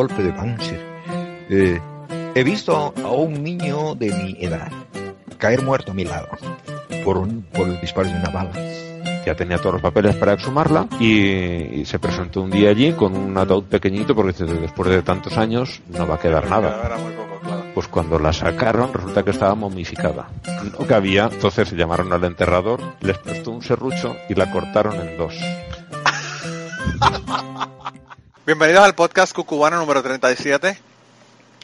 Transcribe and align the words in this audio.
golpe 0.00 0.22
de 0.22 0.32
Panzer. 0.32 0.80
Eh, 1.50 1.78
he 2.34 2.42
visto 2.42 2.94
a 3.04 3.10
un 3.10 3.44
niño 3.44 3.94
de 3.94 4.10
mi 4.10 4.34
edad 4.42 4.72
caer 5.36 5.62
muerto 5.62 5.90
a 5.90 5.94
mi 5.94 6.04
lado 6.04 6.28
por, 7.04 7.18
un, 7.18 7.42
por 7.42 7.68
el 7.68 7.78
disparo 7.82 8.08
de 8.08 8.14
una 8.14 8.30
bala. 8.30 8.50
Ya 9.26 9.34
tenía 9.34 9.58
todos 9.58 9.74
los 9.74 9.82
papeles 9.82 10.16
para 10.16 10.32
exhumarla 10.32 10.88
y, 10.98 11.80
y 11.80 11.84
se 11.84 11.98
presentó 11.98 12.40
un 12.40 12.50
día 12.50 12.70
allí 12.70 12.94
con 12.94 13.14
un 13.14 13.36
ataúd 13.36 13.64
pequeñito 13.64 14.14
porque 14.14 14.32
dice, 14.32 14.46
después 14.46 14.88
de 14.88 15.02
tantos 15.02 15.36
años 15.36 15.82
no 15.90 16.08
va 16.08 16.14
a 16.14 16.18
quedar 16.18 16.48
nada. 16.48 16.96
Pues 17.74 17.86
cuando 17.88 18.18
la 18.18 18.32
sacaron 18.32 18.94
resulta 18.94 19.22
que 19.22 19.32
estaba 19.32 19.54
momificada. 19.54 20.28
No 20.78 20.86
cabía, 20.86 21.28
entonces 21.30 21.72
llamaron 21.72 22.10
al 22.10 22.24
enterrador, 22.24 22.80
les 23.02 23.18
prestó 23.18 23.50
un 23.50 23.62
serrucho 23.62 24.16
y 24.30 24.34
la 24.34 24.50
cortaron 24.50 24.98
en 24.98 25.18
dos. 25.18 25.34
Bienvenidos 28.46 28.82
al 28.84 28.94
podcast 28.94 29.32
Cucubano 29.32 29.76
número 29.78 30.02
37. 30.02 30.78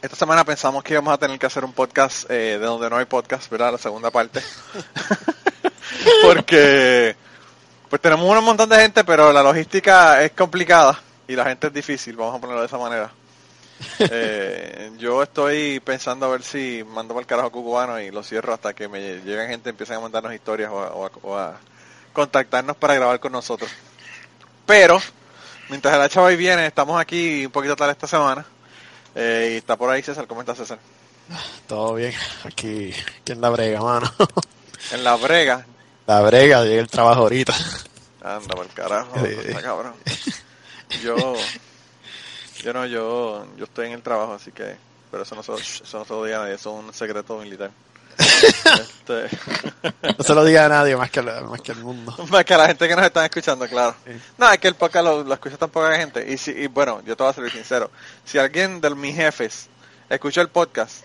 Esta 0.01 0.15
semana 0.15 0.43
pensamos 0.45 0.83
que 0.83 0.93
íbamos 0.93 1.13
a 1.13 1.17
tener 1.17 1.37
que 1.39 1.45
hacer 1.45 1.65
un 1.65 1.73
podcast 1.73 2.29
eh, 2.29 2.57
de 2.59 2.65
donde 2.65 2.89
no 2.89 2.97
hay 2.97 3.05
podcast, 3.05 3.49
¿verdad? 3.49 3.71
La 3.73 3.77
segunda 3.77 4.11
parte. 4.11 4.41
Porque 6.23 7.15
pues 7.89 8.01
tenemos 8.01 8.25
un 8.37 8.43
montón 8.43 8.69
de 8.69 8.75
gente, 8.77 9.03
pero 9.03 9.31
la 9.33 9.41
logística 9.41 10.21
es 10.23 10.31
complicada 10.33 10.99
y 11.27 11.35
la 11.35 11.45
gente 11.45 11.67
es 11.67 11.73
difícil, 11.73 12.15
vamos 12.15 12.35
a 12.35 12.39
ponerlo 12.41 12.61
de 12.61 12.67
esa 12.67 12.77
manera. 12.77 13.11
Eh, 13.99 14.91
yo 14.97 15.21
estoy 15.21 15.79
pensando 15.81 16.25
a 16.25 16.29
ver 16.29 16.41
si 16.41 16.83
mando 16.83 17.13
para 17.13 17.21
el 17.21 17.27
carajo 17.27 17.47
a 17.49 17.51
Cucubano 17.51 17.99
y 18.01 18.09
lo 18.09 18.23
cierro 18.23 18.51
hasta 18.55 18.73
que 18.73 18.87
me 18.87 19.19
lleguen 19.19 19.49
gente 19.49 19.69
y 19.69 19.71
empiecen 19.71 19.97
a 19.97 19.99
mandarnos 19.99 20.33
historias 20.33 20.71
o 20.71 20.79
a, 20.81 20.87
o 20.93 21.05
a- 21.05 21.11
o 21.21 21.37
a 21.37 21.57
contactarnos 22.11 22.75
para 22.75 22.95
grabar 22.95 23.19
con 23.19 23.31
nosotros. 23.33 23.69
Pero, 24.65 24.99
mientras 25.69 26.01
el 26.01 26.09
chaval 26.09 26.37
viene, 26.37 26.67
estamos 26.67 26.99
aquí 26.99 27.45
un 27.45 27.51
poquito 27.51 27.75
tarde 27.75 27.93
esta 27.93 28.07
semana. 28.07 28.45
Eh, 29.15 29.51
y 29.53 29.57
está 29.57 29.75
por 29.75 29.89
ahí 29.89 30.01
César, 30.03 30.27
¿cómo 30.27 30.41
está 30.41 30.55
César? 30.55 30.79
Todo 31.67 31.95
bien, 31.95 32.13
aquí, 32.43 32.93
aquí 33.19 33.31
en 33.31 33.41
la 33.41 33.49
brega, 33.49 33.81
mano. 33.81 34.11
En 34.91 35.03
la 35.03 35.15
brega. 35.15 35.65
La 36.05 36.21
brega, 36.21 36.63
llegué 36.63 36.79
el 36.79 36.87
trabajo 36.87 37.21
ahorita. 37.21 37.53
Anda 38.21 38.55
por 38.55 38.65
el 38.65 38.71
carajo, 38.71 39.25
está 39.25 39.61
cabrón. 39.61 39.93
Yo, 41.03 41.35
yo 42.63 42.73
no, 42.73 42.85
yo, 42.85 43.45
yo 43.57 43.65
estoy 43.65 43.87
en 43.87 43.93
el 43.93 44.01
trabajo, 44.01 44.33
así 44.33 44.51
que, 44.51 44.75
pero 45.11 45.23
eso 45.23 45.35
no 45.35 45.43
se, 45.43 45.53
eso 45.55 45.97
no 45.97 46.05
se 46.05 46.13
lo 46.13 46.23
diga 46.23 46.37
a 46.37 46.41
nadie, 46.41 46.55
eso 46.55 46.77
es 46.77 46.85
un 46.85 46.93
secreto 46.93 47.37
militar. 47.39 47.71
Este, 48.17 49.29
No 50.17 50.23
se 50.23 50.33
lo 50.33 50.43
diga 50.43 50.65
a 50.65 50.69
nadie 50.69 50.95
más 50.95 51.09
que, 51.11 51.21
más 51.21 51.61
que 51.61 51.71
al 51.71 51.79
mundo. 51.83 52.15
más 52.29 52.43
que 52.45 52.53
a 52.53 52.57
la 52.57 52.67
gente 52.67 52.87
que 52.87 52.95
nos 52.95 53.05
está 53.05 53.23
escuchando, 53.25 53.67
claro. 53.67 53.95
Sí. 54.05 54.11
No, 54.37 54.51
es 54.51 54.57
que 54.59 54.67
el 54.67 54.75
podcast 54.75 55.05
lo, 55.05 55.23
lo 55.23 55.33
escucha 55.33 55.57
tan 55.57 55.69
poca 55.69 55.95
gente. 55.97 56.31
Y, 56.31 56.37
si, 56.37 56.51
y 56.51 56.67
bueno, 56.67 57.01
yo 57.05 57.15
te 57.15 57.23
voy 57.23 57.31
a 57.31 57.33
ser 57.33 57.51
sincero. 57.51 57.91
Si 58.25 58.37
alguien 58.37 58.81
de 58.81 58.89
mis 58.95 59.15
jefes 59.15 59.67
escucha 60.09 60.41
el 60.41 60.49
podcast, 60.49 61.03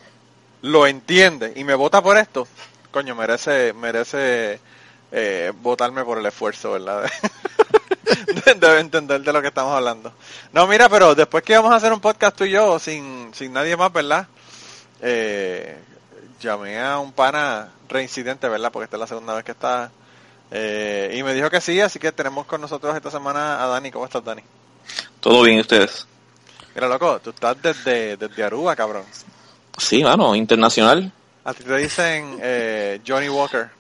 lo 0.63 0.87
entiende 0.87 1.53
y 1.57 1.65
me 1.65 1.75
vota 1.75 2.03
por 2.03 2.17
esto, 2.17 2.47
coño, 2.91 3.15
merece, 3.15 3.73
merece 3.73 4.61
eh, 5.11 5.53
votarme 5.61 6.05
por 6.05 6.19
el 6.19 6.27
esfuerzo, 6.27 6.73
¿verdad? 6.73 7.03
De- 7.03 8.55
Debe 8.55 8.81
entender 8.81 9.21
de 9.23 9.33
lo 9.33 9.41
que 9.41 9.49
estamos 9.49 9.75
hablando. 9.75 10.13
No, 10.53 10.67
mira, 10.67 10.89
pero 10.89 11.15
después 11.15 11.43
que 11.45 11.57
vamos 11.57 11.73
a 11.73 11.77
hacer 11.77 11.93
un 11.93 12.01
podcast 12.01 12.37
tú 12.37 12.45
y 12.45 12.51
yo, 12.51 12.79
sin, 12.79 13.33
sin 13.35 13.53
nadie 13.53 13.77
más, 13.77 13.93
¿verdad? 13.93 14.27
Eh, 15.01 15.52
llamé 16.43 16.79
a 16.81 16.99
un 16.99 17.13
pana 17.13 17.71
reincidente, 17.89 18.49
¿verdad? 18.49 18.71
Porque 18.73 18.85
esta 18.85 18.97
es 18.97 19.01
la 19.01 19.07
segunda 19.07 19.35
vez 19.35 19.45
que 19.45 19.53
está. 19.53 19.91
Eh, 20.51 21.15
y 21.17 21.23
me 21.23 21.33
dijo 21.33 21.49
que 21.49 21.61
sí, 21.61 21.81
así 21.81 21.99
que 21.99 22.13
tenemos 22.13 22.45
con 22.47 22.61
nosotros 22.61 22.95
esta 22.95 23.11
semana 23.11 23.63
a 23.63 23.67
Dani. 23.69 23.91
¿Cómo 23.91 24.05
estás, 24.05 24.25
Dani? 24.25 24.43
Todo 25.21 25.43
bien, 25.43 25.59
¿y 25.59 25.61
ustedes? 25.61 26.07
Mira, 26.75 26.89
loco, 26.89 27.21
tú 27.21 27.31
estás 27.31 27.57
desde, 27.63 28.17
desde 28.17 28.45
Aruba, 28.45 28.75
cabrón. 28.77 29.05
Sí, 29.79 30.03
mano, 30.03 30.35
internacional. 30.35 31.11
A 31.45 31.55
ti 31.55 31.65
te 31.65 31.77
dicen 31.77 32.39
eh, 32.43 33.01
Johnny 33.07 33.29
Walker. 33.29 33.71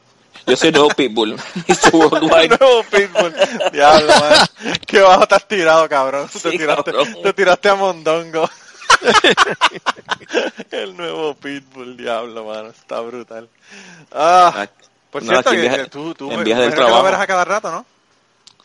Yo 0.46 0.56
soy 0.56 0.68
el 0.68 0.74
nuevo 0.74 0.88
Pitbull. 0.90 1.36
Worldwide. 1.92 2.56
Nuevo 2.58 2.82
Pitbull. 2.84 3.34
Diablo, 3.72 4.08
man. 4.08 4.78
Qué 4.86 5.00
bajo 5.00 5.26
te 5.26 5.34
has 5.34 5.46
tirado, 5.46 5.88
cabrón. 5.88 6.28
te, 6.28 6.38
Sí, 6.38 6.58
tiraste, 6.58 6.90
cabrón. 6.92 7.16
te 7.22 7.32
tiraste 7.32 7.68
a 7.68 7.74
Mondongo. 7.74 8.48
El 10.70 10.96
nuevo 10.96 11.34
Pitbull, 11.34 11.96
diablo, 11.96 12.44
mano. 12.44 12.68
Está 12.68 13.00
brutal. 13.00 13.48
Ah, 14.12 14.52
Ah, 14.54 14.68
por 15.10 15.22
cierto, 15.22 15.50
que, 15.50 15.86
tú, 15.90 16.14
tú 16.14 16.28
me, 16.30 16.38
del 16.38 16.48
imagino 16.48 16.70
que 16.70 16.76
lo 16.80 16.86
trabajo. 16.86 17.02
verás 17.04 17.20
a 17.20 17.26
cada 17.26 17.44
rato, 17.44 17.70
¿no? 17.70 17.84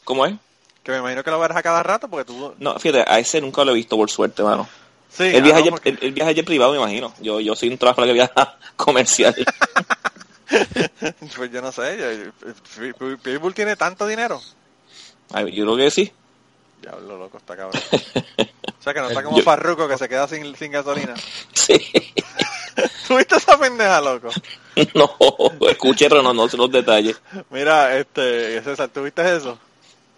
¿Cómo 0.05 0.25
es? 0.25 0.35
Que 0.83 0.91
me 0.93 0.99
imagino 0.99 1.23
que 1.23 1.31
lo 1.31 1.39
verás 1.39 1.57
a 1.57 1.63
cada 1.63 1.83
rato 1.83 2.07
porque 2.07 2.25
tú... 2.25 2.53
No, 2.59 2.79
fíjate, 2.79 3.03
a 3.11 3.19
ese 3.19 3.41
nunca 3.41 3.65
lo 3.65 3.71
he 3.71 3.75
visto 3.75 3.97
por 3.97 4.09
suerte, 4.09 4.41
mano. 4.43 4.67
Sí, 5.09 5.23
el, 5.23 5.41
viaje 5.41 5.59
ayer, 5.61 5.71
porque- 5.71 5.89
el, 5.89 5.97
el 6.01 6.11
viaje 6.13 6.31
ayer 6.31 6.45
privado, 6.45 6.71
me 6.71 6.77
imagino. 6.77 7.13
Yo, 7.19 7.39
yo 7.41 7.55
soy 7.55 7.69
un 7.69 7.77
trabajo 7.77 8.03
que 8.03 8.13
viaja 8.13 8.57
comercial. 8.75 9.35
Pues 11.35 11.51
yo 11.51 11.61
no 11.61 11.73
sé, 11.73 12.31
yo- 12.77 13.17
Pitbull 13.21 13.53
tiene 13.53 13.75
tanto 13.75 14.07
dinero. 14.07 14.41
Ay, 15.33 15.51
yo 15.53 15.65
creo 15.65 15.75
que 15.75 15.91
sí. 15.91 16.09
Diablo, 16.81 17.17
loco, 17.17 17.37
está 17.37 17.55
cabrón. 17.55 17.81
O 18.79 18.83
sea 18.89 18.93
que 18.93 19.01
no 19.01 19.09
está 19.09 19.23
como 19.23 19.41
Farruko 19.41 19.87
que 19.87 19.97
se 19.97 20.07
queda 20.07 20.27
sin, 20.27 20.55
sin 20.55 20.71
gasolina. 20.71 21.13
Sí. 21.53 21.73
¿Tuviste 23.07 23.35
esa 23.35 23.57
pendeja, 23.59 23.99
loco? 23.99 24.29
No, 24.93 25.15
escuché, 25.67 26.07
pero 26.07 26.21
no, 26.21 26.33
no 26.33 26.47
sé 26.47 26.55
los 26.55 26.71
detalles. 26.71 27.19
Mira, 27.49 27.97
este, 27.97 28.61
César, 28.61 28.89
¿tuviste 28.89 29.35
eso? 29.35 29.57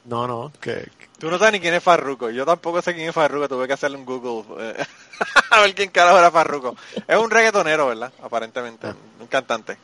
No, 0.05 0.27
no, 0.27 0.51
que, 0.59 0.89
Tú 1.19 1.29
no 1.29 1.37
sabes 1.37 1.53
ni 1.53 1.59
quién 1.59 1.73
es 1.73 1.83
Farruko. 1.83 2.29
Yo 2.29 2.45
tampoco 2.45 2.81
sé 2.81 2.93
quién 2.95 3.09
es 3.09 3.13
Farruko. 3.15 3.47
Tuve 3.49 3.67
que 3.67 3.73
hacerle 3.73 3.97
un 3.97 4.05
Google 4.05 4.45
eh, 4.59 4.85
a 5.51 5.59
ver 5.61 5.75
quién 5.75 5.89
carajo 5.89 6.17
era 6.17 6.31
Farruko. 6.31 6.75
Es 7.07 7.17
un 7.17 7.29
reggaetonero, 7.29 7.87
¿verdad? 7.87 8.11
Aparentemente. 8.23 8.87
Un 9.19 9.27
cantante. 9.27 9.77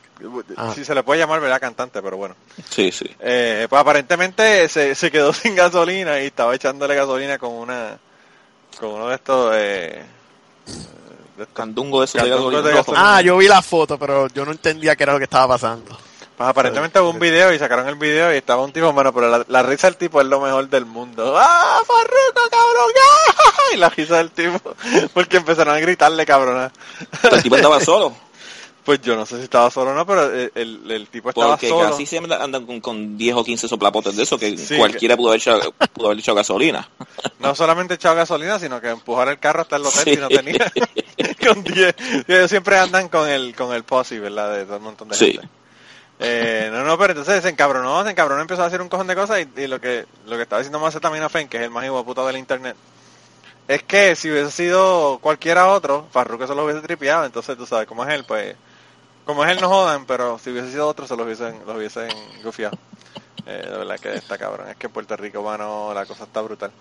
Ah. 0.56 0.72
Si 0.74 0.86
se 0.86 0.96
le 0.96 1.04
puede 1.04 1.20
llamar, 1.20 1.42
¿verdad? 1.42 1.60
Cantante, 1.60 2.02
pero 2.02 2.16
bueno. 2.18 2.36
Sí, 2.70 2.90
sí. 2.92 3.06
Eh, 3.20 3.68
pues 3.70 3.82
aparentemente 3.82 4.70
se, 4.70 4.96
se 4.96 5.12
quedó 5.12 5.34
sin 5.34 5.56
gasolina 5.56 6.22
y 6.22 6.28
estaba 6.28 6.56
echándole 6.56 6.96
gasolina 6.96 7.38
con 7.38 7.52
una 7.52 7.98
con 8.80 8.90
uno 8.92 9.08
de 9.10 9.16
estos 9.16 9.54
eh, 9.56 10.04
de 11.38 11.44
estos- 11.44 11.54
Candungo 11.54 12.00
de 12.00 12.06
esos 12.06 12.22
de 12.24 12.74
gasolina. 12.74 13.16
Ah, 13.18 13.22
yo 13.22 13.38
vi 13.38 13.48
la 13.48 13.62
foto, 13.62 13.98
pero 14.00 14.28
yo 14.30 14.46
no 14.46 14.52
entendía 14.52 14.96
qué 14.96 15.04
era 15.04 15.14
lo 15.14 15.20
que 15.20 15.26
estaba 15.26 15.50
pasando. 15.50 15.98
Pues 16.38 16.50
aparentemente 16.50 17.00
hubo 17.00 17.10
un 17.12 17.20
video 17.20 17.54
y 17.54 17.60
sacaron 17.60 17.88
el 17.88 17.96
video 17.96 18.34
y 18.34 18.38
estaba 18.38 18.62
un 18.64 18.74
tipo 18.74 18.92
bueno 18.92 19.14
pero 19.14 19.30
la, 19.30 19.46
la 19.48 19.64
risa 19.64 19.88
del 19.88 19.98
tipo 19.98 20.20
es 20.22 20.28
lo 20.28 20.40
mejor 20.42 20.68
del 20.70 20.86
mundo 20.86 21.36
¡ah 21.38 21.80
Farruko 21.86 22.50
cabrón 22.52 22.92
¡Ah! 22.98 23.52
y 23.74 23.78
la 23.78 23.90
risa 23.90 24.18
del 24.18 24.32
tipo 24.32 24.60
porque 25.14 25.38
empezaron 25.38 25.76
a 25.76 25.80
gritarle 25.80 26.26
cabrona 26.26 26.72
El 27.32 27.42
tipo 27.44 27.56
andaba 27.56 27.80
solo. 27.80 28.16
pues 28.86 29.02
yo 29.02 29.16
no 29.16 29.26
sé 29.26 29.38
si 29.38 29.44
estaba 29.46 29.72
solo 29.72 29.92
o 29.92 29.94
no 29.96 30.06
pero 30.06 30.26
el, 30.32 30.52
el, 30.54 30.92
el 30.92 31.08
tipo 31.08 31.30
estaba 31.30 31.52
Porque 31.52 31.70
solo 31.70 31.90
casi 31.90 32.06
siempre 32.06 32.36
andan 32.36 32.66
con, 32.66 32.82
con 32.82 33.18
10 33.18 33.36
o 33.38 33.44
15 33.44 33.68
soplapotes 33.68 34.16
de 34.16 34.24
eso, 34.24 34.38
que 34.38 34.56
Sí, 34.58 34.78
cualquiera 34.78 35.16
pudo 35.18 35.30
haber 35.30 35.40
echado, 35.42 35.72
pudo 35.94 36.08
haber 36.08 36.20
echado 36.20 36.36
gasolina. 36.36 36.88
No 37.40 37.54
solamente 37.56 37.94
echaba 37.96 38.16
gasolina, 38.16 38.58
sino 38.60 38.82
que 38.82 38.90
empujar 38.90 39.28
el 39.30 39.40
carro 39.40 39.62
hasta 39.62 39.76
el 39.76 39.86
hotel 39.86 40.04
Sí. 40.04 40.12
si 40.16 40.18
no 40.18 40.28
tenía. 40.30 40.72
con 41.48 41.64
10. 41.64 41.96
Ellos 42.28 42.50
siempre 42.50 42.78
andan 42.78 43.08
con 43.08 43.28
el 43.30 43.56
con 43.56 43.72
el 43.74 43.84
posse, 43.84 44.20
¿verdad? 44.20 44.56
De 44.56 44.66
todo 44.66 44.78
un 44.78 44.84
montón 44.84 45.10
de 45.10 45.16
Sí. 45.16 45.32
gente. 45.34 45.48
Eh, 46.20 46.70
no, 46.72 46.84
no, 46.84 46.98
pero 46.98 47.12
entonces 47.12 47.44
se 47.44 47.50
encabronó, 47.50 48.04
se 48.04 48.12
encabronó, 48.12 48.42
empezó 48.42 48.64
a 48.64 48.68
hacer 48.68 48.82
un 48.82 48.88
cojón 48.88 49.08
de 49.08 49.16
cosas 49.16 49.40
y, 49.42 49.62
y 49.62 49.68
lo 49.68 49.82
que 49.82 50.06
lo 50.26 50.38
que 50.38 50.44
estaba 50.44 50.60
diciendo 50.62 50.80
Macetaminofen, 50.80 51.50
que 51.50 51.58
es 51.58 51.64
el 51.64 51.72
más 51.72 51.86
puta 52.04 52.26
del 52.26 52.38
internet, 52.38 52.76
es 53.68 53.84
que 53.84 54.16
si 54.16 54.32
hubiese 54.32 54.52
sido 54.52 55.20
cualquiera 55.20 55.68
otro, 55.68 56.08
Farruko 56.12 56.48
se 56.48 56.56
lo 56.56 56.64
hubiese 56.64 56.82
tripeado, 56.82 57.26
entonces 57.26 57.58
tú 57.58 57.66
sabes 57.66 57.88
cómo 57.88 58.06
es 58.06 58.14
él, 58.14 58.24
pues 58.26 58.56
como 59.26 59.44
es 59.44 59.52
él 59.52 59.60
no 59.60 59.68
jodan, 59.68 60.06
pero 60.06 60.40
si 60.40 60.52
hubiese 60.52 60.72
sido 60.72 60.88
otro 60.88 61.08
se 61.08 61.18
lo 61.18 61.24
hubiesen, 61.24 61.60
lo 61.66 61.74
hubiesen 61.74 62.10
gufiado. 62.44 62.78
Eh, 63.48 63.68
de 63.70 63.78
verdad 63.78 64.00
que 64.00 64.16
está 64.16 64.38
cabrón, 64.38 64.70
es 64.70 64.76
que 64.78 64.88
en 64.88 64.94
Puerto 64.94 65.16
Rico, 65.18 65.44
mano, 65.44 65.94
la 65.94 66.06
cosa 66.06 66.24
está 66.24 66.42
brutal. 66.42 66.72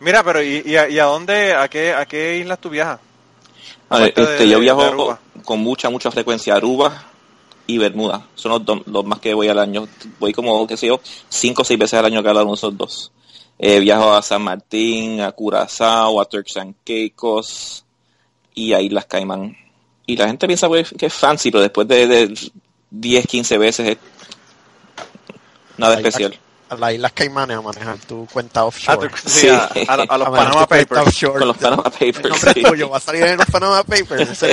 Mira, 0.00 0.22
pero 0.22 0.42
¿y, 0.42 0.62
y, 0.64 0.76
a, 0.76 0.88
y 0.88 0.98
a 0.98 1.04
dónde, 1.04 1.54
a 1.54 1.68
qué, 1.68 1.92
a 1.92 2.06
qué 2.06 2.36
islas 2.36 2.58
tú 2.58 2.70
viajas? 2.70 3.00
A 3.90 3.98
ver, 3.98 4.08
este, 4.08 4.44
de- 4.44 4.48
yo 4.48 4.58
viajo 4.60 5.18
con 5.44 5.60
mucha, 5.60 5.90
mucha 5.90 6.10
frecuencia 6.10 6.54
a 6.54 6.56
Aruba 6.58 7.04
y 7.66 7.78
Bermuda. 7.78 8.26
Son 8.34 8.52
los, 8.52 8.64
dos- 8.64 8.86
los 8.86 9.04
más 9.04 9.20
que 9.20 9.34
voy 9.34 9.48
al 9.48 9.58
año. 9.58 9.88
Voy 10.18 10.32
como, 10.32 10.66
qué 10.66 10.76
sé 10.76 10.86
yo, 10.88 11.00
cinco 11.28 11.62
o 11.62 11.64
seis 11.64 11.78
veces 11.78 11.98
al 11.98 12.04
año 12.06 12.22
cada 12.22 12.42
uno 12.42 12.52
de 12.52 12.56
esos 12.56 12.76
dos. 12.76 13.12
Eh, 13.58 13.78
viajo 13.80 14.12
a 14.12 14.20
San 14.22 14.42
Martín, 14.42 15.20
a 15.20 15.30
Curazao, 15.32 16.20
a 16.20 16.24
Turks 16.24 16.56
and 16.56 16.74
Caicos 16.84 17.84
y 18.54 18.72
a 18.72 18.80
Islas 18.80 19.06
Caimán. 19.06 19.56
Y 20.06 20.16
la 20.16 20.26
gente 20.26 20.46
piensa 20.46 20.68
pues, 20.68 20.92
que 20.98 21.06
es 21.06 21.14
fancy, 21.14 21.50
pero 21.50 21.62
después 21.62 21.86
de, 21.88 22.06
de 22.06 22.38
10, 22.90 23.26
15 23.26 23.58
veces 23.58 23.88
es 23.90 23.98
nada 25.78 25.94
especial. 25.96 26.38
A 26.74 26.78
las 26.78 26.92
Islas 26.94 27.12
Caimanes 27.12 27.56
a 27.58 27.62
manejar 27.62 27.96
tu 27.98 28.26
cuenta 28.32 28.60
A, 28.60 28.64
offshore. 28.64 29.08
tu- 29.08 29.16
sí, 29.28 29.40
Sí. 29.40 29.48
a, 29.48 29.64
a- 29.88 29.94
a 29.94 30.18
los 30.18 30.28
A 30.28 30.30
Panama 30.32 30.66
Papers. 30.66 31.20
Con 31.24 31.46
los 31.48 31.56
Panama 31.56 31.82
El 32.00 32.12
Papers. 32.12 32.30
nombre 32.30 32.52
sí. 32.54 32.62
tuyo 32.62 32.90
va 32.90 32.96
a 32.96 33.00
salir 33.00 33.22
en 33.24 33.36
los 33.36 33.46
Panama 33.46 33.82
Papers. 33.84 34.44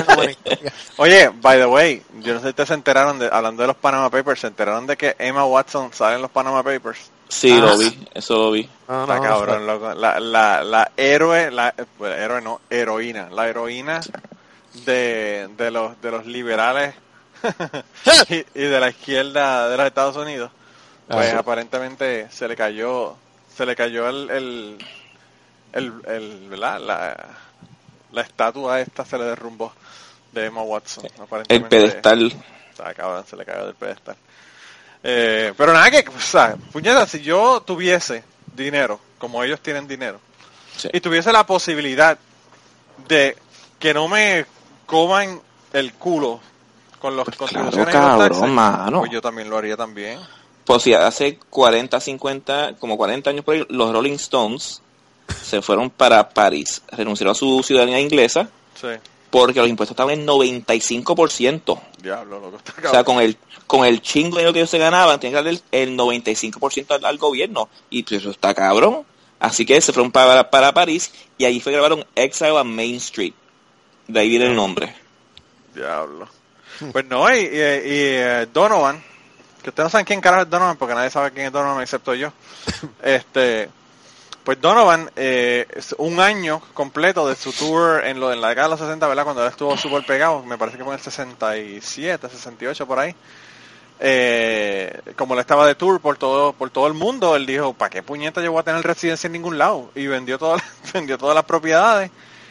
Oye, 0.98 1.30
by 1.42 1.58
the 1.60 1.66
way, 1.66 2.02
yo 2.22 2.34
no 2.34 2.40
sé 2.40 2.46
si 2.46 2.50
ustedes 2.50 2.68
se 2.70 2.74
enteraron, 2.76 3.20
de, 3.20 3.30
hablando 3.32 3.64
de 3.64 3.68
los 3.68 3.76
Panama 3.78 4.10
Papers, 4.10 4.40
se 4.42 4.48
enteraron 4.48 4.88
de 4.88 4.98
que 4.98 5.16
Emma 5.20 5.46
Watson 5.46 5.92
sale 5.94 6.16
en 6.16 6.22
los 6.22 6.32
Panama 6.32 6.64
Papers. 6.64 7.00
Sí, 7.30 7.54
Ah. 7.54 7.66
lo 7.66 7.78
vi, 7.78 8.08
eso 8.14 8.34
lo 8.36 8.52
vi. 8.52 8.70
No, 8.88 9.02
Está 9.04 9.16
no, 9.16 9.22
cabrón, 9.24 9.66
loco. 9.66 9.94
La, 9.94 10.20
la, 10.20 10.64
la 10.64 10.92
héroe, 10.98 11.50
la 11.50 11.74
bueno, 11.98 12.16
héroe 12.16 12.42
no, 12.42 12.62
heroína, 12.70 13.30
la 13.32 13.48
heroína 13.48 14.02
de, 14.86 15.50
de 15.58 15.72
los 15.72 16.00
de 16.02 16.12
los 16.12 16.26
liberales 16.26 16.94
y, 18.30 18.36
y 18.36 18.64
de 18.64 18.80
la 18.80 18.90
izquierda 18.90 19.70
de 19.70 19.78
los 19.78 19.86
Estados 19.88 20.18
Unidos. 20.18 20.52
Pues 21.12 21.28
Ah, 21.28 21.32
sí. 21.32 21.38
aparentemente 21.38 22.28
se 22.32 22.48
le 22.48 22.56
cayó, 22.56 23.16
se 23.56 23.66
le 23.66 23.76
cayó 23.76 24.08
el, 24.10 24.30
el, 24.30 24.78
el, 25.74 25.94
el- 26.08 26.50
¿verdad? 26.50 26.80
La, 26.80 27.26
la 28.12 28.22
estatua 28.22 28.80
esta 28.82 29.06
se 29.06 29.18
le 29.18 29.26
derrumbó 29.26 29.74
de 30.32 30.46
Emma 30.46 30.62
Watson. 30.64 31.06
El 31.48 31.64
pedestal. 31.66 32.34
Cabrón, 32.96 33.26
se 33.30 33.36
le 33.36 33.46
cayó 33.46 33.66
del 33.66 33.76
pedestal. 33.76 34.16
Eh, 35.04 35.54
pero 35.58 35.74
nada 35.74 35.90
que, 35.92 36.06
o 36.08 36.20
sea, 36.20 36.56
puñeta, 36.72 37.06
si 37.08 37.22
yo 37.22 37.62
tuviese 37.62 38.24
dinero, 38.56 39.00
como 39.18 39.44
ellos 39.44 39.60
tienen 39.62 39.88
dinero, 39.88 40.20
Sí. 40.78 40.90
y 40.94 41.00
tuviese 41.02 41.32
la 41.32 41.46
posibilidad 41.46 42.18
de 43.08 43.36
que 43.80 43.94
no 43.94 44.08
me 44.08 44.46
coman 44.86 45.40
el 45.74 45.94
culo 45.94 46.40
con 47.00 47.16
los 47.16 47.26
Pues 47.26 47.38
contribuciones 47.38 47.90
claro, 47.90 48.08
y 48.08 48.10
los 48.10 48.18
cabrón, 48.20 48.40
taxes, 48.40 48.50
mano. 48.56 49.00
pues 49.00 49.12
yo 49.12 49.22
también 49.22 49.50
lo 49.50 49.58
haría 49.58 49.76
también. 49.78 50.20
Pues 50.72 50.84
sí, 50.84 50.94
hace 50.94 51.38
40, 51.50 52.00
50, 52.00 52.76
como 52.80 52.98
40 52.98 53.30
años 53.30 53.44
por 53.44 53.56
ahí, 53.56 53.66
los 53.70 53.92
Rolling 53.92 54.14
Stones 54.14 54.82
se 55.44 55.62
fueron 55.62 55.90
para 55.90 56.30
París, 56.30 56.82
renunciaron 56.92 57.32
a 57.32 57.36
su 57.36 57.62
ciudadanía 57.64 58.00
inglesa 58.00 58.50
Sí, 58.80 58.88
porque 59.30 59.60
los 59.60 59.70
impuestos 59.70 59.94
estaban 59.94 60.14
en 60.20 60.26
95%. 60.26 61.80
diablo, 62.02 62.40
loco, 62.40 62.58
está 62.58 62.88
O 62.88 62.92
sea, 62.92 63.04
con 63.04 63.20
el 63.22 63.38
con 63.68 63.86
el 63.86 64.02
chingo 64.02 64.36
de 64.36 64.42
dinero 64.42 64.54
que 64.54 64.60
ellos 64.60 64.70
se 64.70 64.78
ganaban, 64.78 65.20
tenían 65.20 65.44
que 65.44 65.50
darle 65.50 65.62
el, 65.72 65.90
el 65.92 65.98
95% 65.98 66.92
al, 66.96 67.06
al 67.06 67.18
gobierno. 67.18 67.70
Y 67.90 68.04
pues 68.04 68.20
eso 68.22 68.32
está 68.32 68.54
cabrón. 68.54 69.06
Así 69.40 69.66
que 69.66 69.80
se 69.82 69.94
fueron 69.94 70.12
para, 70.12 70.50
para 70.50 70.74
París 70.74 71.12
y 71.38 71.46
ahí 71.46 71.60
fue 71.62 71.72
grabaron 71.72 72.06
Exile 72.16 72.52
on 72.52 72.76
Main 72.76 72.96
Street. 72.96 73.34
De 74.08 74.20
ahí 74.20 74.30
viene 74.30 74.46
el 74.48 74.56
nombre. 74.56 74.94
Diablo. 75.74 76.28
Pues 76.92 77.06
no, 77.06 77.34
y, 77.34 77.40
y- 77.40 77.44
y, 77.44 77.48
eh, 77.56 78.48
Donovan, 78.54 79.02
que 79.62 79.70
ustedes 79.70 79.86
no 79.86 79.90
saben 79.90 80.06
quién 80.06 80.22
carajo 80.22 80.44
es 80.44 80.50
Donovan, 80.50 80.78
porque 80.78 80.96
nadie 80.96 81.10
sabe 81.10 81.32
quién 81.32 81.48
es 81.48 81.52
Donovan 81.52 81.82
excepto 81.82 82.14
yo. 82.14 82.32
Este, 83.04 83.70
pues 84.44 84.60
Donovan, 84.60 85.12
eh, 85.16 85.68
es 85.76 85.94
un 85.98 86.20
año 86.20 86.62
completo 86.74 87.28
de 87.28 87.36
su 87.36 87.54
tour 87.54 88.04
en, 88.04 88.20
lo, 88.20 88.34
en 88.34 88.42
la 88.42 88.50
década 88.50 88.68
de 88.68 88.72
los 88.72 88.80
60, 88.80 89.08
¿verdad? 89.08 89.24
Cuando 89.24 89.44
él 89.44 89.50
estuvo 89.50 89.78
súper 89.78 90.06
pegado, 90.06 90.44
me 90.44 90.58
parece 90.58 90.78
que 90.78 90.84
fue 90.84 90.94
en 90.94 91.00
el 91.00 91.04
67, 91.04 92.28
68 92.28 92.88
por 92.88 93.00
ahí. 93.00 93.16
Eh, 94.04 95.00
como 95.16 95.36
él 95.36 95.40
estaba 95.42 95.68
de 95.68 95.76
tour 95.76 96.02
por 96.02 96.18
todo 96.18 96.54
por 96.54 96.72
todo 96.72 96.88
el 96.88 96.96
mundo, 96.96 97.36
él 97.36 97.46
dijo, 97.46 97.74
¿para 97.74 97.92
qué 97.92 98.02
puñeta 98.02 98.42
yo 98.42 98.52
voy 98.52 98.62
a 98.62 98.64
tener 98.64 98.84
residencia 98.84 99.28
en 99.28 99.34
ningún 99.34 99.60
lado? 99.60 99.92
Y 99.94 100.08
vendió 100.08 100.40
todas 100.40 100.64
vendió 100.94 101.20
todas 101.20 101.36
las 101.36 101.46
propiedades 101.46 102.10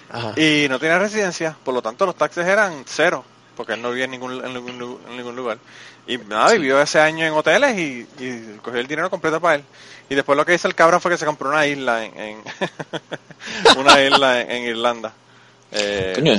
Ajá. 0.09 0.33
y 0.41 0.69
no 0.69 0.79
tenía 0.79 1.01
residencia, 1.01 1.56
por 1.65 1.75
lo 1.75 1.83
tanto 1.83 2.06
los 2.06 2.15
taxes 2.15 2.47
eran 2.47 2.85
cero, 2.87 3.25
porque 3.56 3.75
él 3.75 3.82
no 3.82 3.91
vivía 3.91 4.05
en 4.06 4.11
ningún, 4.12 4.44
en 4.44 4.55
ningún, 4.55 4.99
en 5.08 5.17
ningún 5.17 5.37
lugar. 5.37 5.58
Y 6.06 6.19
nada, 6.19 6.52
vivió 6.52 6.81
ese 6.81 7.00
año 7.00 7.25
en 7.26 7.32
hoteles 7.32 7.76
y, 7.79 8.06
y 8.19 8.58
cogió 8.62 8.81
el 8.81 8.87
dinero 8.87 9.11
completo 9.11 9.41
para 9.41 9.56
él. 9.56 9.64
Y 10.08 10.14
después 10.14 10.37
lo 10.37 10.44
que 10.44 10.55
hizo 10.55 10.67
el 10.69 10.75
cabrón 10.75 11.00
fue 11.00 11.11
que 11.11 11.19
se 11.19 11.26
compró 11.26 11.49
una 11.50 11.67
isla 11.67 12.05
en, 12.05 12.19
en- 12.19 12.43
una 13.79 14.00
isla 14.02 14.41
en, 14.41 14.50
en 14.50 14.62
Irlanda. 14.64 15.12
Eh, 15.73 16.12
Coño, 16.17 16.35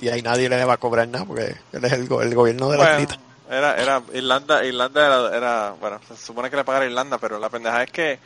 Y 0.00 0.08
ahí 0.08 0.22
nadie 0.22 0.48
le 0.48 0.64
va 0.64 0.74
a 0.74 0.76
cobrar 0.78 1.08
nada 1.08 1.24
porque 1.24 1.56
él 1.72 1.84
es 1.84 1.92
el, 1.92 2.06
go- 2.08 2.22
el 2.22 2.34
gobierno 2.34 2.70
de 2.70 2.78
la 2.78 2.84
bueno, 2.84 3.00
islita. 3.00 3.20
era, 3.50 3.74
era 3.76 4.02
Irlanda, 4.12 4.64
Irlanda 4.64 5.06
era, 5.06 5.36
era, 5.36 5.74
bueno, 5.80 6.00
se 6.06 6.16
supone 6.16 6.48
que 6.50 6.56
le 6.56 6.64
pagara 6.64 6.86
Irlanda, 6.86 7.18
pero 7.18 7.38
la 7.40 7.48
pendeja 7.48 7.82
es 7.82 7.90
que 7.90 8.18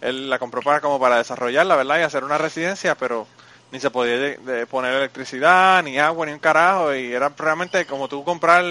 él 0.00 0.28
la 0.28 0.38
compró 0.40 0.62
para 0.62 0.80
como 0.80 0.98
para 0.98 1.18
desarrollarla, 1.18 1.76
¿verdad? 1.76 2.00
Y 2.00 2.02
hacer 2.02 2.24
una 2.24 2.36
residencia, 2.38 2.96
pero 2.96 3.26
ni 3.74 3.80
se 3.80 3.90
podía 3.90 4.18
de- 4.18 4.38
de 4.38 4.66
poner 4.68 4.94
electricidad, 4.94 5.82
ni 5.84 5.98
agua, 5.98 6.26
ni 6.26 6.32
un 6.32 6.40
carajo, 6.40 6.94
y 6.94 7.12
era 7.12 7.30
realmente 7.36 7.86
como 7.86 8.08
tú 8.08 8.24
comprar, 8.24 8.64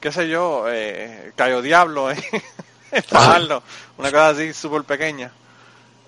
qué 0.00 0.12
sé 0.12 0.28
yo, 0.28 0.66
eh, 0.68 1.32
Cayo 1.36 1.62
Diablo 1.62 2.08
Fajardo, 3.08 3.62
una 3.98 4.10
cosa 4.10 4.30
así 4.30 4.52
súper 4.52 4.84
pequeña. 4.84 5.32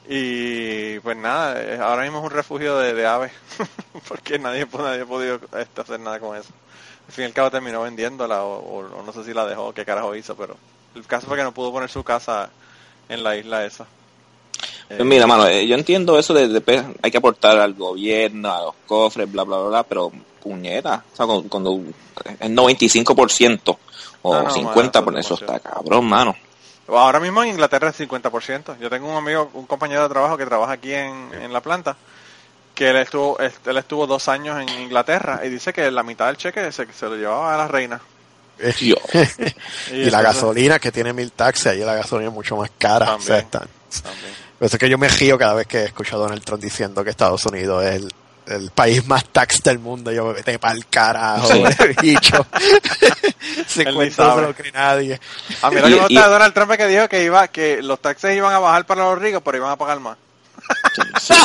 Y 0.09 0.99
pues 1.01 1.17
nada, 1.17 1.61
eh, 1.63 1.79
ahora 1.83 2.03
mismo 2.03 2.19
es 2.19 2.25
un 2.25 2.31
refugio 2.31 2.79
de, 2.79 2.95
de 2.95 3.07
aves, 3.07 3.33
porque 4.09 4.39
nadie, 4.39 4.67
pu- 4.67 4.83
nadie 4.83 5.03
ha 5.03 5.07
podido 5.07 5.41
este, 5.59 5.81
hacer 5.81 6.01
nada 6.01 6.19
con 6.21 6.37
eso. 6.37 6.51
Al 7.07 7.13
fin 7.15 7.25
y 7.25 7.27
al 7.27 7.33
cabo 7.35 7.51
terminó 7.51 7.83
vendiéndola 7.83 8.43
o, 8.45 8.59
o- 8.59 8.99
o 9.01 9.03
no 9.03 9.13
sé 9.13 9.25
si 9.25 9.35
la 9.35 9.47
dejó, 9.47 9.73
qué 9.75 9.85
carajo 9.85 10.15
hizo, 10.17 10.37
pero 10.37 10.57
el 10.95 11.07
caso 11.07 11.27
fue 11.27 11.37
que 11.37 11.43
no 11.45 11.53
pudo 11.55 11.73
poner 11.73 11.91
su 11.91 12.05
casa 12.05 12.51
en 13.09 13.23
la 13.23 13.37
isla 13.37 13.65
esa. 13.67 13.87
Eh, 14.91 14.95
Pues 14.97 15.05
mira, 15.07 15.27
mano, 15.27 15.47
eh, 15.47 15.67
yo 15.67 15.75
entiendo 15.75 16.19
eso 16.19 16.33
de, 16.35 16.49
de 16.49 16.61
pues, 16.61 16.83
hay 17.03 17.11
que 17.11 17.19
aportar 17.19 17.59
al 17.59 17.75
gobierno, 17.75 18.53
a 18.53 18.63
los 18.63 18.75
cofres, 18.87 19.31
bla, 19.31 19.45
bla, 19.45 19.59
bla, 19.59 19.69
bla, 19.69 19.83
pero 19.85 20.11
puñeta, 20.43 21.05
o 21.13 21.17
sea, 21.17 21.27
cuando, 21.27 21.49
cuando 21.49 21.81
es 22.41 22.51
95% 22.51 23.77
o 24.23 24.35
No, 24.35 24.43
no, 24.45 24.51
50%, 24.51 24.63
mano, 24.65 25.05
por 25.05 25.19
eso 25.19 25.35
eso 25.35 25.35
es 25.35 25.41
está 25.43 25.61
cabrón, 25.61 26.07
mano. 26.07 26.35
Ahora 26.89 27.21
mismo 27.21 27.43
en 27.43 27.51
Inglaterra 27.51 27.91
es 27.91 28.01
50%. 28.01 28.79
Yo 28.81 28.89
tengo 28.89 29.09
un 29.11 29.17
amigo, 29.17 29.51
un 29.53 29.67
compañero 29.67 30.05
de 30.05 30.09
trabajo 30.09 30.39
que 30.39 30.47
trabaja 30.47 30.73
aquí 30.73 30.95
en, 30.95 31.29
en 31.35 31.53
la 31.53 31.61
planta, 31.61 31.97
que 32.75 32.89
él 32.89 32.97
estuvo, 32.97 33.39
él 33.41 33.77
estuvo 33.77 34.07
dos 34.07 34.27
años 34.29 34.59
en 34.63 34.69
Inglaterra 34.81 35.43
y 35.45 35.51
dice 35.51 35.73
que 35.75 35.91
la 35.91 36.03
mitad 36.03 36.29
del 36.29 36.39
cheque 36.39 36.73
se, 36.73 36.91
se 36.91 37.07
lo 37.07 37.17
llevaba 37.17 37.55
a 37.55 37.59
la 37.59 37.69
reina. 37.69 38.01
Dios. 38.81 38.99
y 39.93 40.09
la 40.11 40.23
gasolina 40.23 40.79
que 40.79 40.91
tiene 40.91 41.13
mil 41.13 41.31
taxes, 41.33 41.67
ahí 41.73 41.81
la 41.81 41.95
gasolina 41.95 42.31
es 42.31 42.35
mucho 42.35 42.57
más 42.57 42.71
cara. 42.79 43.17
O 43.17 43.21
sea, 43.21 43.43
También. 43.43 43.69
están- 43.91 44.13
También. 44.15 44.48
Por 44.59 44.67
eso 44.67 44.77
es 44.77 44.81
que 44.81 44.91
yo 44.91 44.99
me 44.99 45.09
río 45.09 45.39
cada 45.39 45.55
vez 45.55 45.67
que 45.67 45.85
escucho 45.85 46.17
a 46.17 46.19
Donald 46.19 46.43
Trump 46.43 46.63
diciendo 46.63 47.05
que 47.05 47.11
Estados 47.11 47.45
Unidos 47.47 47.85
es 47.85 47.97
el, 47.97 48.13
el 48.49 48.71
país 48.71 49.07
más 49.07 49.25
tax 49.27 49.63
del 49.63 49.79
mundo. 49.79 50.11
Yo, 50.11 50.33
vete 50.33 50.59
pa'l 50.59 50.87
carajo, 50.87 51.49
bicho. 52.03 52.45
Se 53.67 53.83
Él 53.83 53.89
ni 53.89 53.95
cuenta 53.95 54.25
no 54.25 54.31
se 54.31 54.35
sabe. 54.35 54.43
lo 54.43 54.55
cree 54.55 54.73
nadie. 54.73 55.21
A 55.63 55.71
mí 55.71 55.77
lo 55.77 55.83
que 55.83 55.91
me 55.91 55.97
gusta 55.97 56.23
de 56.25 56.29
Donald 56.29 56.55
Trump 56.55 56.71
es 56.73 56.79
que 56.79 56.87
dijo 56.87 57.09
que 57.09 57.25
iba, 57.25 57.49
que 57.49 57.83
los 57.83 58.01
taxes 58.01 58.37
iban 58.37 58.53
a 58.53 58.59
bajar 58.59 58.87
para 58.87 59.05
los 59.05 59.19
ricos, 59.19 59.43
pero 59.45 59.59
iban 59.59 59.71
a 59.71 59.77
pagar 59.77 60.01
más. 60.01 60.17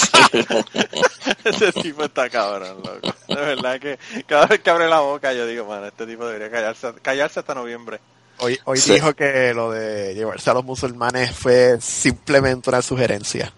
Ese 1.44 1.72
tipo 1.74 2.04
está 2.04 2.30
cabrón, 2.30 2.78
loco. 2.84 3.14
De 3.28 3.36
verdad 3.36 3.80
que 3.80 4.00
cada 4.26 4.48
vez 4.48 4.62
que 4.62 4.70
abre 4.70 4.90
la 4.90 5.02
boca 5.02 5.34
yo 5.34 5.46
digo, 5.46 5.66
man, 5.66 5.86
este 5.86 6.08
tipo 6.08 6.26
debería 6.26 6.50
callarse, 6.50 6.94
callarse 7.02 7.40
hasta 7.40 7.54
noviembre. 7.54 8.00
Hoy, 8.40 8.60
hoy 8.66 8.78
Sí. 8.80 8.94
dijo 8.94 9.14
que 9.14 9.54
lo 9.54 9.72
de 9.72 10.14
llevarse 10.16 10.50
a 10.50 10.54
los 10.54 10.64
musulmanes 10.66 11.32
fue 11.36 11.80
simplemente 11.82 12.70
una 12.70 12.82
sugerencia. 12.82 13.54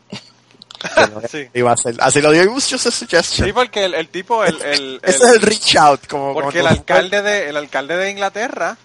Que 0.79 1.07
no 1.07 1.21
Sí. 1.31 1.47
iba 1.53 1.71
a 1.71 1.77
ser. 1.77 1.95
Así 1.99 2.21
lo 2.21 2.31
dio, 2.31 2.51
just 2.53 2.73
a 2.73 2.91
suggestion. 2.91 3.47
Sí, 3.47 3.53
porque 3.53 3.85
el, 3.85 3.93
el 3.95 4.09
tipo, 4.09 4.43
el, 4.43 4.61
el, 4.61 4.99
Ese 5.03 5.23
el- 5.23 5.29
es 5.29 5.35
el 5.35 5.41
reach 5.41 5.75
out, 5.77 6.05
como 6.07 6.33
porque 6.33 6.59
el 6.59 6.63
cuando- 6.65 6.79
alcalde 6.81 7.21
de, 7.21 7.49
el 7.49 7.57
alcalde 7.57 7.97
de 7.97 8.11
Inglaterra 8.11 8.77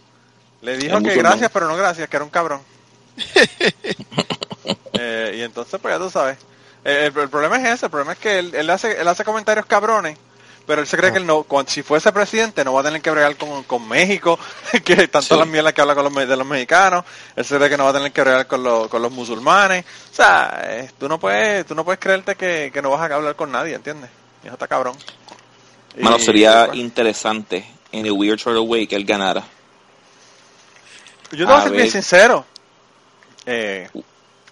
le 0.63 0.77
dijo 0.77 0.97
El 0.97 1.03
que 1.03 1.09
musulmán. 1.11 1.33
gracias, 1.33 1.51
pero 1.53 1.67
no 1.69 1.77
gracias, 1.77 2.09
que 2.09 2.17
era 2.17 2.25
un 2.25 2.31
cabrón. 2.31 2.61
Eh, 4.93 5.35
y 5.39 5.43
entonces, 5.43 5.79
pues 5.81 5.95
ya 5.95 5.99
tú 5.99 6.11
sabes. 6.11 6.37
Eh, 6.85 7.11
el, 7.15 7.19
el 7.19 7.29
problema 7.31 7.57
es 7.59 7.65
ese, 7.75 7.87
el 7.87 7.91
problema 7.91 8.13
es 8.13 8.19
que 8.19 8.39
él, 8.39 8.55
él 8.55 8.69
hace, 8.71 9.01
él 9.01 9.09
hace 9.09 9.25
comentarios 9.25 9.65
cabrones, 9.67 10.19
pero 10.71 10.83
él 10.83 10.87
se 10.87 10.97
cree 10.97 11.11
que 11.11 11.19
él 11.19 11.27
no, 11.27 11.43
cuando, 11.43 11.69
si 11.69 11.83
fuese 11.83 12.13
presidente 12.13 12.65
no 12.65 12.73
va 12.73 12.83
a 12.83 12.85
tener 12.85 13.03
que 13.03 13.11
bregar 13.11 13.35
con, 13.37 13.65
con 13.65 13.89
México, 13.89 14.39
que 14.85 15.09
tanto 15.09 15.35
Sí. 15.35 15.37
las 15.37 15.49
mierdas 15.49 15.73
que 15.73 15.81
habla 15.81 15.97
con 15.97 16.05
los, 16.05 16.15
de 16.15 16.37
los 16.37 16.47
mexicanos, 16.47 17.05
él 17.35 17.45
se 17.45 17.57
cree 17.57 17.69
que 17.69 17.77
no 17.77 17.83
va 17.83 17.91
a 17.91 17.95
tener 17.95 18.13
que 18.13 18.21
bregar 18.21 18.47
con, 18.47 18.63
los 18.63 18.87
con 18.87 19.03
los 19.03 19.11
musulmanes. 19.11 19.85
O 20.13 20.15
sea, 20.15 20.61
eh, 20.63 20.89
tú 20.97 21.09
no 21.09 21.19
puedes, 21.19 21.67
tú 21.67 21.75
no 21.75 21.85
puedes 21.85 21.99
creerte 21.99 22.37
que, 22.37 22.71
que 22.73 22.81
no 22.81 22.91
vas 22.91 23.01
a 23.01 23.13
hablar 23.13 23.35
con 23.35 23.51
nadie, 23.51 23.75
¿entiendes? 23.75 24.11
Y 24.45 24.47
eso 24.47 24.55
está 24.55 24.69
cabrón. 24.69 24.95
Mano, 25.99 26.19
Y, 26.19 26.21
sería 26.21 26.67
pues, 26.67 26.79
interesante 26.79 27.69
en 27.91 28.07
el 28.07 28.13
Weird 28.13 28.39
Sort 28.39 28.57
of 28.57 28.69
Way 28.69 28.87
que 28.87 28.95
él 28.95 29.05
ganara. 29.05 29.43
Yo 31.33 31.39
te 31.39 31.45
voy 31.47 31.55
a 31.55 31.59
A 31.59 31.63
ser 31.65 31.73
bien 31.73 31.91
sincero. 31.91 32.47
Eh, 33.45 33.91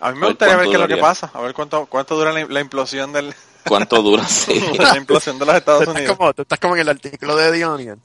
a 0.01 0.11
mí 0.11 0.19
me 0.19 0.27
gustaría 0.27 0.57
ver 0.57 0.67
qué 0.67 0.75
es 0.75 0.81
lo 0.81 0.89
que 0.89 0.97
pasa, 0.97 1.31
a 1.33 1.41
ver 1.43 1.55
cuánto 1.55 1.87
cuánto 1.87 2.17
dura 2.17 2.33
la, 2.33 2.45
la 2.45 2.61
implosión 2.61 3.13
del 3.13 3.33
¿Cuánto 3.69 4.03
dura? 4.03 4.25
Sí. 4.29 4.61
la 4.79 4.97
implosión 4.97 5.39
de 5.39 5.47
los 5.47 5.55
Estados 5.55 5.83
estás, 5.83 5.97
Unidos. 5.97 6.17
como, 6.17 6.35
tú 6.35 6.43
estás 6.43 6.59
como 6.59 6.75
en 6.77 6.81
el 6.83 6.89
artículo 6.89 7.37
de 7.37 7.53
The 7.53 7.65
Onion. 7.65 8.01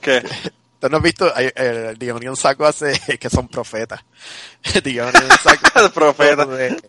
¿Qué? 0.00 0.22
¿Tú 0.80 0.88
no 0.88 0.96
has 0.96 1.02
visto? 1.02 1.32
El 1.36 1.98
The 1.98 2.12
Onion 2.12 2.36
sacó 2.36 2.66
hace 2.66 2.92
que 3.20 3.30
son 3.30 3.48
profetas. 3.48 4.00
The 4.82 5.00
Onion 5.02 5.28
sacó 5.42 5.90
Profeta. 5.92 6.44
de- 6.46 6.82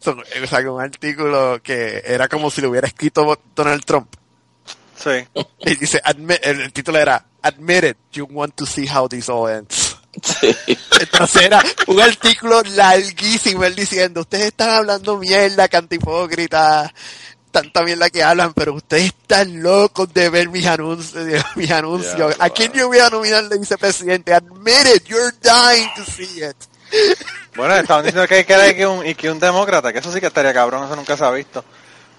son- 0.00 0.22
eh, 0.34 0.46
sacó 0.46 0.74
un 0.74 0.82
artículo 0.82 1.60
que 1.62 2.02
era 2.04 2.28
como 2.28 2.50
si 2.50 2.60
lo 2.60 2.70
hubiera 2.70 2.86
escrito 2.86 3.38
Donald 3.54 3.84
Trump. 3.84 4.14
Sí. 4.96 5.26
Y 5.60 5.74
dice, 5.76 6.00
admit- 6.04 6.40
el, 6.42 6.60
el 6.60 6.72
título 6.72 6.98
era 6.98 7.24
Admit 7.42 7.84
it, 7.84 7.96
you 8.12 8.26
want 8.30 8.54
to 8.56 8.64
see 8.66 8.86
how 8.88 9.08
this 9.08 9.28
all 9.28 9.48
ends. 9.50 9.96
Sí. 10.22 10.56
Entonces 11.00 11.42
era 11.42 11.62
un 11.88 12.00
artículo 12.00 12.62
larguísimo 12.62 13.64
él 13.64 13.74
diciendo, 13.76 14.22
ustedes 14.22 14.46
están 14.46 14.70
hablando 14.70 15.18
mierda, 15.18 15.68
cantipócrita, 15.68 16.92
tanta 17.60 17.82
mierda 17.82 18.10
que 18.10 18.22
hablan, 18.22 18.52
pero 18.52 18.74
ustedes 18.74 19.06
están 19.06 19.62
locos 19.62 20.12
de 20.12 20.28
ver 20.28 20.50
mis 20.50 20.66
anuncios, 20.66 21.42
mis 21.56 21.70
anuncios. 21.70 22.36
Ya, 22.36 22.44
¿A 22.44 22.50
quién 22.50 22.70
yo 22.72 22.88
voy 22.88 22.98
a 22.98 23.08
nominar 23.08 23.48
de 23.48 23.58
vicepresidente? 23.58 24.34
Admit 24.34 24.86
it, 24.94 25.04
you're 25.06 25.32
dying 25.40 25.88
to 25.96 26.04
see 26.04 26.42
it. 26.44 26.56
Bueno, 27.56 27.74
estaban 27.76 28.04
diciendo 28.04 28.28
que 28.28 28.34
hay 28.54 28.74
que 28.74 28.86
un, 28.86 29.06
y 29.06 29.14
que 29.14 29.30
un 29.30 29.40
demócrata, 29.40 29.90
que 29.92 30.00
eso 30.00 30.12
sí 30.12 30.20
que 30.20 30.26
estaría 30.26 30.52
cabrón, 30.52 30.84
eso 30.84 30.94
nunca 30.96 31.16
se 31.16 31.24
ha 31.24 31.30
visto. 31.30 31.64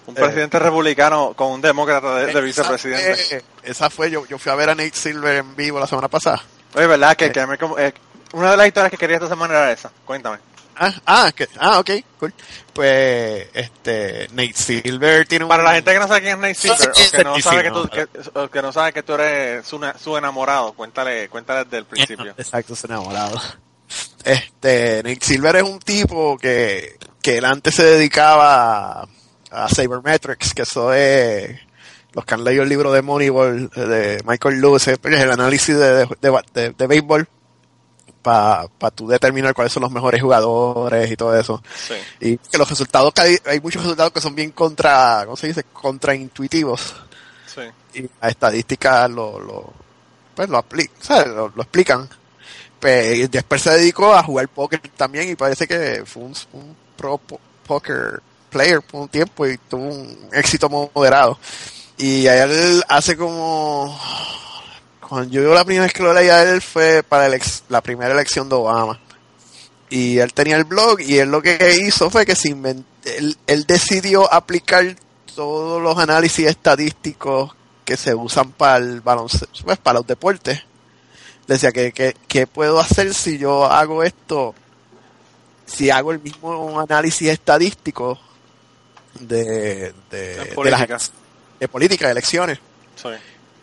Un 0.06 0.16
Eh. 0.16 0.20
presidente 0.20 0.58
republicano 0.58 1.34
con 1.36 1.52
un 1.52 1.60
demócrata 1.60 2.16
de, 2.16 2.32
de 2.32 2.40
vicepresidente. 2.40 3.12
Esa, 3.12 3.36
eh, 3.36 3.42
esa 3.62 3.90
fue, 3.90 4.10
yo, 4.10 4.26
yo 4.26 4.38
fui 4.38 4.50
a 4.50 4.56
ver 4.56 4.70
a 4.70 4.74
Nate 4.74 4.90
Silver 4.94 5.36
en 5.36 5.54
vivo 5.54 5.78
la 5.78 5.86
semana 5.86 6.08
pasada. 6.08 6.42
Oye, 6.74 6.86
¿verdad? 6.86 7.16
Que, 7.16 7.30
que 7.30 7.46
me 7.46 7.56
eh, 7.78 7.92
una 8.32 8.50
de 8.50 8.56
las 8.56 8.66
historias 8.66 8.90
que 8.90 8.96
quería 8.96 9.16
esta 9.16 9.28
semana 9.28 9.54
era 9.54 9.70
esa. 9.72 9.90
Cuéntame. 10.04 10.38
Ah, 10.78 10.94
ah, 11.06 11.32
que, 11.34 11.48
ah, 11.58 11.80
ok, 11.80 11.90
cool. 12.20 12.32
Pues, 12.72 13.48
este, 13.52 14.28
Nate 14.32 14.52
Silver 14.54 15.26
tiene 15.26 15.44
un... 15.44 15.48
Para 15.48 15.62
la 15.64 15.74
gente 15.74 15.92
que 15.92 15.98
no 15.98 16.06
sabe 16.06 16.20
quién 16.20 16.32
es 16.34 16.38
Nate 16.40 16.54
Silver, 16.54 16.90
o 16.90 17.10
que 17.10 17.24
no 17.24 17.40
sabe 17.40 17.62
que 17.64 17.70
tú, 17.70 17.88
que, 17.88 18.08
o 18.38 18.48
que 18.48 18.62
no 18.62 18.72
sabe 18.72 18.92
que 18.92 19.02
tú 19.02 19.14
eres 19.14 19.66
su, 19.66 19.80
su 20.00 20.16
enamorado, 20.16 20.72
cuéntale, 20.74 21.28
cuéntale 21.28 21.64
desde 21.64 21.78
el 21.78 21.84
principio. 21.86 22.34
Exacto, 22.36 22.74
es 22.74 22.84
enamorado. 22.84 23.40
Este, 24.24 25.02
Nate 25.02 25.18
Silver 25.24 25.56
es 25.56 25.62
un 25.62 25.78
tipo 25.80 26.36
que, 26.38 26.96
que 27.22 27.38
él 27.38 27.44
antes 27.44 27.74
se 27.74 27.84
dedicaba 27.84 29.02
a, 29.02 29.08
a 29.50 29.68
Sabermetrics, 29.68 30.54
que 30.54 30.62
eso 30.62 30.92
es, 30.92 31.58
los 32.12 32.24
que 32.24 32.34
han 32.34 32.44
leído 32.44 32.62
el 32.62 32.68
libro 32.68 32.92
de 32.92 33.02
Moneyball 33.02 33.70
eh, 33.74 33.80
de 33.80 34.22
Michael 34.24 34.60
Lewis, 34.60 34.86
es 34.88 34.98
el 35.02 35.30
análisis 35.30 35.76
de, 35.76 35.90
de, 36.06 36.06
de, 36.20 36.40
de- 36.54 36.70
de 36.70 36.86
béisbol 36.86 37.28
para 38.22 38.68
tú 38.94 39.08
determinar 39.08 39.54
cuáles 39.54 39.72
son 39.72 39.82
los 39.82 39.92
mejores 39.92 40.20
jugadores 40.22 41.10
y 41.10 41.16
todo 41.16 41.38
eso. 41.38 41.62
Sí. 41.86 41.94
Y 42.20 42.36
que 42.38 42.58
los 42.58 42.68
resultados, 42.68 43.12
que 43.12 43.20
hay, 43.20 43.38
hay 43.46 43.60
muchos 43.60 43.82
resultados 43.82 44.12
que 44.12 44.20
son 44.20 44.34
bien 44.34 44.50
contra, 44.50 45.22
¿cómo 45.24 45.36
se 45.36 45.46
dice? 45.48 45.64
Contraintuitivos. 45.72 46.94
Sí. 47.46 47.62
Y 48.00 48.10
la 48.20 48.28
estadística 48.28 49.08
lo, 49.08 49.40
lo, 49.40 49.72
pues 50.34 50.48
lo, 50.48 50.58
apli- 50.62 50.90
¿sabes? 51.00 51.28
lo, 51.28 51.48
lo 51.54 51.62
explican. 51.62 52.08
Pues, 52.78 53.16
y 53.18 53.26
después 53.26 53.62
se 53.62 53.70
dedicó 53.70 54.14
a 54.14 54.22
jugar 54.22 54.48
póker 54.48 54.80
también 54.96 55.28
y 55.28 55.34
parece 55.34 55.66
que 55.66 56.02
fue 56.06 56.22
un, 56.22 56.34
un 56.52 56.76
pro 56.96 57.20
poker 57.66 58.22
player 58.50 58.80
por 58.82 59.02
un 59.02 59.08
tiempo 59.08 59.46
y 59.46 59.58
tuvo 59.58 59.82
un 59.84 60.28
éxito 60.32 60.68
moderado. 60.68 61.38
Y 61.96 62.26
a 62.28 62.44
él 62.44 62.82
hace 62.88 63.16
como... 63.16 63.98
Cuando 65.08 65.30
yo 65.32 65.54
la 65.54 65.64
primera 65.64 65.84
vez 65.84 65.92
que 65.94 66.02
lo 66.02 66.12
leí 66.12 66.28
a 66.28 66.42
él 66.42 66.60
fue 66.60 67.02
para 67.02 67.26
el 67.26 67.34
ex- 67.34 67.62
la 67.68 67.80
primera 67.80 68.12
elección 68.12 68.48
de 68.48 68.54
Obama. 68.56 69.00
Y 69.90 70.18
él 70.18 70.34
tenía 70.34 70.56
el 70.56 70.64
blog 70.64 71.00
y 71.00 71.18
él 71.18 71.30
lo 71.30 71.40
que 71.40 71.78
hizo 71.82 72.10
fue 72.10 72.26
que 72.26 72.36
se 72.36 72.50
invent- 72.50 72.84
él, 73.04 73.36
él 73.46 73.64
decidió 73.64 74.30
aplicar 74.32 74.84
todos 75.34 75.80
los 75.80 75.96
análisis 75.98 76.46
estadísticos 76.46 77.52
que 77.86 77.96
se 77.96 78.14
usan 78.14 78.52
para 78.52 78.76
el 78.76 79.00
baloncesto, 79.00 79.48
pues 79.64 79.78
para 79.78 80.00
los 80.00 80.06
deportes. 80.06 80.62
Decía 81.46 81.72
que, 81.72 81.92
que, 81.92 82.14
¿qué 82.28 82.46
puedo 82.46 82.78
hacer 82.78 83.14
si 83.14 83.38
yo 83.38 83.64
hago 83.64 84.02
esto? 84.02 84.54
Si 85.64 85.88
hago 85.88 86.12
el 86.12 86.18
mismo 86.20 86.78
análisis 86.80 87.28
estadístico 87.30 88.18
de, 89.20 89.94
de, 90.10 90.36
de 90.46 90.54
las- 90.88 91.12
de 91.60 91.68
política, 91.68 92.06
de 92.06 92.12
elecciones. 92.12 92.58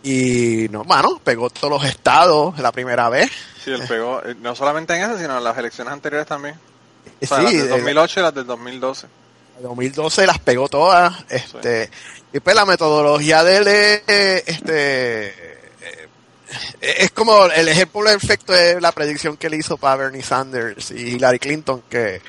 Y 0.08 0.68
no, 0.70 0.84
mano, 0.84 1.20
pegó 1.24 1.50
todos 1.50 1.70
los 1.82 1.84
estados 1.90 2.58
la 2.60 2.72
primera 2.72 3.10
vez. 3.10 3.32
Sí, 3.64 3.72
él 3.72 3.82
pegó, 3.88 4.22
eh, 4.24 4.36
no 4.40 4.56
solamente 4.56 4.96
en 4.96 5.02
eso, 5.04 5.18
sino 5.18 5.38
en 5.38 5.44
las 5.44 5.58
elecciones 5.58 5.92
anteriores 5.92 6.28
también. 6.28 6.56
O 7.22 7.26
sea, 7.26 7.38
sí, 7.40 7.44
las 7.44 7.52
del 7.54 7.62
de- 7.64 7.70
2008 7.70 8.20
y 8.20 8.24
las 8.24 8.36
del 8.36 8.46
2012. 8.46 9.08
En 9.58 9.64
2012 9.64 10.28
las 10.28 10.38
pegó 10.40 10.68
todas. 10.70 11.14
Este, 11.30 11.90
Y 12.34 12.40
pues 12.40 12.56
la 12.56 12.66
metodología 12.66 13.44
de 13.44 13.58
él 13.58 13.68
es, 13.68 14.02
este, 14.46 15.28
eh, 15.30 16.10
es 16.82 17.12
como 17.12 17.46
el 17.46 17.68
ejemplo 17.68 18.04
perfecto 18.04 18.54
de 18.54 18.80
la 18.82 18.92
predicción 18.92 19.38
que 19.38 19.48
él 19.48 19.56
hizo 19.56 19.78
para 19.78 19.96
Bernie 19.96 20.22
Sanders 20.22 20.92
y 20.92 21.16
Hillary 21.16 21.40
Clinton, 21.40 21.82
que, 21.90 22.22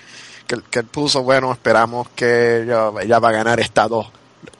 que, 0.47 0.56
que 0.71 0.78
él 0.78 0.87
puso, 0.87 1.23
bueno, 1.23 1.52
esperamos 1.52 2.09
que 2.14 2.62
ella, 2.62 2.90
ella 3.02 3.18
va 3.18 3.28
a 3.28 3.33
ganar 3.33 3.61
estados. 3.61 4.06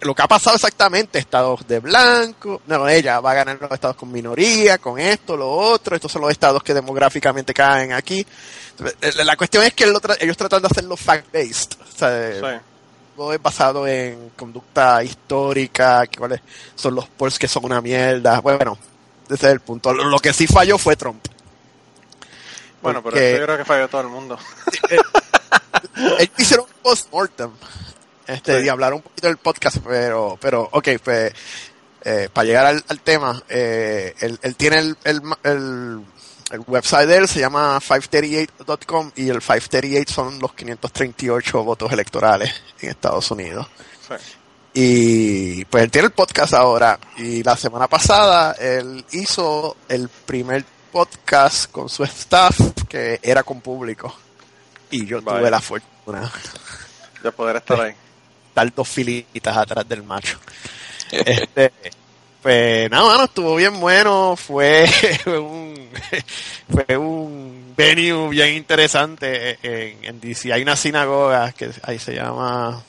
Lo 0.00 0.14
que 0.14 0.23
ha 0.23 0.28
pasado 0.28 0.57
exactamente, 0.57 1.19
estados 1.19 1.66
de 1.66 1.81
blanco, 1.81 2.61
no, 2.66 2.88
ella 2.88 3.19
va 3.21 3.31
a 3.31 3.35
ganar 3.35 3.59
los 3.61 3.71
estados 3.71 3.97
con 3.97 4.12
minoría, 4.12 4.78
con 4.78 4.99
esto, 4.99 5.37
lo 5.37 5.50
otro, 5.50 5.97
estos 5.97 6.12
son 6.12 6.23
los 6.23 6.31
estados 6.31 6.62
que 6.62 6.75
demográficamente 6.75 7.55
caen 7.55 7.93
aquí. 7.93 8.25
La 9.25 9.37
cuestión 9.37 9.64
es 9.64 9.73
que 9.75 9.85
el 9.85 9.95
otro- 9.97 10.14
ellos 10.21 10.37
tratan 10.37 10.61
de 10.62 10.69
hacerlo 10.69 10.97
fact-based. 10.97 11.76
O 11.83 11.99
sea, 11.99 12.33
Sí. 12.59 12.61
todo 13.16 13.33
es 13.33 13.40
basado 13.43 13.87
en 13.88 14.31
conducta 14.37 15.02
histórica, 15.02 16.05
cuáles 16.19 16.40
son 16.75 16.95
los 16.95 17.09
polls 17.09 17.38
que 17.38 17.49
son 17.49 17.64
una 17.64 17.81
mierda. 17.81 18.40
Bueno, 18.40 18.76
ese 19.26 19.35
es 19.47 19.52
el 19.52 19.61
punto. 19.61 19.95
Lo, 19.95 20.05
lo 20.05 20.19
que 20.19 20.33
sí 20.35 20.47
falló 20.47 20.76
fue 20.76 20.95
Trump. 20.97 21.25
Bueno, 22.83 23.02
pero 23.02 23.16
eso 23.16 23.38
yo 23.38 23.45
creo 23.47 23.57
que 23.57 23.64
falló 23.64 23.88
todo 23.88 24.02
el 24.02 24.09
mundo. 24.09 24.38
Ellos 26.19 26.31
hicieron 26.38 26.66
post-mortem. 26.83 27.50
Este, 28.26 28.61
Sí. 28.61 28.66
y 28.66 28.68
hablaron 28.68 28.97
un 28.99 29.02
poquito 29.02 29.28
del 29.28 29.37
podcast, 29.37 29.78
pero, 29.87 30.37
pero, 30.40 30.68
ok, 30.73 30.88
pues, 31.02 31.33
eh, 32.04 32.28
para 32.33 32.45
llegar 32.45 32.66
al, 32.66 32.85
al 32.88 33.00
tema, 33.00 33.42
eh, 33.49 34.14
él, 34.21 34.38
él 34.42 34.56
tiene 34.56 34.78
el, 34.78 34.97
el, 35.04 35.21
el, 35.45 36.04
el 36.52 36.61
website 36.66 37.09
de 37.09 37.16
él, 37.18 37.28
se 37.28 37.40
llama 37.40 37.78
538.com 37.80 39.11
y 39.16 39.28
el 39.28 39.38
538 39.40 40.12
son 40.12 40.38
los 40.38 40.52
538 40.54 41.64
votos 41.64 41.92
electorales 41.92 42.52
en 42.80 42.90
Estados 42.90 43.30
Unidos. 43.30 43.66
Sí. 44.09 44.14
Y 44.78 45.64
pues 45.66 45.85
él 45.85 45.90
tiene 45.90 46.06
el 46.06 46.12
podcast 46.12 46.52
ahora. 46.52 46.99
Y 47.16 47.42
la 47.42 47.56
semana 47.56 47.88
pasada 47.88 48.52
él 48.52 49.04
hizo 49.12 49.76
el 49.88 50.09
primer 50.09 50.64
podcast 50.92 51.71
con 51.71 51.88
su 51.88 52.04
staff 52.04 52.59
que 52.88 53.18
era 53.23 53.42
con 53.42 53.61
público. 53.62 54.14
Y 54.90 55.06
yo 55.06 55.21
tuve 55.23 55.50
la 55.50 55.61
fortuna 55.61 56.30
De 57.23 57.33
poder 57.33 57.56
estar 57.56 57.80
ahí. 57.80 57.95
Estar 58.56 58.75
dos 58.75 58.88
filitas 58.88 59.54
atrás 59.54 59.86
del 59.86 60.02
macho. 60.02 60.38
Este, 61.10 61.70
pues 62.42 62.90
nada, 62.90 63.25
estuvo 63.25 63.54
bien 63.56 63.78
bueno. 63.78 64.34
Fue 64.34 64.88
un, 65.26 65.90
fue 66.70 66.96
un 66.96 67.75
venue 67.76 68.30
bien 68.30 68.54
interesante 68.54 69.58
en, 69.62 70.04
en 70.04 70.20
DC. 70.20 70.52
Hay 70.52 70.62
una 70.62 70.75
sinagoga 70.75 71.52
que 71.52 71.70
ahí 71.82 71.98
se 71.98 72.14
llama. 72.14 72.82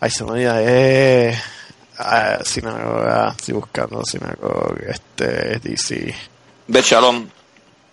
Ay, 0.00 0.10
se 0.10 0.24
me 0.24 0.32
olvida, 0.32 0.60
es. 0.62 1.38
ah, 1.98 2.40
sinagoga, 2.44 3.34
estoy 3.38 3.54
buscando 3.54 4.02
sinagoga, 4.04 4.74
este, 4.88 5.60
DC. 5.60 6.14
Bet 6.66 6.84
Shalom. 6.84 7.28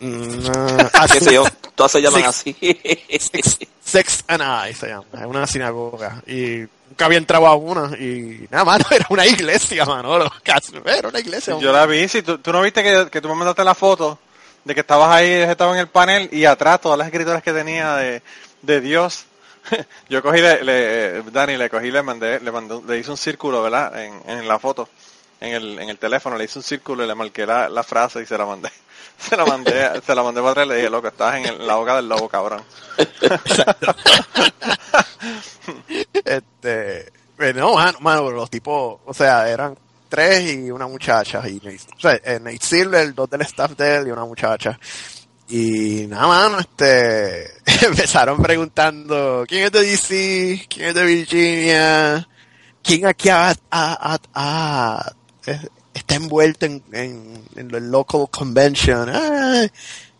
Mm, 0.01 0.48
ah, 0.93 1.05
qué 1.12 1.20
sé 1.20 1.34
yo, 1.34 1.43
todas 1.75 1.91
se 1.91 2.01
llaman 2.01 2.22
Six- 2.24 2.27
así. 2.27 3.20
Sex, 3.20 3.58
Sex 3.84 4.24
and 4.27 4.41
I 4.41 4.74
se 4.74 4.88
llama, 4.88 5.05
es 5.13 5.25
una 5.25 5.46
sinagoga. 5.48 6.22
Y 6.27 6.65
nunca 6.89 7.05
había 7.05 7.20
entrado 7.20 7.46
a 7.48 7.55
una 7.55 7.96
y 7.98 8.48
nada, 8.50 8.65
mano, 8.65 8.86
era 8.91 9.05
una 9.10 9.25
iglesia, 9.25 9.86
mano. 9.86 10.20
Casi, 10.43 10.74
era 10.86 11.08
una 11.08 11.20
iglesia. 11.20 11.58
Yo 11.60 11.72
la 11.72 11.86
vi, 11.86 12.08
si 12.08 12.22
tú, 12.24 12.39
tú 12.39 12.51
no 12.51 12.62
viste 12.62 12.84
que, 12.84 13.10
que 13.12 13.22
tú 13.22 13.27
me 13.29 13.36
mandaste 13.36 13.63
la 13.63 13.75
foto 13.75 14.17
de 14.63 14.74
que 14.74 14.81
estabas 14.81 15.10
ahí, 15.15 15.29
estaba 15.29 15.72
en 15.74 15.79
el 15.79 15.88
panel 15.88 16.29
y 16.31 16.46
atrás 16.46 16.81
todas 16.81 16.98
las 16.98 17.08
escrituras 17.08 17.41
que 17.43 17.53
tenía 17.53 17.96
de, 17.96 18.22
de 18.63 18.81
Dios. 18.81 19.25
Yo 20.10 20.24
cogí, 20.24 20.41
le, 20.41 20.63
le- 20.63 21.22
Dani, 21.31 21.58
le 21.58 21.70
cogí, 21.70 21.91
le 21.91 22.01
mandé, 22.01 22.39
le 22.39 22.51
mandé, 22.51 22.79
le 22.88 22.98
hice 22.98 23.12
un 23.12 23.17
círculo, 23.17 23.62
¿verdad? 23.62 24.03
En, 24.03 24.20
en 24.27 24.48
la 24.48 24.58
foto, 24.58 24.89
en 25.39 25.53
el, 25.53 25.79
en 25.79 25.89
el 25.89 25.98
teléfono, 26.00 26.38
le 26.38 26.46
hice 26.46 26.58
un 26.60 26.63
círculo 26.63 27.03
y 27.03 27.08
le 27.08 27.13
marqué 27.15 27.46
la, 27.46 27.70
la 27.70 27.84
frase 27.84 28.22
y 28.22 28.25
se 28.25 28.36
la 28.38 28.46
mandé. 28.48 28.70
Se 29.30 29.38
la 29.38 29.46
mandé, 29.46 30.01
se 30.06 30.16
la 30.16 30.24
mandé 30.24 30.42
para 30.42 30.51
atrás 30.51 30.66
y 30.66 30.70
le 30.70 30.75
dije, 30.78 30.90
loco, 30.90 31.08
estás 31.08 31.36
en, 31.36 31.46
el- 31.46 31.68
la 31.68 31.75
boca 31.75 31.96
del 31.96 32.10
lobo, 32.10 32.28
cabrón. 32.28 32.62
Este, 36.25 37.12
pues 37.38 37.56
no, 37.56 37.74
mano, 37.75 37.98
mano, 38.01 38.32
los 38.32 38.50
tipos, 38.50 39.00
o 39.06 39.13
sea, 39.13 39.50
eran 39.50 39.78
tres 40.10 40.51
y 40.54 40.72
una 40.72 40.88
muchacha. 40.88 41.48
Y, 41.48 41.58
o 41.58 42.00
sea, 42.00 42.13
eh, 42.24 42.40
Nate 42.42 42.60
Silver, 42.62 43.13
dos 43.13 43.30
del 43.30 43.42
staff 43.42 43.72
de 43.72 43.98
él 43.98 44.08
y 44.08 44.12
una 44.12 44.25
muchacha. 44.25 44.80
Y 45.50 46.06
nada, 46.08 46.28
mano, 46.28 46.60
este, 46.60 47.51
empezaron 47.86 48.42
preguntando, 48.42 49.44
¿quién 49.48 49.66
es 49.66 49.72
de 49.72 49.82
DC? 49.82 50.66
¿Quién 50.70 50.88
es 50.90 50.94
de 50.96 51.06
Virginia? 51.06 52.28
¿Quién 52.84 53.06
aquí 53.06 53.30
ha, 53.30 53.54
ha- 53.70 55.12
está 55.93 56.15
envuelto 56.15 56.65
en, 56.65 56.83
en, 56.91 57.43
en 57.55 57.75
el 57.75 57.91
local 57.91 58.27
convention? 58.31 59.10
Ah, 59.13 59.65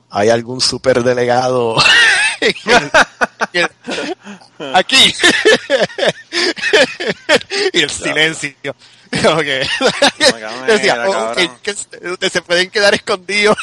¿Hay 0.10 0.30
algún 0.30 0.60
superdelegado? 0.62 1.78
aquí. 4.74 5.14
y 7.74 7.82
el 7.82 7.90
silencio. 7.90 8.54
Cabrón, 9.22 9.46
decía, 10.68 11.04
"Oh, 11.06 11.12
cabrón". 11.12 11.48
ok, 11.48 11.62
que 11.62 12.30
se- 12.30 12.42
pueden 12.42 12.70
quedar 12.70 12.94
escondidos. 12.94 13.58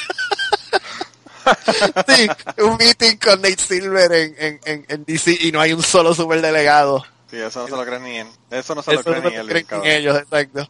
sí, 2.06 2.28
un 2.58 2.76
meeting 2.76 3.16
con 3.16 3.40
Nate 3.40 3.56
Silver 3.56 4.12
en, 4.12 4.34
en, 4.38 4.60
en, 4.66 4.84
en 4.88 5.04
DC 5.06 5.38
y 5.40 5.50
no 5.50 5.60
hay 5.62 5.72
un 5.72 5.82
solo 5.82 6.14
superdelegado. 6.14 7.02
Sí, 7.30 7.38
eso 7.38 7.60
no 7.60 7.66
se 7.66 7.72
lo 7.76 7.84
cree 7.86 8.00
ni 8.00 8.18
él. 8.18 8.26
Eso 8.50 8.74
no 8.74 8.82
se 8.82 8.92
lo 8.92 9.02
no 9.02 9.20
ni 9.20 9.46
creen 9.46 9.66
ni 9.82 9.88
ellos, 9.90 10.18
exacto. 10.18 10.68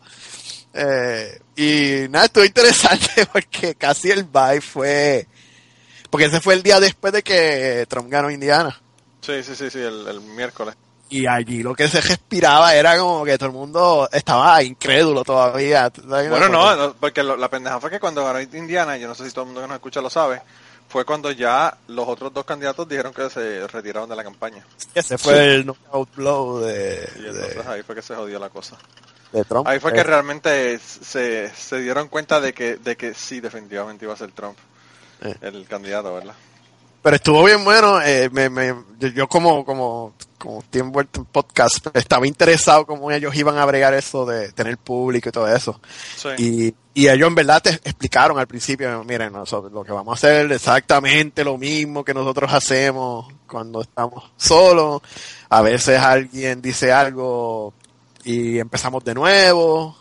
Eh, 0.74 1.40
y 1.56 2.08
nada, 2.10 2.26
estuvo 2.26 2.44
interesante 2.44 3.26
porque 3.32 3.74
casi 3.74 4.10
el 4.10 4.24
vibe 4.24 4.60
fue, 4.60 5.26
Porque 6.10 6.26
ese 6.26 6.40
fue 6.40 6.54
el 6.54 6.62
día 6.62 6.78
después 6.80 7.12
de 7.12 7.22
que 7.22 7.86
Trump 7.88 8.08
ganó 8.10 8.30
Indiana. 8.30 8.78
Sí, 9.20 9.42
sí, 9.42 9.54
sí, 9.56 9.70
sí, 9.70 9.78
el, 9.78 10.06
el 10.06 10.20
miércoles. 10.20 10.74
Y 11.10 11.26
allí 11.26 11.62
lo 11.62 11.74
que 11.74 11.88
se 11.88 12.02
respiraba 12.02 12.74
era 12.74 12.98
como 12.98 13.24
que 13.24 13.38
todo 13.38 13.48
el 13.48 13.54
mundo 13.54 14.08
estaba 14.12 14.62
incrédulo 14.62 15.24
todavía. 15.24 15.90
Bueno, 16.04 16.48
no, 16.50 16.76
no, 16.76 16.94
porque 16.94 17.22
lo- 17.22 17.36
la 17.36 17.48
pendeja 17.48 17.80
fue 17.80 17.90
que 17.90 17.98
cuando 17.98 18.22
ganó 18.24 18.40
Indiana, 18.40 18.96
yo 18.98 19.08
no 19.08 19.14
sé 19.14 19.24
si 19.24 19.30
todo 19.32 19.42
el 19.42 19.46
mundo 19.46 19.62
que 19.62 19.68
nos 19.68 19.76
escucha 19.76 20.02
lo 20.02 20.10
sabe, 20.10 20.42
fue 20.86 21.06
cuando 21.06 21.30
ya 21.30 21.76
los 21.88 22.06
otros 22.06 22.32
dos 22.34 22.44
candidatos 22.44 22.86
dijeron 22.86 23.14
que 23.14 23.28
se 23.30 23.66
retiraron 23.68 24.08
de 24.08 24.16
la 24.16 24.22
campaña. 24.24 24.64
Ese 24.94 25.16
fue 25.16 25.54
el 25.54 25.66
knockout 25.66 26.14
blow 26.14 26.58
de, 26.60 27.08
Y 27.16 27.22
de, 27.22 27.28
entonces 27.28 27.66
ahí 27.66 27.82
fue 27.82 27.94
que 27.94 28.02
se 28.02 28.14
jodió 28.14 28.38
la 28.38 28.50
cosa. 28.50 28.76
De 29.32 29.44
Trump. 29.44 29.66
Ahí 29.68 29.78
fue 29.80 29.92
que 29.92 30.02
realmente 30.02 30.78
se, 30.78 31.50
se 31.54 31.80
dieron 31.80 32.08
cuenta 32.08 32.40
de 32.40 32.52
que, 32.52 32.76
de 32.76 32.96
que 32.96 33.14
sí, 33.14 33.40
definitivamente 33.40 34.04
iba 34.04 34.14
a 34.14 34.16
ser 34.16 34.32
Trump 34.32 34.56
Eh. 35.22 35.34
el 35.42 35.66
candidato, 35.66 36.14
¿verdad? 36.14 36.34
Pero 37.02 37.16
estuvo 37.16 37.44
bien 37.44 37.64
bueno. 37.64 38.00
eh, 38.02 38.28
me, 38.32 38.48
me, 38.50 38.74
yo, 38.98 39.28
como, 39.28 39.64
como, 39.64 40.14
como 40.36 40.60
estoy 40.60 40.80
envuelto 40.80 41.20
en 41.20 41.26
podcast, 41.26 41.86
estaba 41.94 42.26
interesado 42.26 42.84
cómo 42.86 43.10
ellos 43.10 43.34
iban 43.36 43.56
a 43.56 43.64
bregar 43.64 43.94
eso 43.94 44.26
de 44.26 44.52
tener 44.52 44.76
público 44.78 45.28
y 45.28 45.32
todo 45.32 45.48
eso. 45.54 45.80
Sí. 46.16 46.28
Y, 46.38 46.74
y 47.02 47.08
ellos 47.08 47.28
en 47.28 47.34
verdad 47.36 47.62
te 47.62 47.70
explicaron 47.70 48.38
al 48.38 48.48
principio, 48.48 49.04
miren, 49.04 49.32
nosotros 49.32 49.72
lo 49.72 49.84
que 49.84 49.92
vamos 49.92 50.12
a 50.12 50.14
hacer 50.26 50.46
es 50.46 50.56
exactamente 50.56 51.44
lo 51.44 51.56
mismo 51.56 52.04
que 52.04 52.12
nosotros 52.14 52.52
hacemos 52.52 53.32
cuando 53.46 53.80
estamos 53.82 54.24
solos. 54.36 55.00
A 55.48 55.62
veces 55.62 56.00
alguien 56.00 56.60
dice 56.60 56.92
algo 56.92 57.74
y 58.30 58.58
empezamos 58.58 59.02
de 59.04 59.14
nuevo. 59.14 59.96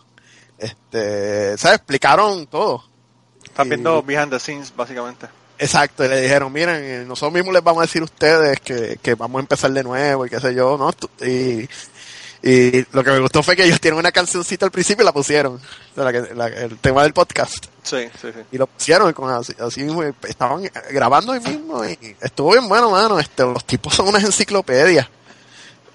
Este, 0.57 1.57
¿sabes? 1.57 1.77
Explicaron 1.77 2.47
todo. 2.47 2.83
Estás 3.43 3.65
y- 3.65 3.69
viendo 3.69 4.01
behind 4.03 4.29
the 4.31 4.39
scenes, 4.39 4.73
básicamente. 4.75 5.27
Exacto, 5.59 6.05
y 6.05 6.07
le 6.07 6.21
dijeron, 6.21 6.51
miren, 6.53 6.75
eh, 6.83 7.03
nosotros 7.07 7.33
mismos 7.33 7.53
les 7.53 7.63
vamos 7.63 7.81
a 7.81 7.85
decir 7.87 8.01
a 8.03 8.05
ustedes 8.05 8.59
que, 8.59 8.99
que 9.01 9.15
vamos 9.15 9.39
a 9.39 9.41
empezar 9.41 9.71
de 9.71 9.83
nuevo 9.83 10.25
y 10.25 10.29
qué 10.29 10.39
sé 10.39 10.53
yo, 10.53 10.77
¿no? 10.77 10.91
Y, 11.25 11.67
y 12.43 12.85
lo 12.91 13.03
que 13.03 13.09
me 13.09 13.19
gustó 13.19 13.41
fue 13.41 13.55
que 13.55 13.63
ellos 13.63 13.81
tienen 13.81 13.99
una 13.99 14.11
cancioncita 14.11 14.65
al 14.67 14.71
principio 14.71 15.01
y 15.01 15.05
la 15.05 15.11
pusieron, 15.13 15.59
la 15.95 16.11
la- 16.11 16.47
el 16.47 16.77
tema 16.77 17.01
del 17.01 17.13
podcast. 17.13 17.65
Sí, 17.81 18.07
sí, 18.21 18.27
sí. 18.33 18.39
Y 18.51 18.57
lo 18.59 18.67
pusieron 18.67 19.11
con 19.13 19.33
así, 19.33 19.53
así 19.59 19.87
estaban 20.27 20.69
grabando 20.91 21.31
ahí 21.33 21.39
mismo 21.39 21.83
y 21.85 21.97
estuvo 22.21 22.51
bien 22.51 22.67
bueno, 22.69 22.91
mano. 22.91 23.19
Este, 23.19 23.41
los 23.43 23.65
tipos 23.65 23.95
son 23.95 24.09
unas 24.09 24.23
enciclopedias. 24.23 25.07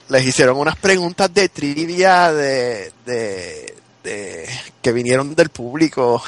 Les 0.08 0.24
hicieron 0.26 0.58
unas 0.58 0.76
preguntas 0.76 1.32
de 1.32 1.48
trivia 1.48 2.32
de, 2.32 2.92
de, 3.06 3.74
de 4.02 4.48
que 4.82 4.92
vinieron 4.92 5.34
del 5.34 5.48
público 5.48 6.22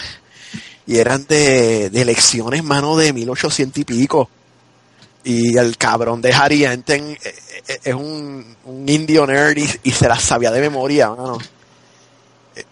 y 0.86 0.98
eran 0.98 1.26
de, 1.26 1.90
de 1.90 2.02
elecciones, 2.02 2.62
mano, 2.64 2.96
de 2.96 3.12
1800 3.12 3.78
y 3.78 3.84
pico. 3.84 4.30
Y 5.24 5.56
el 5.56 5.76
cabrón 5.78 6.20
de 6.22 6.32
Harry 6.32 6.64
Enten 6.64 7.10
eh, 7.12 7.18
eh, 7.68 7.78
es 7.84 7.94
un, 7.94 8.56
un 8.64 8.88
indio 8.88 9.26
nerd 9.26 9.56
y, 9.56 9.68
y 9.84 9.90
se 9.90 10.06
las 10.08 10.22
sabía 10.22 10.50
de 10.50 10.60
memoria, 10.60 11.10
mano. 11.10 11.38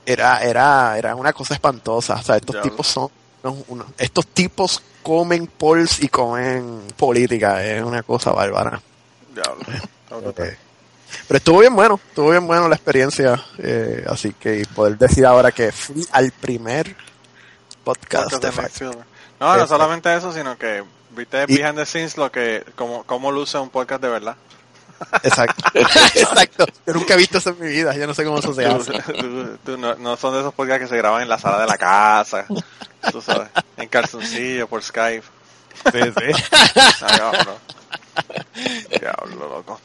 Era, 0.06 0.38
era, 0.42 0.96
era 0.98 1.14
una 1.16 1.32
cosa 1.32 1.54
espantosa. 1.54 2.14
O 2.14 2.22
sea, 2.22 2.36
estos 2.36 2.56
tipos 2.62 2.86
son 2.86 3.08
unos- 3.42 3.64
unos- 3.68 3.86
estos 3.98 4.26
tipos 4.28 4.82
comen 5.02 5.46
polls 5.48 6.02
y 6.02 6.08
comen 6.08 6.82
política. 6.96 7.64
Es 7.64 7.82
una 7.82 8.02
cosa 8.02 8.30
bárbara. 8.32 8.80
Diablo. 9.34 9.64
Pero 11.28 11.38
estuvo 11.38 11.58
bien 11.60 11.74
bueno, 11.74 12.00
estuvo 12.08 12.30
bien 12.30 12.46
bueno 12.46 12.68
la 12.68 12.74
experiencia. 12.76 13.42
eh, 13.58 14.04
así 14.08 14.32
que 14.32 14.58
y 14.60 14.64
poder 14.64 14.96
decir 14.98 15.24
ahora 15.26 15.52
que 15.52 15.72
fui 15.72 16.06
al 16.12 16.30
primer 16.32 16.94
podcast, 17.84 18.30
Podcast 18.32 18.44
de 18.44 18.52
Fact. 18.52 18.80
No, 18.82 18.92
no 19.40 19.54
Este. 19.56 19.68
solamente 19.68 20.14
eso, 20.16 20.32
sino 20.32 20.56
que 20.56 20.84
viste 21.10 21.44
Y- 21.48 21.56
behind 21.58 21.76
the 21.76 21.86
scenes 21.86 22.16
lo 22.16 22.30
que, 22.30 22.64
cómo, 22.76 23.04
cómo 23.04 23.30
luce 23.32 23.58
un 23.58 23.70
podcast 23.70 24.00
de 24.02 24.08
verdad. 24.08 24.36
Exacto. 25.24 25.64
Exacto. 25.74 26.66
Yo 26.86 26.92
nunca 26.94 27.14
he 27.14 27.16
visto 27.16 27.38
eso 27.38 27.50
en 27.50 27.60
mi 27.60 27.68
vida. 27.68 27.94
Yo 27.96 28.06
no 28.06 28.14
sé 28.14 28.24
cómo 28.24 28.38
eso 28.38 28.54
se 28.54 28.64
hace. 28.66 28.92
tú- 29.12 29.58
tú 29.64 29.76
no, 29.78 29.94
no 29.96 30.16
son 30.16 30.34
de 30.34 30.40
esos 30.40 30.54
podcasts 30.54 30.82
que 30.82 30.88
se 30.88 30.96
graban 30.96 31.22
en 31.22 31.28
la 31.28 31.38
sala 31.38 31.60
de 31.60 31.66
la 31.66 31.76
casa, 31.76 32.46
tú 33.10 33.20
sabes, 33.20 33.48
en 33.76 33.88
calzoncillo, 33.88 34.68
por 34.68 34.80
Skype. 34.82 35.24
Sí, 35.90 35.98
sí. 36.00 36.44
Diablo. 37.16 37.58
Diablo, 39.00 39.48
loco. 39.48 39.80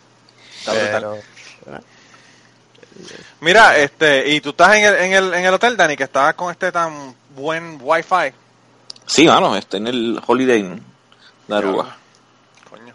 Está 0.72 1.00
brutal. 1.00 1.24
Pero, 1.66 1.82
Mira, 3.42 3.78
este, 3.78 4.28
y 4.30 4.42
tú 4.42 4.50
estás 4.50 4.76
en 4.76 4.86
el, 4.86 4.96
en 4.96 5.14
el, 5.14 5.34
en 5.34 5.46
el 5.46 5.54
hotel, 5.54 5.78
Dani, 5.78 5.96
que 5.96 6.04
estabas 6.06 6.34
con 6.34 6.52
este 6.52 6.72
tan 6.72 7.16
buen 7.36 7.78
wifi. 7.82 8.34
Sí, 9.06 9.28
mano, 9.28 9.56
este 9.56 9.78
en 9.78 9.88
el 9.88 10.22
Holiday 10.26 10.60
Inn 10.60 10.84
de 11.48 11.56
Aruba. 11.56 11.84
Diablo. 11.84 11.96
Coño. 12.70 12.94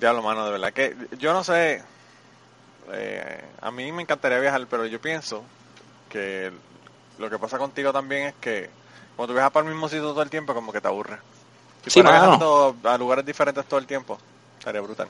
Diablo, 0.00 0.22
mano, 0.22 0.44
de 0.46 0.50
verdad 0.52 0.72
que 0.72 0.96
yo 1.18 1.32
no 1.32 1.44
sé. 1.44 1.82
eh, 2.92 3.44
a 3.60 3.70
mí 3.70 3.92
me 3.92 4.02
encantaría 4.02 4.38
viajar, 4.38 4.66
pero 4.68 4.86
yo 4.86 5.00
pienso 5.00 5.44
que 6.08 6.50
lo 7.18 7.28
que 7.28 7.38
pasa 7.38 7.58
contigo 7.58 7.92
también 7.92 8.28
es 8.28 8.34
que 8.40 8.70
cuando 9.14 9.32
tú 9.32 9.34
viajas 9.34 9.52
para 9.52 9.66
el 9.66 9.72
mismo 9.74 9.88
sitio 9.88 10.04
todo 10.10 10.22
el 10.22 10.30
tiempo, 10.30 10.54
como 10.54 10.72
que 10.72 10.80
te 10.80 10.88
aburre. 10.88 11.18
Si 11.84 11.90
Sí, 11.90 12.02
mano. 12.02 12.74
a 12.84 12.96
lugares 12.98 13.24
diferentes 13.26 13.64
todo 13.66 13.78
el 13.78 13.86
tiempo, 13.86 14.18
estaría 14.58 14.80
brutal. 14.80 15.08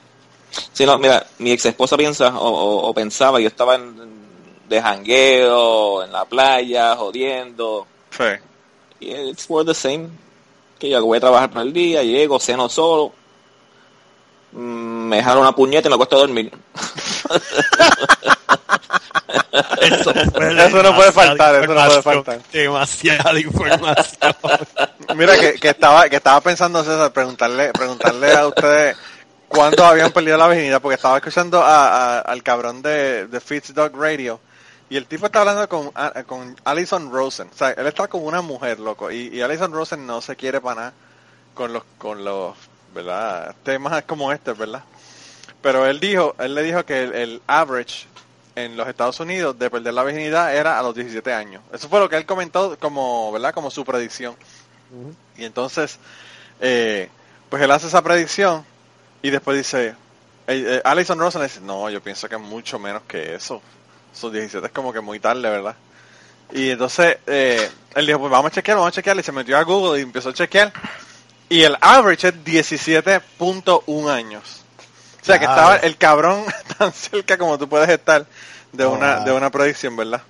Sí, 0.72 0.84
no, 0.86 0.98
mira, 0.98 1.24
mi 1.38 1.52
ex 1.52 1.64
esposa 1.66 1.96
piensa 1.96 2.28
o, 2.36 2.48
o- 2.48 2.88
o 2.88 2.94
pensaba, 2.94 3.38
yo 3.40 3.48
estaba 3.48 3.74
en, 3.76 3.94
de 4.68 4.82
jangueo, 4.82 6.02
en 6.04 6.12
la 6.12 6.24
playa, 6.24 6.96
jodiendo. 6.96 7.86
Sí. 8.10 8.24
Y 9.00 9.12
it's 9.30 9.48
more 9.48 9.64
the 9.64 9.74
same. 9.74 10.08
Que 10.78 10.88
yo 10.88 11.04
voy 11.04 11.18
a 11.18 11.20
trabajar 11.20 11.50
por 11.50 11.62
el 11.62 11.72
día, 11.72 12.02
llego, 12.02 12.38
ceno 12.40 12.68
solo. 12.68 13.12
Me 14.52 15.22
jalo 15.22 15.40
una 15.42 15.54
puñeta 15.54 15.88
y 15.88 15.90
me 15.90 15.94
acuesto 15.94 16.16
a 16.16 16.20
dormir. 16.20 16.50
eso, 19.80 20.10
Eso 20.10 20.82
no 20.82 20.94
puede 20.94 21.12
faltar, 21.12 21.54
eso 21.62 21.74
no 21.74 21.86
puede 21.86 22.02
faltar. 22.02 22.40
Demasiada 22.52 23.38
información. 23.38 24.34
Mira 25.16 25.36
que, 25.38 25.54
que 25.54 25.68
estaba 25.68 26.08
que 26.08 26.16
estaba 26.16 26.40
pensando 26.40 26.82
César 26.84 27.12
preguntarle 27.12 27.72
preguntarle 27.72 28.32
a 28.32 28.46
ustedes 28.46 28.96
cuándo 29.50 29.84
habían 29.84 30.12
perdido 30.12 30.36
la 30.36 30.46
virginidad 30.48 30.80
porque 30.80 30.94
estaba 30.94 31.16
escuchando 31.18 31.60
a, 31.62 32.18
a- 32.18 32.20
al 32.20 32.42
cabrón 32.42 32.82
de, 32.82 33.26
de 33.26 33.40
Fitz 33.40 33.74
Dog 33.74 33.92
Radio 34.00 34.40
y 34.88 34.96
el 34.96 35.06
tipo 35.06 35.26
está 35.26 35.40
hablando 35.40 35.68
con 35.68 35.90
a- 35.94 36.22
con 36.24 36.56
Alison 36.64 37.10
Rosen, 37.12 37.48
o 37.52 37.56
sea, 37.56 37.70
él 37.72 37.86
está 37.86 38.06
con 38.08 38.24
una 38.24 38.42
mujer 38.42 38.78
loco 38.80 39.10
y, 39.10 39.28
y 39.28 39.42
Alison 39.42 39.72
Rosen 39.72 40.06
no 40.06 40.20
se 40.20 40.36
quiere 40.36 40.60
para 40.60 40.74
nada 40.80 40.92
con 41.54 41.72
los 41.72 41.82
con 41.98 42.24
los 42.24 42.54
verdad 42.94 43.54
temas 43.64 44.02
como 44.04 44.32
este, 44.32 44.52
¿verdad? 44.52 44.82
Pero 45.62 45.84
él 45.86 46.00
dijo, 46.00 46.34
él 46.38 46.54
le 46.54 46.62
dijo 46.62 46.84
que 46.86 47.02
el, 47.02 47.12
el 47.14 47.42
average 47.46 48.06
en 48.56 48.76
los 48.76 48.88
Estados 48.88 49.20
Unidos 49.20 49.58
de 49.58 49.68
perder 49.68 49.94
la 49.94 50.04
virginidad 50.04 50.54
era 50.56 50.78
a 50.78 50.82
los 50.82 50.94
17 50.94 51.32
años. 51.34 51.62
Eso 51.72 51.88
fue 51.88 52.00
lo 52.00 52.08
que 52.08 52.16
él 52.16 52.24
comentó 52.26 52.76
como, 52.80 53.30
¿verdad? 53.32 53.52
Como 53.52 53.70
su 53.70 53.84
predicción. 53.84 54.34
Y 55.36 55.44
entonces, 55.44 55.98
eh, 56.60 57.08
pues 57.48 57.62
él 57.62 57.70
hace 57.70 57.86
esa 57.88 58.02
predicción 58.02 58.64
y 59.22 59.30
después 59.30 59.56
dice, 59.56 59.88
eh, 59.88 59.94
eh, 60.46 60.80
Alison 60.85 61.18
Rosen 61.18 61.42
dice, 61.42 61.61
no, 61.61 61.88
yo 61.90 62.02
pienso 62.02 62.28
que 62.28 62.37
es 62.37 62.40
mucho 62.40 62.78
menos 62.78 63.02
que 63.06 63.35
eso. 63.35 63.62
Sus 64.12 64.33
17 64.33 64.66
es 64.66 64.72
como 64.72 64.92
que 64.92 65.00
muy 65.00 65.20
tarde, 65.20 65.48
¿verdad? 65.48 65.76
Y 66.52 66.70
entonces, 66.70 67.18
eh, 67.26 67.70
él 67.94 68.06
dijo, 68.06 68.18
pues 68.18 68.30
vamos 68.30 68.50
a 68.50 68.54
chequear, 68.54 68.76
vamos 68.76 68.88
a 68.88 68.92
chequear. 68.92 69.18
Y 69.18 69.22
se 69.22 69.33
metió 69.33 69.56
a 69.56 69.62
Google 69.62 70.00
y 70.00 70.02
empezó 70.02 70.30
a 70.30 70.35
chequear. 70.35 70.72
Y 71.48 71.62
el 71.62 71.76
average 71.80 72.28
es 72.28 72.35
17.1 72.44 74.11
años. 74.11 74.62
O 75.22 75.24
sea 75.24 75.38
que 75.38 75.44
estaba 75.44 75.76
el 75.76 75.96
cabrón 75.96 76.44
tan 76.78 76.92
cerca 76.92 77.37
como 77.37 77.59
tú 77.59 77.68
puedes 77.68 77.88
estar 77.88 78.26
de 78.72 78.85
Oh, 78.85 78.92
una, 78.92 79.16
wow. 79.16 79.24
de 79.24 79.33
una 79.33 79.50
predicción, 79.50 79.96
¿verdad? 79.96 80.22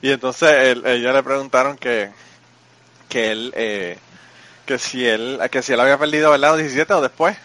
Y 0.00 0.10
entonces 0.10 0.50
él, 0.50 0.82
ella 0.86 1.12
le 1.12 1.22
preguntaron 1.22 1.76
que, 1.76 2.10
que 3.08 3.32
él, 3.32 3.52
eh, 3.56 3.98
que 4.66 4.78
si 4.78 5.06
él, 5.06 5.40
que 5.50 5.62
si 5.62 5.72
él 5.72 5.80
había 5.80 5.98
perdido, 5.98 6.30
¿verdad? 6.30 6.50
Los 6.50 6.58
17 6.58 6.94
o 6.94 7.00
después. 7.00 7.36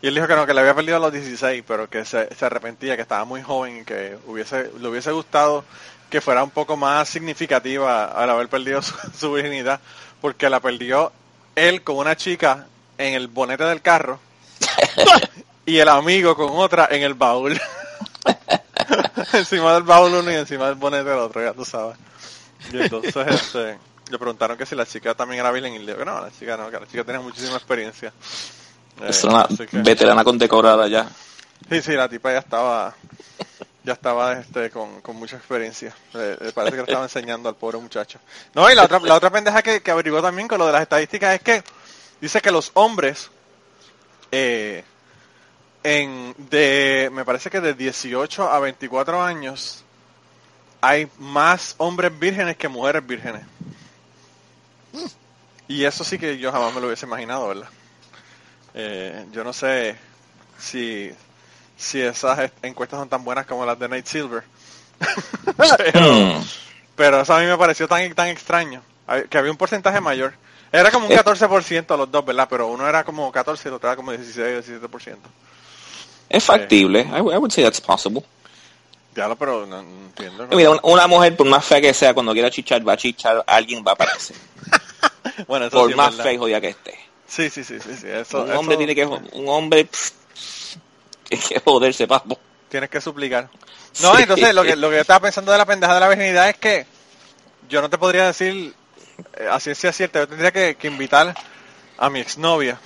Y 0.00 0.08
él 0.08 0.14
dijo 0.14 0.28
que 0.28 0.36
no, 0.36 0.46
que 0.46 0.54
le 0.54 0.60
había 0.60 0.74
perdido 0.74 0.96
a 0.96 1.00
los 1.00 1.12
16, 1.12 1.64
pero 1.66 1.90
que 1.90 2.04
se, 2.04 2.32
se 2.34 2.44
arrepentía, 2.44 2.94
que 2.96 3.02
estaba 3.02 3.24
muy 3.24 3.42
joven 3.42 3.78
y 3.78 3.84
que 3.84 4.16
hubiese, 4.26 4.70
le 4.78 4.88
hubiese 4.88 5.10
gustado 5.10 5.64
que 6.08 6.20
fuera 6.20 6.42
un 6.42 6.50
poco 6.50 6.76
más 6.76 7.08
significativa 7.08 8.04
al 8.04 8.30
haber 8.30 8.48
perdido 8.48 8.80
su, 8.82 8.94
su 9.18 9.32
virginidad, 9.32 9.80
porque 10.20 10.48
la 10.48 10.60
perdió 10.60 11.12
él 11.56 11.82
con 11.82 11.96
una 11.96 12.16
chica 12.16 12.66
en 12.96 13.14
el 13.14 13.28
bonete 13.28 13.64
del 13.64 13.82
carro 13.82 14.20
y 15.66 15.78
el 15.78 15.88
amigo 15.88 16.36
con 16.36 16.50
otra 16.52 16.88
en 16.90 17.02
el 17.02 17.14
baúl. 17.14 17.60
encima 19.32 19.74
del 19.74 19.82
baúl 19.82 20.14
uno 20.14 20.30
y 20.30 20.34
encima 20.34 20.66
del 20.66 20.76
bonete 20.76 21.10
del 21.10 21.18
otro, 21.18 21.42
ya 21.42 21.52
tú 21.52 21.64
sabes. 21.64 21.96
Y 22.72 22.80
entonces 22.80 23.14
este, 23.28 23.78
le 24.10 24.18
preguntaron 24.18 24.56
que 24.56 24.66
si 24.66 24.74
la 24.74 24.86
chica 24.86 25.14
también 25.14 25.40
era 25.40 25.50
virgen 25.50 25.74
y 25.74 25.78
le 25.78 25.86
dijo 25.86 25.98
que 25.98 26.04
no, 26.04 26.20
la 26.20 26.30
chica 26.30 26.56
no, 26.56 26.70
que 26.70 26.80
la 26.80 26.86
chica 26.86 27.04
tenía 27.04 27.20
muchísima 27.20 27.56
experiencia. 27.56 28.12
Eh, 29.00 29.06
Es 29.08 29.24
una 29.24 29.46
que- 29.46 29.78
veterana 29.82 30.24
condecorada 30.24 30.86
ya. 30.88 31.08
Sí, 31.68 31.82
sí, 31.82 31.92
la 31.92 32.08
tipa 32.08 32.32
ya 32.32 32.38
estaba, 32.38 32.94
ya 33.84 33.92
estaba 33.92 34.32
este, 34.34 34.70
con, 34.70 35.00
con 35.00 35.16
mucha 35.16 35.36
experiencia. 35.36 35.94
Eh, 36.14 36.36
eh, 36.40 36.52
parece 36.54 36.72
que 36.72 36.82
le 36.82 36.82
estaba 36.84 37.04
enseñando 37.04 37.48
al 37.48 37.56
pobre 37.56 37.78
muchacho. 37.78 38.18
No, 38.54 38.70
y 38.70 38.74
la 38.74 38.84
otra, 38.84 38.98
la 39.00 39.14
otra 39.16 39.30
pendeja 39.30 39.62
que, 39.62 39.82
que 39.82 39.90
averiguó 39.90 40.22
también 40.22 40.48
con 40.48 40.58
lo 40.58 40.66
de 40.66 40.72
las 40.72 40.82
estadísticas 40.82 41.34
es 41.34 41.42
que 41.42 41.62
dice 42.20 42.40
que 42.40 42.50
los 42.50 42.70
hombres 42.74 43.30
eh, 44.32 44.84
en 45.82 46.34
de 46.50 47.10
me 47.12 47.24
parece 47.24 47.50
que 47.50 47.60
de 47.60 47.74
18 47.74 48.50
a 48.50 48.58
24 48.60 49.22
años 49.22 49.84
hay 50.80 51.08
más 51.18 51.74
hombres 51.78 52.16
vírgenes 52.18 52.56
que 52.56 52.68
mujeres 52.68 53.06
vírgenes. 53.06 53.42
Y 55.66 55.84
eso 55.84 56.02
sí 56.04 56.18
que 56.18 56.38
yo 56.38 56.50
jamás 56.50 56.72
me 56.74 56.80
lo 56.80 56.86
hubiese 56.86 57.04
imaginado, 57.04 57.48
¿verdad? 57.48 57.68
Eh, 58.74 59.24
yo 59.32 59.44
no 59.44 59.52
sé 59.52 59.96
si, 60.58 61.10
si 61.76 62.00
esas 62.00 62.38
est- 62.40 62.64
encuestas 62.64 62.98
son 63.00 63.08
tan 63.08 63.24
buenas 63.24 63.46
como 63.46 63.64
las 63.66 63.78
de 63.78 63.88
Nate 63.88 64.06
Silver. 64.06 64.42
pero, 65.56 65.74
Hmm. 65.94 66.42
pero 66.96 67.20
eso 67.20 67.34
a 67.34 67.40
mí 67.40 67.46
me 67.46 67.56
pareció 67.58 67.86
tan, 67.88 68.12
tan 68.14 68.28
extraño. 68.28 68.82
Que 69.30 69.38
había 69.38 69.50
un 69.50 69.56
porcentaje 69.56 70.00
mayor. 70.00 70.34
Era 70.70 70.90
como 70.90 71.06
un 71.06 71.12
Eh. 71.12 71.16
14% 71.16 71.96
los 71.96 72.10
dos, 72.10 72.24
¿verdad? 72.26 72.46
Pero 72.50 72.66
uno 72.66 72.86
era 72.86 73.02
como 73.04 73.32
14 73.32 73.62
y 73.64 73.68
el 73.68 73.74
otro 73.74 73.88
era 73.88 73.96
como 73.96 74.12
16 74.12 74.58
o 74.58 74.62
17%. 74.88 75.16
Es 76.28 76.44
factible. 76.44 77.00
I, 77.00 77.20
would- 77.20 77.34
I 77.34 77.38
would 77.38 77.50
say 77.50 77.64
that's 77.64 77.80
possible. 77.80 78.22
Diablo, 79.14 79.36
pero 79.36 79.64
no, 79.66 79.82
no 79.82 79.88
entiendo. 80.06 80.46
¿no? 80.46 80.54
Mira, 80.54 80.70
una, 80.82 81.06
mujer, 81.06 81.34
por 81.36 81.46
más 81.46 81.64
fea 81.64 81.80
que 81.80 81.94
sea, 81.94 82.12
cuando 82.12 82.32
quiera 82.34 82.50
chichar, 82.50 82.86
va 82.86 82.92
a 82.92 82.96
chichar, 82.98 83.42
alguien 83.46 83.82
va 83.86 83.92
a 83.92 83.94
aparecer. 83.94 84.36
Bueno, 85.46 85.66
eso 85.66 85.78
Por 85.78 85.90
sí 85.90 85.96
más 85.96 86.14
fea 86.16 86.32
y 86.32 86.38
jodida 86.38 86.60
que 86.60 86.68
esté. 86.70 86.98
Sí, 87.28 87.50
sí, 87.50 87.62
sí, 87.62 87.78
sí, 87.80 87.94
sí. 88.00 88.06
Eso, 88.08 88.42
un 88.42 88.50
hombre 88.52 88.74
eso 88.74 88.78
tiene 88.78 88.94
que, 88.94 89.04
un 89.06 89.48
hombre, 89.48 89.84
pff, 89.84 90.10
tiene 91.28 91.44
que 91.44 91.60
joderse, 91.60 92.06
papo. 92.06 92.38
tienes 92.68 92.88
que 92.90 93.00
suplicar. 93.00 93.48
No, 94.00 94.14
Sí. 94.16 94.22
entonces 94.22 94.54
lo 94.54 94.62
que, 94.64 94.76
lo 94.76 94.88
que 94.90 94.96
yo 94.96 95.00
estaba 95.02 95.20
pensando 95.20 95.52
de 95.52 95.58
la 95.58 95.66
pendeja 95.66 95.94
de 95.94 96.00
la 96.00 96.08
virginidad 96.08 96.48
es 96.48 96.56
que 96.56 96.86
yo 97.68 97.80
no 97.82 97.90
te 97.90 97.98
podría 97.98 98.26
decir 98.26 98.74
eh, 99.36 99.48
a 99.50 99.60
ciencia 99.60 99.92
cierta, 99.92 100.20
yo 100.20 100.28
tendría 100.28 100.52
que, 100.52 100.76
que 100.76 100.86
invitar 100.86 101.34
a 101.98 102.10
mi 102.10 102.20
exnovia 102.20 102.78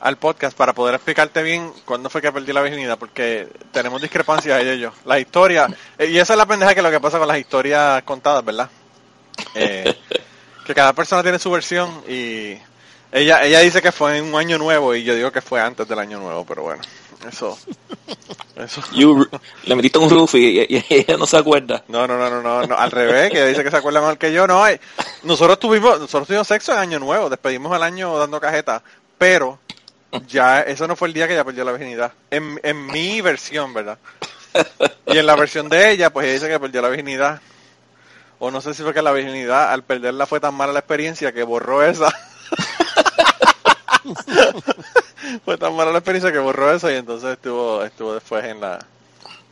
al 0.00 0.18
podcast 0.18 0.54
para 0.56 0.74
poder 0.74 0.96
explicarte 0.96 1.42
bien 1.42 1.72
cuándo 1.86 2.10
fue 2.10 2.20
que 2.20 2.30
perdí 2.30 2.52
la 2.52 2.60
virginidad, 2.60 2.98
porque 2.98 3.48
tenemos 3.72 4.02
discrepancias 4.02 4.60
ella 4.60 4.74
y 4.74 4.80
yo. 4.80 4.92
La 5.06 5.18
historia, 5.18 5.66
eh, 5.96 6.06
y 6.06 6.18
esa 6.18 6.34
es 6.34 6.38
la 6.38 6.44
pendeja 6.44 6.74
que 6.74 6.82
lo 6.82 6.90
que 6.90 7.00
pasa 7.00 7.18
con 7.18 7.28
las 7.28 7.38
historias 7.38 8.02
contadas, 8.02 8.44
¿verdad? 8.44 8.68
Eh, 9.54 9.96
que 10.66 10.74
cada 10.74 10.92
persona 10.92 11.22
tiene 11.22 11.38
su 11.38 11.50
versión 11.50 12.02
y 12.08 12.56
ella 13.14 13.42
ella 13.44 13.60
dice 13.60 13.80
que 13.80 13.92
fue 13.92 14.18
en 14.18 14.24
un 14.24 14.34
año 14.34 14.58
nuevo 14.58 14.94
y 14.94 15.04
yo 15.04 15.14
digo 15.14 15.32
que 15.32 15.40
fue 15.40 15.60
antes 15.60 15.88
del 15.88 15.98
año 15.98 16.18
nuevo, 16.20 16.44
pero 16.44 16.62
bueno, 16.64 16.82
eso 17.26 17.56
eso 18.56 18.82
You, 18.92 19.26
le 19.64 19.76
metiste 19.76 19.98
un 19.98 20.10
roof 20.10 20.34
y, 20.34 20.60
y- 20.60 20.66
y 20.76 20.84
ella 20.90 21.16
no 21.16 21.24
se 21.26 21.36
acuerda. 21.38 21.82
no, 21.88 22.06
no, 22.06 22.18
no, 22.18 22.28
no, 22.28 22.42
no, 22.42 22.66
no, 22.66 22.76
al 22.76 22.90
revés, 22.90 23.30
que 23.30 23.38
ella 23.38 23.46
dice 23.46 23.64
que 23.64 23.70
se 23.70 23.76
acuerda 23.76 24.00
mejor 24.00 24.18
que 24.18 24.32
yo, 24.32 24.46
no, 24.46 24.62
ay, 24.62 24.78
nosotros 25.22 25.58
tuvimos, 25.58 25.98
nosotros 26.00 26.26
tuvimos 26.26 26.46
sexo 26.48 26.72
en 26.72 26.78
año 26.78 26.98
nuevo, 26.98 27.30
despedimos 27.30 27.74
el 27.76 27.82
año 27.82 28.18
dando 28.18 28.40
cajeta, 28.40 28.82
pero 29.16 29.58
ya, 30.28 30.60
eso 30.62 30.86
no 30.86 30.96
fue 30.96 31.08
el 31.08 31.14
día 31.14 31.26
que 31.26 31.34
ella 31.34 31.44
perdió 31.44 31.64
la 31.64 31.72
virginidad, 31.72 32.12
en, 32.30 32.60
en 32.62 32.86
mi 32.86 33.20
versión, 33.20 33.72
¿verdad? 33.74 33.98
Y 35.06 35.18
en 35.18 35.26
la 35.26 35.34
versión 35.36 35.68
de 35.68 35.90
ella, 35.90 36.10
pues 36.10 36.24
ella 36.26 36.34
dice 36.34 36.48
que 36.48 36.60
perdió 36.60 36.82
la 36.82 36.88
virginidad, 36.88 37.40
o 38.38 38.50
no 38.50 38.60
sé 38.60 38.74
si 38.74 38.82
fue 38.82 38.92
que 38.94 39.02
la 39.02 39.12
virginidad, 39.12 39.72
al 39.72 39.82
perderla 39.84 40.26
fue 40.26 40.38
tan 40.40 40.54
mala 40.54 40.72
la 40.72 40.80
experiencia 40.80 41.32
que 41.32 41.42
borró 41.44 41.82
esa. 41.84 42.12
fue 45.44 45.56
tan 45.56 45.74
mala 45.74 45.92
la 45.92 45.98
experiencia 45.98 46.32
que 46.32 46.38
borró 46.38 46.72
eso 46.72 46.90
y 46.90 46.94
entonces 46.94 47.32
estuvo, 47.32 47.82
estuvo 47.82 48.14
después 48.14 48.44
en 48.44 48.60
la, 48.60 48.78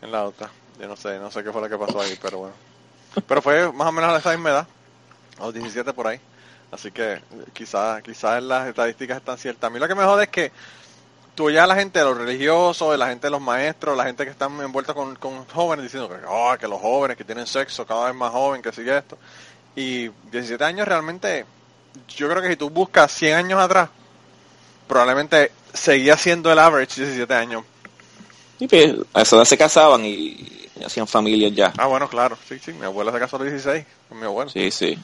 en 0.01 0.13
la 0.13 0.25
otra. 0.25 0.51
Yo 0.79 0.89
no 0.89 0.97
sé, 0.97 1.19
no 1.19 1.31
sé 1.31 1.43
qué 1.43 1.53
fue 1.53 1.63
lo 1.63 1.69
que 1.69 1.79
pasó 1.79 2.01
ahí, 2.01 2.19
pero 2.21 2.39
bueno. 2.39 2.55
Pero 3.27 3.43
fue 3.43 3.73
más 3.73 3.89
o 3.89 3.93
menos 3.93 4.13
a 4.13 4.19
esa 4.19 4.31
misma 4.31 4.51
edad, 4.51 4.67
a 5.39 5.45
los 5.45 5.55
17 5.55 5.93
por 5.93 6.07
ahí. 6.07 6.21
Así 6.71 6.91
que 6.91 7.21
quizás 7.53 8.03
quizás 8.03 8.43
las 8.43 8.69
estadísticas 8.69 9.19
están 9.19 9.37
ciertas. 9.37 9.69
A 9.69 9.71
mí 9.71 9.79
lo 9.79 9.87
que 9.87 9.95
me 9.95 10.05
jode 10.05 10.25
es 10.25 10.31
que 10.31 10.53
tú 11.35 11.51
ya 11.51 11.67
la 11.67 11.75
gente 11.75 11.99
de 11.99 12.05
los 12.05 12.17
religiosos, 12.17 12.99
la 12.99 13.09
gente 13.09 13.27
de 13.27 13.31
los 13.31 13.41
maestros, 13.41 13.97
la 13.97 14.05
gente 14.05 14.25
que 14.25 14.31
están 14.31 14.59
envuelta 14.61 14.95
con, 14.95 15.17
con 15.17 15.45
jóvenes 15.47 15.85
diciendo 15.85 16.09
que, 16.09 16.25
oh, 16.27 16.57
que 16.59 16.69
los 16.69 16.81
jóvenes 16.81 17.17
que 17.17 17.25
tienen 17.25 17.47
sexo 17.47 17.87
cada 17.87 18.07
vez 18.07 18.15
más 18.15 18.33
joven, 18.33 18.63
que 18.63 18.73
sigue 18.73 18.97
esto. 18.97 19.19
Y 19.77 20.09
17 20.09 20.63
años 20.65 20.87
realmente, 20.87 21.47
yo 22.09 22.29
creo 22.29 22.43
que 22.43 22.49
si 22.49 22.57
tú 22.57 22.71
buscas 22.71 23.13
100 23.13 23.35
años 23.35 23.61
atrás, 23.61 23.91
probablemente 24.93 25.53
seguía 25.73 26.19
siendo 26.19 26.53
el 26.53 26.59
average 26.59 27.01
17 27.01 27.33
años. 27.33 27.65
Y 28.59 28.69
pues, 28.69 28.95
a 29.15 29.23
esa 29.23 29.37
edad 29.37 29.45
se 29.47 29.57
casaban 29.57 30.05
y, 30.05 30.69
hacían 30.85 31.07
familias 31.07 31.53
ya. 31.55 31.73
Ah, 31.79 31.87
bueno, 31.87 32.09
claro, 32.09 32.37
sí, 32.47 32.59
sí, 32.59 32.75
mi 32.75 32.85
abuela 32.85 33.11
se 33.11 33.19
casó 33.19 33.37
a 33.37 33.39
los 33.39 33.51
16 33.51 33.87
con 34.09 34.19
mi 34.19 34.27
abuelo. 34.27 34.51
Sí, 34.51 34.71
sí. 34.71 34.99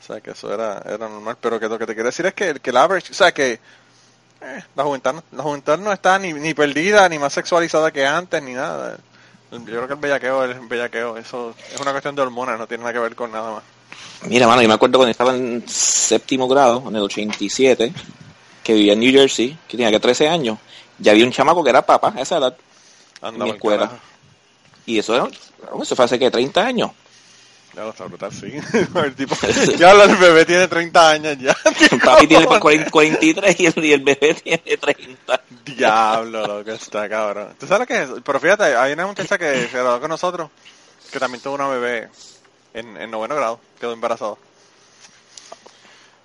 O 0.00 0.06
sea, 0.06 0.20
que 0.22 0.30
eso 0.30 0.52
era, 0.52 0.82
era 0.86 1.08
normal. 1.08 1.36
Pero 1.40 1.60
que 1.60 1.68
lo 1.68 1.78
que 1.78 1.84
te 1.84 1.92
quiero 1.92 2.08
decir 2.08 2.24
es 2.24 2.32
que, 2.32 2.54
que 2.54 2.70
el 2.70 2.76
average, 2.78 3.12
o 3.12 3.14
sea, 3.14 3.32
que 3.32 3.52
eh, 3.52 4.64
la, 4.74 4.82
juventud, 4.82 5.22
la 5.32 5.42
juventud 5.42 5.78
no 5.78 5.92
está 5.92 6.18
ni, 6.18 6.32
ni 6.32 6.54
perdida, 6.54 7.06
ni 7.10 7.18
más 7.18 7.34
sexualizada 7.34 7.90
que 7.92 8.06
antes, 8.06 8.42
ni 8.42 8.54
nada. 8.54 8.96
Yo 9.50 9.62
creo 9.62 9.86
que 9.86 9.94
el 9.94 10.00
bellaqueo 10.00 10.44
es 10.46 10.56
el 10.56 10.66
bellaqueo. 10.66 11.18
Eso 11.18 11.54
es 11.72 11.80
una 11.80 11.90
cuestión 11.90 12.16
de 12.16 12.22
hormonas, 12.22 12.58
no 12.58 12.66
tiene 12.66 12.82
nada 12.82 12.94
que 12.94 12.98
ver 12.98 13.14
con 13.14 13.30
nada 13.30 13.52
más. 13.52 13.62
Mira, 14.26 14.46
mano, 14.46 14.62
yo 14.62 14.68
me 14.68 14.74
acuerdo 14.74 14.98
cuando 14.98 15.10
estaba 15.10 15.34
en 15.34 15.62
séptimo 15.68 16.48
grado, 16.48 16.82
en 16.88 16.96
el 16.96 17.02
87, 17.02 17.92
que 18.64 18.72
vivía 18.72 18.94
en 18.94 19.00
New 19.00 19.12
Jersey, 19.12 19.56
que 19.68 19.76
tenía 19.76 19.92
que 19.92 20.00
13 20.00 20.28
años. 20.28 20.58
Ya 20.98 21.12
había 21.12 21.24
un 21.24 21.32
chamaco 21.32 21.62
que 21.62 21.70
era 21.70 21.84
papá 21.84 22.12
a 22.16 22.20
esa 22.20 22.38
edad. 22.38 22.56
Anda, 23.20 23.44
mi 23.44 23.50
escuela. 23.52 23.90
Y 24.86 24.98
eso, 24.98 25.14
era, 25.14 25.28
eso 25.80 25.94
fue 25.94 26.04
hace 26.04 26.18
que 26.18 26.30
30 26.30 26.66
años. 26.66 26.90
Ya 27.74 27.82
lo 27.82 27.90
está 27.90 28.04
brutal, 28.04 28.32
sí. 28.32 28.46
el 28.94 29.14
tipo, 29.14 29.34
ya 29.76 29.90
el 29.90 30.16
bebé 30.16 30.44
tiene 30.44 30.68
30 30.68 31.10
años 31.10 31.38
ya. 31.38 31.56
Papi 32.04 32.26
tiene 32.26 32.46
40 32.46 32.90
43 32.90 33.60
y 33.60 33.66
el, 33.66 33.84
y 33.84 33.92
el 33.92 34.02
bebé 34.02 34.34
tiene 34.34 34.76
30. 34.76 35.40
Diablo, 35.64 36.46
lo 36.46 36.64
que 36.64 36.74
está 36.74 37.08
cabrón. 37.08 37.54
¿Tú 37.58 37.66
sabes 37.66 37.80
lo 37.80 37.86
que 37.86 38.02
es? 38.02 38.22
Pero 38.24 38.40
fíjate, 38.40 38.76
hay 38.76 38.92
una 38.92 39.06
muchacha 39.06 39.36
que 39.38 39.66
se 39.66 39.78
graduó 39.78 40.00
con 40.00 40.08
nosotros, 40.08 40.50
que 41.10 41.18
también 41.18 41.42
tuvo 41.42 41.54
una 41.54 41.66
bebé 41.66 42.08
en, 42.74 42.96
en 42.96 43.10
noveno 43.10 43.34
grado, 43.34 43.60
quedó 43.80 43.92
embarazada. 43.92 44.36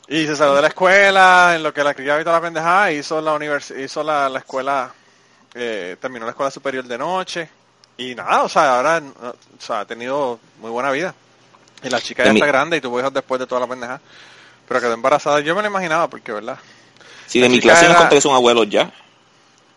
Y 0.09 0.25
se 0.25 0.35
salió 0.35 0.55
de 0.55 0.63
la 0.63 0.67
escuela, 0.69 1.53
en 1.55 1.61
lo 1.63 1.71
que 1.73 1.83
la 1.83 1.93
criaba 1.93 2.19
y 2.19 2.23
toda 2.23 2.37
la 2.37 2.41
pendejada, 2.41 2.91
hizo 2.91 3.21
la 3.21 3.33
univers 3.33 3.71
hizo 3.71 4.01
la, 4.03 4.27
la 4.27 4.39
escuela, 4.39 4.91
eh, 5.53 5.97
terminó 6.01 6.25
la 6.25 6.31
escuela 6.31 6.49
superior 6.49 6.83
de 6.85 6.97
noche. 6.97 7.49
Y 7.97 8.15
nada, 8.15 8.43
o 8.43 8.49
sea, 8.49 8.77
ahora 8.77 9.01
o 9.21 9.35
sea, 9.61 9.81
ha 9.81 9.85
tenido 9.85 10.39
muy 10.59 10.71
buena 10.71 10.89
vida. 10.91 11.13
Y 11.83 11.89
la 11.89 12.01
chica 12.01 12.23
ya 12.25 12.31
está 12.31 12.45
grande 12.45 12.77
y 12.77 12.81
tuvo 12.81 12.99
hijos 12.99 13.13
después 13.13 13.39
de 13.39 13.45
toda 13.45 13.61
la 13.61 13.67
pendejada. 13.67 14.01
Pero 14.67 14.81
quedó 14.81 14.93
embarazada. 14.93 15.39
Yo 15.41 15.55
me 15.55 15.61
lo 15.61 15.67
imaginaba, 15.67 16.09
porque, 16.09 16.31
¿verdad? 16.31 16.57
Sí, 17.27 17.39
de 17.39 17.49
mi 17.49 17.59
clase 17.59 17.85
era- 17.85 17.95
conté 17.95 18.15
que 18.15 18.21
son 18.21 18.33
abuelos 18.33 18.67
ya. 18.69 18.91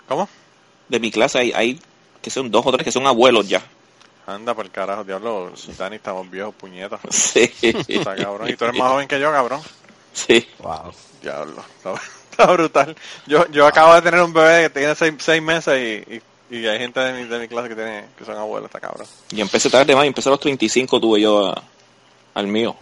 ¿Cómo? 0.09 0.29
De 0.89 0.99
mi 0.99 1.11
clase 1.11 1.39
hay, 1.39 1.53
hay 1.53 1.81
que 2.23 2.31
son 2.31 2.51
dos 2.51 2.65
o 2.65 2.73
tres 2.73 2.85
que 2.85 2.93
son 2.93 3.07
abuelos 3.07 3.49
ya. 3.49 3.63
Anda 4.27 4.55
por 4.55 4.65
el 4.65 4.71
carajo, 4.71 5.05
diablo, 5.05 5.53
Dani, 5.77 5.97
estamos 5.97 6.31
viejos, 6.31 6.55
puñetas. 6.55 7.01
Sí, 7.11 7.53
Está 7.89 8.17
cabrón. 8.17 8.49
Y 8.49 8.57
tú 8.57 8.65
eres 8.65 8.79
más 8.79 8.89
joven 8.93 9.09
que 9.09 9.21
yo, 9.21 9.31
cabrón. 9.33 9.61
Sí. 10.13 10.47
Wow. 10.59 10.93
Diablo, 11.23 11.65
está, 11.77 11.95
está 12.31 12.47
brutal. 12.53 12.97
Yo, 13.27 13.47
yo 13.51 13.67
acabo 13.67 13.95
de 13.95 14.03
tener 14.03 14.23
un 14.23 14.33
bebé 14.33 14.65
que 14.65 14.71
tiene 14.71 14.95
seis, 14.95 15.15
seis 15.19 15.43
meses 15.43 16.05
y, 16.11 16.15
y, 16.55 16.59
y 16.59 16.67
hay 16.67 16.79
gente 16.79 17.01
de 17.01 17.13
mi, 17.23 17.29
de 17.29 17.39
mi 17.39 17.49
clase 17.49 17.69
que 17.69 17.75
tiene 17.75 18.05
que 18.19 18.25
son 18.25 18.37
abuelos, 18.37 18.69
está 18.69 18.81
cabrón. 18.81 19.07
Y 19.31 19.41
empecé 19.41 19.71
tarde 19.71 19.95
más, 19.95 20.05
y 20.05 20.09
empecé 20.09 20.29
a 20.29 20.33
los 20.33 20.41
35 20.41 21.01
tuve 21.01 21.21
yo 21.21 21.47
a- 21.49 21.63
al 22.35 22.47
mío. 22.47 22.77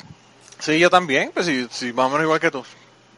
Sí, 0.58 0.78
yo 0.78 0.90
también, 0.90 1.30
pues 1.32 1.46
sí, 1.46 1.66
sí, 1.70 1.92
más 1.92 2.06
o 2.06 2.10
menos 2.10 2.24
igual 2.24 2.40
que 2.40 2.50
tú. 2.50 2.64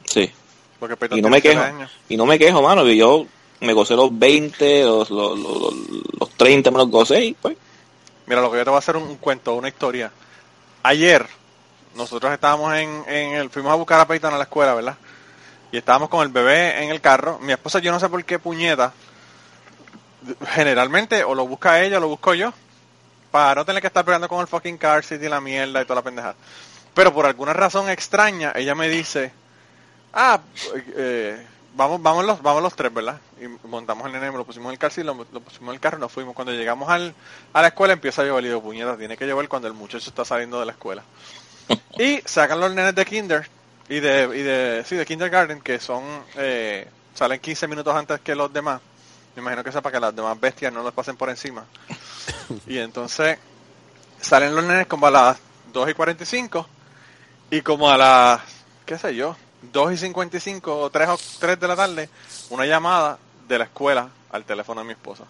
Sí. 0.07 0.31
Porque 0.79 0.97
Y 1.17 1.23
no 1.23 1.29
me 1.29 1.41
quejo. 1.41 1.61
años. 1.63 1.91
Y 2.09 2.17
no 2.17 2.27
me 2.27 2.39
quejo, 2.39 2.61
mano, 2.63 2.85
que 2.85 2.97
yo 2.97 3.27
me 3.61 3.73
gocé 3.73 3.95
los 3.95 4.17
20, 4.19 4.83
los, 4.85 5.11
los, 5.11 5.39
los, 5.39 5.59
los, 5.61 5.75
los 6.19 6.31
30 6.31 6.71
me 6.73 6.79
los 6.79 6.89
gocé 6.89 7.25
y 7.25 7.35
pues. 7.35 7.57
Mira, 8.27 8.41
lo 8.41 8.51
que 8.51 8.59
yo 8.59 8.65
te 8.65 8.71
voy 8.71 8.77
a 8.77 8.79
hacer 8.81 8.97
un, 8.97 9.05
un 9.05 9.17
cuento, 9.17 9.55
una 9.55 9.69
historia. 9.69 10.11
Ayer, 10.83 11.27
nosotros 11.95 12.33
estábamos 12.33 12.75
en, 12.75 13.05
en 13.07 13.33
el, 13.35 13.51
fuimos 13.51 13.73
a 13.73 13.77
buscar 13.77 14.01
a 14.01 14.07
Peyton 14.07 14.33
a 14.35 14.39
la 14.39 14.45
escuela, 14.45 14.75
¿verdad? 14.75 14.97
Y 15.71 15.79
estábamos 15.79 16.09
con 16.09 16.23
el 16.23 16.29
bebé 16.29 16.83
en 16.83 16.91
el 16.91 17.01
carro. 17.01 17.39
Mi 17.39 17.53
esposa, 17.53 17.79
yo 17.79 17.93
no 17.93 18.01
sé 18.01 18.09
por 18.09 18.23
qué 18.25 18.39
puñeta, 18.39 18.93
generalmente 20.51 21.25
o 21.25 21.35
lo 21.35 21.47
busca 21.47 21.83
ella 21.83 21.99
o 21.99 22.01
lo 22.01 22.09
busco 22.09 22.35
yo, 22.35 22.53
para 23.31 23.55
no 23.57 23.65
tener 23.65 23.81
que 23.81 23.87
estar 23.87 24.05
pegando 24.05 24.29
con 24.29 24.41
el 24.41 24.47
fucking 24.47 24.77
car 24.77 25.03
seat 25.03 25.23
y 25.23 25.29
la 25.29 25.41
mierda 25.41 25.81
y 25.81 25.85
toda 25.85 25.97
la 25.97 26.03
pendeja. 26.03 26.35
Pero 26.95 27.15
por 27.15 27.25
alguna 27.25 27.55
razón 27.55 27.89
extraña, 27.89 28.53
ella 28.55 28.75
me 28.75 28.89
dice, 28.89 29.33
ah, 30.13 30.41
eh, 30.95 31.47
vamos, 31.75 32.03
vamos 32.03 32.25
los, 32.27 32.43
vamos 32.43 32.63
los 32.63 32.75
tres, 32.77 32.93
¿verdad? 32.93 33.19
Y 33.41 33.49
montamos 33.67 34.07
el 34.07 34.13
nene, 34.13 34.31
lo 34.31 34.45
pusimos 34.45 34.67
en 34.67 34.73
el 34.73 34.79
car 34.79 34.93
seat, 34.93 35.07
lo, 35.07 35.15
lo 35.33 35.41
pusimos 35.41 35.69
en 35.69 35.75
el 35.75 35.81
carro 35.81 35.97
y 35.97 36.01
nos 36.03 36.13
fuimos. 36.13 36.35
Cuando 36.35 36.53
llegamos 36.53 36.91
al, 36.91 37.15
a 37.55 37.63
la 37.63 37.69
escuela 37.69 37.95
empieza 37.95 38.21
a 38.21 38.27
llover 38.27 38.45
y 38.45 38.49
digo, 38.49 38.63
puñeta, 38.63 38.97
tiene 38.99 39.17
que 39.17 39.27
llover 39.27 39.49
cuando 39.49 39.69
el 39.69 39.75
muchacho 39.75 40.11
está 40.11 40.25
saliendo 40.27 40.61
de 40.61 40.67
la 40.67 40.73
escuela. 40.73 41.03
Y 41.99 42.21
sacan 42.25 42.61
los 42.61 42.73
nenes 42.73 42.95
de 42.95 43.05
kinder 43.05 43.49
y 43.89 44.01
de, 44.01 44.23
y 44.37 44.43
de, 44.43 44.85
sí, 44.87 44.97
de 44.97 45.05
kindergarten, 45.07 45.61
que 45.61 45.79
son, 45.79 46.03
eh, 46.37 46.89
salen 47.15 47.41
15 47.41 47.69
minutos 47.69 47.95
antes 47.95 48.21
que 48.21 48.35
los 48.35 48.53
demás. 48.53 48.81
Me 49.37 49.43
imagino 49.43 49.63
que 49.65 49.71
eso 49.71 49.81
para 49.83 49.95
que 49.95 50.01
las 50.01 50.15
demás 50.15 50.39
bestias 50.41 50.73
no 50.73 50.83
los 50.83 50.93
pasen 50.93 51.17
por 51.17 51.29
encima. 51.31 51.65
y 52.67 52.79
entonces 52.79 53.39
salen 54.21 54.55
los 54.55 54.65
nenes 54.65 54.87
como 54.87 55.07
a 55.07 55.11
las 55.11 55.39
2 55.73 55.91
y 55.91 55.95
45 55.95 56.67
y 57.51 57.61
como 57.63 57.91
a 57.91 57.97
las, 57.99 58.41
qué 58.87 58.99
sé 58.99 59.15
yo, 59.15 59.37
2 59.73 59.93
y 59.93 59.97
55 59.97 60.79
o 60.79 60.91
3 60.91 61.09
o 61.09 61.19
3 61.41 61.59
de 61.61 61.69
la 61.69 61.77
tarde, 61.77 62.09
una 62.51 62.65
llamada 62.67 63.19
de 63.49 63.59
la 63.59 63.65
escuela 63.65 64.09
al 64.31 64.45
teléfono 64.45 64.81
de 64.81 64.87
mi 64.87 64.93
esposa. 64.93 65.25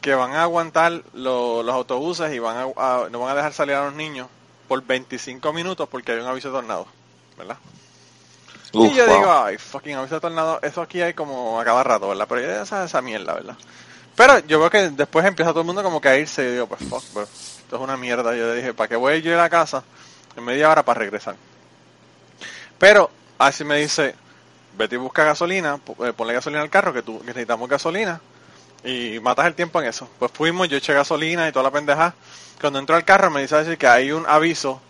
Que 0.00 0.14
van 0.14 0.32
a 0.32 0.42
aguantar 0.42 1.02
lo- 1.14 1.62
los 1.64 1.74
autobuses 1.74 2.32
y 2.32 2.38
van 2.38 2.56
a, 2.56 2.62
a- 2.76 3.08
no 3.10 3.20
van 3.20 3.30
a 3.32 3.34
dejar 3.34 3.52
salir 3.52 3.74
a 3.74 3.84
los 3.86 3.94
niños 3.94 4.28
por 4.68 4.84
25 4.84 5.52
minutos 5.52 5.88
porque 5.88 6.12
hay 6.12 6.18
un 6.18 6.26
aviso 6.26 6.48
de 6.48 6.54
tornado, 6.54 6.86
¿verdad? 7.36 7.58
Uf, 8.72 8.92
y 8.92 8.94
yo 8.94 9.06
wow. 9.06 9.16
digo, 9.16 9.32
ay, 9.32 9.58
fucking 9.58 9.94
aviso 9.96 10.16
de 10.16 10.20
tornado, 10.20 10.60
eso 10.62 10.82
aquí 10.82 11.00
hay 11.00 11.14
como 11.14 11.60
a 11.60 11.64
cada 11.64 11.82
rato, 11.82 12.08
¿verdad? 12.08 12.26
Pero 12.28 12.40
ya 12.40 12.62
esa, 12.62 12.84
esa 12.84 13.00
mierda, 13.00 13.34
¿verdad? 13.34 13.56
Pero 14.16 14.38
yo 14.40 14.58
veo 14.58 14.70
que 14.70 14.90
después 14.90 15.24
empieza 15.26 15.50
todo 15.50 15.60
el 15.60 15.66
mundo 15.66 15.82
como 15.82 16.00
que 16.00 16.08
a 16.08 16.16
irse 16.16 16.42
y 16.42 16.52
digo, 16.52 16.66
pues 16.66 16.80
fuck, 16.88 17.04
bro, 17.12 17.22
esto 17.22 17.76
es 17.76 17.82
una 17.82 17.96
mierda. 17.96 18.34
Yo 18.34 18.46
le 18.46 18.56
dije, 18.56 18.72
¿para 18.72 18.88
qué 18.88 18.96
voy 18.96 19.20
yo 19.20 19.34
a 19.34 19.42
la 19.42 19.50
casa 19.50 19.84
en 20.34 20.44
media 20.44 20.70
hora 20.70 20.82
para 20.82 21.00
regresar? 21.00 21.36
Pero 22.78 23.10
así 23.38 23.62
me 23.62 23.76
dice, 23.76 24.14
vete 24.76 24.94
y 24.94 24.98
busca 24.98 25.24
gasolina, 25.24 25.78
eh, 26.04 26.12
ponle 26.14 26.32
gasolina 26.32 26.62
al 26.62 26.70
carro, 26.70 26.94
que, 26.94 27.02
tú, 27.02 27.20
que 27.20 27.26
necesitamos 27.26 27.68
gasolina, 27.68 28.20
y 28.86 29.20
matas 29.20 29.46
el 29.46 29.54
tiempo 29.54 29.80
en 29.80 29.88
eso. 29.88 30.08
Pues 30.18 30.30
fuimos, 30.32 30.68
yo 30.68 30.76
eché 30.76 30.94
gasolina 30.94 31.48
y 31.48 31.52
toda 31.52 31.64
la 31.64 31.70
pendeja. 31.70 32.14
Cuando 32.60 32.78
entro 32.78 32.96
al 32.96 33.04
carro 33.04 33.30
me 33.30 33.42
dice 33.42 33.56
decir 33.56 33.76
que 33.76 33.86
hay 33.86 34.12
un 34.12 34.24
aviso 34.26 34.80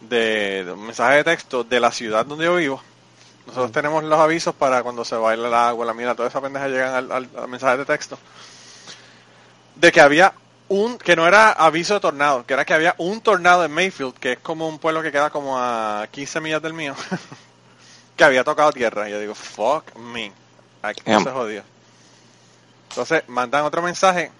de, 0.00 0.64
de 0.64 0.72
un 0.72 0.84
mensaje 0.86 1.16
de 1.16 1.24
texto 1.24 1.64
de 1.64 1.80
la 1.80 1.90
ciudad 1.92 2.26
donde 2.26 2.44
yo 2.44 2.56
vivo. 2.56 2.82
Nosotros 3.46 3.70
tenemos 3.72 4.02
los 4.04 4.18
avisos 4.18 4.54
para 4.54 4.82
cuando 4.82 5.04
se 5.04 5.14
baila 5.14 5.46
el 5.48 5.54
agua, 5.54 5.86
la 5.86 5.94
mira, 5.94 6.14
toda 6.14 6.28
esa 6.28 6.40
pendeja 6.40 6.66
llegan 6.68 6.94
al, 6.94 7.12
al- 7.12 7.28
al 7.38 7.48
mensaje 7.48 7.76
de 7.78 7.84
texto. 7.84 8.18
De 9.76 9.92
que 9.92 10.00
había 10.00 10.32
un, 10.68 10.98
que 10.98 11.14
no 11.14 11.26
era 11.28 11.52
aviso 11.52 11.94
de 11.94 12.00
tornado, 12.00 12.44
que 12.44 12.54
era 12.54 12.64
que 12.64 12.74
había 12.74 12.94
un 12.98 13.20
tornado 13.20 13.64
en 13.64 13.70
Mayfield, 13.72 14.14
que 14.14 14.32
es 14.32 14.38
como 14.40 14.68
un 14.68 14.78
pueblo 14.78 15.02
que 15.02 15.12
queda 15.12 15.30
como 15.30 15.56
a 15.58 16.08
15 16.10 16.40
millas 16.40 16.60
del 16.62 16.72
mío, 16.72 16.94
que 18.16 18.24
había 18.24 18.42
tocado 18.42 18.72
tierra. 18.72 19.08
Y 19.08 19.12
yo 19.12 19.20
digo, 19.20 19.34
fuck 19.34 19.94
me, 19.96 20.32
aquí 20.82 21.02
Damn. 21.06 21.22
se 21.22 21.30
jodió. 21.30 21.62
Entonces 22.96 23.28
mandan 23.28 23.64
otro 23.64 23.82
mensaje 23.82 24.30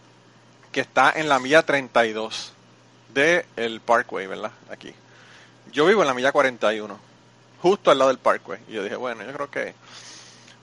que 0.73 0.81
está 0.81 1.13
en 1.15 1.29
la 1.29 1.39
milla 1.39 1.67
32 1.67 2.55
de 3.13 3.45
el 3.55 3.83
Parkway, 3.83 4.27
¿verdad? 4.27 4.51
Aquí. 4.71 4.95
Yo 5.73 5.85
vivo 5.85 6.01
en 6.01 6.09
la 6.09 6.15
milla 6.15 6.33
41, 6.33 6.99
justo 7.61 7.91
al 7.91 7.99
lado 7.99 8.09
del 8.09 8.19
Parkway. 8.19 8.59
Y 8.67 8.73
yo 8.73 8.83
dije, 8.83 8.97
bueno, 8.97 9.25
yo 9.25 9.33
creo 9.35 9.51
que 9.51 9.75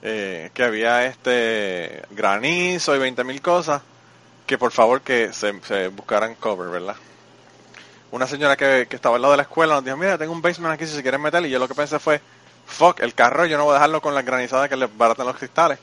eh, 0.02 0.50
que 0.52 0.64
había 0.64 1.06
este 1.06 2.02
granizo 2.10 2.96
y 2.96 2.98
20 2.98 3.22
mil 3.22 3.40
cosas, 3.40 3.80
que 4.44 4.58
por 4.58 4.72
favor 4.72 5.02
que 5.02 5.32
se, 5.32 5.60
se 5.60 5.86
buscaran 5.86 6.34
cover, 6.34 6.70
¿verdad? 6.70 6.96
Una 8.10 8.26
señora 8.26 8.56
que, 8.56 8.88
que 8.90 8.96
estaba 8.96 9.14
al 9.14 9.22
lado 9.22 9.34
de 9.34 9.36
la 9.36 9.44
escuela 9.44 9.76
nos 9.76 9.84
dijo, 9.84 9.96
mira, 9.96 10.18
tengo 10.18 10.32
un 10.32 10.42
basement 10.42 10.74
aquí 10.74 10.84
si 10.84 10.96
se 10.96 11.02
quieren 11.02 11.22
meter, 11.22 11.46
y 11.46 11.50
yo 11.50 11.60
lo 11.60 11.68
que 11.68 11.76
pensé 11.76 12.00
fue, 12.00 12.20
fuck, 12.66 12.98
el 12.98 13.14
carro 13.14 13.46
yo 13.46 13.56
no 13.56 13.62
voy 13.62 13.70
a 13.70 13.74
dejarlo 13.74 14.02
con 14.02 14.16
las 14.16 14.24
granizadas 14.24 14.68
que 14.68 14.74
le 14.74 14.86
baratan 14.88 15.28
los 15.28 15.36
cristales. 15.36 15.78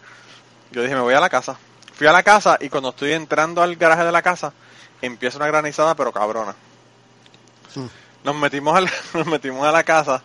Yo 0.71 0.81
dije, 0.81 0.93
me 0.93 1.01
voy 1.01 1.13
a 1.13 1.21
la 1.21 1.29
casa. 1.29 1.57
Fui 2.01 2.07
a 2.07 2.11
la 2.11 2.23
casa 2.23 2.57
y 2.59 2.67
cuando 2.67 2.89
estoy 2.89 3.11
entrando 3.11 3.61
al 3.61 3.75
garaje 3.75 4.03
de 4.03 4.11
la 4.11 4.23
casa, 4.23 4.51
empieza 5.03 5.37
una 5.37 5.45
granizada 5.45 5.93
pero 5.93 6.11
cabrona. 6.11 6.55
Hmm. 7.75 7.85
Nos 8.23 8.35
metimos, 8.37 8.75
al, 8.75 8.89
nos 9.13 9.27
metimos 9.27 9.63
a 9.67 9.71
la 9.71 9.83
casa. 9.83 10.23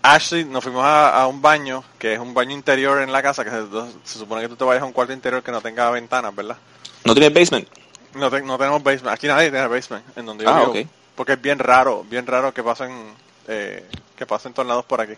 Ashley, 0.00 0.46
nos 0.46 0.64
fuimos 0.64 0.82
a, 0.82 1.10
a 1.20 1.26
un 1.26 1.42
baño, 1.42 1.84
que 1.98 2.14
es 2.14 2.18
un 2.18 2.32
baño 2.32 2.52
interior 2.52 3.02
en 3.02 3.12
la 3.12 3.22
casa, 3.22 3.44
que 3.44 3.50
se, 3.50 3.66
se 4.04 4.18
supone 4.18 4.40
que 4.40 4.48
tú 4.48 4.56
te 4.56 4.64
vayas 4.64 4.82
a 4.82 4.86
un 4.86 4.94
cuarto 4.94 5.12
interior 5.12 5.42
que 5.42 5.52
no 5.52 5.60
tenga 5.60 5.90
ventanas, 5.90 6.34
¿verdad? 6.34 6.56
¿No 7.04 7.12
tiene 7.14 7.28
basement? 7.38 7.68
No, 8.14 8.30
te- 8.30 8.40
no 8.40 8.56
tenemos 8.56 8.82
basement. 8.82 9.14
Aquí 9.14 9.26
nadie 9.26 9.50
tiene 9.50 9.66
basement, 9.66 10.06
en 10.16 10.24
donde 10.24 10.44
yo 10.44 10.50
Ah, 10.50 10.70
vivo. 10.72 10.88
Porque 11.14 11.34
es 11.34 11.42
bien 11.42 11.58
raro, 11.58 12.02
bien 12.08 12.26
raro 12.26 12.54
que 12.54 12.62
pasen, 12.62 13.12
eh, 13.46 13.86
que 14.16 14.24
pasen 14.24 14.54
tornados 14.54 14.86
por 14.86 15.02
aquí. 15.02 15.16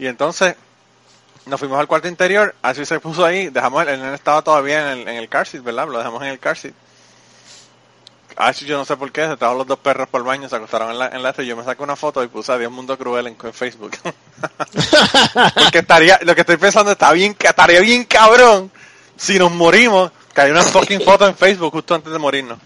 Y 0.00 0.06
entonces, 0.08 0.56
nos 1.46 1.58
fuimos 1.58 1.78
al 1.78 1.86
cuarto 1.86 2.08
interior, 2.08 2.54
así 2.62 2.84
se 2.84 3.00
puso 3.00 3.24
ahí, 3.24 3.48
dejamos, 3.48 3.86
el, 3.86 4.00
el 4.00 4.14
estaba 4.14 4.42
todavía 4.42 4.92
en 4.92 4.98
el, 5.00 5.08
en 5.08 5.16
el 5.16 5.28
car 5.28 5.46
seat, 5.46 5.62
¿verdad? 5.64 5.88
Lo 5.88 5.98
dejamos 5.98 6.22
en 6.22 6.28
el 6.28 6.38
car 6.38 6.56
seat. 6.56 6.74
Así 8.36 8.64
yo 8.64 8.78
no 8.78 8.84
sé 8.84 8.96
por 8.96 9.12
qué, 9.12 9.26
se 9.26 9.36
trajo 9.36 9.54
los 9.54 9.66
dos 9.66 9.78
perros 9.78 10.08
por 10.08 10.20
el 10.20 10.26
baño, 10.26 10.48
se 10.48 10.56
acostaron 10.56 10.90
en 10.90 10.98
la, 10.98 11.08
en 11.08 11.22
la 11.22 11.30
este, 11.30 11.42
y 11.44 11.46
yo 11.46 11.56
me 11.56 11.64
saqué 11.64 11.82
una 11.82 11.96
foto 11.96 12.22
y 12.22 12.28
puse 12.28 12.52
Adiós 12.52 12.72
Mundo 12.72 12.96
Cruel 12.96 13.26
en, 13.26 13.36
en 13.42 13.52
Facebook. 13.52 13.92
Porque 15.54 15.78
estaría, 15.78 16.18
lo 16.22 16.34
que 16.34 16.40
estoy 16.40 16.56
pensando 16.56 16.92
está 16.92 17.12
bien, 17.12 17.36
estaría 17.38 17.80
bien 17.80 18.04
cabrón 18.04 18.70
si 19.16 19.38
nos 19.38 19.52
morimos, 19.52 20.10
que 20.34 20.40
hay 20.40 20.50
una 20.50 20.62
fucking 20.62 21.02
foto 21.02 21.26
en 21.26 21.36
Facebook 21.36 21.72
justo 21.72 21.94
antes 21.94 22.12
de 22.12 22.18
morirnos. 22.18 22.58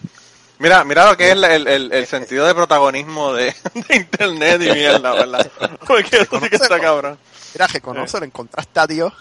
Mira, 0.58 0.84
mira 0.84 1.04
lo 1.10 1.16
que 1.16 1.26
es 1.26 1.32
el, 1.32 1.44
el- 1.44 1.66
el- 1.68 1.92
el 1.92 2.06
sentido 2.06 2.46
de 2.46 2.54
protagonismo 2.54 3.32
de, 3.34 3.54
de 3.88 3.96
internet 3.96 4.62
y 4.62 4.70
mierda, 4.72 5.12
¿verdad? 5.14 5.50
Porque 5.86 6.18
eso 6.18 6.40
sí 6.40 6.48
que 6.48 6.56
está 6.56 6.80
cabrón. 6.80 7.18
Mira, 7.54 7.66
reconócelo, 7.66 8.24
encontraste 8.24 8.80
a 8.80 8.86
Dios. 8.86 9.12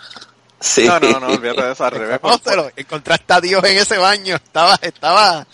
Sí. 0.60 0.86
No, 0.88 1.00
no, 1.00 1.20
no, 1.20 1.28
olvídate 1.34 1.62
de 1.64 1.72
eso 1.74 1.84
al 1.86 1.92
revés. 1.92 2.10
Reconócelo, 2.12 2.72
encontraste 2.76 3.34
a 3.34 3.42
Dios 3.42 3.64
en 3.66 3.78
ese 3.78 3.98
baño. 3.98 4.36
Estaba, 4.36 4.80
estaba. 4.82 5.46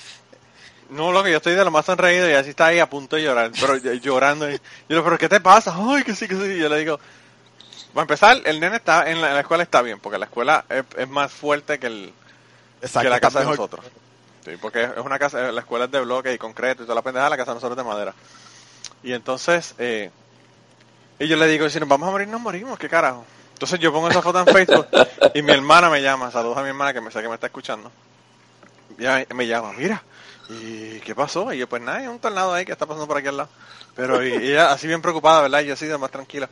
No, 0.89 1.11
lo 1.11 1.23
que 1.23 1.31
yo 1.31 1.37
estoy 1.37 1.55
de 1.55 1.63
lo 1.63 1.71
más 1.71 1.85
sonreído 1.85 2.29
y 2.29 2.33
así 2.33 2.49
está 2.51 2.67
ahí 2.67 2.79
a 2.79 2.89
punto 2.89 3.15
de 3.15 3.23
llorar, 3.23 3.49
pero 3.59 3.77
llorando. 3.77 4.49
Y 4.49 4.53
yo 4.53 4.59
le 4.89 4.95
digo, 4.95 5.03
pero 5.05 5.17
¿qué 5.17 5.29
te 5.29 5.39
pasa? 5.39 5.73
Ay, 5.75 6.03
que 6.03 6.13
sí, 6.15 6.27
que 6.27 6.35
sí. 6.35 6.41
Y 6.43 6.59
yo 6.59 6.67
le 6.69 6.79
digo, 6.79 6.99
para 7.93 8.03
empezar, 8.03 8.37
el 8.45 8.59
nene 8.59 8.75
está 8.75 9.09
en 9.09 9.21
la, 9.21 9.29
en 9.29 9.33
la 9.35 9.39
escuela 9.39 9.63
está 9.63 9.81
bien, 9.81 9.99
porque 9.99 10.17
la 10.19 10.25
escuela 10.25 10.65
es, 10.69 10.83
es 10.97 11.07
más 11.09 11.31
fuerte 11.31 11.79
que 11.79 11.87
el, 11.87 12.13
Exacto, 12.81 13.01
que 13.05 13.09
la 13.09 13.19
casa 13.21 13.39
de 13.39 13.45
mejor. 13.47 13.69
Sí, 14.43 14.51
porque 14.59 14.83
es 14.83 14.97
una 14.97 15.19
casa, 15.19 15.51
la 15.51 15.61
escuela 15.61 15.85
es 15.85 15.91
de 15.91 16.01
bloque 16.01 16.33
y 16.33 16.37
concreto 16.37 16.83
y 16.83 16.85
toda 16.85 16.95
la 16.95 17.01
pendeja, 17.01 17.29
la 17.29 17.37
casa 17.37 17.53
nosotros 17.53 17.77
es 17.77 17.83
de 17.83 17.89
madera. 17.89 18.13
Y 19.03 19.13
entonces, 19.13 19.75
eh, 19.77 20.09
y 21.19 21.27
yo 21.27 21.37
le 21.37 21.47
digo, 21.47 21.69
si 21.69 21.79
nos 21.79 21.87
vamos 21.87 22.09
a 22.09 22.11
morir, 22.11 22.27
nos 22.27 22.41
morimos, 22.41 22.79
¿qué 22.79 22.89
carajo? 22.89 23.23
Entonces 23.53 23.79
yo 23.79 23.91
pongo 23.91 24.09
esa 24.09 24.23
foto 24.23 24.39
en 24.39 24.47
Facebook 24.47 24.87
y 25.35 25.43
mi 25.43 25.51
hermana 25.51 25.89
me 25.89 26.01
llama, 26.01 26.31
saludos 26.31 26.57
a 26.57 26.63
mi 26.63 26.69
hermana 26.69 26.93
que 26.93 27.01
me 27.01 27.11
sé 27.11 27.21
que 27.21 27.27
me 27.27 27.35
está 27.35 27.47
escuchando. 27.47 27.91
Ya 28.97 29.23
me 29.35 29.45
llama, 29.45 29.73
mira, 29.73 30.03
¿y 30.49 30.99
qué 31.01 31.13
pasó? 31.13 31.53
Y 31.53 31.59
yo, 31.59 31.69
pues 31.69 31.81
nada, 31.81 31.99
hay 31.99 32.07
un 32.07 32.19
tornado 32.19 32.53
ahí 32.53 32.65
que 32.65 32.71
está 32.71 32.87
pasando 32.87 33.07
por 33.07 33.17
aquí 33.17 33.27
al 33.27 33.37
lado. 33.37 33.49
Pero 33.95 34.21
ella 34.21 34.71
así 34.71 34.87
bien 34.87 35.01
preocupada, 35.01 35.41
¿verdad? 35.41 35.61
Y 35.61 35.67
yo 35.67 35.73
así 35.73 35.85
de 35.85 35.97
más 35.97 36.09
tranquila. 36.09 36.49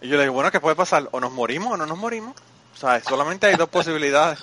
Y 0.00 0.08
yo 0.08 0.16
le 0.16 0.22
digo, 0.22 0.34
bueno, 0.34 0.50
¿qué 0.52 0.60
puede 0.60 0.76
pasar? 0.76 1.08
O 1.10 1.18
nos 1.18 1.32
morimos 1.32 1.72
o 1.72 1.76
no 1.76 1.86
nos 1.86 1.98
morimos. 1.98 2.36
O 2.74 2.78
sea, 2.78 3.02
solamente 3.02 3.46
hay 3.46 3.56
dos 3.56 3.68
posibilidades. 3.68 4.38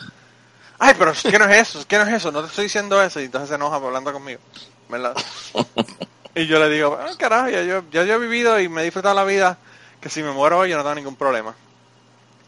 Ay, 0.80 0.96
pero 0.98 1.14
¿qué 1.14 1.40
no 1.40 1.46
es 1.46 1.70
eso? 1.70 1.86
¿Qué 1.88 1.98
no 1.98 2.04
es 2.04 2.14
eso? 2.14 2.32
No 2.32 2.42
te 2.42 2.48
estoy 2.48 2.66
diciendo 2.66 3.02
eso. 3.02 3.20
Y 3.20 3.26
entonces 3.26 3.50
se 3.50 3.56
enoja 3.56 3.76
hablando 3.76 4.12
conmigo. 4.12 4.40
¿Verdad? 4.90 5.16
Y 6.36 6.48
yo 6.48 6.60
le 6.60 6.68
digo, 6.70 6.98
ah, 7.00 7.12
carajo, 7.18 7.50
ya 7.50 7.62
yo, 7.62 7.84
ya 7.92 8.04
yo 8.06 8.16
he 8.16 8.18
vivido 8.18 8.60
y 8.60 8.68
me 8.68 8.82
he 8.82 8.86
disfrutado 8.86 9.14
la 9.14 9.24
vida, 9.24 9.58
que 10.02 10.10
si 10.10 10.24
me 10.24 10.32
muero 10.32 10.58
hoy 10.58 10.72
yo 10.72 10.78
no 10.78 10.82
tengo 10.82 10.96
ningún 10.96 11.16
problema. 11.16 11.54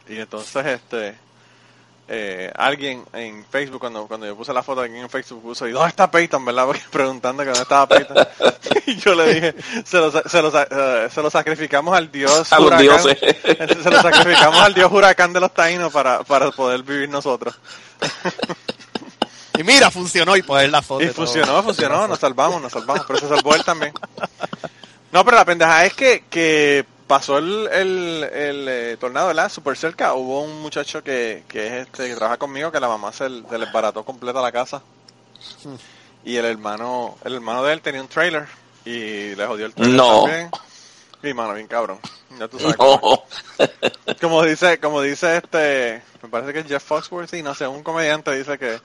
Y 0.08 0.18
entonces, 0.18 0.66
este, 0.66 1.16
eh, 2.08 2.52
alguien 2.56 3.04
en 3.14 3.44
Facebook, 3.46 3.80
cuando, 3.80 4.08
cuando 4.08 4.28
yo 4.28 4.36
puse 4.36 4.54
la 4.54 4.62
foto 4.62 4.82
aquí 4.82 4.96
en 4.96 5.10
Facebook, 5.10 5.42
puso, 5.42 5.68
¿y 5.68 5.72
dónde 5.72 5.90
está 5.90 6.10
Peyton, 6.10 6.46
verdad? 6.46 6.66
Porque 6.66 6.82
preguntando 6.92 7.44
que 7.44 7.50
dónde 7.50 7.64
estaba 7.64 7.88
Peyton. 7.88 8.18
y 8.86 8.96
yo 8.98 9.16
le 9.16 9.34
dije, 9.34 9.56
se 9.84 9.98
lo, 9.98 10.12
se 10.12 10.42
lo, 10.42 10.52
eh, 10.56 11.10
se 11.12 11.22
lo 11.22 11.30
sacrificamos 11.30 11.98
al 11.98 12.12
dios 12.12 12.52
A 12.54 12.58
los 12.58 12.68
huracán. 12.68 12.84
dioses. 12.84 13.18
Se 13.84 13.90
lo 13.90 14.02
sacrificamos 14.02 14.60
al 14.60 14.74
dios 14.74 14.92
huracán 14.92 15.34
de 15.34 15.40
los 15.40 15.54
taínos 15.54 15.92
para, 15.92 16.24
para 16.24 16.52
poder 16.52 16.84
vivir 16.84 17.10
nosotros. 17.10 17.58
Y 19.58 19.64
mira, 19.64 19.90
funcionó 19.90 20.36
y 20.36 20.42
poner 20.42 20.70
la 20.70 20.82
foto. 20.82 21.04
Y 21.04 21.08
todo. 21.08 21.16
funcionó, 21.16 21.64
funcionó, 21.64 22.08
nos 22.08 22.20
salvamos, 22.20 22.62
nos 22.62 22.72
salvamos, 22.72 23.06
pero 23.08 23.20
se 23.20 23.28
salvó 23.28 23.56
él 23.56 23.64
también. 23.64 23.94
No, 25.12 25.24
pero 25.24 25.38
la 25.38 25.46
pendeja 25.46 25.86
es 25.86 25.94
que, 25.94 26.26
que 26.30 26.86
pasó 27.08 27.38
el, 27.38 27.68
el, 27.72 28.24
el 28.34 28.68
eh, 28.68 28.98
tornado, 29.00 29.28
¿verdad? 29.28 29.50
Súper 29.52 29.78
cerca. 29.78 30.14
Hubo 30.14 30.42
un 30.42 30.62
muchacho 30.62 31.04
que, 31.04 31.44
que 31.48 31.68
es 31.68 31.74
este, 31.88 32.08
que 32.08 32.16
trabaja 32.16 32.38
conmigo, 32.38 32.72
que 32.72 32.80
la 32.80 32.88
mamá 32.88 33.12
se, 33.14 33.30
le- 33.30 33.48
se 33.48 33.58
le 33.58 33.66
barató 33.72 34.04
completa 34.04 34.42
la 34.42 34.52
casa. 34.52 34.82
Y 36.24 36.38
el 36.38 36.46
hermano, 36.46 37.18
el 37.24 37.36
hermano 37.36 37.64
de 37.64 37.74
él 37.74 37.82
tenía 37.82 38.02
un 38.02 38.08
trailer 38.08 38.48
y 38.84 39.36
le 39.36 39.46
jodió 39.46 39.66
el 39.68 39.74
trailer 39.74 39.96
No. 39.96 40.24
también. 40.24 40.50
Y 41.24 41.34
mano, 41.34 41.54
bien 41.54 41.68
cabrón. 41.68 42.00
Ya 42.40 42.48
tú 42.48 42.60
sabes. 42.60 42.78
No. 42.78 43.00
Como 44.22 44.44
dice, 44.44 44.80
como 44.80 45.02
dice 45.02 45.38
este, 45.38 46.02
me 46.22 46.30
parece 46.30 46.54
que 46.54 46.60
es 46.60 46.68
Jeff 46.68 46.84
Foxworthy, 46.84 47.42
no 47.44 47.54
sé, 47.56 47.68
un 47.68 47.84
comediante 47.84 48.36
dice 48.36 48.58
que, 48.58 48.80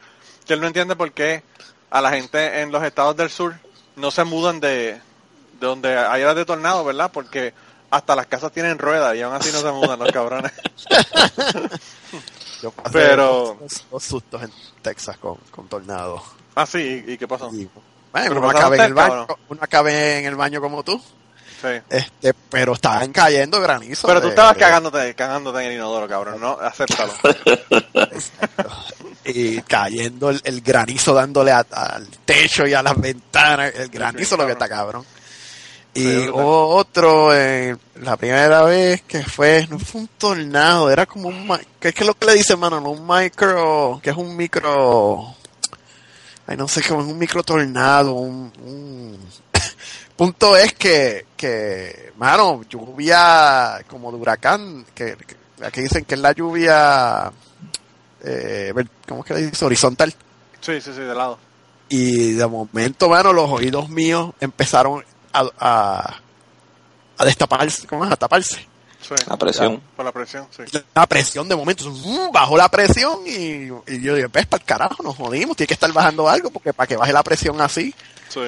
que 0.46 0.54
él 0.54 0.60
no 0.60 0.66
entiende 0.66 0.96
por 0.96 1.10
qué 1.12 1.42
a 1.90 2.00
la 2.00 2.10
gente 2.10 2.60
en 2.60 2.70
los 2.70 2.82
estados 2.84 3.16
del 3.16 3.30
sur 3.30 3.54
no 3.96 4.10
se 4.10 4.24
mudan 4.24 4.60
de, 4.60 4.92
de 4.92 5.00
donde 5.66 5.96
hay 5.98 6.22
áreas 6.22 6.36
de 6.36 6.44
tornado, 6.44 6.84
¿verdad? 6.84 7.10
Porque 7.12 7.52
hasta 7.90 8.14
las 8.16 8.26
casas 8.26 8.52
tienen 8.52 8.78
ruedas 8.78 9.14
y 9.16 9.22
aún 9.22 9.34
así 9.34 9.50
no 9.52 9.60
se 9.60 9.70
mudan 9.72 9.98
los 9.98 10.10
cabrones. 10.12 10.52
Yo 12.62 12.70
pasé 12.72 12.90
Pero- 12.92 13.56
dos, 13.60 13.84
dos 13.90 14.04
sustos 14.04 14.42
en 14.42 14.52
Texas 14.82 15.16
con, 15.16 15.36
con 15.50 15.66
tornado. 15.68 16.22
Ah, 16.54 16.66
sí, 16.66 17.02
¿y, 17.06 17.16
qué 17.16 17.26
pasó? 17.26 17.50
Y, 17.54 17.68
bueno, 18.12 18.36
uno 18.38 18.50
acabé 18.50 18.76
en 18.78 18.84
el 18.84 18.94
baño, 18.94 19.12
¿o 19.14 19.26
no? 19.26 19.38
uno 19.48 19.60
acabé 19.62 20.18
en 20.18 20.26
el 20.26 20.34
baño 20.36 20.60
como 20.60 20.82
tú. 20.82 21.00
Sí. 21.62 21.68
Este, 21.90 22.32
pero 22.50 22.72
estaban 22.72 23.12
cayendo 23.12 23.60
granizo. 23.60 24.06
Pero 24.08 24.20
tú 24.20 24.26
de- 24.26 24.30
estabas 24.30 24.54
de- 24.54 24.60
cagándote, 24.60 25.14
cagándote 25.14 25.60
en 25.60 25.66
el 25.66 25.72
inodoro, 25.74 26.08
cabrón, 26.08 26.40
no, 26.40 26.52
acéptalo. 26.60 27.12
y 29.24 29.60
cayendo 29.62 30.30
el, 30.30 30.40
el 30.44 30.60
granizo 30.60 31.14
dándole 31.14 31.52
a- 31.52 31.66
al 31.70 32.08
techo 32.24 32.66
y 32.66 32.74
a 32.74 32.82
las 32.82 32.98
ventanas, 32.98 33.72
el 33.74 33.88
granizo 33.90 34.36
lo 34.36 34.46
que 34.46 34.52
está 34.52 34.68
cabrón. 34.68 35.04
Y 35.92 36.28
otro, 36.32 37.34
eh, 37.34 37.76
la 37.96 38.16
primera 38.16 38.62
vez 38.62 39.02
que 39.02 39.22
fue, 39.24 39.66
no 39.68 39.78
fue 39.78 40.02
un 40.02 40.08
tornado, 40.18 40.88
era 40.90 41.04
como 41.04 41.28
un, 41.28 41.58
¿qué 41.80 41.88
es 41.88 41.94
que 41.94 42.04
lo 42.04 42.14
que 42.14 42.26
le 42.26 42.34
dice, 42.34 42.54
mano? 42.56 42.80
No, 42.80 42.90
un 42.90 43.06
micro, 43.06 43.98
que 44.02 44.10
es 44.10 44.16
un 44.16 44.36
micro, 44.36 45.34
ay, 46.46 46.56
no 46.56 46.68
sé, 46.68 46.82
como 46.86 47.02
es 47.02 47.08
un 47.08 47.18
micro 47.18 47.42
tornado, 47.42 48.12
un, 48.14 48.52
un- 48.62 49.18
punto 50.16 50.56
es 50.56 50.74
que, 50.74 51.26
que, 51.36 52.12
mano, 52.16 52.62
lluvia 52.68 53.80
como 53.88 54.12
de 54.12 54.18
huracán, 54.18 54.86
que, 54.94 55.16
que 55.16 55.64
aquí 55.66 55.80
dicen 55.80 56.04
que 56.04 56.14
es 56.14 56.20
la 56.20 56.30
lluvia, 56.32 57.32
eh, 58.22 58.72
¿cómo 59.08 59.22
es 59.22 59.26
que 59.26 59.34
le 59.34 59.42
dice? 59.50 59.64
Horizontal. 59.64 60.14
Sí, 60.60 60.80
sí, 60.80 60.92
sí, 60.94 61.00
de 61.00 61.14
lado. 61.16 61.36
Y 61.88 62.34
de 62.34 62.46
momento, 62.46 63.08
mano, 63.08 63.32
los 63.32 63.50
oídos 63.50 63.88
míos 63.88 64.32
empezaron 64.40 65.04
a, 65.32 65.48
a, 65.58 66.20
a 67.18 67.24
destaparse, 67.24 67.86
¿cómo 67.86 68.04
es? 68.04 68.12
A 68.12 68.16
taparse. 68.16 68.66
Sí. 69.00 69.14
La 69.26 69.36
presión. 69.36 69.80
Por 69.96 70.04
la 70.04 70.12
presión, 70.12 70.46
sí. 70.54 70.62
La 70.94 71.06
presión 71.06 71.48
de 71.48 71.56
momento, 71.56 71.84
¡zum! 71.84 72.30
bajó 72.32 72.56
la 72.56 72.68
presión 72.68 73.20
y, 73.26 73.68
y 73.86 74.00
yo 74.02 74.14
dije, 74.14 74.28
ves, 74.30 74.46
para 74.46 74.60
el 74.60 74.66
carajo, 74.66 75.02
nos 75.02 75.16
jodimos, 75.16 75.56
tiene 75.56 75.68
que 75.68 75.74
estar 75.74 75.90
bajando 75.92 76.28
algo 76.28 76.50
porque 76.50 76.72
para 76.74 76.86
que 76.86 76.96
baje 76.96 77.12
la 77.12 77.22
presión 77.22 77.60
así. 77.60 77.94
Sí. 78.28 78.40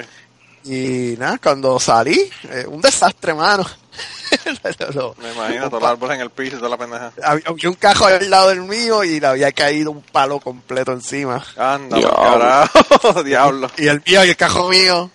Y 0.65 1.17
nada, 1.19 1.39
cuando 1.43 1.81
salí, 1.81 2.31
eh, 2.51 2.67
un 2.69 2.81
desastre, 2.81 3.35
mano. 3.35 3.65
Lo- 4.95 5.15
Me 5.21 5.33
imagino 5.33 5.69
todos 5.69 5.83
los 5.83 5.91
árboles 5.91 6.15
en 6.17 6.21
el 6.23 6.31
piso 6.31 6.57
y 6.57 6.59
toda 6.59 6.71
la 6.71 6.79
pendeja. 6.79 7.13
había, 7.23 7.45
había 7.49 7.69
un 7.69 7.75
cajo 7.75 8.07
al 8.07 8.31
lado 8.31 8.49
del 8.51 8.63
mío 8.63 9.05
y 9.05 9.21
le 9.21 9.27
había 9.27 9.53
caído 9.53 9.91
un 9.91 10.03
palo 10.03 10.39
completo 10.41 10.93
encima. 10.93 11.45
Anda, 11.57 11.97
Diablo. 11.99 13.23
diablo. 13.25 13.71
Y 13.77 13.89
el 13.89 14.03
mío 14.07 14.25
y 14.25 14.29
el 14.31 14.37
cajo 14.37 14.69
mío, 14.69 15.11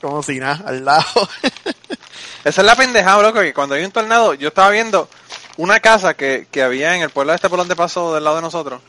como 0.00 0.22
si 0.22 0.38
nada, 0.38 0.62
al 0.66 0.84
lado. 0.84 1.04
Esa 2.44 2.60
es 2.62 2.66
la 2.66 2.76
pendejada, 2.76 3.22
loco, 3.22 3.40
que 3.40 3.52
cuando 3.52 3.74
hay 3.74 3.84
un 3.84 3.92
tornado, 3.92 4.34
yo 4.34 4.48
estaba 4.48 4.70
viendo 4.70 5.08
una 5.56 5.80
casa 5.80 6.14
que, 6.14 6.46
que 6.50 6.62
había 6.62 6.96
en 6.96 7.02
el 7.02 7.10
pueblo 7.10 7.32
de 7.32 7.36
este 7.36 7.48
por 7.48 7.58
donde 7.58 7.76
pasó 7.76 8.14
del 8.14 8.24
lado 8.24 8.36
de 8.36 8.42
nosotros. 8.42 8.80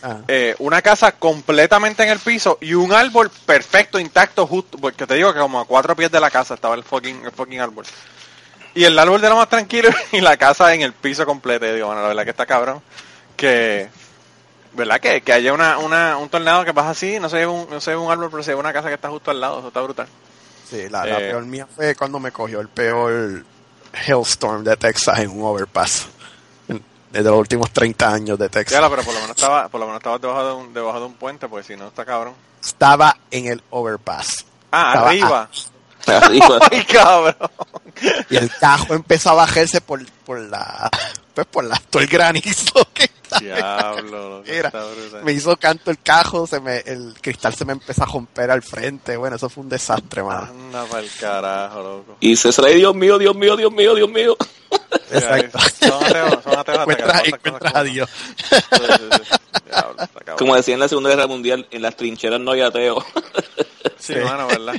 Ah. 0.00 0.18
eh, 0.28 0.54
una 0.60 0.80
casa 0.80 1.10
completamente 1.10 2.04
en 2.04 2.10
el 2.10 2.20
piso 2.20 2.58
y 2.60 2.74
un 2.74 2.92
árbol 2.92 3.30
perfecto, 3.46 3.98
intacto, 3.98 4.46
justo, 4.46 4.78
porque 4.78 5.08
te 5.08 5.14
digo 5.14 5.32
que 5.34 5.40
como 5.40 5.58
a 5.58 5.64
cuatro 5.64 5.96
pies 5.96 6.10
de 6.12 6.20
la 6.20 6.30
casa 6.30 6.54
estaba 6.54 6.76
el 6.76 6.84
fucking, 6.84 7.24
el 7.24 7.32
fucking 7.32 7.60
árbol. 7.60 7.84
Y 8.74 8.84
el 8.84 8.96
árbol 8.96 9.20
de 9.20 9.28
lo 9.28 9.36
más 9.36 9.48
tranquilo 9.48 9.90
y 10.12 10.20
la 10.20 10.36
casa 10.36 10.72
en 10.72 10.82
el 10.82 10.92
piso 10.92 11.26
completo. 11.26 11.66
Y 11.66 11.72
digo, 11.72 11.88
bueno, 11.88 12.02
la 12.02 12.08
verdad 12.08 12.24
que 12.24 12.30
está 12.30 12.46
cabrón. 12.46 12.80
Que, 13.36 13.88
¿verdad? 14.74 15.00
Que, 15.00 15.20
que 15.20 15.32
haya 15.32 15.52
una, 15.52 15.78
una, 15.78 16.16
un 16.16 16.28
tornado 16.28 16.64
que 16.64 16.74
pasa 16.74 16.90
así, 16.90 17.18
no 17.18 17.28
se 17.28 17.46
un, 17.46 17.68
no 17.68 17.80
se 17.80 17.96
un 17.96 18.10
árbol, 18.10 18.28
pero 18.30 18.42
se 18.42 18.52
ve 18.52 18.60
una 18.60 18.72
casa 18.72 18.88
que 18.88 18.94
está 18.94 19.08
justo 19.08 19.30
al 19.30 19.40
lado, 19.40 19.58
eso 19.58 19.68
está 19.68 19.80
brutal. 19.80 20.06
Sí, 20.68 20.88
la, 20.88 21.04
la 21.04 21.18
Eh. 21.18 21.30
peor 21.30 21.44
mía 21.46 21.66
fue 21.74 21.94
cuando 21.94 22.18
me 22.20 22.30
cogió 22.32 22.60
el 22.60 22.68
peor 22.68 23.44
hailstorm 24.06 24.64
de 24.64 24.76
Texas 24.76 25.18
en 25.18 25.30
un 25.30 25.42
overpass. 25.44 26.06
Desde 27.10 27.30
los 27.30 27.38
últimos 27.38 27.70
30 27.72 28.12
años 28.12 28.38
de 28.38 28.50
Texas. 28.50 28.78
Pero 28.78 29.02
por 29.02 29.14
lo 29.14 29.20
menos 29.20 29.30
estaba, 29.30 29.68
por 29.68 29.80
lo 29.80 29.86
menos 29.86 29.98
estaba 30.00 30.18
debajo 30.18 30.46
de 30.46 30.52
un, 30.52 30.74
debajo 30.74 31.00
de 31.00 31.06
un 31.06 31.14
puente, 31.14 31.48
porque 31.48 31.66
si 31.66 31.74
no 31.74 31.88
está 31.88 32.04
cabrón. 32.04 32.34
Estaba 32.62 33.16
en 33.30 33.46
el 33.46 33.62
overpass. 33.70 34.44
Ah, 34.70 34.92
Estaba 34.92 35.08
arriba. 35.08 35.48
Arriba. 36.06 36.58
Ay, 36.70 36.84
cabrón. 36.84 37.36
Y 38.30 38.36
el 38.36 38.50
cajo 38.58 38.94
empezó 38.94 39.30
a 39.30 39.34
bajarse 39.34 39.80
por, 39.80 40.04
por 40.26 40.38
la. 40.38 40.90
Pues 41.34 41.46
por 41.46 41.64
la, 41.64 41.80
todo 41.90 42.02
el 42.02 42.08
granizo 42.08 42.86
que. 42.92 43.10
Diablo, 43.40 44.42
brutal. 44.46 45.24
Me 45.24 45.32
hizo 45.32 45.56
canto 45.56 45.90
el 45.90 45.98
cajo, 46.00 46.46
se 46.46 46.60
me, 46.60 46.78
el 46.78 47.14
cristal 47.20 47.54
se 47.54 47.64
me 47.64 47.72
empezó 47.72 48.02
a 48.02 48.06
romper 48.06 48.50
al 48.50 48.62
frente. 48.62 49.16
Bueno, 49.16 49.36
eso 49.36 49.48
fue 49.48 49.62
un 49.62 49.68
desastre, 49.68 50.22
mano. 50.22 50.48
Anda 50.50 50.84
pa'l 50.86 51.08
carajo, 51.20 51.82
loco. 51.82 52.16
Y 52.20 52.36
César, 52.36 52.64
ay, 52.66 52.76
Dios 52.76 52.94
mío, 52.94 53.18
Dios 53.18 53.34
mío, 53.36 53.56
Dios 53.56 53.72
mío, 53.72 53.94
Dios 53.94 54.10
mío. 54.10 54.36
Exacto. 55.10 55.58
Son 55.78 56.04
ateos, 56.04 56.42
son 56.44 56.58
ateos 56.58 56.78
Encuentras, 56.80 57.22
encuentras 57.26 57.74
a 57.74 57.78
como 57.78 57.84
Dios. 57.84 58.10
Como 60.38 60.56
decía 60.56 60.74
en 60.74 60.80
la 60.80 60.88
Segunda 60.88 61.10
Guerra 61.10 61.26
Mundial, 61.26 61.66
en 61.70 61.82
las 61.82 61.96
trincheras 61.96 62.40
no 62.40 62.52
hay 62.52 62.62
ateo. 62.62 63.04
Sí, 63.98 64.14
Sí. 64.14 64.20
mano, 64.20 64.46
¿verdad? 64.46 64.74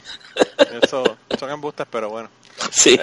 Eso 0.82 1.18
son 1.38 1.50
embustes, 1.50 1.86
pero 1.92 2.10
bueno. 2.10 2.30
Sí. 2.72 2.98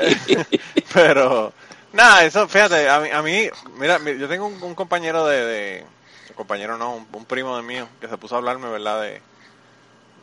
Pero, 0.95 1.53
nada, 1.97 2.25
eso, 2.25 2.47
fíjate, 2.49 2.89
a 2.89 3.01
mí, 3.01 3.09
a 3.11 3.23
mí 3.23 3.49
mira, 3.79 3.99
mi- 3.99 4.19
yo 4.19 4.29
tengo 4.29 4.47
un, 4.47 4.63
un 4.63 4.75
compañero 4.75 5.27
de, 5.27 5.85
compañero 6.37 6.77
no, 6.79 6.95
un, 6.95 7.07
un 7.13 7.25
primo 7.25 7.57
de 7.57 7.63
mío, 7.63 7.89
que 8.01 8.09
se 8.09 8.17
puso 8.19 8.35
a 8.35 8.39
hablarme, 8.39 8.69
¿verdad? 8.69 9.03
De, 9.03 9.21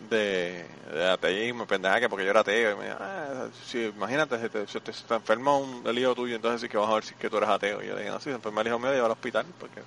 de, 0.10 0.66
de 0.94 1.10
ateísmo, 1.10 1.66
pendeja, 1.66 2.00
que 2.00 2.10
porque 2.10 2.26
yo 2.26 2.32
era 2.32 2.42
ateo, 2.42 2.72
y 2.74 2.76
me 2.76 2.86
dijo, 2.86 2.98
ah, 3.00 3.48
si, 3.66 3.84
imagínate, 3.86 4.40
si 4.42 4.50
te, 4.50 4.68
si 4.68 4.80
te, 4.80 4.94
si 4.94 5.04
te 5.04 5.16
enferma 5.16 5.58
un, 5.58 5.84
hijo 5.98 6.16
tuyo, 6.16 6.36
entonces 6.36 6.62
sí 6.62 6.70
que 6.70 6.78
vas 6.78 6.90
a 6.90 6.96
ver 6.96 7.04
si 7.04 7.14
es 7.14 7.20
que 7.20 7.30
tú 7.30 7.38
eres 7.38 7.50
ateo. 7.50 7.82
Y 7.82 7.88
yo 7.88 7.94
le 7.94 8.02
dije, 8.02 8.12
no, 8.12 8.20
si 8.20 8.26
se 8.26 8.32
enferma 8.36 8.62
el 8.62 8.68
hijo 8.68 8.80
mío, 8.80 8.92
lleva 8.92 9.06
al 9.06 9.12
hospital, 9.12 9.46
porque 9.60 9.82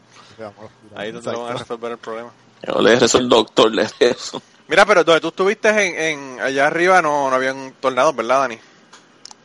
ahí 0.97 1.09
es 1.09 1.15
donde 1.15 1.33
lo 1.33 1.43
van 1.43 1.55
a 1.55 1.59
resolver 1.59 1.93
el 1.93 1.99
problema. 1.99 2.31
Yo 2.63 2.81
le 2.81 2.99
rezo 2.99 3.19
el 3.19 3.29
doctor, 3.29 3.73
le 3.73 3.87
rezo. 4.01 4.43
Mira, 4.69 4.85
pero 4.85 5.05
donde 5.05 5.21
tú 5.21 5.29
estuviste 5.29 5.69
en, 5.69 6.01
en 6.35 6.41
allá 6.41 6.67
arriba 6.67 7.01
no, 7.01 7.31
no 7.31 7.37
habían 7.37 7.73
tornados, 7.81 8.17
¿verdad, 8.17 8.41
Dani? 8.41 8.59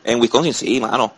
En 0.04 0.20
Wisconsin 0.20 0.54
sí, 0.54 0.80
mano. 0.80 1.14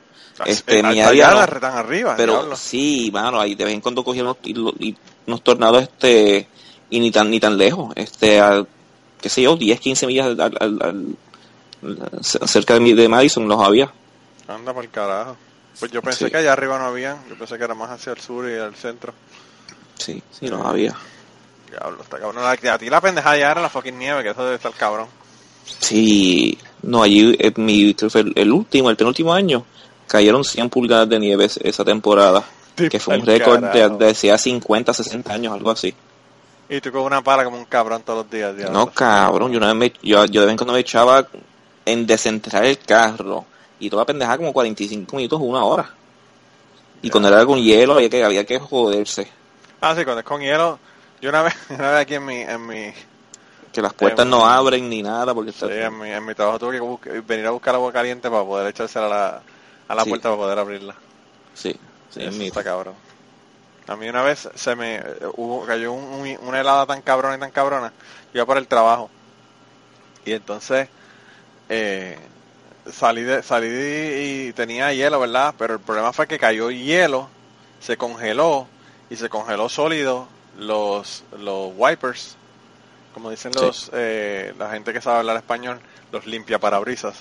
Este, 0.46 0.82
mi 0.82 1.00
área 1.00 1.30
no. 1.30 1.46
tan 1.60 1.76
arriba, 1.76 2.14
Pero 2.16 2.32
diablo. 2.34 2.56
sí, 2.56 3.10
mano, 3.12 3.40
ahí 3.40 3.54
de 3.54 3.64
vez 3.64 3.74
en 3.74 3.80
cuando 3.80 4.02
cogían 4.02 4.26
unos, 4.26 4.38
y- 4.80 4.96
unos 5.26 5.42
tornados 5.42 5.82
este 5.82 6.48
y 6.90 7.00
ni 7.00 7.10
tan 7.10 7.30
ni 7.30 7.38
tan 7.40 7.56
lejos, 7.56 7.92
este 7.96 8.40
a, 8.40 8.64
qué 9.20 9.28
sé 9.28 9.42
yo, 9.42 9.56
10, 9.56 9.78
15 9.80 10.06
millas 10.06 10.26
al, 10.26 10.40
al- 10.40 10.56
al- 10.60 10.82
al- 10.82 12.24
cerca 12.48 12.74
de, 12.74 12.80
mi- 12.80 12.94
de 12.94 13.08
Madison 13.08 13.46
los 13.48 13.60
había. 13.62 13.92
Anda 14.48 14.72
por 14.74 14.88
carajo. 14.88 15.36
Pues 15.78 15.90
yo 15.90 16.02
pensé 16.02 16.26
Sí. 16.26 16.30
que 16.30 16.36
allá 16.36 16.52
arriba 16.52 16.78
no 16.78 16.84
habían, 16.86 17.16
yo 17.28 17.36
pensé 17.36 17.56
que 17.58 17.64
era 17.64 17.74
más 17.74 17.90
hacia 17.90 18.12
el 18.12 18.20
sur 18.20 18.48
y 18.48 18.54
al 18.58 18.74
centro. 18.76 19.12
Sí, 19.98 20.22
sí 20.30 20.48
los 20.48 20.60
había. 20.64 20.94
Diablo, 21.70 22.02
está 22.02 22.18
cabrón. 22.18 22.42
La- 22.42 22.72
A 22.74 22.78
ti 22.78 22.88
la 22.90 23.00
pendejada 23.00 23.36
ya 23.36 23.50
era 23.50 23.60
la 23.62 23.68
fucking 23.68 23.98
nieve, 23.98 24.22
que 24.22 24.30
eso 24.30 24.44
debe 24.44 24.56
estar 24.56 24.72
cabrón. 24.72 25.06
Sí, 25.80 26.58
no, 26.82 27.02
allí 27.02 27.34
eh, 27.38 27.52
mi, 27.56 27.94
fue 27.94 28.20
el, 28.20 28.32
el 28.36 28.52
último, 28.52 28.90
el 28.90 28.96
penúltimo 28.96 29.32
año, 29.32 29.64
cayeron 30.08 30.44
100 30.44 30.70
pulgadas 30.70 31.08
de 31.08 31.18
nieve 31.18 31.44
esa- 31.46 31.84
temporada, 31.84 32.44
que 32.76 32.98
fue 33.00 33.16
un 33.18 33.26
récord 33.26 33.62
de, 33.64 33.88
de 33.88 34.10
hacía 34.10 34.36
50, 34.38 34.92
60 34.92 35.32
años, 35.32 35.52
algo 35.54 35.70
así. 35.70 35.94
Y 36.68 36.80
tú 36.80 36.90
con 36.90 37.02
una 37.02 37.22
pala 37.22 37.44
como 37.44 37.58
un 37.58 37.66
cabrón 37.66 38.02
todos 38.02 38.20
los 38.24 38.30
días, 38.30 38.56
diablo. 38.56 38.72
No, 38.78 38.86
cabrón, 38.90 39.52
yo, 39.52 39.58
una 39.58 39.72
vez 39.72 39.76
me, 39.76 39.92
yo, 40.08 40.24
yo 40.26 40.40
de 40.40 40.46
vez 40.46 40.52
en 40.52 40.56
cuando 40.56 40.72
me 40.72 40.80
echaba 40.80 41.26
en 41.84 42.06
desentrar 42.06 42.64
el 42.64 42.78
carro 42.78 43.44
y 43.78 43.90
toda 43.90 44.04
pendejada 44.06 44.38
como 44.38 44.52
45 44.52 45.16
minutos, 45.16 45.40
una 45.42 45.62
hora. 45.64 45.90
Y 47.02 47.10
cuando 47.10 47.28
era 47.28 47.44
con 47.44 47.58
hielo 47.62 47.94
había 47.94 48.08
que, 48.08 48.24
había 48.24 48.44
que 48.46 48.58
joderse, 48.58 49.28
Ah, 49.80 49.94
sí, 49.94 50.02
cuando 50.04 50.20
es 50.20 50.26
con 50.26 50.40
hielo. 50.40 50.78
Yo 51.20 51.28
una 51.28 51.42
vez, 51.42 51.54
una 51.68 51.90
vez 51.90 52.00
aquí 52.00 52.14
en 52.14 52.24
mi, 52.24 52.36
en 52.40 52.66
mi, 52.66 52.92
que 53.70 53.82
las 53.82 53.92
puertas 53.92 54.26
no 54.26 54.46
abren 54.46 54.88
ni 54.88 55.02
nada 55.02 55.34
porque 55.34 55.52
sí, 55.52 55.58
está... 55.66 55.86
en 55.86 55.98
mi, 55.98 56.08
en 56.10 56.24
mi 56.24 56.34
trabajo 56.34 56.58
tuve 56.58 56.72
que 56.76 56.80
buscar- 56.80 57.22
venir 57.22 57.46
a 57.46 57.50
buscar 57.50 57.74
agua 57.74 57.92
caliente 57.92 58.30
para 58.30 58.42
poder 58.44 58.68
echársela 58.68 59.06
a 59.06 59.08
la, 59.10 59.42
a 59.88 59.94
la 59.94 60.04
Sí. 60.04 60.08
puerta 60.10 60.28
para 60.28 60.37
poder 60.40 60.58
abrirla. 60.58 60.94
Sí, 61.54 61.72
sí, 62.10 62.20
Eso 62.20 62.30
es 62.30 62.37
mi- 62.37 62.46
está 62.48 62.64
cabrón. 62.64 62.94
A 63.87 63.96
mí 63.96 64.08
una 64.08 64.22
vez 64.22 64.48
se 64.54 64.74
me 64.76 64.96
eh, 64.96 65.04
hubo, 65.37 65.64
cayó 65.66 65.92
un- 65.92 66.04
un- 66.04 66.38
una 66.48 66.60
helada 66.60 66.87
tan 66.87 67.02
cabrona 67.02 67.37
y 67.37 67.40
tan 67.40 67.50
cabrona. 67.50 67.92
Yo 68.32 68.38
iba 68.38 68.46
por 68.46 68.56
el 68.58 68.66
trabajo. 68.66 69.10
Y 70.24 70.32
entonces 70.32 70.88
eh, 71.68 72.18
salí 72.90 73.22
de, 73.22 73.42
salí 73.42 73.68
y 73.68 74.52
tenía 74.54 74.92
hielo, 74.92 75.20
¿verdad? 75.20 75.54
Pero 75.58 75.74
el 75.74 75.80
problema 75.80 76.12
fue 76.12 76.26
que 76.26 76.38
cayó 76.38 76.70
hielo, 76.70 77.28
se 77.80 77.96
congeló 77.96 78.66
y 79.10 79.16
se 79.16 79.28
congeló 79.28 79.68
sólido 79.68 80.28
los, 80.58 81.24
los 81.38 81.72
wipers, 81.76 82.37
como 83.12 83.30
dicen 83.30 83.52
Sí. 83.52 83.60
los 83.60 83.90
eh, 83.92 84.54
la 84.58 84.70
gente 84.70 84.92
que 84.94 85.00
sabe 85.02 85.18
hablar 85.18 85.37
español, 85.37 85.78
los 86.10 86.26
limpia 86.26 86.58
parabrisas. 86.58 87.16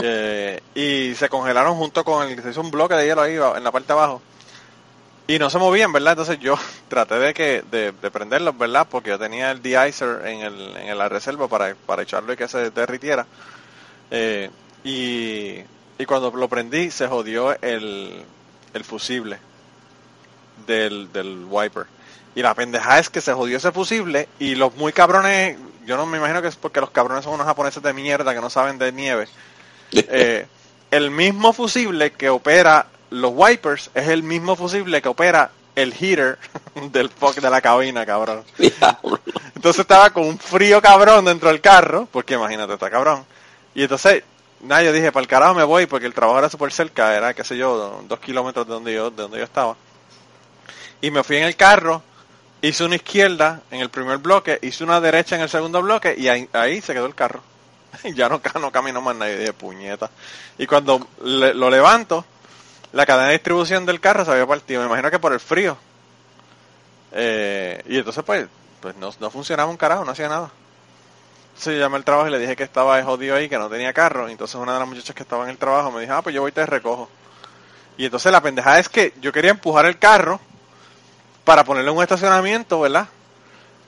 Eh, 0.00 0.60
y 0.74 1.14
se 1.14 1.28
congelaron 1.28 1.76
junto 1.76 2.04
con 2.04 2.28
el 2.28 2.42
se 2.42 2.50
hizo 2.50 2.60
un 2.60 2.70
bloque 2.70 2.94
de 2.94 3.06
hielo 3.06 3.22
ahí 3.22 3.34
en 3.34 3.64
la 3.64 3.70
parte 3.70 3.88
de 3.88 3.92
abajo. 3.92 4.22
Y 5.26 5.38
no 5.38 5.48
se 5.50 5.58
movían 5.58 5.92
verdad 5.92 6.12
entonces 6.12 6.40
yo 6.40 6.56
traté 6.88 7.14
de 7.16 7.34
que 7.34 7.62
de, 7.70 7.92
de 7.92 8.10
prenderlos 8.10 8.58
verdad 8.58 8.86
porque 8.90 9.10
yo 9.10 9.18
tenía 9.18 9.50
el 9.50 9.62
de-icer 9.62 10.26
en 10.26 10.40
el 10.40 10.76
en 10.76 10.98
la 10.98 11.08
reserva 11.08 11.48
para, 11.48 11.74
para 11.74 12.02
echarlo 12.02 12.32
y 12.32 12.36
que 12.36 12.48
se 12.48 12.70
derritiera. 12.70 13.26
Eh, 14.10 14.50
y, 14.84 15.58
y 15.98 16.06
cuando 16.06 16.30
lo 16.30 16.48
prendí 16.48 16.90
se 16.90 17.06
jodió 17.06 17.56
el, 17.62 18.24
el 18.74 18.84
fusible 18.84 19.38
del, 20.66 21.12
del 21.12 21.46
wiper. 21.48 21.86
Y 22.34 22.42
la 22.42 22.54
pendejada 22.54 22.98
es 22.98 23.10
que 23.10 23.20
se 23.20 23.32
jodió 23.32 23.58
ese 23.58 23.72
fusible 23.72 24.28
y 24.38 24.54
los 24.54 24.74
muy 24.76 24.92
cabrones 24.92 25.56
yo 25.84 25.96
no 25.96 26.06
me 26.06 26.18
imagino 26.18 26.42
que 26.42 26.48
es 26.48 26.56
porque 26.56 26.80
los 26.80 26.90
cabrones 26.90 27.24
son 27.24 27.34
unos 27.34 27.46
japoneses 27.46 27.82
de 27.82 27.92
mierda 27.92 28.34
que 28.34 28.40
no 28.40 28.50
saben 28.50 28.78
de 28.78 28.92
nieve 28.92 29.28
eh, 29.92 30.46
el 30.90 31.10
mismo 31.10 31.52
fusible 31.52 32.12
que 32.12 32.28
opera 32.28 32.86
los 33.10 33.32
wipers 33.34 33.90
es 33.94 34.08
el 34.08 34.22
mismo 34.22 34.56
fusible 34.56 35.02
que 35.02 35.08
opera 35.08 35.50
el 35.74 35.94
heater 35.94 36.38
del 36.92 37.08
fuck 37.08 37.36
de 37.36 37.50
la 37.50 37.60
cabina, 37.60 38.04
cabrón. 38.04 38.44
Entonces 39.54 39.80
estaba 39.80 40.10
con 40.10 40.24
un 40.24 40.38
frío 40.38 40.82
cabrón 40.82 41.24
dentro 41.24 41.48
del 41.48 41.60
carro, 41.60 42.08
porque 42.10 42.34
imagínate, 42.34 42.74
está 42.74 42.90
cabrón. 42.90 43.24
Y 43.74 43.82
entonces 43.82 44.22
nada, 44.62 44.82
yo 44.82 44.92
dije, 44.92 45.12
para 45.12 45.22
el 45.22 45.28
carajo 45.28 45.54
me 45.54 45.64
voy 45.64 45.86
porque 45.86 46.06
el 46.06 46.14
trabajo 46.14 46.38
era 46.38 46.48
súper 46.48 46.72
cerca, 46.72 47.16
era, 47.16 47.34
qué 47.34 47.44
sé 47.44 47.56
yo, 47.56 48.02
dos 48.08 48.20
kilómetros 48.20 48.66
de 48.66 48.72
donde 48.72 48.94
yo, 48.94 49.10
de 49.10 49.22
donde 49.22 49.38
yo 49.38 49.44
estaba. 49.44 49.76
Y 51.00 51.10
me 51.10 51.22
fui 51.24 51.36
en 51.36 51.44
el 51.44 51.56
carro, 51.56 52.02
hice 52.62 52.84
una 52.84 52.96
izquierda 52.96 53.60
en 53.70 53.80
el 53.80 53.90
primer 53.90 54.18
bloque, 54.18 54.58
hice 54.62 54.84
una 54.84 55.00
derecha 55.00 55.36
en 55.36 55.42
el 55.42 55.48
segundo 55.50 55.82
bloque 55.82 56.14
y 56.16 56.28
ahí, 56.28 56.48
ahí 56.54 56.80
se 56.80 56.94
quedó 56.94 57.06
el 57.06 57.14
carro. 57.14 57.42
Ya 58.14 58.28
no, 58.30 58.40
no 58.60 58.72
caminó 58.72 59.02
más 59.02 59.14
nadie, 59.16 59.36
dije, 59.38 59.52
puñeta. 59.52 60.10
Y 60.58 60.66
cuando 60.66 61.06
le- 61.22 61.52
lo 61.54 61.68
levanto, 61.68 62.24
la 62.92 63.04
cadena 63.04 63.26
de 63.28 63.34
distribución 63.34 63.84
del 63.84 64.00
carro 64.00 64.24
se 64.24 64.30
había 64.32 64.46
partido, 64.46 64.80
me 64.80 64.86
imagino 64.86 65.10
que 65.10 65.18
por 65.18 65.32
el 65.34 65.40
frío. 65.40 65.76
Eh, 67.12 67.82
y 67.88 67.98
entonces 67.98 68.24
pues, 68.24 68.46
pues 68.80 68.96
no, 68.96 69.10
no 69.20 69.30
funcionaba 69.30 69.70
un 69.70 69.76
carajo, 69.76 70.04
no 70.04 70.12
hacía 70.12 70.28
nada. 70.28 70.50
Yo 71.64 71.72
llamé 71.72 71.96
al 71.96 72.04
trabajo 72.04 72.28
y 72.28 72.30
le 72.30 72.38
dije 72.38 72.56
que 72.56 72.62
estaba 72.64 73.02
jodido 73.02 73.36
ahí, 73.36 73.48
que 73.48 73.58
no 73.58 73.68
tenía 73.68 73.92
carro. 73.92 74.28
Entonces 74.28 74.56
una 74.56 74.72
de 74.72 74.78
las 74.80 74.88
muchachas 74.88 75.14
que 75.14 75.22
estaba 75.22 75.44
en 75.44 75.50
el 75.50 75.58
trabajo 75.58 75.90
me 75.92 76.00
dijo, 76.00 76.14
ah, 76.14 76.22
pues 76.22 76.34
yo 76.34 76.40
voy 76.40 76.48
y 76.50 76.52
te 76.54 76.64
recojo. 76.66 77.08
Y 77.98 78.06
entonces 78.06 78.32
la 78.32 78.40
pendejada 78.40 78.78
es 78.78 78.88
que 78.88 79.12
yo 79.20 79.32
quería 79.32 79.50
empujar 79.50 79.84
el 79.86 79.98
carro 79.98 80.40
para 81.44 81.64
ponerle 81.64 81.90
en 81.90 81.96
un 81.96 82.02
estacionamiento, 82.02 82.80
¿verdad? 82.80 83.08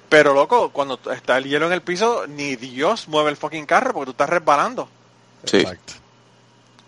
Pero 0.09 0.35
loco, 0.35 0.71
cuando 0.71 0.99
está 1.13 1.39
el 1.39 1.45
hielo 1.45 1.67
en 1.67 1.73
el 1.73 1.83
piso, 1.83 2.27
ni 2.27 2.57
Dios 2.57 3.09
mueve 3.09 3.31
el 3.31 3.37
fucking 3.37 3.67
carro 3.67 3.93
porque 3.93 4.07
tú 4.07 4.11
estás 4.13 4.29
resbalando. 4.29 4.89
Sí. 5.45 5.59
Exacto. 5.59 5.95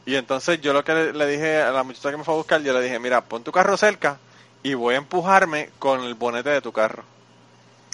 Y 0.04 0.14
entonces 0.14 0.60
yo 0.60 0.72
lo 0.72 0.84
que 0.84 0.94
le, 0.94 1.12
le 1.12 1.26
dije 1.26 1.60
a 1.60 1.72
la 1.72 1.82
muchacha 1.82 2.10
que 2.10 2.16
me 2.16 2.24
fue 2.24 2.34
a 2.34 2.36
buscar, 2.36 2.62
yo 2.62 2.72
le 2.72 2.80
dije, 2.80 2.98
mira, 2.98 3.22
pon 3.22 3.42
tu 3.42 3.50
carro 3.50 3.76
cerca 3.76 4.18
y 4.62 4.74
voy 4.74 4.94
a 4.94 4.98
empujarme 4.98 5.70
con 5.78 6.02
el 6.04 6.14
bonete 6.14 6.50
de 6.50 6.60
tu 6.60 6.72
carro. 6.72 7.02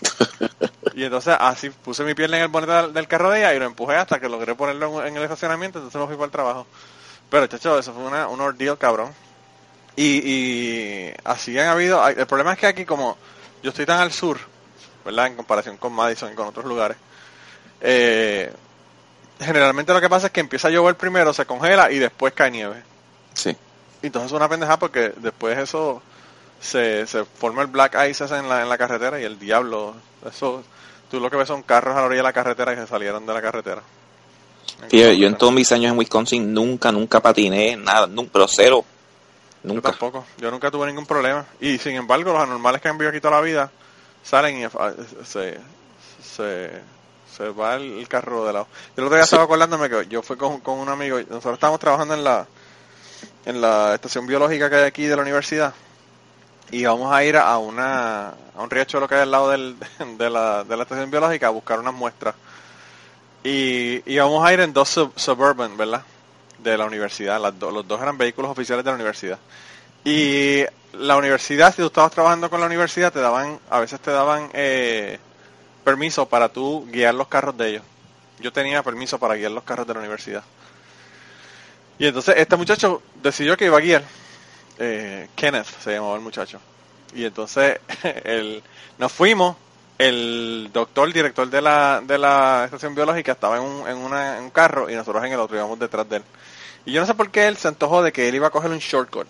y 0.95 1.05
entonces 1.05 1.35
así 1.39 1.71
puse 1.71 2.05
mi 2.05 2.15
pierna 2.15 2.37
en 2.37 2.43
el 2.43 2.49
bonete 2.49 2.73
del, 2.73 2.93
del 2.93 3.09
carro 3.09 3.31
de 3.31 3.39
ella 3.39 3.55
y 3.55 3.59
lo 3.59 3.65
empujé 3.65 3.97
hasta 3.97 4.21
que 4.21 4.29
logré 4.29 4.55
ponerlo 4.55 5.01
en, 5.01 5.09
en 5.09 5.17
el 5.17 5.23
estacionamiento, 5.23 5.79
entonces 5.79 6.01
me 6.01 6.07
fui 6.07 6.17
para 6.17 6.27
el 6.27 6.33
trabajo. 6.33 6.67
Pero 7.31 7.47
chacho, 7.47 7.79
eso 7.79 7.95
fue 7.95 8.03
una, 8.03 8.29
un 8.29 8.41
ordeal 8.43 8.77
cabrón. 8.77 9.11
Y, 9.97 10.05
y 10.05 11.13
así 11.25 11.59
han 11.59 11.69
habido, 11.69 12.07
el 12.09 12.27
problema 12.27 12.55
es 12.55 12.59
que 12.59 12.67
aquí 12.67 12.85
como 12.85 13.19
yo 13.63 13.71
estoy 13.71 13.85
tan 13.85 14.01
al 14.01 14.13
sur, 14.13 14.39
¿verdad? 15.05 15.27
En 15.27 15.37
comparación 15.37 15.77
con 15.77 15.93
Madison 15.93 16.33
y 16.33 16.35
con 16.35 16.47
otros 16.47 16.65
lugares, 16.65 16.97
eh, 17.81 18.53
generalmente 19.39 19.93
lo 19.93 20.01
que 20.01 20.09
pasa 20.09 20.29
es 20.29 20.33
que 20.33 20.41
empieza 20.41 20.69
a 20.69 20.71
llover 20.71 20.97
primero, 20.97 21.33
se 21.33 21.45
congela 21.45 21.91
y 21.91 21.99
después 21.99 22.33
cae 22.33 22.51
nieve. 22.51 22.83
Sí. 23.35 23.57
Entonces 24.03 24.33
es 24.33 24.37
una 24.37 24.49
pendejada 24.49 24.79
porque 24.79 25.13
después 25.17 25.59
eso 25.59 26.03
se, 26.61 27.07
se 27.07 27.25
forma 27.25 27.63
el 27.63 27.69
black 27.69 27.97
ice 28.09 28.25
en 28.25 28.49
la, 28.49 28.63
en 28.63 28.69
la 28.69 28.79
carretera 28.79 29.21
y 29.21 29.25
el 29.25 29.39
diablo, 29.39 29.95
eso, 30.27 30.65
tú 31.11 31.21
lo 31.21 31.31
que 31.31 31.37
ves 31.37 31.49
son 31.49 31.63
carros 31.63 31.95
a 31.97 32.01
la 32.01 32.07
orilla 32.07 32.21
de 32.21 32.29
la 32.29 32.33
carretera 32.33 32.75
que 32.75 32.81
se 32.81 32.87
salieron 32.87 33.27
de 33.27 33.35
la 33.35 33.43
carretera. 33.43 33.83
Fíjate, 34.89 35.19
yo 35.19 35.29
en 35.29 35.37
todos 35.37 35.53
mis 35.53 35.71
años 35.71 35.93
en 35.93 35.99
Wisconsin 35.99 36.53
nunca, 36.53 36.91
nunca 36.91 37.21
patiné, 37.21 37.77
nada, 37.77 38.07
nunca, 38.07 38.31
pero 38.33 38.49
cero. 38.49 38.85
Yo 39.65 39.81
tampoco, 39.83 40.25
yo 40.39 40.51
nunca 40.51 40.71
tuve 40.71 40.87
ningún 40.89 41.07
problema. 41.07 41.45
Y 41.61 41.79
sin 41.79 41.95
embargo, 41.97 42.33
los 42.33 42.43
anormales 42.43 42.81
que 42.81 42.89
han 42.89 42.99
vivido 42.99 43.11
aquí 43.11 43.21
toda 43.21 43.37
la 43.37 43.41
vida 43.43 43.71
salen 44.23 44.59
y 44.59 44.65
ah, 44.65 44.93
se, 45.25 45.59
se, 46.23 46.71
se 47.37 47.49
va 47.51 47.77
el, 47.77 47.99
el 47.99 48.09
carro 48.09 48.45
de 48.45 48.53
lado. 48.53 48.67
Yo 48.97 49.03
el 49.03 49.05
otro 49.05 49.17
día 49.17 49.25
Sí. 49.25 49.29
estaba 49.29 49.45
acordándome 49.45 49.89
que 49.89 50.07
yo 50.09 50.23
fui 50.23 50.37
con, 50.37 50.61
con 50.61 50.79
un 50.79 50.89
amigo, 50.89 51.21
y 51.21 51.25
nosotros 51.27 51.55
estábamos 51.55 51.81
trabajando 51.81 52.15
en 52.15 52.25
la, 52.25 52.47
en 53.47 53.61
la 53.61 53.95
estación 53.95 54.27
biológica 54.27 54.69
que 54.69 54.77
hay 54.77 54.85
aquí 54.85 55.07
de 55.07 55.15
la 55.17 55.23
universidad 55.23 55.75
y 56.71 56.85
vamos 56.85 57.13
a 57.13 57.23
ir 57.23 57.37
a 57.37 57.59
una 57.59 58.29
a 58.29 58.63
un 58.63 58.71
riachuelo 58.71 59.07
que 59.07 59.15
hay 59.17 59.21
al 59.23 59.31
lado 59.31 59.51
del, 59.51 59.77
de, 60.19 60.31
la, 60.31 60.65
de 60.65 60.77
la 60.77 60.83
estación 60.85 61.11
biológica 61.11 61.47
a 61.49 61.51
buscar 61.51 61.79
unas 61.79 61.95
muestras. 61.95 62.35
Y, 63.45 64.03
y 64.11 64.19
vamos 64.19 64.45
a 64.47 64.53
ir 64.53 64.61
en 64.61 64.73
dos 64.73 64.89
sub- 64.89 65.13
suburban, 65.17 65.77
¿verdad? 65.77 66.03
De 66.63 66.77
la 66.79 66.85
universidad. 66.87 67.41
Las 67.41 67.59
do- 67.59 67.71
los 67.71 67.87
dos 67.87 68.01
eran 68.01 68.17
vehículos 68.19 68.51
oficiales 68.51 68.85
de 68.85 68.91
la 68.91 68.95
universidad. 68.95 69.39
Y 70.05 70.65
la 70.93 71.17
universidad, 71.17 71.71
si 71.71 71.79
tú 71.83 71.87
estabas 71.87 72.13
trabajando 72.13 72.51
con 72.51 72.61
la 72.61 72.67
universidad, 72.67 73.13
te 73.13 73.21
daban, 73.21 73.59
a 73.71 73.81
veces 73.81 74.01
te 74.01 74.11
daban 74.11 74.51
eh, 74.53 75.19
permiso 75.85 76.27
para 76.29 76.49
tú 76.49 76.87
guiar 76.91 77.15
los 77.15 77.29
carros 77.29 77.57
de 77.57 77.69
ellos. 77.71 77.83
Yo 78.41 78.53
tenía 78.53 78.83
permiso 78.83 79.19
para 79.19 79.35
guiar 79.37 79.53
los 79.53 79.65
carros 79.65 79.87
de 79.87 79.95
la 79.95 80.01
universidad. 80.01 80.43
Y 81.99 82.07
entonces 82.07 82.35
este 82.37 82.57
muchacho 82.57 83.03
decidió 83.23 83.57
que 83.57 83.67
iba 83.67 83.79
a 83.79 83.81
guiar. 83.81 84.03
Eh, 84.79 85.29
Kenneth 85.37 85.67
se 85.83 85.93
llamaba 85.93 86.15
el 86.17 86.21
muchacho. 86.21 86.61
Y 87.15 87.25
entonces 87.25 87.79
el, 88.25 88.63
nos 88.99 89.13
fuimos. 89.13 89.57
El 89.99 90.71
doctor, 90.73 91.07
el 91.07 91.13
director 91.13 91.49
de 91.49 91.61
la, 91.63 92.01
de 92.05 92.19
la 92.19 92.63
estación 92.65 92.93
biológica, 92.93 93.33
estaba 93.33 93.59
en 93.59 93.63
un, 93.63 93.87
en, 93.89 93.97
una- 93.99 94.39
en 94.39 94.45
un 94.45 94.51
carro 94.51 94.91
y 94.91 94.97
nosotros 94.97 95.23
en 95.23 95.33
el 95.33 95.39
otro 95.39 95.57
íbamos 95.57 95.79
detrás 95.79 96.09
de 96.09 96.17
él. 96.17 96.25
Y 96.85 96.93
yo 96.93 97.01
no 97.01 97.07
sé 97.07 97.15
por 97.15 97.31
qué 97.31 97.47
él 97.47 97.57
se 97.57 97.69
antojó 97.69 98.03
de 98.03 98.13
que 98.13 98.29
él 98.29 98.35
iba 98.35 98.49
a 98.49 98.51
coger 98.51 98.71
un 98.71 98.79
shortcut. 98.79 99.27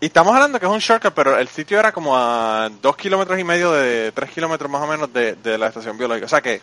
Y 0.00 0.06
estamos 0.06 0.34
hablando 0.34 0.58
que 0.58 0.66
es 0.66 0.72
un 0.72 0.78
shortcut, 0.78 1.14
pero 1.14 1.38
el 1.38 1.48
sitio 1.48 1.78
era 1.78 1.92
como 1.92 2.16
a 2.16 2.68
dos 2.80 2.96
kilómetros 2.96 3.38
y 3.38 3.44
medio 3.44 3.72
de 3.72 4.10
tres 4.12 4.30
kilómetros 4.30 4.70
más 4.70 4.82
o 4.82 4.86
menos 4.86 5.12
de, 5.12 5.34
de 5.36 5.58
la 5.58 5.68
estación 5.68 5.96
biológica. 5.96 6.26
O 6.26 6.28
sea 6.28 6.40
que 6.40 6.60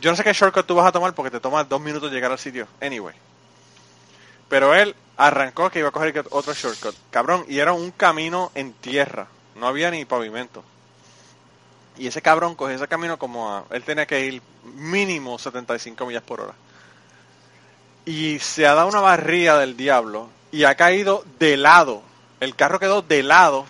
yo 0.00 0.10
no 0.10 0.16
sé 0.16 0.22
qué 0.22 0.32
shortcut 0.32 0.66
tú 0.66 0.74
vas 0.74 0.86
a 0.86 0.92
tomar 0.92 1.14
porque 1.14 1.30
te 1.30 1.40
toma 1.40 1.64
dos 1.64 1.80
minutos 1.80 2.12
llegar 2.12 2.30
al 2.30 2.38
sitio. 2.38 2.68
Anyway. 2.80 3.14
Pero 4.48 4.74
él 4.74 4.94
arrancó 5.16 5.70
que 5.70 5.80
iba 5.80 5.88
a 5.88 5.92
coger 5.92 6.24
otro 6.30 6.54
shortcut. 6.54 6.94
Cabrón, 7.10 7.44
y 7.48 7.58
era 7.58 7.72
un 7.72 7.90
camino 7.90 8.50
en 8.54 8.72
tierra. 8.72 9.26
No 9.56 9.66
había 9.66 9.90
ni 9.90 10.04
pavimento. 10.04 10.62
Y 11.98 12.06
ese 12.06 12.22
cabrón 12.22 12.54
cogió 12.54 12.76
ese 12.76 12.86
camino 12.86 13.18
como 13.18 13.52
a... 13.52 13.64
Él 13.70 13.82
tenía 13.82 14.06
que 14.06 14.20
ir 14.24 14.42
mínimo 14.62 15.38
75 15.38 16.06
millas 16.06 16.22
por 16.22 16.40
hora. 16.40 16.54
Y 18.10 18.38
se 18.38 18.66
ha 18.66 18.74
dado 18.74 18.88
una 18.88 19.00
barría 19.00 19.56
del 19.58 19.76
diablo. 19.76 20.28
Y 20.50 20.64
ha 20.64 20.74
caído 20.76 21.24
de 21.38 21.56
lado. 21.58 22.02
El 22.40 22.54
carro 22.56 22.78
quedó 22.80 23.02
de 23.02 23.22
lado. 23.22 23.66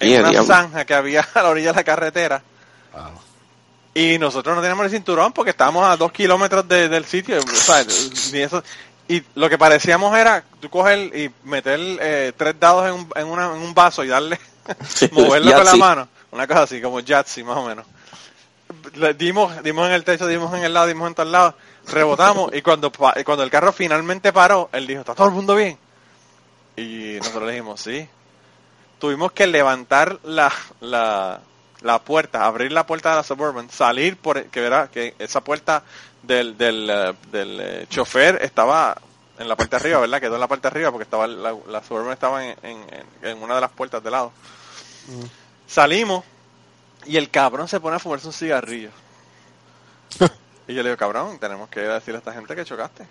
En 0.00 0.20
una 0.20 0.30
diablo. 0.30 0.46
zanja 0.48 0.84
que 0.84 0.94
había 0.94 1.20
a 1.34 1.42
la 1.42 1.48
orilla 1.50 1.70
de 1.72 1.76
la 1.76 1.84
carretera. 1.84 2.42
Wow. 2.92 3.20
Y 3.94 4.18
nosotros 4.18 4.56
no 4.56 4.62
teníamos 4.62 4.86
el 4.86 4.90
cinturón 4.92 5.32
porque 5.32 5.50
estábamos 5.50 5.88
a 5.88 5.96
dos 5.96 6.10
kilómetros 6.10 6.66
de- 6.66 6.88
del 6.88 7.04
sitio. 7.04 7.38
o 7.38 7.46
sea, 7.54 7.84
ni 8.32 8.38
eso. 8.40 8.62
Y 9.08 9.22
lo 9.34 9.48
que 9.50 9.58
parecíamos 9.58 10.16
era 10.16 10.42
tú 10.60 10.70
coger 10.70 10.98
y 11.14 11.30
meter 11.44 11.78
eh, 12.00 12.32
tres 12.36 12.58
dados 12.58 12.86
en 12.86 12.94
un, 12.94 13.08
en, 13.14 13.26
una- 13.26 13.46
en 13.54 13.60
un 13.62 13.74
vaso 13.74 14.02
y 14.02 14.08
darle, 14.08 14.40
moverlo 15.12 15.52
con 15.52 15.64
la 15.64 15.76
mano. 15.76 16.08
Una 16.32 16.46
cosa 16.46 16.62
así, 16.62 16.80
como 16.80 16.98
Yahtzee 17.00 17.44
más 17.44 17.58
o 17.58 17.66
menos. 17.66 17.86
Dimos, 19.16 19.62
dimos 19.62 19.86
en 19.88 19.92
el 19.94 20.04
techo, 20.04 20.26
dimos 20.26 20.52
en 20.54 20.64
el 20.64 20.72
lado, 20.74 20.86
dimos 20.86 21.08
en 21.08 21.14
tal 21.14 21.30
lado, 21.32 21.54
rebotamos 21.88 22.54
y 22.54 22.62
cuando, 22.62 22.90
cuando 22.92 23.42
el 23.42 23.50
carro 23.50 23.72
finalmente 23.72 24.32
paró, 24.32 24.68
él 24.72 24.86
dijo, 24.86 25.00
¿está 25.00 25.14
todo 25.14 25.26
el 25.28 25.34
mundo 25.34 25.54
bien? 25.54 25.78
Y 26.76 27.16
nosotros 27.18 27.44
le 27.44 27.52
dijimos, 27.52 27.80
sí. 27.80 28.08
Tuvimos 28.98 29.32
que 29.32 29.46
levantar 29.46 30.18
la, 30.24 30.52
la, 30.80 31.40
la 31.82 31.98
puerta, 32.00 32.46
abrir 32.46 32.72
la 32.72 32.86
puerta 32.86 33.10
de 33.10 33.16
la 33.16 33.22
Suburban, 33.22 33.68
salir 33.70 34.16
por, 34.16 34.44
que 34.46 34.60
verá 34.60 34.88
que 34.90 35.14
esa 35.18 35.42
puerta 35.42 35.82
del, 36.22 36.56
del, 36.56 36.88
eh, 36.90 37.12
del 37.30 37.60
eh, 37.60 37.86
chofer 37.90 38.38
estaba 38.42 38.96
en 39.38 39.48
la 39.48 39.56
parte 39.56 39.76
de 39.76 39.82
arriba, 39.82 40.00
¿verdad? 40.00 40.20
Quedó 40.20 40.34
en 40.36 40.40
la 40.40 40.48
parte 40.48 40.62
de 40.62 40.68
arriba 40.68 40.90
porque 40.90 41.04
estaba 41.04 41.26
la, 41.26 41.54
la 41.68 41.82
Suburban 41.82 42.12
estaba 42.12 42.44
en, 42.46 42.56
en, 42.62 42.78
en- 43.22 43.28
en 43.28 43.42
una 43.42 43.56
de 43.56 43.60
las 43.60 43.70
puertas 43.72 44.02
de 44.02 44.10
lado. 44.10 44.32
Salimos 45.66 46.24
y 47.06 47.16
el 47.16 47.30
cabrón 47.30 47.68
se 47.68 47.80
pone 47.80 47.96
a 47.96 47.98
fumarse 47.98 48.26
un 48.26 48.32
cigarrillo. 48.32 48.90
y 50.68 50.74
yo 50.74 50.82
le 50.82 50.90
digo, 50.90 50.96
cabrón, 50.96 51.38
tenemos 51.38 51.68
que 51.68 51.80
decirle 51.80 52.16
a 52.16 52.18
esta 52.18 52.32
gente 52.32 52.54
que 52.54 52.64
chocaste. 52.64 53.06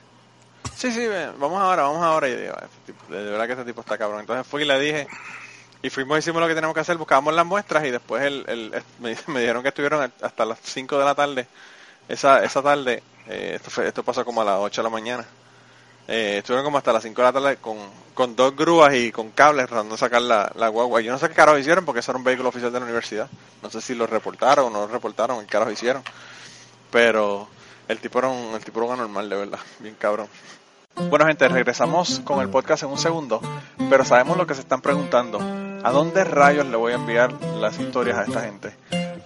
Sí, 0.76 0.91
sí, 0.91 1.06
ven, 1.08 1.34
vamos 1.39 1.62
ahora, 1.62 1.84
vamos 1.84 2.04
ahora. 2.04 2.28
Y 2.28 2.32
yo 2.32 2.39
digo, 2.41 2.54
"Este 2.56 2.91
tipo- 2.94 3.14
de 3.14 3.24
verdad 3.32 3.46
que 3.46 3.52
este 3.54 3.66
tipo 3.66 3.82
está 3.82 3.98
cabrón. 3.98 4.22
Entonces 4.22 4.46
fui 4.48 4.64
y 4.64 4.66
le 4.66 4.80
dije, 4.80 5.08
y 5.82 5.89
fuimos, 5.89 6.18
hicimos 6.20 6.41
lo 6.41 6.48
que 6.48 6.56
tenemos 6.56 6.74
que 6.74 6.80
hacer, 6.80 6.98
buscábamos 6.98 7.34
las 7.34 7.46
muestras 7.46 7.86
y 7.86 7.91
después 7.91 8.24
el, 8.24 8.44
el- 8.48 8.74
el- 8.74 8.84
me, 9.00 9.16
me 9.28 9.39
dijeron 9.41 9.62
que 9.62 9.70
estuvieron 9.70 10.12
hasta 10.22 10.46
las 10.46 10.60
5 10.64 10.98
de 10.98 11.06
la 11.06 11.16
tarde. 11.16 11.48
Esa, 12.08 12.44
esa 12.44 12.62
tarde, 12.62 13.04
eh, 13.28 13.54
esto, 13.56 13.70
fue- 13.70 13.88
esto 13.88 14.04
pasó 14.04 14.26
como 14.26 14.41
a 14.41 14.46
las 14.46 14.58
8 14.60 14.82
de 14.82 14.84
la 14.84 14.89
mañana. 14.89 15.26
Eh, 16.08 16.38
estuvieron 16.39 16.66
como 16.66 16.78
hasta 16.78 16.91
las 16.91 17.04
5 17.04 17.22
de 17.22 17.26
la 17.26 17.34
tarde 17.34 17.58
con, 17.58 17.78
con 18.14 18.36
dos 18.36 18.56
grúas 18.56 18.93
y 18.93 19.12
con 19.12 19.32
cables 19.32 19.68
tratando 19.68 19.95
de 19.95 19.99
sacar 19.99 20.22
la, 20.22 20.51
la 20.56 20.68
guagua. 20.68 21.01
Yo 21.01 21.12
no 21.12 21.18
sé 21.18 21.30
qué 21.30 21.36
carajo 21.36 21.58
hicieron 21.58 21.86
porque 21.86 22.01
eso 22.01 22.12
era 22.12 22.18
un 22.18 22.24
vehículo 22.24 22.49
oficial 22.49 22.72
de 22.72 22.80
la 22.80 22.86
universidad. 22.86 23.30
No 23.62 23.70
sé 23.70 23.82
si 23.82 23.95
lo 23.95 24.06
reportaron 24.08 24.66
o 24.66 24.70
no 24.70 24.80
lo 24.82 24.88
reportaron, 24.88 25.39
qué 25.41 25.47
carajo 25.47 25.72
hicieron. 25.72 26.04
Pero 26.91 27.47
el 27.88 27.99
tipo 27.99 28.20
era 28.20 28.28
un, 28.28 28.54
el 28.56 28.64
tipo 28.64 28.80
era 28.80 28.88
un 28.88 28.93
anormal, 28.93 29.30
de 29.30 29.36
verdad. 29.36 29.60
Bien 29.80 29.95
cabrón. 29.97 30.28
Bueno, 31.10 31.26
gente, 31.26 31.47
regresamos 31.47 32.22
con 32.24 32.39
el 32.41 32.49
podcast 32.49 32.84
en 32.84 32.89
un 32.89 32.99
segundo, 32.99 33.41
pero 33.89 34.06
sabemos 34.06 34.38
lo 34.38 34.45
que 34.45 34.54
se 34.54 34.62
están 34.62 34.82
preguntando. 34.82 35.39
¿A 35.84 35.91
dónde 35.91 36.24
rayos 36.24 36.68
le 36.68 36.78
voy 36.78 36.91
a 36.93 36.95
enviar 36.95 37.34
las 37.60 37.80
historias 37.80 38.18
a 38.18 38.24
esta 38.24 38.41
gente? 38.41 38.76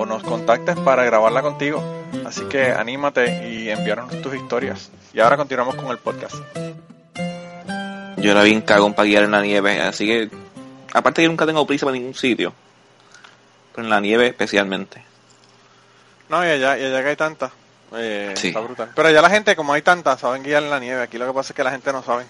o 0.00 0.06
nos 0.06 0.22
contactes 0.22 0.76
para 0.80 1.04
grabarla 1.04 1.42
contigo. 1.42 1.82
Así 2.26 2.42
que 2.46 2.72
anímate 2.72 3.46
y 3.48 3.68
envíanos 3.68 4.10
tus 4.22 4.34
historias. 4.34 4.90
Y 5.12 5.20
ahora 5.20 5.36
continuamos 5.36 5.74
con 5.74 5.88
el 5.88 5.98
podcast. 5.98 6.36
Yo 8.16 8.30
era 8.32 8.42
bien 8.42 8.62
cagón 8.62 8.94
para 8.94 9.06
guiar 9.06 9.24
en 9.24 9.30
la 9.30 9.42
nieve, 9.42 9.80
así 9.80 10.06
que, 10.06 10.30
aparte 10.92 11.22
que 11.22 11.28
nunca 11.28 11.44
tengo 11.46 11.66
prisa 11.66 11.86
para 11.86 11.96
ningún 11.96 12.14
sitio, 12.14 12.52
pero 13.74 13.84
en 13.84 13.90
la 13.90 14.00
nieve 14.00 14.28
especialmente. 14.28 15.02
No, 16.28 16.44
y 16.44 16.48
allá, 16.48 16.78
y 16.78 16.84
allá 16.84 17.02
que 17.02 17.08
hay 17.10 17.16
tantas. 17.16 17.52
eh, 17.94 18.32
Sí. 18.36 18.48
Está 18.48 18.60
brutal. 18.60 18.90
Pero 18.94 19.08
allá 19.08 19.20
la 19.22 19.30
gente, 19.30 19.56
como 19.56 19.72
hay 19.72 19.82
tantas, 19.82 20.20
saben 20.20 20.42
guiar 20.42 20.62
en 20.62 20.70
la 20.70 20.78
nieve. 20.78 21.02
Aquí 21.02 21.18
lo 21.18 21.26
que 21.26 21.32
pasa 21.32 21.52
es 21.52 21.56
que 21.56 21.64
la 21.64 21.70
gente 21.72 21.92
no 21.92 22.02
sabe. 22.02 22.24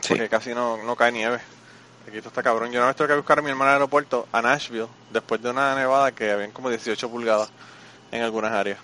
Sí. 0.00 0.08
Porque 0.14 0.28
casi 0.28 0.54
no, 0.54 0.78
no 0.82 0.96
cae 0.96 1.12
nieve. 1.12 1.38
Aquí 2.06 2.16
esto 2.18 2.28
está 2.28 2.42
cabrón. 2.42 2.70
Yo 2.70 2.80
una 2.80 2.88
vez 2.88 2.96
tuve 2.96 3.08
que 3.08 3.14
buscar 3.16 3.38
a 3.38 3.42
mi 3.42 3.50
hermana 3.50 3.72
al 3.72 3.76
aeropuerto 3.76 4.28
a 4.32 4.42
Nashville 4.42 4.86
después 5.10 5.40
de 5.42 5.50
una 5.50 5.74
nevada 5.74 6.12
que 6.12 6.30
habían 6.30 6.50
como 6.52 6.68
18 6.68 7.08
pulgadas 7.08 7.48
en 8.12 8.22
algunas 8.22 8.52
áreas. 8.52 8.78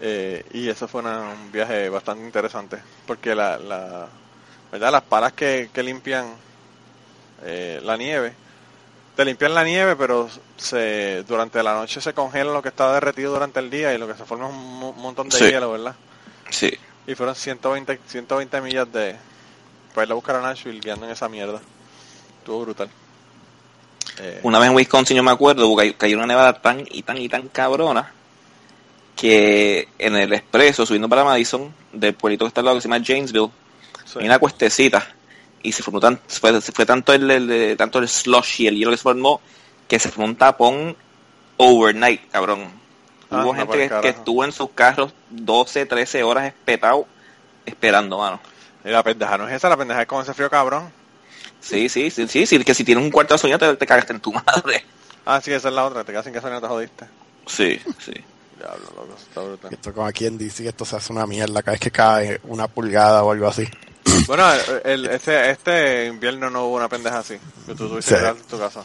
Eh, 0.00 0.44
y 0.52 0.68
eso 0.68 0.86
fue 0.88 1.00
una- 1.02 1.20
un 1.32 1.52
viaje 1.52 1.88
bastante 1.88 2.24
interesante. 2.24 2.78
Porque 3.06 3.34
la, 3.34 3.58
la 3.58 4.06
¿verdad? 4.72 4.92
las 4.92 5.02
palas 5.02 5.32
que, 5.32 5.70
que 5.72 5.82
limpian 5.82 6.26
eh, 7.44 7.80
la 7.84 7.96
nieve, 7.96 8.32
te 9.16 9.24
limpian 9.24 9.52
la 9.54 9.64
nieve, 9.64 9.96
pero 9.96 10.28
se 10.56 11.24
durante 11.24 11.62
la 11.62 11.74
noche 11.74 12.00
se 12.00 12.14
congela 12.14 12.52
lo 12.52 12.62
que 12.62 12.68
está 12.68 12.92
derretido 12.94 13.32
durante 13.32 13.60
el 13.60 13.68
día 13.70 13.92
y 13.92 13.98
lo 13.98 14.06
que 14.06 14.14
se 14.14 14.24
forma 14.24 14.46
es 14.48 14.52
un 14.54 14.78
mo- 14.78 14.92
montón 14.92 15.28
de 15.28 15.36
Sí. 15.38 15.44
hielo, 15.44 15.72
¿verdad? 15.72 15.94
Sí. 16.50 16.72
Y 17.06 17.14
fueron 17.14 17.34
120, 17.34 18.00
120 18.06 18.60
millas 18.60 18.90
de... 18.92 19.16
Para 19.94 20.06
ir 20.06 20.12
a 20.12 20.14
buscar 20.14 20.36
a 20.36 20.42
Nashville 20.42 20.80
guiando 20.80 21.06
en 21.06 21.12
esa 21.12 21.28
mierda. 21.28 21.60
Estuvo 22.48 22.62
brutal. 22.64 22.88
Eh, 24.20 24.40
Una 24.42 24.58
vez 24.58 24.70
en 24.70 24.74
Wisconsin 24.76 25.14
yo 25.18 25.22
me 25.22 25.30
acuerdo 25.30 25.70
cayó 25.98 26.16
una 26.16 26.26
nevada 26.26 26.54
tan 26.54 26.82
y 26.90 27.02
tan 27.02 27.18
y 27.18 27.28
tan 27.28 27.48
cabrona 27.48 28.10
que 29.14 29.86
en 29.98 30.16
el 30.16 30.32
expreso 30.32 30.86
subiendo 30.86 31.10
para 31.10 31.24
Madison 31.24 31.70
del 31.92 32.14
pueblito 32.14 32.46
que 32.46 32.48
está 32.48 32.62
al 32.62 32.64
lado 32.64 32.78
que 32.78 32.80
se 32.80 32.88
llama 32.88 33.04
Janesville 33.04 33.50
sí. 34.06 34.20
hay 34.20 34.24
una 34.24 34.38
cuestecita 34.38 35.06
y 35.62 35.72
se 35.72 35.82
formó 35.82 36.00
tan, 36.00 36.18
fue, 36.26 36.58
fue 36.62 36.86
tanto 36.86 37.12
el, 37.12 37.30
el- 37.30 37.76
tanto 37.76 37.98
el 37.98 38.08
slush 38.08 38.62
y 38.62 38.66
el 38.68 38.76
hielo 38.78 38.92
que 38.92 38.96
se 38.96 39.02
formó 39.02 39.42
que 39.86 39.98
se 39.98 40.08
formó 40.08 40.24
un 40.28 40.36
tapón 40.36 40.96
overnight 41.58 42.30
cabrón 42.30 42.60
Anda 43.30 43.44
hubo 43.44 43.52
gente 43.54 43.90
que, 44.00 44.08
estuvo 44.08 44.42
en 44.42 44.52
sus 44.52 44.70
carros 44.70 45.12
12 45.28 45.84
13 45.84 46.22
horas 46.22 46.46
espetado 46.46 47.06
esperando 47.66 48.16
mano 48.16 48.40
Y 48.86 48.88
la 48.88 49.02
pendeja 49.02 49.36
no 49.36 49.46
es 49.46 49.54
esa, 49.54 49.68
la 49.68 49.76
pendeja 49.76 50.00
es 50.00 50.08
con 50.08 50.22
ese 50.22 50.32
frío 50.32 50.48
cabrón. 50.48 50.96
Sí 51.60 51.88
sí 51.88 52.10
sí 52.10 52.26
sí, 52.28 52.46
sí 52.46 52.64
que 52.64 52.74
si 52.74 52.84
tienes 52.84 53.04
un 53.04 53.10
cuarto 53.10 53.34
de 53.34 53.38
sueño 53.38 53.58
te, 53.58 53.76
te 53.76 53.86
cagaste 53.86 54.12
en 54.12 54.20
tu 54.20 54.32
madre 54.46 54.84
Ah, 55.30 55.42
sí, 55.42 55.52
esa 55.52 55.68
es 55.68 55.74
la 55.74 55.84
otra. 55.84 56.04
Te 56.04 56.12
quedas 56.12 56.24
sin 56.24 56.32
casa 56.32 56.48
y 56.48 56.52
no 56.52 56.60
te 56.62 56.68
jodiste. 56.68 57.04
sí 57.46 57.78
sí 57.98 58.12
Diablo, 58.56 58.86
loco, 58.96 59.14
está 59.16 59.40
brutal. 59.42 59.72
Esto 59.72 59.92
como 59.92 60.06
aquí 60.06 60.24
en 60.26 60.38
DC, 60.38 60.62
que 60.62 60.68
esto 60.70 60.84
se 60.86 60.96
hace 60.96 61.12
una 61.12 61.26
mierda 61.26 61.62
cada 61.62 61.72
vez 61.74 61.80
que 61.80 61.90
cae 61.90 62.40
una 62.44 62.66
pulgada 62.66 63.22
o 63.22 63.30
algo 63.32 63.46
así. 63.48 63.68
Bueno, 64.26 64.44
el, 64.52 65.04
el- 65.04 65.06
este, 65.10 65.50
este 65.50 66.06
invierno 66.06 66.48
no 66.50 66.64
hubo 66.64 66.76
una 66.76 66.88
pendeja 66.88 67.18
así. 67.18 67.38
Que 67.66 67.74
tú 67.74 67.88
tuviste 67.88 68.16
Sí. 68.16 68.20
que 68.22 68.28
en 68.28 68.36
tu 68.38 68.58
casa. 68.58 68.84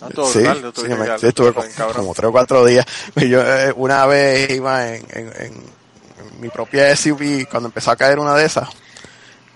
No, 0.00 0.08
estuvo 0.08 0.26
Sí, 0.32 0.38
brutal, 0.38 0.60
tú 0.62 0.66
sí, 0.68 0.72
tuviste 0.72 0.88
me- 0.90 0.96
que 0.98 1.04
quedarte 1.04 1.20
sí, 1.20 1.26
estuve 1.28 1.48
en 1.48 1.54
tu 1.54 1.60
como, 1.82 1.92
como 1.92 2.14
tres 2.14 2.28
o 2.28 2.32
cuatro 2.32 2.64
días. 2.64 2.86
Yo 3.16 3.42
eh, 3.42 3.72
una 3.76 4.06
vez 4.06 4.50
iba 4.50 4.94
en, 4.94 5.06
en- 5.10 5.32
en- 5.42 5.64
en 6.20 6.40
mi 6.40 6.48
propia 6.50 6.94
SUV 6.96 7.46
cuando 7.50 7.68
empezó 7.68 7.90
a 7.90 7.96
caer 7.96 8.18
una 8.20 8.34
de 8.36 8.44
esas 8.46 8.68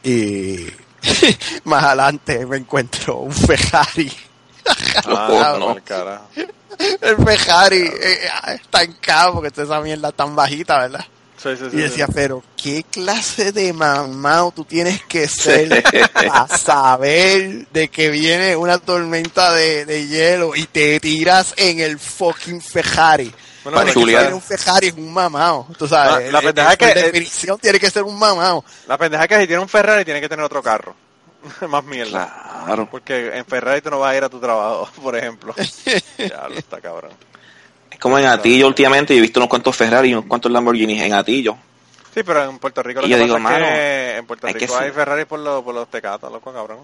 y 0.02 0.66
más 1.64 1.84
adelante 1.84 2.46
me 2.46 2.58
encuentro 2.58 3.18
un 3.18 3.32
Ferrari. 3.32 4.12
Ah, 5.06 5.56
no. 5.60 5.76
carajo. 5.84 6.28
El 7.00 7.16
Ferrari 7.16 7.82
eh, 7.82 7.92
eh, 8.02 8.54
está 8.54 8.82
en 8.82 8.92
cabo 8.94 9.40
porque 9.40 9.62
esa 9.62 9.80
mierda 9.80 10.10
tan 10.12 10.34
bajita, 10.34 10.78
¿verdad? 10.80 11.04
Sí, 11.36 11.50
sí, 11.56 11.64
sí. 11.70 11.76
Y 11.76 11.80
decía, 11.80 12.06
pero 12.06 12.42
¿qué 12.56 12.84
clase 12.90 13.52
de 13.52 13.72
mamado 13.72 14.52
tú 14.52 14.64
tienes 14.64 15.02
que 15.04 15.28
ser 15.28 15.84
para 16.12 16.48
saber 16.48 17.68
de 17.68 17.88
que 17.88 18.08
viene 18.08 18.56
una 18.56 18.78
tormenta 18.78 19.52
de, 19.52 19.84
de 19.84 20.06
hielo 20.08 20.56
y 20.56 20.64
te 20.64 20.98
tiras 21.00 21.54
en 21.56 21.80
el 21.80 21.98
fucking 21.98 22.60
Ferrari? 22.60 23.32
Bueno, 23.64 23.84
que 23.84 23.92
chulear. 23.92 24.22
salga 24.22 24.36
un 24.36 24.42
Ferrari 24.42 24.86
es 24.88 24.94
un 24.94 25.12
mamado. 25.12 25.66
Tú 25.78 25.88
sabes, 25.88 26.30
la 26.32 26.38
eh, 26.40 26.42
pendeja 26.42 26.72
es 26.72 26.78
que- 26.78 26.94
definición 26.94 27.58
tiene 27.58 27.80
que 27.80 27.90
ser 27.90 28.02
un 28.04 28.18
mamado. 28.18 28.64
La 28.86 28.98
pendeja 28.98 29.24
es 29.24 29.28
que 29.28 29.40
si 29.40 29.46
tiene 29.46 29.62
un 29.62 29.68
Ferrari 29.68 30.04
tiene 30.04 30.20
que 30.20 30.28
tener 30.28 30.44
otro 30.44 30.62
carro. 30.62 30.94
Más 31.68 31.84
mierda. 31.84 32.62
claro 32.64 32.88
Porque 32.90 33.36
en 33.36 33.44
Ferrari 33.44 33.80
tú 33.82 33.90
no 33.90 33.98
vas 33.98 34.12
a 34.12 34.16
ir 34.16 34.24
a 34.24 34.28
tu 34.28 34.38
trabajo, 34.40 34.88
por 35.02 35.16
ejemplo. 35.16 35.54
ya 36.18 36.48
lo 36.48 36.54
está 36.54 36.80
cabrón. 36.80 37.12
Es 37.90 37.98
como 37.98 38.18
en 38.18 38.26
Atillo 38.26 38.66
últimamente, 38.66 39.14
yo 39.14 39.18
he 39.18 39.22
visto 39.22 39.40
unos 39.40 39.48
cuantos 39.48 39.76
Ferrari 39.76 40.10
y 40.10 40.14
unos 40.14 40.26
cuantos 40.26 40.50
Lamborghinis 40.50 41.02
en 41.02 41.14
Atillo. 41.14 41.56
Sí, 42.12 42.22
pero 42.22 42.44
en 42.44 42.58
Puerto 42.58 42.82
Rico 42.82 43.00
lo 43.00 43.06
Y 43.06 43.10
que 43.10 43.16
yo 43.18 43.24
digo, 43.24 43.36
es 43.36 43.42
mano, 43.42 43.66
que 43.66 44.16
en 44.18 44.26
Puerto 44.26 44.46
hay 44.46 44.54
que 44.54 44.60
Rico 44.60 44.76
hay 44.78 44.90
Ferrari 44.90 45.24
por 45.24 45.40
los, 45.40 45.64
por 45.64 45.74
los 45.74 45.88
tecatos, 45.88 46.30
loco, 46.30 46.52
cabrón. 46.52 46.78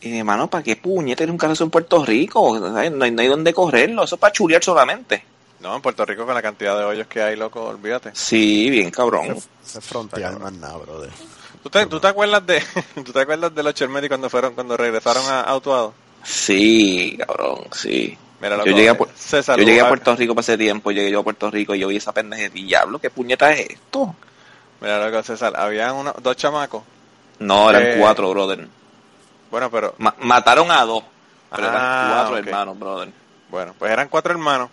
Y 0.00 0.18
hermano, 0.18 0.48
¿para 0.48 0.62
qué 0.62 0.76
puñete 0.76 1.24
un 1.24 1.38
carro 1.38 1.54
en 1.58 1.70
Puerto 1.70 2.04
Rico? 2.04 2.58
No 2.58 2.76
hay, 2.76 2.90
no 2.90 3.04
hay 3.04 3.28
donde 3.28 3.54
correrlo, 3.54 4.04
eso 4.04 4.16
es 4.16 4.20
para 4.20 4.32
chulear 4.32 4.62
solamente. 4.62 5.24
No, 5.60 5.74
en 5.74 5.82
Puerto 5.82 6.04
Rico 6.04 6.24
con 6.26 6.34
la 6.34 6.42
cantidad 6.42 6.76
de 6.78 6.84
hoyos 6.84 7.06
que 7.06 7.22
hay, 7.22 7.36
loco, 7.36 7.62
olvídate. 7.64 8.10
Sí, 8.14 8.70
bien 8.70 8.90
cabrón. 8.90 9.36
Ese 9.64 9.80
frontear 9.80 10.38
más 10.38 10.52
nada, 10.52 10.76
brother. 10.76 11.10
¿Tú 11.62 11.70
te, 11.70 11.86
tú 11.86 11.98
te 11.98 12.06
acuerdas 12.08 12.46
de 12.46 12.62
tú 13.04 13.12
te 13.12 13.20
acuerdas 13.20 13.54
de 13.54 13.62
los 13.62 13.74
Chermeti 13.74 14.08
cuando 14.08 14.28
fueron 14.30 14.54
cuando 14.54 14.76
regresaron 14.76 15.24
a 15.26 15.40
Autuado? 15.42 15.94
Sí, 16.24 17.16
cabrón, 17.18 17.64
sí. 17.72 18.16
Mira, 18.40 18.56
Yo 18.56 18.64
loco, 18.64 18.70
llegué 18.76 18.88
a 18.90 18.92
eh, 18.92 18.98
Pu- 18.98 19.08
César, 19.16 19.58
Yo 19.58 19.64
llegué 19.64 19.80
a 19.80 19.88
Puerto 19.88 20.14
Rico 20.14 20.34
para 20.34 20.42
ese 20.42 20.58
tiempo, 20.58 20.90
llegué 20.90 21.10
yo 21.10 21.20
a 21.20 21.24
Puerto 21.24 21.50
Rico 21.50 21.74
y 21.74 21.78
yo 21.78 21.88
vi 21.88 21.96
esa 21.96 22.12
pendeja 22.12 22.42
de 22.42 22.50
diablo, 22.50 22.98
¿qué 22.98 23.10
puñeta 23.10 23.50
es 23.52 23.70
esto? 23.70 24.14
Mira, 24.80 25.04
loco, 25.08 25.22
César, 25.22 25.54
había 25.56 25.92
unos, 25.92 26.14
dos 26.22 26.36
chamacos. 26.36 26.82
No, 27.38 27.70
eran 27.70 27.82
Eh, 27.82 27.96
cuatro, 27.98 28.30
brother. 28.30 28.68
Bueno, 29.50 29.70
pero 29.70 29.94
Ma- 29.98 30.14
mataron 30.20 30.70
a 30.70 30.82
dos, 30.84 31.02
pero 31.54 31.68
Ah, 31.68 31.70
eran 31.70 32.08
cuatro 32.10 32.36
ok. 32.36 32.46
hermanos, 32.46 32.78
brother. 32.78 33.12
bueno, 33.50 33.74
pues 33.78 33.90
eran 33.90 34.08
cuatro 34.08 34.32
hermanos 34.32 34.70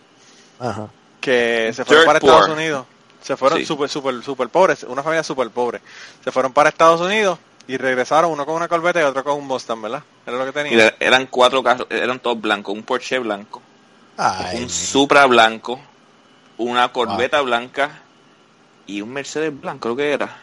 Ajá. 0.63 0.87
que 1.21 1.71
se 1.73 1.85
fueron 1.85 2.03
Dirt 2.03 2.07
para 2.07 2.19
poor. 2.19 2.33
Estados 2.33 2.57
Unidos. 2.57 2.85
Se 3.21 3.37
fueron 3.37 3.59
Sí. 3.59 3.65
súper, 3.65 3.89
súper, 3.89 4.21
súper 4.23 4.49
pobres, 4.49 4.83
una 4.83 5.01
familia 5.03 5.23
súper 5.23 5.49
pobre. 5.49 5.81
Se 6.23 6.31
fueron 6.31 6.51
para 6.53 6.69
Estados 6.69 6.99
Unidos 7.01 7.39
y 7.67 7.77
regresaron 7.77 8.31
uno 8.31 8.45
con 8.45 8.55
una 8.55 8.67
Corvette 8.67 8.97
y 8.97 9.03
otro 9.03 9.23
con 9.23 9.35
un 9.37 9.47
Mustang, 9.47 9.81
¿verdad? 9.81 10.03
Era 10.25 10.37
lo 10.37 10.45
que 10.45 10.51
tenían. 10.51 10.79
era- 10.79 10.95
eran 10.99 11.27
cuatro 11.27 11.63
carros, 11.63 11.87
eran 11.89 12.19
todos 12.19 12.41
blancos, 12.41 12.73
un 12.75 12.83
Porsche 12.83 13.19
blanco, 13.19 13.61
Ay, 14.17 14.61
un 14.61 14.69
Supra 14.69 15.25
blanco, 15.25 15.79
una 16.57 16.91
Corvette 16.91 17.41
blanca 17.41 18.01
y 18.85 19.01
un 19.01 19.11
Mercedes 19.13 19.57
blanco, 19.59 19.79
creo 19.79 19.95
que 19.95 20.11
era. 20.11 20.37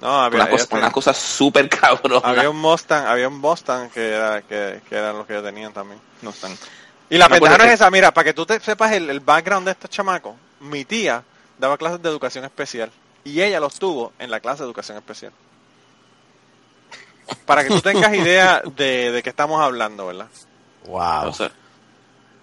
No, 0.00 0.22
había, 0.22 0.42
Una 0.42 0.50
cosa, 0.50 0.66
una 0.76 0.92
cosa 0.92 1.12
súper 1.12 1.68
cabrona. 1.68 2.26
había 2.26 2.48
un 2.48 2.56
Mustang, 2.58 3.06
había 3.06 3.28
un 3.28 3.38
Mustang 3.38 3.90
que 3.90 4.08
era 4.14 4.40
que, 4.42 4.80
que 4.88 4.94
eran 4.96 5.18
los 5.18 5.26
que 5.26 5.34
tenían 5.42 5.72
también. 5.72 6.00
No 6.22 6.30
están. 6.30 6.56
Y 7.10 7.18
la 7.18 7.28
Me 7.28 7.34
pendeja 7.40 7.58
no 7.58 7.64
es 7.64 7.72
esa, 7.72 7.90
mira, 7.90 8.12
para 8.14 8.24
que 8.24 8.32
tú 8.34 8.46
te 8.46 8.58
sepas 8.60 8.92
el, 8.92 9.10
el 9.10 9.20
background 9.20 9.66
de 9.66 9.72
estos 9.72 9.90
chamacos, 9.90 10.34
mi 10.60 10.84
tía 10.84 11.22
daba 11.58 11.76
clases 11.76 12.00
de 12.02 12.08
educación 12.08 12.44
especial 12.44 12.90
y 13.24 13.42
ella 13.42 13.60
los 13.60 13.78
tuvo 13.78 14.12
en 14.18 14.30
la 14.30 14.40
clase 14.40 14.62
de 14.62 14.66
educación 14.66 14.96
especial. 14.96 15.32
Para 17.46 17.62
que 17.62 17.68
tú 17.68 17.80
tengas 17.80 18.14
idea 18.14 18.62
de, 18.76 19.12
de 19.12 19.22
qué 19.22 19.30
estamos 19.30 19.60
hablando, 19.60 20.06
¿verdad? 20.06 20.26
wow. 20.86 21.28
O 21.28 21.32
sea, 21.32 21.50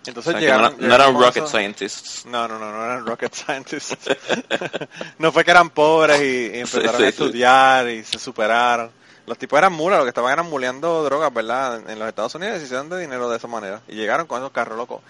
Entonces 0.06 0.36
o 0.36 0.38
sea, 0.38 0.40
que 0.40 0.48
no, 0.52 0.98
eran- 0.98 1.14
no 1.14 1.20
rocket 1.20 1.48
scientists. 1.48 2.26
No, 2.26 2.48
no, 2.48 2.58
no, 2.60 2.72
no 2.72 2.84
eran 2.86 3.06
rocket 3.06 3.34
scientists. 3.34 3.98
no 5.18 5.32
fue 5.32 5.44
que 5.44 5.52
eran 5.52 5.70
pobres 5.70 6.22
y, 6.22 6.58
y 6.58 6.60
empezaron 6.60 6.92
Sí, 6.92 6.98
sí, 6.98 7.04
a 7.04 7.12
sí. 7.12 7.24
estudiar 7.24 7.90
y 7.90 8.04
se 8.04 8.20
superaron. 8.20 8.92
Los 9.28 9.38
tipos 9.38 9.60
eran 9.60 9.74
mulas, 9.74 9.98
los 10.00 10.06
que 10.06 10.10
estaban 10.10 10.32
eran 10.34 10.50
muleando 10.50 11.04
drogas, 11.04 11.32
¿verdad? 11.34 11.82
En, 11.82 11.90
en 11.92 12.00
los 12.00 12.08
Estados 12.08 12.34
Unidos 12.36 12.56
y 12.56 12.60
se 12.62 12.66
hicieron 12.66 12.90
de 12.90 13.00
dinero 13.00 13.30
de 13.30 13.38
esa 13.38 13.48
manera. 13.48 13.82
Y 13.88 13.96
llegaron 13.96 14.26
con 14.26 14.40
esos 14.42 14.52
carros 14.52 14.78
locos. 14.78 15.02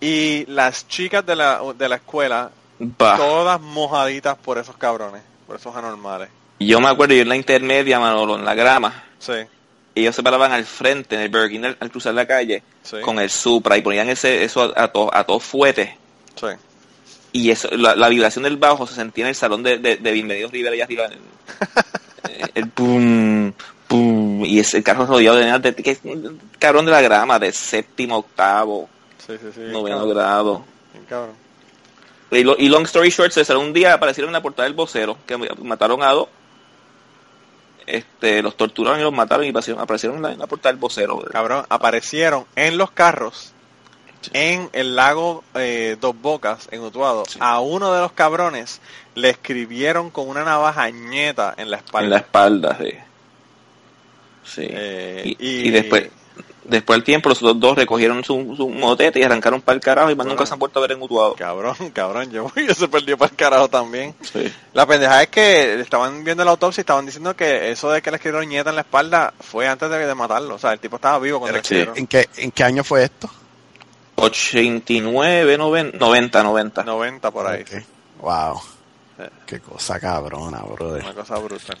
Y 0.00 0.44
las 0.46 0.86
chicas 0.88 1.24
de 1.24 1.34
la, 1.34 1.60
de 1.76 1.88
la 1.88 1.96
escuela, 1.96 2.50
Bah. 2.78 3.16
todas 3.16 3.60
mojaditas 3.60 4.36
por 4.36 4.58
esos 4.58 4.76
cabrones, 4.76 5.22
por 5.46 5.56
esos 5.56 5.74
anormales. 5.74 6.28
Yo 6.60 6.80
me 6.80 6.88
acuerdo, 6.88 7.14
yo 7.14 7.22
en 7.22 7.28
la 7.30 7.36
intermedia, 7.36 7.98
Manolo, 7.98 8.36
en 8.36 8.44
la 8.44 8.54
grama, 8.54 9.04
Sí, 9.18 9.32
ellos 9.94 10.14
se 10.14 10.22
paraban 10.22 10.52
al 10.52 10.64
frente, 10.66 11.14
en 11.16 11.22
el 11.22 11.28
Burger 11.30 11.50
King, 11.50 11.64
al, 11.64 11.76
al 11.80 11.90
cruzar 11.90 12.12
la 12.14 12.26
calle, 12.26 12.62
sí, 12.82 13.00
con 13.00 13.18
el 13.18 13.30
Supra 13.30 13.76
y 13.78 13.82
ponían 13.82 14.08
ese, 14.10 14.44
eso 14.44 14.62
a, 14.76 14.84
a 14.84 14.88
todo 14.88 15.10
a 15.14 15.40
fuete. 15.40 15.96
sí. 16.36 16.46
Y 17.32 17.50
eso, 17.50 17.68
la, 17.72 17.96
la 17.96 18.08
vibración 18.08 18.44
del 18.44 18.56
bajo 18.58 18.86
se 18.86 18.94
sentía 18.94 19.24
en 19.24 19.30
el 19.30 19.34
salón 19.34 19.62
de, 19.64 19.78
de, 19.78 19.96
de 19.96 20.12
Bienvenidos 20.12 20.52
Rivera 20.52 20.74
allá 20.74 20.84
arriba. 20.84 21.06
en- 21.06 21.18
el 22.54 22.68
pum, 22.70 23.52
pum, 23.88 24.44
y 24.44 24.58
ese 24.60 24.82
carro 24.82 25.06
rodeado 25.06 25.36
de 25.36 25.58
de, 25.58 25.90
es 25.90 26.00
un 26.04 26.40
cabrón 26.58 26.84
de 26.86 26.90
la 26.92 27.00
grama, 27.00 27.38
de 27.38 27.52
séptimo, 27.52 28.18
octavo, 28.18 28.88
Sí, 29.26 29.34
sí, 29.40 29.48
sí. 29.54 29.60
bien 29.60 29.72
noveno 29.72 29.96
cabrón, 29.98 30.14
grado. 30.14 30.64
bien 30.92 31.04
cabrón. 31.08 31.34
Y, 32.30 32.42
lo- 32.42 32.56
y 32.58 32.68
long 32.68 32.84
story 32.84 33.10
short, 33.10 33.32
salió 33.32 33.60
un 33.60 33.72
día 33.72 33.94
aparecieron 33.94 34.28
en 34.30 34.32
la 34.34 34.42
portada 34.42 34.64
del 34.66 34.74
vocero, 34.74 35.16
que 35.26 35.36
mataron 35.62 36.02
a 36.02 36.10
dos. 36.12 36.28
Este, 37.86 38.42
los 38.42 38.56
torturaron 38.56 38.98
y 38.98 39.02
los 39.02 39.12
mataron 39.12 39.44
y 39.44 39.50
aparecieron, 39.50 39.82
aparecieron 39.82 40.16
en, 40.16 40.22
la, 40.22 40.32
en 40.32 40.38
la 40.38 40.46
portada 40.46 40.72
del 40.72 40.80
vocero. 40.80 41.18
Cabrón, 41.30 41.66
aparecieron 41.68 42.46
en 42.56 42.78
los 42.78 42.90
carros 42.90 43.52
en 44.32 44.70
el 44.72 44.96
lago 44.96 45.44
eh, 45.54 45.96
Dos 46.00 46.14
Bocas, 46.20 46.68
en 46.70 46.80
Utuado. 46.82 47.24
A 47.40 47.60
uno 47.60 47.92
de 47.92 48.00
los 48.00 48.12
cabrones 48.12 48.80
le 49.14 49.30
escribieron 49.30 50.10
con 50.10 50.28
una 50.28 50.44
navaja 50.44 50.88
ñeta 50.90 51.54
en 51.56 51.70
la 51.70 51.76
espalda. 51.78 52.04
en 52.04 52.10
la 52.10 52.16
espalda, 52.18 52.78
sí. 52.80 52.90
Sí. 54.44 54.66
Eh, 54.68 55.22
y, 55.24 55.46
y- 55.46 55.68
y 55.68 55.70
después, 55.70 56.08
después 56.64 56.98
del 56.98 57.04
tiempo, 57.04 57.28
los 57.30 57.38
otros 57.42 57.58
dos 57.60 57.76
recogieron 57.76 58.22
su, 58.24 58.54
su 58.56 58.68
motete 58.68 59.18
y 59.20 59.22
arrancaron 59.22 59.62
para 59.62 59.76
el 59.76 59.80
carajo 59.80 60.10
y 60.10 60.14
más 60.14 60.26
Bueno. 60.26 60.32
nunca 60.32 60.44
se 60.46 60.52
han 60.52 60.58
vuelto 60.58 60.78
a 60.80 60.82
ver 60.82 60.92
en 60.92 61.02
Utuado. 61.02 61.34
Cabrón, 61.34 61.76
cabrón, 61.94 62.30
yo, 62.30 62.50
yo 62.56 62.74
se 62.74 62.88
perdió 62.88 63.16
para 63.16 63.30
el 63.30 63.36
carajo 63.36 63.68
también. 63.68 64.14
Sí. 64.20 64.52
La 64.74 64.86
pendejada 64.86 65.22
es 65.22 65.28
que 65.28 65.80
estaban 65.80 66.24
viendo 66.24 66.44
la 66.44 66.50
autopsia 66.50 66.80
y 66.80 66.82
estaban 66.82 67.06
diciendo 67.06 67.34
que 67.34 67.70
eso 67.70 67.90
de 67.90 68.02
que 68.02 68.10
le 68.10 68.16
escribieron 68.16 68.48
ñeta 68.48 68.70
en 68.70 68.76
la 68.76 68.82
espalda 68.82 69.32
fue 69.40 69.66
antes 69.66 69.88
de, 69.88 70.06
de 70.06 70.14
matarlo. 70.14 70.56
O 70.56 70.58
sea, 70.58 70.72
el 70.72 70.78
tipo 70.80 70.96
estaba 70.96 71.18
vivo 71.18 71.38
cuando 71.38 71.54
le 71.54 71.60
escribieron. 71.62 71.96
¿En 71.96 72.06
qué, 72.06 72.28
¿En 72.36 72.50
qué 72.50 72.64
año 72.64 72.84
fue 72.84 73.04
esto? 73.04 73.30
89, 74.16 75.58
90, 75.58 75.98
90, 75.98 76.42
90. 76.42 76.84
90 76.84 77.30
por 77.30 77.46
ahí. 77.46 77.62
Ok. 77.62 77.82
Wow. 78.20 78.60
Eh. 79.18 79.28
Qué 79.46 79.60
cosa 79.60 79.98
cabrona, 80.00 80.60
brother. 80.62 81.02
Una 81.04 81.14
cosa 81.14 81.36
brutal. 81.38 81.76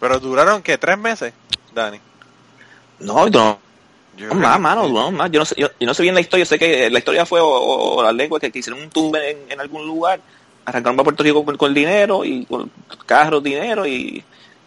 Pero 0.00 0.18
duraron, 0.20 0.62
que 0.62 0.78
¿Tres 0.78 0.98
meses, 0.98 1.32
Dani? 1.74 1.98
No, 3.00 3.28
no, 3.28 3.58
Yo 4.16 4.28
no 4.28 4.34
más, 4.34 4.56
que- 4.56 4.62
mano, 4.62 4.88
no 4.88 5.10
más. 5.10 5.30
Yo 5.30 5.40
no, 5.40 5.44
sé, 5.46 5.54
yo, 5.58 5.68
yo 5.78 5.86
no 5.86 5.94
sé 5.94 6.02
bien 6.02 6.14
la 6.14 6.20
historia, 6.20 6.44
sé 6.46 6.58
que 6.58 6.90
la 6.90 6.98
historia 6.98 7.24
fue 7.26 7.40
o, 7.40 7.46
o- 7.48 7.96
o 7.96 8.02
la 8.02 8.12
lengua 8.12 8.40
que, 8.40 8.50
que 8.50 8.58
hicieron 8.60 8.82
un 8.82 8.90
tour 8.90 9.16
en, 9.18 9.38
en 9.50 9.60
algún 9.60 9.86
lugar, 9.86 10.20
arrancaron 10.64 10.96
para 10.96 11.04
Puerto 11.04 11.22
Rico 11.22 11.44
con, 11.44 11.56
con 11.56 11.72
dinero 11.74 12.24
y 12.24 12.44
con 12.46 12.70
carros, 13.06 13.42
dinero 13.42 13.86
y, 13.86 14.24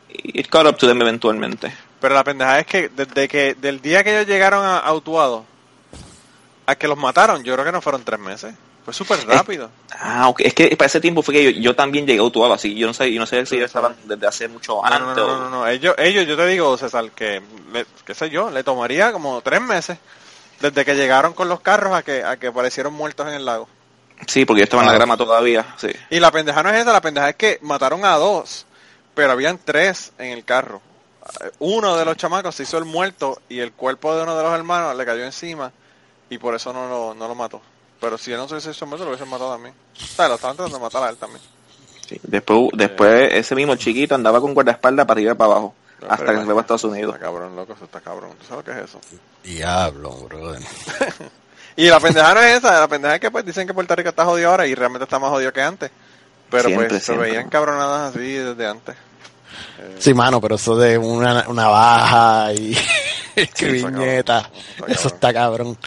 y 0.10 0.40
it 0.40 0.48
caught 0.48 0.68
up 0.68 0.78
to 0.78 0.88
them 0.88 1.02
eventualmente. 1.02 1.72
Pero 2.00 2.14
la 2.16 2.24
pendejada 2.24 2.60
es 2.60 2.68
que 2.68 2.90
desde 2.90 3.28
que 3.28 3.56
del 3.56 3.82
día 3.82 4.04
que 4.04 4.12
ellos 4.16 4.28
llegaron 4.28 4.64
a, 4.64 4.78
a 4.80 4.94
Utuado 4.94 5.44
a 6.72 6.76
que 6.78 6.88
los 6.88 6.98
mataron, 6.98 7.44
yo 7.44 7.54
creo 7.54 7.66
que 7.66 7.72
no 7.72 7.82
fueron 7.82 8.04
tres 8.04 8.20
meses. 8.20 8.54
Fue 8.86 8.94
súper 8.94 9.26
rápido. 9.28 9.70
Ah, 9.92 10.30
ok. 10.30 10.40
Es 10.42 10.54
que 10.54 10.76
para 10.76 10.88
ese 10.88 11.00
tiempo 11.02 11.22
fue 11.22 11.34
que 11.34 11.54
yo, 11.54 11.60
yo 11.60 11.76
también 11.76 12.08
llegué 12.08 12.20
a 12.20 12.24
Utuado, 12.24 12.54
así 12.54 12.74
yo 12.76 12.88
no 12.88 12.94
sé, 12.94 13.12
yo 13.14 13.20
no 13.20 13.26
sé 13.28 13.46
si 13.46 13.56
ellos 13.56 13.68
estaban 13.68 13.96
desde 14.06 14.26
hace 14.26 14.48
mucho 14.48 14.76
No, 14.76 14.86
antes 14.86 15.00
no, 15.02 15.16
no, 15.16 15.16
no, 15.16 15.34
o- 15.34 15.38
no, 15.38 15.50
no. 15.50 15.68
Ellos, 15.68 15.94
ellos, 15.98 16.26
yo 16.26 16.36
te 16.38 16.48
digo, 16.48 16.76
César, 16.78 17.12
que, 17.12 17.42
le- 17.72 17.86
qué 18.06 18.14
sé 18.16 18.30
yo, 18.30 18.50
le 18.50 18.64
tomaría 18.64 19.12
como 19.12 19.42
tres 19.42 19.62
meses 19.62 19.98
desde 20.60 20.86
que 20.86 20.96
llegaron 20.96 21.34
con 21.34 21.50
los 21.50 21.60
carros 21.60 21.94
a 21.94 22.02
que, 22.04 22.24
a 22.24 22.38
que 22.38 22.48
aparecieron 22.48 22.94
muertos 22.94 23.28
en 23.28 23.34
el 23.36 23.46
lago. 23.46 23.68
Sí, 24.28 24.46
porque 24.46 24.62
yo 24.62 24.64
estaba 24.64 24.82
en 24.84 24.88
la 24.88 24.94
Ah. 24.94 24.98
grama 24.98 25.18
todavía, 25.18 25.66
sí. 25.78 25.90
Y 26.10 26.20
la 26.20 26.32
pendeja 26.32 26.64
no 26.64 26.70
es 26.70 26.76
esa, 26.82 26.92
la 26.92 27.02
pendeja 27.02 27.30
es 27.30 27.36
que 27.36 27.60
mataron 27.62 28.04
a 28.06 28.16
dos, 28.16 28.66
pero 29.14 29.32
habían 29.32 29.60
tres 29.64 30.14
en 30.18 30.32
el 30.32 30.44
carro. 30.46 30.82
Uno 31.60 31.96
de 31.96 32.06
los 32.06 32.18
chamacos 32.18 32.56
se 32.56 32.64
hizo 32.64 32.78
el 32.78 32.86
muerto 32.86 33.40
y 33.50 33.60
el 33.60 33.72
cuerpo 33.74 34.16
de 34.16 34.24
uno 34.24 34.36
de 34.36 34.44
los 34.44 34.54
hermanos 34.54 34.96
le 34.96 35.06
cayó 35.06 35.24
encima 35.24 35.72
y 36.30 36.38
por 36.38 36.56
eso 36.56 36.72
no 36.74 36.88
lo, 36.90 37.14
no 37.14 37.28
lo 37.28 37.36
mató. 37.36 37.62
Pero 38.00 38.18
si 38.18 38.32
él 38.32 38.38
no 38.38 38.48
se 38.48 38.54
hubiese 38.56 38.72
hecho 38.72 38.86
muerto, 38.86 39.04
lo 39.06 39.12
hubiesen 39.12 39.30
matado 39.30 39.52
también. 39.54 39.74
O 40.02 40.06
sea, 40.16 40.28
lo 40.30 40.36
estaban 40.36 40.56
tratando 40.56 40.78
de 40.78 40.84
matar 40.84 41.04
a 41.04 41.10
él 41.10 41.18
también. 41.18 41.42
sí. 42.08 42.20
Después, 42.24 42.70
después 42.74 43.30
ese 43.34 43.56
mismo 43.56 43.76
chiquito 43.76 44.16
andaba 44.16 44.40
con 44.40 44.54
guardaespaldas 44.54 45.06
para 45.06 45.18
arriba 45.18 45.34
y 45.34 45.36
para 45.36 45.52
abajo, 45.52 45.76
Pero 46.00 46.12
hasta 46.12 46.26
que 46.26 46.38
se 46.40 46.46
fue 46.46 46.54
para 46.54 46.62
Estados 46.62 46.84
Está 46.84 46.88
Unidos. 46.96 47.18
cabrón, 47.20 47.56
loco, 47.56 47.74
eso 47.74 47.86
está 47.86 48.00
cabrón. 48.02 48.32
¿Tú 48.40 48.46
sabes 48.48 48.64
que 48.66 48.72
es 48.72 48.78
eso? 48.78 49.00
Diablo, 49.44 50.12
brother. 50.16 50.62
Y 51.76 51.88
la 51.88 52.00
pendeja 52.02 52.34
no 52.34 52.42
es 52.42 52.58
esa, 52.58 52.78
la 52.82 52.88
pendeja 52.90 53.16
es 53.16 53.22
que 53.22 53.32
pues 53.32 53.46
dicen 53.46 53.66
que 53.66 53.74
Puerto 53.74 53.96
Rico 53.96 54.10
está 54.10 54.26
jodido 54.26 54.50
ahora 54.50 54.68
y 54.68 54.76
realmente 54.76 55.06
está 55.06 55.18
más 55.18 55.30
jodido 55.30 55.54
que 55.54 55.62
antes. 55.62 55.90
Pero 56.50 56.68
Siempre, 56.68 56.90
pues 56.90 57.00
se 57.00 57.06
siempre. 57.06 57.30
veían 57.30 57.48
cabronadas 57.50 58.10
así 58.14 58.34
desde 58.34 58.68
antes. 58.68 58.96
Sí, 59.98 60.14
mano, 60.14 60.42
pero 60.42 60.56
eso 60.56 60.76
de 60.76 60.98
una, 60.98 61.48
una 61.48 61.68
baja 61.68 62.52
y 62.54 62.78
está 63.36 63.66
viñeta, 63.68 64.50
está 64.78 64.92
eso 64.92 65.08
está 65.08 65.32
cabrón. 65.34 65.78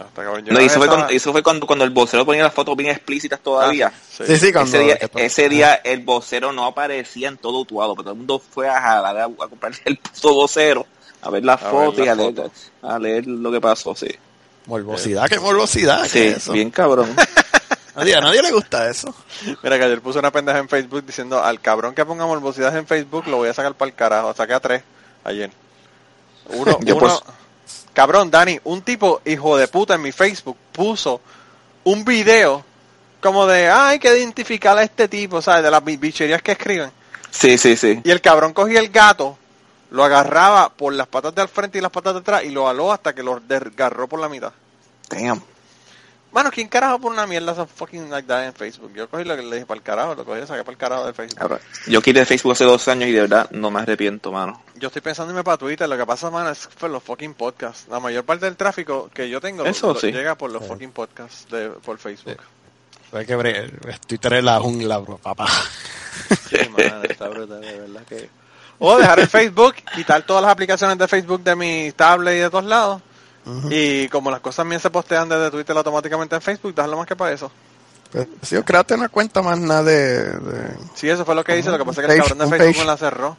Hasta 0.00 0.24
No, 0.24 0.60
y 0.60 0.64
eso 0.64 0.78
fue, 0.78 0.88
cuando, 0.88 1.08
eso 1.08 1.32
fue 1.32 1.42
cuando, 1.42 1.66
cuando 1.66 1.84
el 1.84 1.90
vocero 1.90 2.24
ponía 2.24 2.42
las 2.42 2.54
fotos 2.54 2.74
bien 2.76 2.90
explícitas 2.90 3.38
todavía. 3.40 3.92
Ah, 3.94 4.00
sí. 4.10 4.24
Sí, 4.26 4.36
sí, 4.38 4.52
cuando... 4.52 4.76
ese 5.16 5.48
día, 5.48 5.74
ese 5.74 5.92
el 5.92 6.00
vocero 6.00 6.52
no 6.52 6.64
aparecía 6.66 7.28
en 7.28 7.36
todo 7.36 7.60
Utuado, 7.60 7.94
pero 7.94 8.04
todo 8.04 8.12
el 8.12 8.18
mundo 8.18 8.38
fue 8.38 8.68
a 8.68 8.80
jalar 8.80 9.16
a, 9.18 9.24
a 9.24 9.28
comprarse 9.48 9.82
el 9.84 9.98
puto 9.98 10.34
vocero, 10.34 10.86
a 11.22 11.30
ver 11.30 11.44
las 11.44 11.60
A 11.62 11.64
ver 11.66 11.72
fotos 11.72 11.98
y 11.98 12.06
las 12.06 12.08
a 12.08 12.14
leer, 12.14 12.34
fotos. 12.34 12.52
a 12.82 12.98
leer 12.98 13.26
lo 13.26 13.52
que 13.52 13.60
pasó, 13.60 13.94
sí. 13.94 14.08
Morbosidad, 14.66 15.28
qué 15.28 15.38
morbosidad. 15.38 16.04
Sí, 16.04 16.10
¿qué 16.12 16.28
es 16.30 16.36
eso? 16.38 16.52
bien 16.52 16.70
cabrón. 16.70 17.14
Nadie, 17.96 18.14
a 18.14 18.20
nadie 18.20 18.40
le 18.40 18.52
gusta 18.52 18.88
eso. 18.88 19.12
Mira 19.62 19.76
que 19.76 19.84
ayer 19.84 20.00
puse 20.00 20.18
una 20.20 20.30
pendeja 20.30 20.58
en 20.58 20.68
Facebook 20.68 21.04
diciendo 21.04 21.42
al 21.42 21.60
cabrón 21.60 21.94
que 21.94 22.04
ponga 22.06 22.24
morbosidades 22.24 22.76
en 22.78 22.86
Facebook 22.86 23.26
lo 23.26 23.38
voy 23.38 23.48
a 23.48 23.52
sacar 23.54 23.74
para 23.74 23.88
el 23.90 23.94
carajo. 23.94 24.32
Saqué 24.32 24.54
a 24.54 24.60
tres 24.60 24.82
ayer. 25.24 25.50
Uno, 26.50 26.78
Yo 26.84 26.96
uno- 26.96 27.06
pues- 27.06 27.22
cabrón, 28.00 28.30
Dani, 28.30 28.58
un 28.64 28.80
tipo 28.80 29.20
hijo 29.26 29.58
de 29.58 29.68
puta 29.68 29.94
en 29.94 30.00
mi 30.00 30.10
Facebook 30.10 30.56
puso 30.72 31.20
un 31.84 32.02
video 32.02 32.64
como 33.20 33.46
de, 33.46 33.68
"Ah, 33.68 33.88
hay 33.88 33.98
que 33.98 34.08
identificar 34.16 34.78
a 34.78 34.82
este 34.82 35.06
tipo, 35.06 35.42
¿sabes? 35.42 35.62
De 35.64 35.70
las 35.70 35.84
bi- 35.84 35.98
bicherías 35.98 36.40
que 36.40 36.52
escriben. 36.52 36.90
Sí, 37.30 37.58
sí, 37.58 37.76
sí. 37.76 38.00
Y 38.02 38.10
el 38.10 38.22
cabrón 38.22 38.54
cogía 38.54 38.80
el 38.80 38.88
gato, 38.88 39.36
lo 39.90 40.02
agarraba 40.02 40.70
por 40.70 40.94
las 40.94 41.08
patas 41.08 41.34
de 41.34 41.42
al 41.42 41.48
frente 41.50 41.76
y 41.76 41.82
las 41.82 41.90
patas 41.90 42.14
de 42.14 42.20
atrás 42.20 42.42
y 42.44 42.48
lo 42.48 42.68
aló 42.70 42.90
hasta 42.90 43.14
que 43.14 43.22
lo 43.22 43.38
desgarró 43.40 44.08
por 44.08 44.18
la 44.18 44.30
mitad. 44.30 44.52
Damn. 45.10 45.42
Mano, 46.32 46.50
¿quién 46.52 46.68
carajo 46.68 47.00
por 47.00 47.10
una 47.12 47.26
mierda 47.26 47.52
esa 47.52 47.66
fucking 47.66 48.08
like 48.08 48.28
that 48.28 48.44
en 48.46 48.52
Facebook? 48.54 48.92
Yo 48.94 49.08
cogí 49.08 49.24
lo 49.24 49.34
que 49.36 49.42
le 49.42 49.56
dije 49.56 49.66
para 49.66 49.78
el 49.78 49.82
carajo, 49.82 50.14
lo 50.14 50.24
cogí 50.24 50.38
y 50.38 50.40
lo 50.42 50.46
saqué 50.46 50.62
para 50.62 50.72
el 50.72 50.78
carajo 50.78 51.06
de 51.06 51.12
Facebook. 51.12 51.38
Cabrón. 51.38 51.58
Yo 51.88 52.00
quité 52.00 52.24
Facebook 52.24 52.52
hace 52.52 52.64
dos 52.64 52.86
años 52.86 53.08
y 53.08 53.12
de 53.12 53.22
verdad 53.22 53.50
no 53.50 53.70
me 53.72 53.80
arrepiento, 53.80 54.30
mano. 54.30 54.62
Yo 54.76 54.86
estoy 54.86 55.02
pensando 55.02 55.30
en 55.32 55.36
irme 55.36 55.44
para 55.44 55.56
Twitter, 55.56 55.88
lo 55.88 55.96
que 55.96 56.06
pasa, 56.06 56.30
mano, 56.30 56.50
es 56.50 56.68
por 56.78 56.88
los 56.88 57.02
fucking 57.02 57.34
podcasts. 57.34 57.86
La 57.90 57.98
mayor 57.98 58.24
parte 58.24 58.44
del 58.46 58.56
tráfico 58.56 59.10
que 59.12 59.28
yo 59.28 59.40
tengo 59.40 59.64
Eso 59.64 59.92
lo- 59.92 59.98
sí. 60.00 60.12
llega 60.12 60.36
por 60.36 60.50
los 60.52 60.64
fucking 60.64 60.92
podcasts 60.92 61.48
de, 61.50 61.70
por 61.70 61.98
Facebook. 61.98 62.36
Hay 63.12 63.26
que 63.26 63.36
bre- 63.36 63.98
Twitter 64.06 64.34
es 64.34 64.44
la 64.44 64.60
jungla, 64.60 64.98
bro, 64.98 65.18
papá. 65.18 65.48
Sí, 66.48 66.56
mano, 66.70 67.02
está 67.02 67.28
brutal, 67.28 67.60
de 67.60 67.78
verdad 67.80 68.02
que... 68.08 68.30
O 68.78 68.96
dejar 68.96 69.18
el 69.20 69.28
Facebook, 69.28 69.74
quitar 69.94 70.22
todas 70.22 70.42
las 70.42 70.52
aplicaciones 70.52 70.96
de 70.96 71.06
Facebook 71.08 71.42
de 71.42 71.54
mi 71.56 71.92
tablet 71.92 72.36
y 72.36 72.38
de 72.38 72.50
todos 72.50 72.64
lados. 72.64 73.02
Y 73.70 74.08
como 74.08 74.30
las 74.30 74.40
cosas 74.40 74.64
mías 74.66 74.82
se 74.82 74.90
postean 74.90 75.28
desde 75.28 75.50
Twitter 75.50 75.76
automáticamente 75.76 76.34
en 76.36 76.42
Facebook, 76.42 76.74
dejarlo 76.74 76.96
más 76.96 77.06
que 77.06 77.16
para 77.16 77.32
eso. 77.32 77.50
Pues, 78.12 78.26
sí, 78.42 78.54
yo 78.56 78.64
créate 78.64 78.94
una 78.94 79.08
cuenta 79.08 79.40
más 79.42 79.58
nada 79.58 79.82
de... 79.84 80.24
de- 80.32 80.76
Sí, 80.94 81.08
eso 81.08 81.24
fue 81.24 81.34
lo 81.34 81.44
que 81.44 81.56
hice, 81.58 81.70
lo 81.70 81.78
que 81.78 81.84
pasa 81.84 82.00
es 82.00 82.06
que 82.08 82.12
el 82.14 82.18
cabrón 82.20 82.38
de 82.38 82.44
Facebook 82.48 82.66
page. 82.74 82.78
me 82.80 82.84
la 82.86 82.96
cerró. 82.96 83.36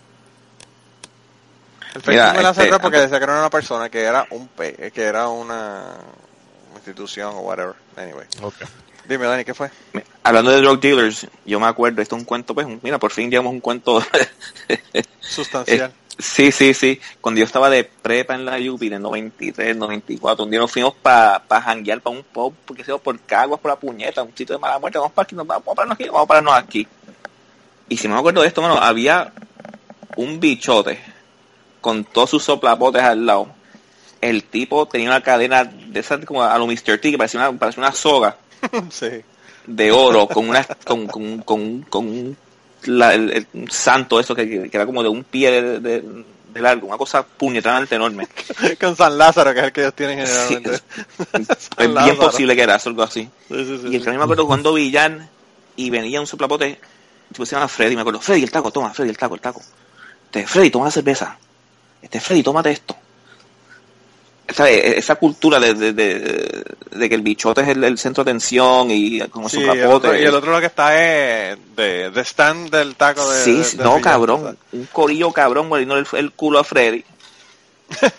El 1.93 2.01
Facebook 2.01 2.07
Mira, 2.13 2.33
me 2.33 2.41
la 2.43 2.49
este, 2.51 2.63
cerró 2.63 2.79
porque 2.79 2.97
antes- 2.97 3.11
decía 3.11 3.19
que 3.19 3.25
no 3.27 3.31
era 3.33 3.41
una 3.41 3.49
persona, 3.49 3.89
que 3.89 4.01
era 4.01 4.25
un 4.31 4.47
que 4.47 5.01
era 5.03 5.27
una 5.27 5.95
institución 6.75 7.33
o 7.35 7.39
whatever. 7.41 7.75
Anyway. 7.97 8.25
Dime, 9.09 9.25
Dani, 9.25 9.43
¿qué 9.43 9.53
fue? 9.53 9.69
Hablando 10.23 10.51
de 10.51 10.61
drug 10.61 10.79
dealers, 10.79 11.27
yo 11.45 11.59
me 11.59 11.67
acuerdo, 11.67 12.01
esto 12.01 12.15
es 12.15 12.21
un 12.21 12.25
cuento, 12.25 12.53
pues, 12.53 12.65
mira, 12.81 12.97
por 12.97 13.11
fin 13.11 13.29
llegamos 13.29 13.49
a 13.51 13.53
un 13.55 13.59
cuento. 13.59 14.01
Sustancial. 15.19 15.91
Sí, 16.21 16.51
sí, 16.51 16.73
sí. 16.75 17.01
Cuando 17.19 17.39
yo 17.39 17.45
estaba 17.45 17.69
de 17.69 17.83
prepa 17.83 18.35
en 18.35 18.45
la 18.45 18.57
UPI, 18.57 18.89
de 18.89 18.99
93, 18.99 19.75
94, 19.75 20.45
un 20.45 20.51
día 20.51 20.59
nos 20.59 20.71
fuimos 20.71 20.93
para 20.93 21.39
pa 21.39 21.61
janguear 21.61 21.99
para 21.99 22.15
un 22.15 22.23
pub, 22.23 22.53
porque 22.65 22.83
se 22.83 22.95
por 22.99 23.19
Caguas, 23.21 23.59
por 23.59 23.71
la 23.71 23.79
puñeta, 23.79 24.21
un 24.21 24.35
sitio 24.35 24.55
de 24.55 24.59
mala 24.59 24.77
muerte, 24.77 24.99
vamos 24.99 25.13
para 25.13 25.23
aquí, 25.23 25.35
nos 25.35 25.47
vamos 25.47 25.67
a 25.67 25.73
pararnos 25.73 25.95
aquí, 25.95 26.05
vamos 26.05 26.23
a 26.23 26.27
pararnos 26.27 26.53
aquí. 26.53 26.87
Y 27.89 27.97
si 27.97 28.07
no 28.07 28.13
me 28.13 28.19
acuerdo 28.19 28.41
de 28.41 28.47
esto, 28.47 28.61
mano, 28.61 28.75
había 28.75 29.33
un 30.15 30.39
bichote 30.39 30.99
con 31.81 32.03
todos 32.03 32.29
sus 32.29 32.43
soplapotes 32.43 33.01
al 33.01 33.25
lado. 33.25 33.47
El 34.21 34.43
tipo 34.43 34.87
tenía 34.87 35.09
una 35.09 35.21
cadena 35.23 35.63
de 35.63 35.99
esas 35.99 36.23
como 36.25 36.43
a 36.43 36.55
lo 36.59 36.67
Mr. 36.67 36.99
T, 36.99 37.11
que 37.11 37.17
parecía 37.17 37.39
una, 37.39 37.57
parecía 37.57 37.81
una 37.81 37.93
soga 37.93 38.37
sí. 38.91 39.23
de 39.65 39.91
oro 39.91 40.27
con 40.27 40.47
una 40.47 40.63
con, 40.85 41.07
con, 41.07 41.39
con, 41.41 41.81
con 41.81 42.07
un, 42.07 42.37
la- 42.85 43.13
el, 43.13 43.47
el- 43.53 43.71
santo 43.71 44.19
eso 44.19 44.33
que, 44.35 44.69
que 44.69 44.77
era 44.77 44.85
como 44.85 45.03
de 45.03 45.09
un 45.09 45.23
pie 45.23 45.51
de, 45.51 45.79
de- 45.79 46.23
de 46.53 46.59
largo 46.61 46.87
una 46.87 46.97
cosa 46.97 47.23
puñetranamente 47.25 47.95
enorme. 47.95 48.27
Con 48.81 48.95
San 48.97 49.17
Lázaro, 49.17 49.53
que 49.53 49.59
es 49.59 49.65
el 49.67 49.71
que 49.71 49.81
ellos 49.81 49.93
tienen 49.95 50.25
Sí, 50.27 50.33
generalmente. 50.55 50.83
es 51.77 52.03
bien 52.03 52.17
posible 52.17 52.55
que 52.55 52.61
era 52.63 52.75
eso, 52.75 52.89
algo 52.89 53.03
así. 53.03 53.29
Sí, 53.47 53.55
sí, 53.65 53.79
sí, 53.81 53.87
y 53.89 53.95
el 53.95 54.03
que 54.03 54.11
me 54.11 54.21
acuerdo 54.23 54.45
jugando 54.45 54.73
billar 54.73 55.27
y 55.77 55.89
venía 55.89 56.19
un 56.19 56.27
soplapote 56.27 56.79
tipo 57.31 57.45
se 57.45 57.55
llama 57.55 57.69
Freddy 57.69 57.95
me 57.95 58.01
acuerdo 58.01 58.19
Freddy 58.19 58.43
el 58.43 58.51
taco 58.51 58.71
toma 58.71 58.93
Freddy 58.93 59.09
el 59.11 59.17
taco 59.17 59.35
el 59.35 59.41
taco. 59.41 59.61
Este, 60.25 60.45
Freddy 60.45 60.69
toma 60.69 60.85
la 60.85 60.91
cerveza. 60.91 61.37
Este 62.01 62.19
Freddy 62.19 62.43
tómate 62.43 62.71
esto 62.71 62.97
¿sabes? 64.53 64.97
esa 64.97 65.15
cultura 65.15 65.59
de, 65.59 65.73
de, 65.73 65.93
de, 65.93 66.63
de 66.91 67.09
que 67.09 67.15
el 67.15 67.21
bichote 67.21 67.61
es 67.61 67.67
el, 67.69 67.83
el 67.83 67.97
centro 67.97 68.23
de 68.23 68.31
atención 68.31 68.89
y 68.91 69.19
con 69.29 69.49
Sí, 69.49 69.57
su 69.57 69.61
y 69.61 69.63
el, 69.65 69.69
otro, 69.87 70.01
capote. 70.09 70.21
y 70.21 70.25
el 70.25 70.35
otro 70.35 70.51
lo 70.51 70.59
que 70.59 70.65
está 70.67 70.97
es 71.51 71.57
de, 71.75 72.11
stand 72.23 72.69
del 72.69 72.95
taco 72.95 73.27
de. 73.29 73.43
sí, 73.43 73.77
no, 73.77 73.99
cabrón. 74.01 74.57
Un 74.71 74.85
corillo 74.87 75.31
cabrón 75.31 75.67
muriendo 75.67 75.97
el, 75.97 76.07
el 76.13 76.31
culo 76.31 76.59
a 76.59 76.63
Freddy. 76.63 77.03
¿sabes? 77.99 78.13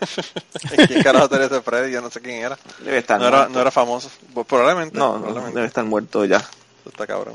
¿Quién 0.88 1.02
carajo 1.02 1.28
tenía 1.28 1.46
ese 1.46 1.62
Freddy? 1.62 1.92
Yo 1.92 2.00
no 2.02 2.10
sé 2.10 2.20
quién 2.20 2.42
era. 2.44 2.58
Debe 2.84 2.98
estar 2.98 3.18
No 3.20 3.28
era, 3.28 3.48
no 3.48 3.60
era 3.60 3.70
famoso. 3.70 4.10
Pues 4.34 4.46
probablemente. 4.46 4.98
no, 4.98 5.14
no, 5.14 5.20
probablemente. 5.20 5.56
debe 5.56 5.68
estar 5.68 5.84
muerto 5.84 6.24
ya. 6.24 6.42
Está 6.86 7.06
cabrón. 7.06 7.34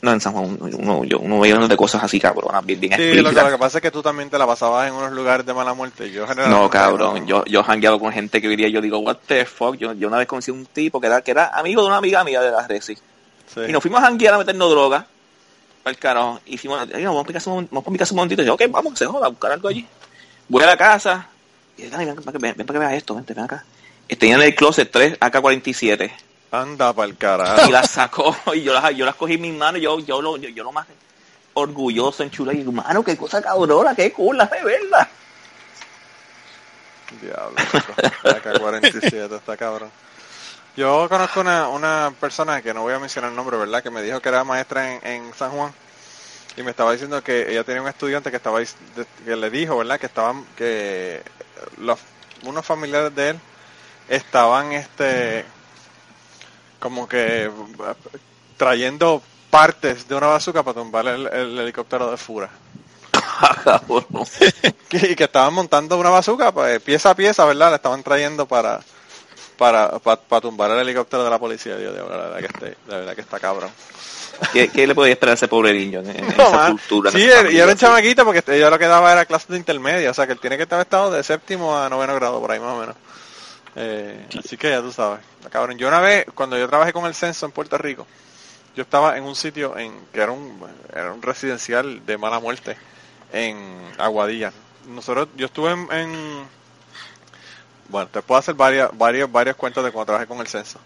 No, 0.00 0.12
en 0.12 0.20
San 0.20 0.32
Juan 0.32 0.56
uno, 0.60 0.76
uno, 0.78 1.04
yo- 1.04 1.18
uno 1.18 1.38
veía 1.40 1.56
unas 1.56 1.68
de 1.68 1.76
cosas 1.76 2.02
así 2.02 2.18
cabronas, 2.18 2.64
bien, 2.64 2.80
bien 2.80 2.92
Sí, 2.94 2.98
lo 2.98 3.04
que, 3.04 3.12
explícitas. 3.18 3.44
lo 3.44 3.50
que 3.50 3.58
pasa 3.58 3.78
es 3.78 3.82
que 3.82 3.90
tú 3.90 4.02
también 4.02 4.30
te 4.30 4.38
la 4.38 4.46
pasabas 4.46 4.88
en 4.88 4.94
unos 4.94 5.12
lugares 5.12 5.44
de 5.44 5.52
mala 5.52 5.74
muerte. 5.74 6.10
Yo 6.10 6.26
No, 6.48 6.70
cabrón, 6.70 7.26
yo, 7.26 7.44
yo 7.44 7.62
jangueado 7.62 8.00
con 8.00 8.10
gente 8.12 8.40
que 8.40 8.48
diría, 8.48 8.68
yo 8.68 8.80
digo, 8.80 8.98
what 9.00 9.18
the 9.26 9.44
fuck, 9.44 9.76
yo, 9.76 9.92
yo 9.92 10.08
una 10.08 10.16
vez 10.18 10.26
conocí 10.26 10.50
a 10.50 10.54
un 10.54 10.64
tipo 10.66 11.00
que 11.00 11.06
era, 11.08 11.20
que 11.20 11.32
era 11.32 11.48
amigo 11.48 11.82
de 11.82 11.88
una 11.88 11.98
amiga 11.98 12.24
mía 12.24 12.40
de 12.40 12.50
la 12.50 12.66
Resi. 12.66 12.94
Sí. 12.94 13.60
Y 13.68 13.72
nos 13.72 13.82
fuimos 13.82 14.00
a 14.02 14.06
janguear 14.06 14.34
a 14.34 14.38
meternos 14.38 14.70
droga. 14.70 15.06
Al 15.84 15.98
carajo. 15.98 16.40
Y 16.46 16.56
fuimos, 16.56 16.80
"Oiga, 16.94 17.08
vamos 17.10 17.24
a 17.24 17.28
mi 17.28 17.34
casa, 17.34 17.50
un- 17.50 17.68
vamos 17.70 17.86
a 17.86 17.90
mi 17.90 17.98
casa 17.98 18.14
un 18.14 18.16
momentito. 18.16 18.40
Y 18.42 18.46
yo, 18.46 18.54
ok, 18.54 18.62
vamos, 18.70 18.98
se 18.98 19.04
joda, 19.04 19.26
a 19.26 19.28
buscar 19.28 19.52
algo 19.52 19.68
allí. 19.68 19.86
Voy 20.48 20.62
a 20.62 20.66
la 20.66 20.76
casa. 20.78 21.28
Y 21.76 21.82
dice, 21.82 21.92
"Dale, 21.94 22.06
ven, 22.06 22.16
para 22.22 22.32
que, 22.32 22.38
ven, 22.38 22.54
ven 22.56 22.66
para 22.66 22.78
que 22.80 22.86
veas 22.86 22.96
esto, 22.96 23.14
vente, 23.14 23.34
ven 23.34 23.44
acá. 23.44 23.64
Y 24.08 24.16
Tenía 24.16 24.36
en 24.36 24.42
el 24.42 24.54
closet 24.54 24.90
tres 24.90 25.18
AK-47. 25.20 26.10
Anda 26.60 26.92
pa'l 26.92 27.16
carajo. 27.16 27.68
Y 27.68 27.72
las 27.72 27.90
sacó. 27.90 28.36
Y 28.54 28.62
yo 28.62 28.72
las, 28.72 28.94
yo 28.94 29.04
las 29.04 29.14
cogí 29.14 29.34
en 29.34 29.42
mis 29.42 29.54
manos. 29.54 29.80
Yo, 29.80 29.98
yo, 30.00 30.20
lo, 30.22 30.36
yo, 30.36 30.48
yo 30.48 30.64
lo 30.64 30.72
más 30.72 30.86
orgulloso 31.54 32.22
en 32.22 32.30
chula. 32.30 32.52
Y 32.52 32.58
digo, 32.58 32.72
mano, 32.72 33.04
qué 33.04 33.16
cosa 33.16 33.42
cabrona, 33.42 33.94
qué 33.94 34.12
cool, 34.12 34.38
la 34.38 34.46
de 34.46 34.62
verdad. 34.62 35.08
Diablo. 37.20 37.56
AK-47 37.56 39.36
está 39.36 39.56
cabrón. 39.56 39.90
Yo 40.76 41.08
conozco 41.08 41.40
una, 41.40 41.68
una 41.68 42.12
persona 42.18 42.60
que 42.60 42.74
no 42.74 42.82
voy 42.82 42.94
a 42.94 42.98
mencionar 42.98 43.30
el 43.30 43.36
nombre, 43.36 43.56
¿verdad? 43.56 43.82
Que 43.82 43.90
me 43.90 44.02
dijo 44.02 44.20
que 44.20 44.28
era 44.28 44.42
maestra 44.42 44.94
en, 44.94 45.06
en 45.06 45.34
San 45.34 45.52
Juan 45.52 45.72
y 46.56 46.62
me 46.62 46.70
estaba 46.70 46.92
diciendo 46.92 47.22
que 47.22 47.50
ella 47.50 47.64
tenía 47.64 47.82
un 47.82 47.88
estudiante 47.88 48.30
que 48.30 48.36
estaba 48.36 48.60
que 48.60 49.36
le 49.36 49.50
dijo, 49.50 49.78
¿verdad? 49.78 49.98
Que 49.98 50.06
estaban 50.06 50.44
que 50.56 51.22
los 51.78 51.98
unos 52.44 52.64
familiares 52.64 53.14
de 53.14 53.30
él 53.30 53.40
estaban 54.08 54.72
este 54.72 55.44
como 56.84 57.08
que 57.08 57.50
trayendo 58.58 59.22
partes 59.48 60.06
de 60.06 60.14
una 60.14 60.26
bazooka 60.26 60.62
para 60.62 60.74
tumbar 60.74 61.06
el, 61.08 61.26
el 61.28 61.58
helicóptero 61.58 62.10
de 62.10 62.18
Fura. 62.18 62.50
Y 64.92 65.16
que 65.16 65.24
estaban 65.24 65.54
montando 65.54 65.96
una 65.98 66.10
bazooka 66.10 66.52
pues, 66.52 66.80
pieza 66.82 67.10
a 67.10 67.14
pieza, 67.14 67.46
¿verdad? 67.46 67.70
La 67.70 67.76
estaban 67.76 68.02
trayendo 68.02 68.44
para 68.44 68.80
para, 69.56 69.98
para, 69.98 70.20
para 70.20 70.40
tumbar 70.42 70.72
el 70.72 70.80
helicóptero 70.80 71.24
de 71.24 71.30
la 71.30 71.38
policía. 71.38 71.78
Dios, 71.78 71.94
Dios, 71.94 72.06
la 72.06 72.16
verdad 72.18 72.38
que 72.38 72.46
este, 72.46 72.76
la 72.86 72.96
verdad 72.98 73.14
que 73.14 73.20
está 73.22 73.40
cabrón. 73.40 73.70
¿Qué, 74.52 74.68
qué 74.68 74.86
le 74.86 74.94
podía 74.94 75.12
esperar 75.14 75.30
a 75.32 75.34
ese 75.36 75.48
pobre 75.48 75.72
niño 75.72 76.00
en, 76.00 76.10
en 76.10 76.36
No, 76.36 76.48
esa 76.48 76.50
man. 76.50 76.72
cultura? 76.72 77.10
Sí, 77.12 77.24
esa 77.24 77.50
y 77.50 77.56
era 77.58 77.72
un 77.72 77.78
chamaquito 77.78 78.26
porque 78.26 78.42
ella 78.48 78.68
lo 78.68 78.78
que 78.78 78.86
daba 78.86 79.10
era 79.10 79.24
clases 79.24 79.48
de 79.48 79.56
intermedia, 79.56 80.10
o 80.10 80.14
sea 80.14 80.26
que 80.26 80.32
él 80.34 80.38
tiene 80.40 80.58
que 80.58 80.64
estar 80.64 80.78
estado 80.80 81.10
de 81.12 81.22
séptimo 81.22 81.78
a 81.78 81.88
noveno 81.88 82.14
grado, 82.16 82.40
por 82.40 82.50
ahí 82.52 82.60
más 82.60 82.72
o 82.74 82.80
menos. 82.80 82.96
Eh, 83.76 84.26
así 84.38 84.56
que 84.56 84.70
ya 84.70 84.80
tú 84.80 84.92
sabes, 84.92 85.20
cabrón. 85.50 85.78
Yo 85.78 85.88
una 85.88 86.00
vez, 86.00 86.26
cuando 86.34 86.56
yo 86.58 86.68
trabajé 86.68 86.92
con 86.92 87.06
el 87.06 87.14
censo 87.14 87.46
en 87.46 87.52
Puerto 87.52 87.76
Rico, 87.78 88.06
yo 88.76 88.82
estaba 88.82 89.16
en 89.18 89.24
un 89.24 89.36
sitio 89.36 89.76
en 89.78 89.94
que 90.12 90.20
era 90.20 90.32
un, 90.32 90.60
era 90.94 91.12
un 91.12 91.22
residencial 91.22 92.04
de 92.06 92.18
mala 92.18 92.40
muerte 92.40 92.76
en 93.32 93.58
Aguadilla. 93.98 94.52
Nosotros, 94.88 95.28
yo 95.36 95.46
estuve 95.46 95.72
en, 95.72 95.88
en- 95.92 96.48
bueno, 97.88 98.08
te 98.08 98.22
puedo 98.22 98.38
hacer 98.38 98.54
varias, 98.54 98.90
varios, 98.96 99.30
varios 99.30 99.56
cuentos 99.56 99.84
de 99.84 99.92
cuando 99.92 100.06
trabajé 100.06 100.26
con 100.26 100.38
el 100.40 100.46
censo. 100.46 100.78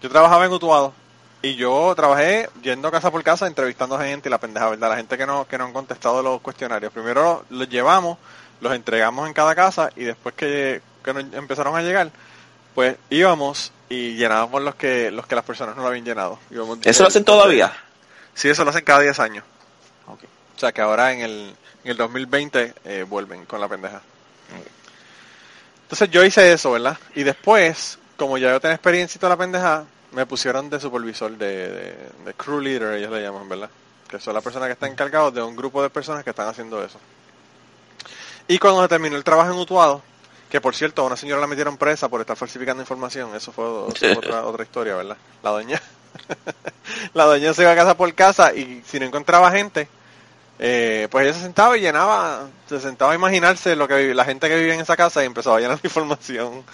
Yo 0.00 0.08
trabajaba 0.10 0.44
en 0.46 0.52
Utuado 0.52 0.92
y 1.42 1.54
yo 1.54 1.92
trabajé 1.96 2.48
yendo 2.62 2.90
casa 2.90 3.10
por 3.10 3.22
casa 3.22 3.46
entrevistando 3.46 3.96
a 3.96 4.04
gente 4.04 4.28
y 4.28 4.30
la 4.30 4.38
pendeja, 4.38 4.68
¿verdad? 4.70 4.90
La 4.90 4.96
gente 4.96 5.16
que 5.16 5.26
no, 5.26 5.46
que 5.46 5.58
no 5.58 5.64
han 5.66 5.72
contestado 5.72 6.22
los 6.22 6.40
cuestionarios. 6.40 6.92
Primero 6.92 7.44
los 7.50 7.68
llevamos, 7.68 8.18
los 8.60 8.74
entregamos 8.74 9.28
en 9.28 9.34
cada 9.34 9.54
casa 9.54 9.90
y 9.96 10.04
después 10.04 10.34
que, 10.34 10.82
que 11.04 11.14
nos 11.14 11.24
empezaron 11.34 11.76
a 11.76 11.82
llegar, 11.82 12.10
pues 12.74 12.96
íbamos 13.10 13.72
y 13.88 14.14
llenábamos 14.16 14.62
los 14.62 14.74
que, 14.76 15.10
los 15.10 15.26
que 15.26 15.34
las 15.34 15.44
personas 15.44 15.76
no 15.76 15.82
lo 15.82 15.88
habían 15.88 16.04
llenado. 16.04 16.38
Íbamos- 16.50 16.78
¿Eso 16.84 17.02
lo 17.02 17.08
hacen 17.08 17.24
todavía? 17.24 17.72
Sí, 18.34 18.48
eso 18.48 18.64
lo 18.64 18.70
hacen 18.70 18.84
cada 18.84 19.00
10 19.00 19.18
años. 19.20 19.44
Ok. 20.06 20.20
O 20.56 20.58
sea 20.58 20.72
que 20.72 20.80
ahora 20.80 21.12
en 21.12 21.20
el, 21.20 21.54
en 21.84 21.90
el 21.90 21.96
2020 21.96 22.74
eh, 22.84 23.04
vuelven 23.08 23.44
con 23.46 23.60
la 23.60 23.68
pendeja. 23.68 24.00
Entonces 25.82 26.10
yo 26.10 26.24
hice 26.24 26.52
eso, 26.52 26.70
¿verdad? 26.72 26.96
Y 27.16 27.24
después, 27.24 27.98
como 28.16 28.38
ya 28.38 28.50
yo 28.50 28.60
tenía 28.60 28.74
experiencia 28.76 29.18
y 29.18 29.20
toda 29.20 29.30
la 29.30 29.36
pendeja, 29.36 29.84
me 30.12 30.24
pusieron 30.26 30.70
de 30.70 30.78
supervisor, 30.80 31.32
de, 31.36 31.68
de, 31.68 31.96
de 32.24 32.34
crew 32.36 32.60
leader, 32.60 32.94
ellos 32.94 33.10
le 33.10 33.22
llaman, 33.22 33.48
¿verdad? 33.48 33.70
Que 34.08 34.20
son 34.20 34.34
las 34.34 34.42
personas 34.44 34.68
que 34.68 34.72
están 34.74 34.92
encargados 34.92 35.34
de 35.34 35.42
un 35.42 35.56
grupo 35.56 35.82
de 35.82 35.90
personas 35.90 36.22
que 36.22 36.30
están 36.30 36.48
haciendo 36.48 36.84
eso. 36.84 36.98
Y 38.46 38.58
cuando 38.58 38.82
se 38.82 38.88
terminó 38.88 39.16
el 39.16 39.24
trabajo 39.24 39.52
en 39.52 39.58
Utuado, 39.58 40.02
que 40.50 40.60
por 40.60 40.74
cierto, 40.74 41.02
a 41.02 41.06
una 41.06 41.16
señora 41.16 41.40
la 41.40 41.46
metieron 41.46 41.76
presa 41.76 42.08
por 42.08 42.20
estar 42.20 42.36
falsificando 42.36 42.82
información, 42.82 43.34
eso 43.34 43.52
fue, 43.52 43.64
eso 43.94 43.98
fue 43.98 44.16
otra, 44.16 44.44
otra 44.46 44.64
historia, 44.64 44.96
¿verdad? 44.96 45.16
La 45.42 45.50
doña, 45.50 45.80
la 47.14 47.24
doña 47.24 47.54
se 47.54 47.62
iba 47.62 47.72
a 47.72 47.76
casa 47.76 47.96
por 47.96 48.12
casa 48.14 48.52
y 48.52 48.82
si 48.84 48.98
no 48.98 49.06
encontraba 49.06 49.50
gente, 49.52 49.88
eh, 50.62 51.08
pues 51.10 51.24
ella 51.24 51.34
se 51.34 51.40
sentaba 51.40 51.78
y 51.78 51.80
llenaba, 51.80 52.48
se 52.68 52.80
sentaba 52.80 53.12
a 53.12 53.14
imaginarse 53.14 53.74
lo 53.76 53.88
que 53.88 54.12
la 54.12 54.26
gente 54.26 54.46
que 54.46 54.56
vivía 54.56 54.74
en 54.74 54.80
esa 54.80 54.94
casa 54.94 55.22
y 55.22 55.26
empezaba 55.26 55.56
a 55.56 55.60
llenar 55.60 55.78
la 55.80 55.80
información. 55.88 56.64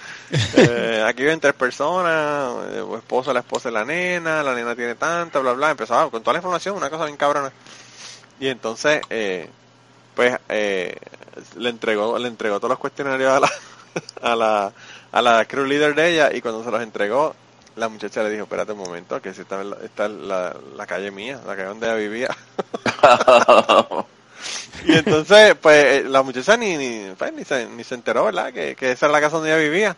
Eh, 0.56 1.04
aquí 1.06 1.22
viven 1.22 1.38
tres 1.38 1.54
personas, 1.54 2.64
eh, 2.72 2.84
el 2.84 2.98
esposo, 2.98 3.32
la 3.32 3.40
esposa 3.40 3.68
y 3.68 3.72
la 3.72 3.84
nena, 3.84 4.42
la 4.42 4.54
nena 4.54 4.74
tiene 4.74 4.96
tanta, 4.96 5.38
bla, 5.38 5.52
bla, 5.52 5.70
empezaba 5.70 6.10
con 6.10 6.20
toda 6.20 6.32
la 6.32 6.38
información, 6.38 6.76
una 6.76 6.90
cosa 6.90 7.04
bien 7.04 7.16
cabrona. 7.16 7.52
Y 8.40 8.48
entonces, 8.48 9.02
eh, 9.08 9.48
pues, 10.16 10.36
eh, 10.48 10.96
le 11.56 11.68
entregó, 11.68 12.18
le 12.18 12.26
entregó 12.26 12.58
todos 12.58 12.70
los 12.70 12.78
cuestionarios 12.78 13.30
a 13.30 13.40
la, 13.40 13.50
a 14.32 14.34
la, 14.34 14.72
a 15.12 15.22
la 15.22 15.44
crew 15.44 15.64
leader 15.64 15.94
de 15.94 16.10
ella 16.12 16.32
y 16.32 16.40
cuando 16.40 16.64
se 16.64 16.70
los 16.70 16.82
entregó, 16.82 17.36
la 17.76 17.88
muchacha 17.88 18.22
le 18.22 18.30
dijo, 18.30 18.44
espérate 18.44 18.72
un 18.72 18.78
momento, 18.78 19.20
que 19.20 19.34
si 19.34 19.42
esta 19.42 19.60
es 19.60 20.10
la, 20.10 20.56
la, 20.74 20.86
calle 20.86 21.10
mía, 21.10 21.38
la 21.46 21.54
calle 21.54 21.68
donde 21.68 21.86
ella 21.86 21.96
vivía. 21.96 22.36
Y 24.84 24.92
entonces, 24.92 25.56
pues, 25.60 25.84
eh, 25.84 26.04
la 26.04 26.22
muchacha 26.22 26.56
ni, 26.56 26.76
ni, 26.76 27.12
pues, 27.18 27.32
ni, 27.32 27.44
se, 27.44 27.66
ni 27.66 27.82
se 27.82 27.96
enteró, 27.96 28.26
¿verdad? 28.26 28.52
Que, 28.52 28.76
que 28.76 28.92
esa 28.92 29.06
era 29.06 29.14
la 29.14 29.20
casa 29.20 29.36
donde 29.36 29.50
ella 29.50 29.58
vivía. 29.58 29.96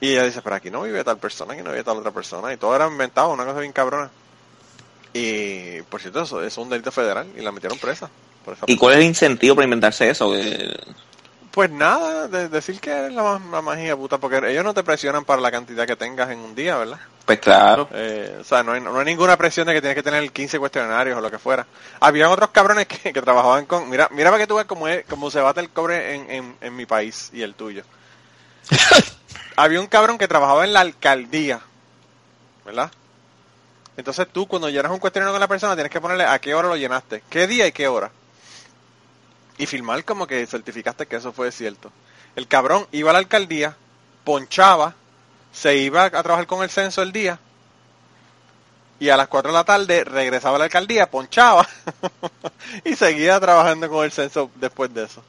Y 0.00 0.12
ella 0.12 0.24
dice, 0.24 0.42
pero 0.42 0.56
aquí 0.56 0.70
no 0.70 0.82
vive 0.82 1.02
tal 1.02 1.16
persona, 1.16 1.54
aquí 1.54 1.62
no 1.62 1.70
vive 1.70 1.84
tal 1.84 1.96
otra 1.96 2.10
persona. 2.10 2.52
Y 2.52 2.58
todo 2.58 2.76
era 2.76 2.86
inventado, 2.86 3.30
una 3.30 3.46
cosa 3.46 3.60
bien 3.60 3.72
cabrona. 3.72 4.10
Y, 5.14 5.80
por 5.82 6.00
cierto, 6.00 6.22
eso 6.22 6.42
es 6.42 6.58
un 6.58 6.68
delito 6.68 6.92
federal 6.92 7.26
y 7.36 7.40
la 7.40 7.52
metieron 7.52 7.78
presa. 7.78 8.10
Por 8.48 8.56
esa 8.56 8.64
¿Y 8.66 8.76
cuál 8.76 8.94
es 8.94 9.00
el 9.00 9.06
incentivo 9.06 9.54
para 9.54 9.64
inventarse 9.64 10.08
eso? 10.08 10.32
Pues 11.50 11.70
nada, 11.70 12.28
de- 12.28 12.48
decir 12.48 12.80
que 12.80 13.06
es 13.06 13.12
la, 13.12 13.38
magia 13.38 13.96
puta, 13.96 14.18
porque 14.18 14.40
ellos 14.50 14.64
no 14.64 14.74
te 14.74 14.82
presionan 14.82 15.24
para 15.24 15.42
la 15.42 15.50
cantidad 15.50 15.86
que 15.86 15.96
tengas 15.96 16.30
en 16.30 16.38
un 16.38 16.54
día, 16.54 16.76
¿verdad? 16.76 16.98
Pues 17.26 17.40
claro. 17.40 17.88
Eh, 17.92 18.38
o 18.40 18.44
sea, 18.44 18.62
no 18.62 18.72
hay, 18.72 18.80
no 18.80 18.98
hay 18.98 19.04
ninguna 19.04 19.36
presión 19.36 19.66
de 19.66 19.74
que 19.74 19.80
tienes 19.80 19.96
que 19.96 20.02
tener 20.02 20.30
15 20.30 20.58
cuestionarios 20.58 21.18
o 21.18 21.20
lo 21.20 21.30
que 21.30 21.38
fuera. 21.38 21.66
Habían 22.00 22.30
otros 22.30 22.50
cabrones 22.50 22.86
que, 22.86 23.12
que 23.12 23.20
trabajaban 23.20 23.66
con... 23.66 23.90
Mira, 23.90 24.08
mira 24.12 24.30
para 24.30 24.42
que 24.42 24.46
tú 24.46 24.54
veas 24.54 24.66
cómo, 24.66 24.88
es, 24.88 25.04
cómo 25.06 25.30
se 25.30 25.40
bate 25.40 25.60
el 25.60 25.70
cobre 25.70 26.14
en, 26.14 26.30
en, 26.30 26.56
en 26.60 26.76
mi 26.76 26.86
país 26.86 27.30
y 27.32 27.42
el 27.42 27.54
tuyo. 27.54 27.82
Había 29.56 29.80
un 29.80 29.88
cabrón 29.88 30.16
que 30.16 30.28
trabajaba 30.28 30.64
en 30.64 30.72
la 30.72 30.80
alcaldía, 30.80 31.60
¿verdad? 32.64 32.90
Entonces 33.96 34.28
tú 34.32 34.46
cuando 34.46 34.70
llenas 34.70 34.92
un 34.92 35.00
cuestionario 35.00 35.32
con 35.32 35.40
la 35.40 35.48
persona 35.48 35.74
tienes 35.74 35.90
que 35.90 36.00
ponerle 36.00 36.24
a 36.24 36.38
qué 36.38 36.54
hora 36.54 36.68
lo 36.68 36.76
llenaste, 36.76 37.24
qué 37.28 37.48
día 37.48 37.66
y 37.66 37.72
qué 37.72 37.88
hora. 37.88 38.12
Y 39.58 39.66
firmar 39.66 40.04
como 40.04 40.26
que 40.26 40.46
certificaste 40.46 41.06
que 41.06 41.16
eso 41.16 41.32
fue 41.32 41.50
cierto. 41.52 41.90
El 42.36 42.46
cabrón 42.46 42.86
iba 42.92 43.10
a 43.10 43.12
la 43.12 43.18
alcaldía, 43.18 43.76
ponchaba, 44.24 44.94
se 45.52 45.76
iba 45.76 46.04
a 46.04 46.10
trabajar 46.22 46.46
con 46.46 46.62
el 46.62 46.70
censo 46.70 47.02
el 47.02 47.10
día 47.12 47.38
y 49.00 49.08
a 49.10 49.16
las 49.16 49.28
4 49.28 49.50
de 49.50 49.56
la 49.58 49.64
tarde 49.64 50.04
regresaba 50.04 50.56
a 50.56 50.58
la 50.60 50.64
alcaldía, 50.66 51.10
ponchaba 51.10 51.66
y 52.84 52.94
seguía 52.96 53.38
trabajando 53.40 53.88
con 53.88 54.04
el 54.04 54.12
censo 54.12 54.50
después 54.56 54.92
de 54.94 55.04
eso. 55.04 55.22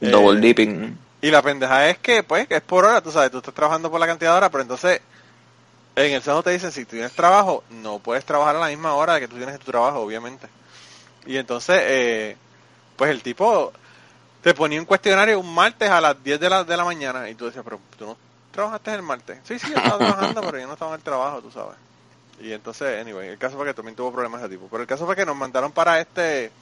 Double 0.00 0.38
Eh, 0.38 0.40
dipping. 0.40 0.98
y 1.22 1.30
la 1.30 1.42
pendeja 1.42 1.88
es 1.90 1.98
que, 1.98 2.22
pues, 2.22 2.46
es 2.50 2.60
por 2.62 2.84
hora, 2.84 3.00
tú 3.02 3.10
sabes, 3.10 3.30
tú 3.30 3.38
estás 3.38 3.54
trabajando 3.54 3.90
por 3.90 3.98
la 4.00 4.06
cantidad 4.06 4.32
de 4.32 4.36
horas, 4.38 4.50
pero 4.50 4.62
entonces 4.62 5.00
en 5.96 6.12
el 6.12 6.22
censo 6.22 6.42
te 6.42 6.50
dicen, 6.50 6.70
si 6.70 6.84
tú 6.84 6.92
tienes 6.92 7.12
trabajo, 7.12 7.64
no 7.70 7.98
puedes 7.98 8.24
trabajar 8.24 8.56
a 8.56 8.60
la 8.60 8.68
misma 8.68 8.94
hora 8.94 9.18
que 9.18 9.26
tú 9.28 9.36
tienes 9.36 9.58
tu 9.58 9.70
trabajo, 9.70 10.00
obviamente. 10.00 10.46
Y 11.26 11.36
entonces, 11.38 11.80
eh, 11.82 12.36
pues 12.98 13.12
el 13.12 13.22
tipo 13.22 13.72
te 14.42 14.54
ponía 14.54 14.80
un 14.80 14.86
cuestionario 14.86 15.40
un 15.40 15.54
martes 15.54 15.90
a 15.90 16.00
las 16.02 16.22
10 16.24 16.40
de 16.40 16.50
la, 16.50 16.64
de 16.64 16.76
la 16.76 16.84
mañana 16.84 17.30
y 17.30 17.36
tú 17.36 17.46
decías, 17.46 17.64
pero 17.64 17.80
tú 17.98 18.06
no 18.06 18.18
trabajaste 18.52 18.94
el 18.94 19.02
martes. 19.02 19.40
Sí, 19.44 19.58
sí, 19.60 19.70
yo 19.70 19.78
estaba 19.78 19.98
trabajando, 19.98 20.44
pero 20.44 20.58
yo 20.60 20.66
no 20.68 20.74
estaba 20.74 20.92
en 20.92 20.98
el 20.98 21.04
trabajo, 21.04 21.42
tú 21.42 21.50
sabes. 21.52 21.76
Y 22.40 22.52
entonces, 22.52 23.00
anyway, 23.00 23.28
el 23.30 23.38
caso 23.38 23.56
fue 23.56 23.66
que 23.66 23.74
también 23.74 23.96
tuvo 23.96 24.12
problemas 24.12 24.40
ese 24.42 24.50
tipo. 24.50 24.68
Pero 24.70 24.82
el 24.82 24.88
caso 24.88 25.06
fue 25.06 25.16
que 25.16 25.26
nos 25.26 25.36
mandaron 25.36 25.72
para 25.72 26.00
este 26.00 26.52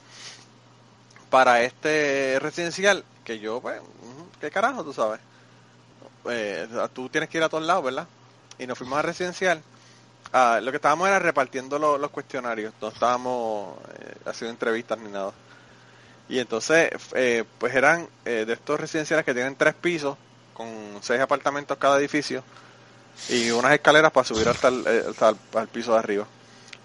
para 1.29 1.61
este 1.63 2.37
residencial 2.39 3.03
que 3.23 3.39
yo, 3.39 3.59
pues, 3.61 3.81
qué 4.39 4.49
carajo, 4.51 4.83
tú 4.83 4.93
sabes. 4.93 5.19
eh, 6.29 6.67
tú 6.93 7.09
tienes 7.09 7.29
que 7.29 7.37
ir 7.37 7.43
a 7.43 7.49
todos 7.49 7.63
lados, 7.63 7.83
¿verdad? 7.83 8.07
Y 8.59 8.67
nos 8.67 8.77
fuimos 8.77 8.99
a 8.99 9.01
residencial. 9.01 9.61
Ah, 10.33 10.59
lo 10.63 10.71
que 10.71 10.77
estábamos 10.77 11.07
era 11.07 11.19
repartiendo 11.19 11.79
lo- 11.79 11.97
los 11.97 12.11
cuestionarios, 12.11 12.73
no 12.81 12.89
estábamos 12.89 13.77
eh, 13.99 14.15
haciendo 14.25 14.51
entrevistas 14.53 14.99
ni 14.99 15.09
nada. 15.11 15.33
Y 16.29 16.39
entonces, 16.39 16.89
eh, 17.13 17.43
pues 17.57 17.73
eran 17.75 18.07
eh, 18.25 18.43
de 18.45 18.53
estos 18.53 18.79
residenciales 18.79 19.25
que 19.25 19.33
tienen 19.33 19.55
tres 19.55 19.73
pisos, 19.73 20.17
con 20.53 20.67
seis 21.01 21.21
apartamentos 21.21 21.77
cada 21.77 21.97
edificio, 21.99 22.43
y 23.29 23.49
unas 23.51 23.73
escaleras 23.73 24.11
para 24.11 24.25
subir 24.27 24.47
hasta 24.49 24.67
el, 24.67 24.83
eh, 24.87 25.03
hasta 25.09 25.29
el- 25.29 25.37
al 25.55 25.67
piso 25.67 25.93
de 25.93 25.99
arriba. 25.99 26.25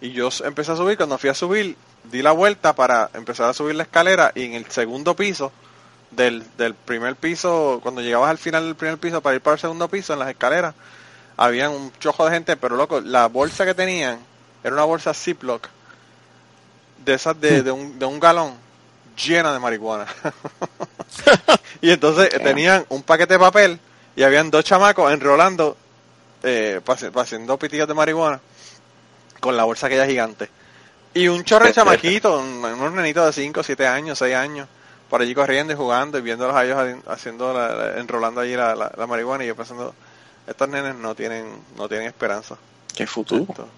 Y 0.00 0.12
yo 0.12 0.28
empecé 0.44 0.72
a 0.72 0.76
subir, 0.76 0.96
cuando 0.96 1.18
fui 1.18 1.30
a 1.30 1.34
subir, 1.34 1.76
di 2.04 2.22
la 2.22 2.32
vuelta 2.32 2.74
para 2.74 3.10
empezar 3.14 3.48
a 3.48 3.52
subir 3.54 3.74
la 3.74 3.84
escalera, 3.84 4.32
y 4.34 4.44
en 4.44 4.54
el 4.54 4.66
segundo 4.70 5.14
piso, 5.16 5.52
del, 6.10 6.44
del 6.58 6.74
primer 6.74 7.16
piso, 7.16 7.80
cuando 7.82 8.00
llegabas 8.02 8.30
al 8.30 8.38
final 8.38 8.64
del 8.64 8.74
primer 8.76 8.98
piso 8.98 9.20
para 9.22 9.34
ir 9.36 9.40
para 9.40 9.54
el 9.54 9.60
segundo 9.60 9.88
piso, 9.88 10.12
en 10.12 10.18
las 10.18 10.28
escaleras, 10.28 10.74
habían 11.36 11.70
un 11.72 11.90
chojo 11.98 12.24
de 12.26 12.32
gente, 12.32 12.56
pero 12.56 12.76
loco, 12.76 13.00
la 13.00 13.26
bolsa 13.28 13.64
que 13.64 13.74
tenían 13.74 14.18
era 14.62 14.74
una 14.74 14.84
bolsa 14.84 15.14
Ziploc, 15.14 15.68
de 17.04 17.14
esas 17.14 17.40
de, 17.40 17.62
de, 17.62 17.70
un, 17.72 17.98
de 17.98 18.04
un 18.06 18.20
galón, 18.20 18.54
llena 19.16 19.52
de 19.52 19.58
marihuana. 19.58 20.06
y 21.80 21.90
entonces 21.90 22.30
eh, 22.32 22.38
tenían 22.38 22.84
un 22.88 23.02
paquete 23.02 23.34
de 23.34 23.38
papel 23.40 23.78
y 24.16 24.22
habían 24.22 24.50
dos 24.50 24.64
chamacos 24.64 25.12
enrolando, 25.12 25.76
eh, 26.42 26.80
haciendo 27.14 27.58
pitillos 27.58 27.88
de 27.88 27.94
marihuana 27.94 28.40
con 29.40 29.56
la 29.56 29.64
bolsa 29.64 29.86
aquella 29.86 30.06
gigante. 30.06 30.48
Y 31.14 31.28
un 31.28 31.44
chorro 31.44 31.66
de 31.66 31.72
chamaquitos, 31.74 32.40
un- 32.42 32.64
unos 32.64 32.92
nenitos 32.92 33.26
de 33.26 33.32
5, 33.42 33.62
7 33.62 33.86
años, 33.86 34.18
6 34.18 34.34
años, 34.34 34.68
por 35.10 35.20
allí 35.20 35.34
corriendo 35.34 35.72
y 35.72 35.76
jugando 35.76 36.18
y 36.18 36.22
viéndolos 36.22 36.56
a 36.56 36.64
ellos 36.64 36.78
haciendo 37.06 37.52
la- 37.52 37.68
la- 37.74 38.00
enrolando 38.00 38.40
allí 38.40 38.54
la, 38.56 38.74
la- 38.74 39.06
marihuana 39.06 39.44
y 39.44 39.48
yo 39.48 39.56
pensando, 39.56 39.94
estos 40.46 40.68
nenes 40.68 40.94
no 40.96 41.14
tienen 41.14 41.46
no 41.76 41.88
tienen 41.88 42.06
esperanza. 42.06 42.56
Qué 42.94 43.06
futuro. 43.06 43.42
Esto, 43.48 43.68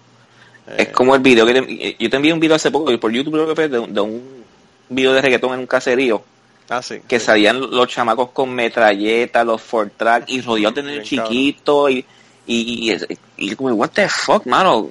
Es 0.77 0.87
eh, 0.87 0.91
como 0.91 1.13
el 1.15 1.21
video 1.21 1.45
que 1.45 1.53
te- 1.53 1.95
yo 1.99 2.09
te 2.09 2.15
envié 2.15 2.33
un 2.33 2.39
video 2.39 2.55
hace 2.55 2.71
poco 2.71 2.97
por 2.99 3.11
YouTube 3.11 3.33
creo 3.33 3.53
que 3.53 3.67
de, 3.67 3.79
un- 3.79 3.93
de 3.93 4.01
un 4.01 4.44
video 4.89 5.13
de 5.13 5.21
reggaetón 5.21 5.53
en 5.53 5.59
un 5.61 5.67
caserío 5.67 6.23
ah, 6.69 6.81
sí, 6.81 7.01
que 7.07 7.19
sí. 7.19 7.25
salían 7.25 7.59
los 7.59 7.87
chamacos 7.87 8.31
con 8.31 8.53
metralleta, 8.53 9.43
los 9.43 9.61
Ford 9.61 9.89
Track 9.95 10.25
y 10.27 10.41
rodeados 10.41 10.75
de 10.75 10.83
nenes 10.83 11.07
chiquitos 11.07 11.91
y, 11.91 12.05
y, 12.47 12.91
y, 12.91 12.97
y 13.37 13.49
yo 13.49 13.57
como, 13.57 13.73
what 13.73 13.89
the 13.89 14.07
fuck, 14.09 14.45
mano, 14.45 14.89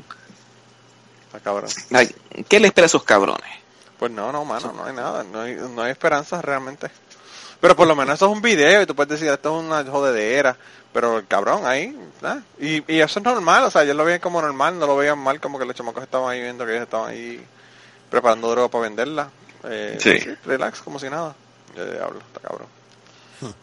Está 1.34 1.40
cabrón. 1.40 1.70
Like, 1.90 2.14
¿qué 2.48 2.60
le 2.60 2.68
espera 2.68 2.84
a 2.84 2.86
esos 2.86 3.02
cabrones? 3.02 3.50
Pues 3.98 4.12
no, 4.12 4.30
no, 4.30 4.44
mano, 4.44 4.72
no 4.72 4.84
hay 4.84 4.94
nada, 4.94 5.24
no 5.24 5.40
hay, 5.40 5.56
no 5.56 5.82
hay 5.82 5.90
esperanza 5.90 6.40
realmente. 6.40 6.90
Pero 7.60 7.74
por 7.74 7.88
lo 7.88 7.96
menos 7.96 8.16
eso 8.16 8.26
es 8.26 8.32
un 8.32 8.42
video 8.42 8.82
y 8.82 8.86
tú 8.86 8.94
puedes 8.94 9.18
decir, 9.18 9.32
esto 9.32 9.58
es 9.58 9.64
una 9.64 9.82
jodedera, 9.84 10.56
pero 10.92 11.18
el 11.18 11.26
cabrón 11.26 11.66
ahí, 11.66 11.96
¿ah? 12.22 12.38
y, 12.60 12.92
y 12.92 13.00
eso 13.00 13.18
es 13.18 13.24
normal, 13.24 13.64
o 13.64 13.70
sea, 13.70 13.82
ellos 13.82 13.96
lo 13.96 14.04
veían 14.04 14.20
como 14.20 14.42
normal, 14.42 14.78
no 14.78 14.86
lo 14.86 14.96
veían 14.96 15.18
mal, 15.18 15.40
como 15.40 15.58
que 15.58 15.64
los 15.64 15.74
chamacos 15.74 16.02
estaban 16.02 16.30
ahí 16.30 16.40
viendo 16.40 16.64
que 16.66 16.72
ellos 16.72 16.84
estaban 16.84 17.10
ahí 17.10 17.44
preparando 18.10 18.50
droga 18.50 18.68
para 18.68 18.82
venderla. 18.82 19.30
Eh, 19.64 19.96
Sí. 20.00 20.18
Relax, 20.44 20.80
como 20.80 20.98
si 20.98 21.08
nada. 21.08 21.34
Ya 21.76 21.84
diablo, 21.84 22.20
está 22.20 22.40
cabrón. 22.40 22.68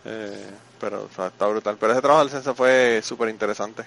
Eh, 0.06 0.50
pero 0.80 1.04
o 1.04 1.10
sea, 1.16 1.28
está 1.28 1.48
brutal. 1.48 1.78
Pero 1.80 1.94
ese 1.94 2.02
trabajo 2.02 2.24
del 2.24 2.32
censo 2.32 2.54
fue 2.56 3.02
súper 3.04 3.30
interesante. 3.30 3.84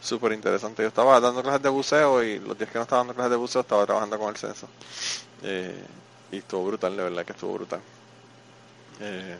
Súper 0.00 0.32
interesante. 0.32 0.82
Yo 0.82 0.88
estaba 0.88 1.18
dando 1.20 1.42
clases 1.42 1.62
de 1.62 1.68
buceo 1.68 2.22
y 2.22 2.38
los 2.38 2.56
días 2.56 2.70
que 2.70 2.78
no 2.78 2.82
estaba 2.82 3.00
dando 3.00 3.14
clases 3.14 3.30
de 3.30 3.36
buceo 3.36 3.60
estaba 3.62 3.84
trabajando 3.86 4.18
con 4.18 4.28
el 4.30 4.36
censo. 4.36 4.68
Eh, 5.42 5.84
y 6.32 6.38
estuvo 6.38 6.64
brutal, 6.66 6.96
de 6.96 7.02
verdad 7.02 7.24
que 7.24 7.32
estuvo 7.32 7.54
brutal. 7.54 7.80
Eh, 9.00 9.36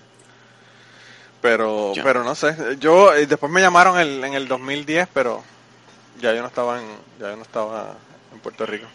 pero, 1.41 1.93
Ya. 1.95 2.03
pero 2.03 2.25
no 2.25 2.35
sé. 2.35 2.57
Yo 2.79 3.13
eh, 3.15 3.27
después 3.27 3.51
me 3.51 3.61
llamaron 3.61 3.99
el, 3.99 4.23
en 4.25 4.35
el 4.35 4.49
2010, 4.49 5.09
pero 5.15 5.43
ya 6.21 6.33
yo 6.35 6.43
no 6.43 6.49
estaba 6.49 6.81
en, 6.81 6.87
ya 7.19 7.31
yo 7.31 7.37
no 7.37 7.43
estaba 7.43 7.95
en 8.33 8.41
Puerto 8.41 8.67
Rico. 8.67 8.87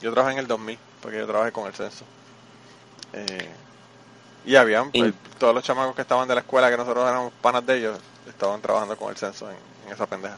Yo 0.00 0.12
trabajé 0.12 0.34
en 0.34 0.38
el 0.40 0.46
2000, 0.46 0.78
porque 1.02 1.18
yo 1.18 1.26
trabajé 1.26 1.50
con 1.52 1.66
el 1.66 1.74
censo. 1.74 2.04
Eh, 3.12 3.48
y 4.44 4.56
habían 4.56 4.90
pues, 4.90 5.12
todos 5.38 5.54
los 5.54 5.64
chamacos 5.64 5.94
que 5.94 6.02
estaban 6.02 6.26
de 6.28 6.34
la 6.34 6.40
escuela, 6.40 6.70
que 6.70 6.76
nosotros 6.76 7.08
éramos 7.08 7.32
panas 7.40 7.64
de 7.66 7.78
ellos, 7.78 7.98
estaban 8.28 8.60
trabajando 8.60 8.96
con 8.96 9.10
el 9.10 9.16
censo 9.16 9.50
en, 9.50 9.56
en 9.86 9.92
esa 9.92 10.06
pendeja. 10.06 10.36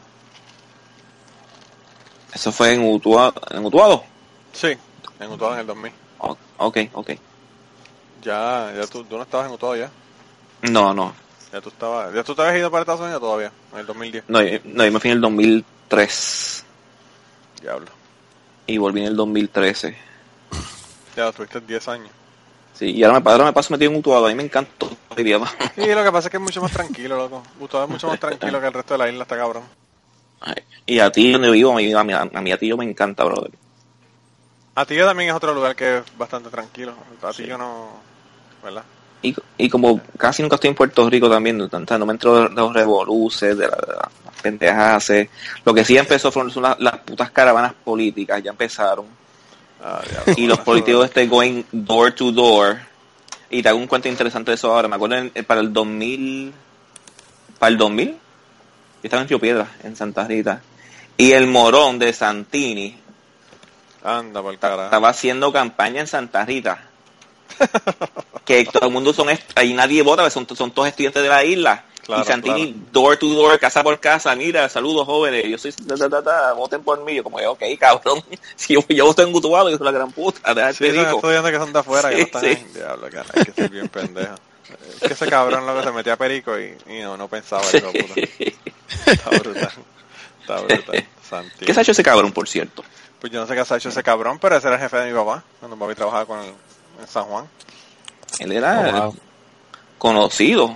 Eso 2.33 2.51
fue 2.51 2.73
en 2.73 2.81
Utuado. 2.83 3.33
¿En 3.51 3.65
Utuado? 3.65 4.03
Sí, 4.53 4.77
en 5.19 5.31
Utuado 5.31 5.53
en 5.55 5.59
el 5.61 5.67
2000. 5.67 5.91
Oh, 6.19 6.37
ok, 6.57 6.77
ok. 6.93 7.11
Ya, 8.23 8.71
ya 8.75 8.87
tú, 8.87 9.03
tú 9.03 9.17
no 9.17 9.23
estabas 9.23 9.47
en 9.47 9.53
Utuado 9.53 9.75
ya. 9.75 9.89
No, 10.61 10.93
no. 10.93 11.13
Ya 11.51 11.59
tú 11.59 11.69
estabas, 11.69 12.13
ya 12.13 12.23
tú 12.23 12.33
te 12.33 12.41
habías 12.41 12.57
ido 12.59 12.71
para 12.71 12.81
Estados 12.81 13.01
Unidos 13.01 13.19
todavía, 13.19 13.51
en 13.73 13.79
el 13.79 13.85
2010. 13.85 14.23
No, 14.29 14.41
yo, 14.41 14.59
no, 14.63 14.85
yo 14.85 14.91
me 14.91 14.99
fui 14.99 15.09
en 15.09 15.17
el 15.17 15.21
2003 15.21 16.65
Diablo. 17.61 17.87
y 18.67 18.77
volví 18.77 19.01
en 19.01 19.07
el 19.07 19.15
2013. 19.17 19.97
Ya 21.17 21.31
tuviste 21.33 21.59
10 21.59 21.87
años. 21.89 22.11
Sí, 22.73 22.91
y 22.91 23.03
ahora 23.03 23.19
me, 23.19 23.31
ahora 23.31 23.45
me 23.45 23.53
paso 23.53 23.71
metido 23.73 23.91
en 23.91 23.97
Utuado. 23.97 24.25
A 24.25 24.29
mí 24.29 24.35
me 24.35 24.43
encantó 24.43 24.89
el 25.15 25.25
idioma. 25.27 25.49
Sí, 25.75 25.85
lo 25.93 26.03
que 26.03 26.11
pasa 26.11 26.27
es 26.27 26.31
que 26.31 26.37
es 26.37 26.43
mucho 26.43 26.61
más 26.61 26.71
tranquilo, 26.71 27.15
loco. 27.17 27.43
Utuado 27.59 27.85
es 27.85 27.91
mucho 27.91 28.07
más 28.07 28.19
tranquilo 28.19 28.59
que 28.59 28.67
el 28.67 28.73
resto 28.73 28.93
de 28.93 28.97
la 28.97 29.09
isla, 29.09 29.23
está 29.23 29.37
cabrón. 29.37 29.63
Y 30.87 30.99
a 30.99 31.11
ti, 31.11 31.31
donde 31.31 31.51
vivo, 31.51 31.71
a 31.71 31.75
mí, 31.75 31.93
a 31.93 32.03
mí, 32.03 32.13
a 32.13 32.25
mí 32.25 32.51
a 32.51 32.57
ti 32.57 32.67
yo 32.67 32.77
me 32.77 32.85
encanta, 32.85 33.23
brother. 33.23 33.51
Atillo 34.73 35.05
también 35.05 35.29
es 35.29 35.35
otro 35.35 35.53
lugar 35.53 35.75
que 35.75 35.97
es 35.97 36.03
bastante 36.17 36.49
tranquilo. 36.49 36.93
Atillo 37.21 37.57
no, 37.57 37.89
¿verdad? 38.63 38.83
Y, 39.21 39.35
y 39.57 39.69
como 39.69 40.01
casi 40.17 40.41
nunca 40.41 40.55
estoy 40.55 40.69
en 40.69 40.75
Puerto 40.75 41.07
Rico 41.07 41.29
también, 41.29 41.57
no, 41.57 41.69
no- 41.69 42.05
me 42.07 42.13
entro 42.13 42.43
de 42.43 42.49
los 42.55 42.73
revoluces, 42.73 43.55
de, 43.57 43.67
la- 43.67 43.75
de 43.75 43.93
las 43.93 44.41
pendejas. 44.41 45.11
Lo 45.63 45.73
que 45.73 45.85
sí 45.85 45.97
empezó 45.97 46.31
fueron 46.31 46.51
son 46.51 46.63
las, 46.63 46.79
las 46.79 46.97
putas 46.99 47.29
caravanas 47.31 47.73
políticas, 47.83 48.41
ya 48.41 48.49
empezaron. 48.51 49.05
Ah, 49.83 50.01
Y 50.37 50.45
los 50.47 50.59
políticos 50.59 51.05
este 51.05 51.27
going 51.27 51.63
door 51.71 52.11
to 52.13 52.31
door. 52.31 52.79
Y 53.49 53.61
te 53.61 53.69
hago 53.69 53.77
un 53.79 53.87
cuento 53.87 54.07
interesante 54.07 54.51
de 54.51 54.55
eso 54.55 54.71
ahora. 54.73 54.87
Me 54.87 54.95
acuerdo 54.95 55.15
en- 55.17 55.31
para 55.45 55.61
el 55.61 55.73
2000, 55.73 56.53
para 57.59 57.71
el 57.71 57.77
2000, 57.77 58.09
yo 58.11 58.15
estaba 59.03 59.23
en 59.23 59.29
Río 59.29 59.39
Piedra, 59.39 59.67
en 59.83 59.95
Santa 59.95 60.25
Rita. 60.25 60.61
Y 61.17 61.31
el 61.33 61.47
morón 61.47 61.99
de 61.99 62.13
Santini 62.13 62.97
Anda 64.03 64.41
por 64.41 64.53
estaba 64.53 65.09
haciendo 65.09 65.51
campaña 65.51 66.01
en 66.01 66.07
Santa 66.07 66.45
Rita. 66.45 66.83
que 68.45 68.65
todo 68.65 68.87
el 68.87 68.93
mundo 68.93 69.13
son, 69.13 69.27
ahí 69.55 69.73
nadie 69.73 70.01
vota, 70.01 70.27
son, 70.29 70.47
son 70.55 70.71
todos 70.71 70.87
estudiantes 70.87 71.21
de 71.21 71.29
la 71.29 71.43
isla. 71.43 71.83
Claro, 72.15 72.23
y 72.23 72.25
Santini, 72.27 72.83
door 72.91 73.17
to 73.17 73.27
door, 73.27 73.57
casa 73.59 73.83
por 73.83 73.99
casa, 73.99 74.35
mira, 74.35 74.67
saludos 74.69 75.05
jóvenes, 75.05 75.45
yo 75.47 75.57
soy, 75.57 75.71
ta, 75.71 75.95
ta, 75.95 76.09
ta, 76.09 76.21
ta, 76.23 76.53
voten 76.53 76.83
por 76.83 77.01
mí. 77.03 77.15
Yo 77.15 77.23
como, 77.23 77.37
ok, 77.37 77.61
cabrón, 77.79 78.21
si 78.55 78.73
yo, 78.73 78.81
yo 78.89 79.05
voto 79.05 79.21
en 79.21 79.31
Gutuado, 79.31 79.69
yo 79.69 79.77
soy 79.77 79.85
la 79.85 79.91
gran 79.91 80.11
puta, 80.11 80.53
déjate 80.53 80.73
Sí, 80.73 80.95
son 80.95 81.05
rico. 81.05 81.15
estudiantes 81.17 81.51
que 81.51 81.57
son 81.57 81.73
de 81.73 81.79
afuera, 81.79 82.09
que 82.09 82.15
no 82.15 82.19
Sí, 82.19 82.23
están 82.25 82.41
sí. 82.41 82.47
en... 82.51 82.73
Diablo, 82.73 83.09
que 83.09 83.17
hay 83.19 83.45
que 83.45 83.51
ser 83.53 83.69
bien 83.69 83.87
pendejo. 83.89 84.35
Es 84.95 85.07
que 85.07 85.13
ese 85.13 85.27
cabrón 85.27 85.65
lo 85.65 85.75
que 85.77 85.83
se 85.83 85.91
metía 85.91 86.13
a 86.13 86.17
perico 86.17 86.57
y, 86.59 86.75
y 86.87 86.99
no, 87.01 87.17
no 87.17 87.27
pensaba, 87.27 87.63
hijo 87.73 87.91
de 87.91 88.03
puta. 88.03 88.21
Está 89.11 89.29
brutal. 89.31 89.71
Está 90.41 90.61
brutal. 90.61 91.07
Santi. 91.29 91.65
¿Qué 91.65 91.73
se 91.73 91.79
ha 91.79 91.83
hecho 91.83 91.91
ese 91.93 92.03
cabrón, 92.03 92.31
por 92.31 92.47
cierto? 92.47 92.83
Pues 93.19 93.31
yo 93.31 93.39
no 93.39 93.47
sé 93.47 93.55
qué 93.55 93.63
se 93.65 93.73
ha 93.73 93.77
hecho 93.77 93.89
ese 93.89 94.01
cabrón, 94.03 94.37
pero 94.39 94.55
ese 94.57 94.67
era 94.67 94.75
el 94.77 94.81
jefe 94.81 94.97
de 94.97 95.11
mi 95.11 95.17
papá, 95.17 95.43
cuando 95.59 95.77
papi 95.77 95.95
trabajaba 95.95 96.25
con 96.25 96.39
él 96.39 96.53
en 96.99 97.07
San 97.07 97.23
Juan. 97.25 97.45
Él 98.39 98.51
era 98.53 98.79
Oh, 98.79 99.01
wow. 99.11 99.15
conocido 99.97 100.75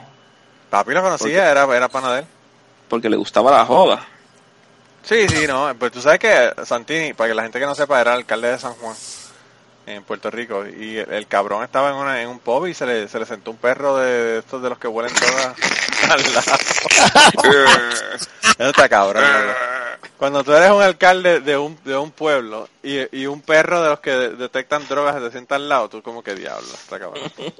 Papi 0.75 0.91
lo 0.91 1.01
conocía, 1.01 1.49
era, 1.49 1.63
era 1.73 1.87
pana 1.87 2.11
de 2.11 2.19
él. 2.19 2.25
porque 2.89 3.09
le 3.09 3.15
gustaba 3.15 3.49
la 3.49 3.65
joda. 3.65 4.05
Sí, 5.03 5.25
sí, 5.29 5.47
no, 5.47 5.73
pues 5.79 5.93
tú 5.93 6.01
sabes 6.01 6.19
que 6.19 6.51
Santini, 6.65 7.13
para 7.13 7.29
que 7.29 7.33
la 7.35 7.43
gente 7.43 7.61
que 7.61 7.65
no 7.65 7.73
sepa, 7.75 8.01
era 8.01 8.11
alcalde 8.13 8.49
de 8.49 8.59
San 8.59 8.73
Juan, 8.73 8.93
en 9.85 10.03
Puerto 10.03 10.29
Rico, 10.29 10.65
y 10.65 10.97
el, 10.97 11.13
el 11.13 11.27
cabrón 11.27 11.63
estaba 11.63 11.91
en, 11.91 11.95
una, 11.95 12.21
en 12.21 12.27
un 12.27 12.39
pub 12.39 12.65
y 12.65 12.73
se 12.73 12.85
le, 12.85 13.07
se 13.07 13.19
le 13.19 13.25
sentó 13.25 13.51
un 13.51 13.57
perro 13.57 13.95
de 13.95 14.39
estos 14.39 14.61
de 14.61 14.67
los 14.67 14.77
que 14.77 14.89
huelen 14.89 15.13
todas 15.13 15.55
al 16.09 16.33
lado. 16.33 16.57
Eso 18.59 18.69
está 18.69 18.89
cabrón. 18.89 19.23
Cuando 20.17 20.43
tú 20.43 20.53
eres 20.53 20.71
un 20.71 20.81
alcalde 20.81 21.41
de 21.41 21.57
un, 21.57 21.77
de 21.83 21.97
un 21.97 22.09
pueblo 22.11 22.69
y, 22.81 22.99
y 23.17 23.25
un 23.25 23.41
perro 23.41 23.83
de 23.83 23.89
los 23.89 23.99
que 23.99 24.11
de- 24.11 24.29
detectan 24.35 24.87
drogas 24.87 25.21
se 25.21 25.31
sienta 25.31 25.55
al 25.55 25.67
lado, 25.67 25.89
tú 25.89 26.01
como 26.01 26.23
que 26.23 26.35
diablo, 26.35 26.67
está 26.73 26.99
cabrón. 26.99 27.23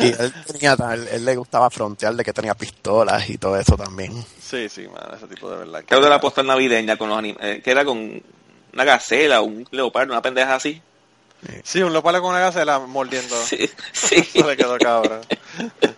Y 0.00 0.08
él 0.08 0.32
tenía, 0.46 0.76
él, 0.92 1.08
él 1.10 1.24
le 1.24 1.36
gustaba 1.36 1.70
frontear 1.70 2.14
de 2.14 2.24
que 2.24 2.32
tenía 2.32 2.54
pistolas 2.54 3.30
y 3.30 3.38
todo 3.38 3.56
eso 3.56 3.76
también. 3.76 4.12
Sí, 4.42 4.68
sí, 4.68 4.86
man, 4.88 5.02
ese 5.16 5.26
tipo 5.28 5.48
de 5.48 5.58
verdad. 5.58 5.80
que- 5.80 5.86
Creo 5.86 6.00
de 6.02 6.10
la 6.10 6.20
postal 6.20 6.46
navideña 6.46 6.96
con 6.98 7.08
los 7.08 7.16
anim- 7.18 7.36
eh, 7.40 7.62
que 7.64 7.70
era 7.70 7.84
con 7.84 8.20
una 8.74 8.84
gacela, 8.84 9.40
un 9.42 9.66
leopardo, 9.70 10.12
una 10.12 10.20
pendeja 10.20 10.56
así. 10.56 10.82
Sí, 11.62 11.82
un 11.82 11.92
lopalo 11.92 12.20
con 12.20 12.30
una 12.30 12.40
gacela 12.40 12.78
mordiendo. 12.80 13.36
Sí, 13.44 13.70
sí. 13.92 14.16
Eso 14.34 14.48
le 14.48 14.56
quedó 14.56 14.76
cabrón. 14.76 15.20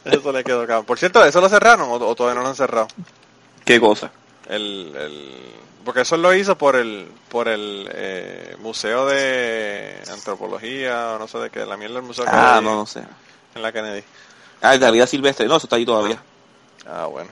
Eso 0.05 0.33
le 0.33 0.45
quedó 0.45 0.67
cabrón. 0.67 0.85
Por 0.85 0.99
cierto, 0.99 1.25
¿eso 1.25 1.41
lo 1.41 1.49
cerraron 1.49 1.89
o, 1.89 1.95
o 1.95 2.15
todavía 2.15 2.37
no 2.37 2.43
lo 2.43 2.51
han 2.51 2.57
cerrado? 2.57 2.89
¿Qué 3.65 3.81
cosa? 3.81 4.13
El, 4.49 4.95
el, 4.97 5.35
porque 5.85 6.01
eso 6.03 6.17
lo 6.17 6.35
hizo 6.35 6.57
por 6.57 6.77
el 6.77 7.09
por 7.29 7.49
el 7.49 7.89
eh, 7.93 8.57
Museo 8.61 9.07
de 9.07 10.03
Antropología 10.11 11.13
o 11.15 11.19
no 11.19 11.29
sé 11.29 11.39
de 11.39 11.51
qué, 11.51 11.65
la 11.67 11.77
mierda 11.77 11.97
del 11.97 12.05
museo 12.05 12.25
Ah, 12.27 12.57
hay 12.59 12.65
no, 12.65 12.77
no 12.77 12.87
sé. 12.87 13.03
en 13.55 13.63
la 13.63 13.73
Kennedy. 13.73 14.03
Ah, 14.63 14.73
de 14.73 14.79
la 14.79 14.91
vida 14.91 15.07
silvestre. 15.07 15.47
No, 15.47 15.57
eso 15.57 15.67
está 15.67 15.77
ahí 15.77 15.85
todavía. 15.87 16.21
Ah, 16.87 17.07
bueno. 17.07 17.31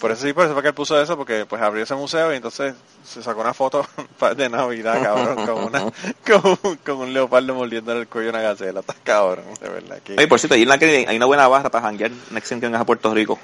Por 0.00 0.10
eso 0.10 0.22
sí, 0.26 0.32
por 0.32 0.44
eso 0.46 0.54
fue 0.54 0.62
que 0.62 0.68
él 0.68 0.74
puso 0.74 1.00
eso, 1.00 1.16
porque 1.16 1.46
pues 1.46 1.62
abrió 1.62 1.84
ese 1.84 1.94
museo 1.94 2.32
y 2.32 2.36
entonces 2.36 2.74
se 3.04 3.22
sacó 3.22 3.42
una 3.42 3.54
foto 3.54 3.86
de 4.36 4.48
Navidad, 4.48 5.00
cabrón, 5.00 5.46
con, 5.46 5.64
una, 5.64 5.80
con, 6.26 6.58
un- 6.64 6.76
con 6.78 6.96
un 6.96 7.12
leopardo 7.12 7.54
mordiendo 7.54 7.92
el 7.92 8.08
cuello 8.08 8.30
una 8.30 8.40
gacela. 8.40 8.80
Estás 8.80 8.96
cabrón, 9.04 9.44
de 9.60 9.68
verdad. 9.68 9.98
Que... 10.02 10.26
Por 10.26 10.40
cierto, 10.40 10.54
hay 10.54 10.64
una, 10.64 10.78
que- 10.78 11.04
hay 11.08 11.16
una 11.16 11.26
buena 11.26 11.46
barra 11.46 11.70
para 11.70 11.84
janguear 11.84 12.10
next 12.30 12.48
time 12.48 12.60
que 12.60 12.66
vengas 12.66 12.80
a 12.80 12.86
Puerto 12.86 13.14
Rico. 13.14 13.38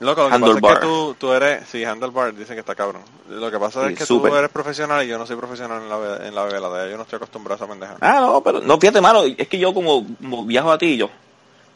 Loco, 0.00 0.28
lo 0.28 0.30
que 0.54 0.60
pasa 0.60 0.72
es 0.74 0.78
que 0.80 0.86
tú, 0.86 1.16
tú 1.18 1.32
eres, 1.32 1.68
sí, 1.68 1.84
Handlebar, 1.84 2.34
dicen 2.34 2.56
que 2.56 2.60
está 2.60 2.74
cabrón. 2.74 3.02
Lo 3.28 3.50
que 3.50 3.58
pasa 3.58 3.86
Sí, 3.86 3.92
es 3.92 3.98
que 3.98 4.06
súper. 4.06 4.32
tú 4.32 4.36
eres 4.38 4.50
profesional 4.50 5.04
y 5.04 5.08
yo 5.08 5.18
no 5.18 5.26
soy 5.26 5.36
profesional 5.36 5.82
en 5.82 5.88
la, 5.88 6.26
en 6.26 6.34
la 6.34 6.44
veladera. 6.44 6.90
Yo 6.90 6.96
no 6.96 7.04
estoy 7.04 7.16
acostumbrado 7.16 7.54
a 7.54 7.64
esa 7.64 7.70
pendeja. 7.70 7.96
Ah, 8.00 8.20
no, 8.20 8.42
pero 8.42 8.60
no, 8.60 8.78
fíjate, 8.78 9.00
mano, 9.00 9.22
es 9.24 9.48
que 9.48 9.58
yo 9.58 9.72
como, 9.72 10.04
como 10.20 10.44
viajo 10.44 10.72
a 10.72 10.78
ti, 10.78 10.96
yo, 10.96 11.10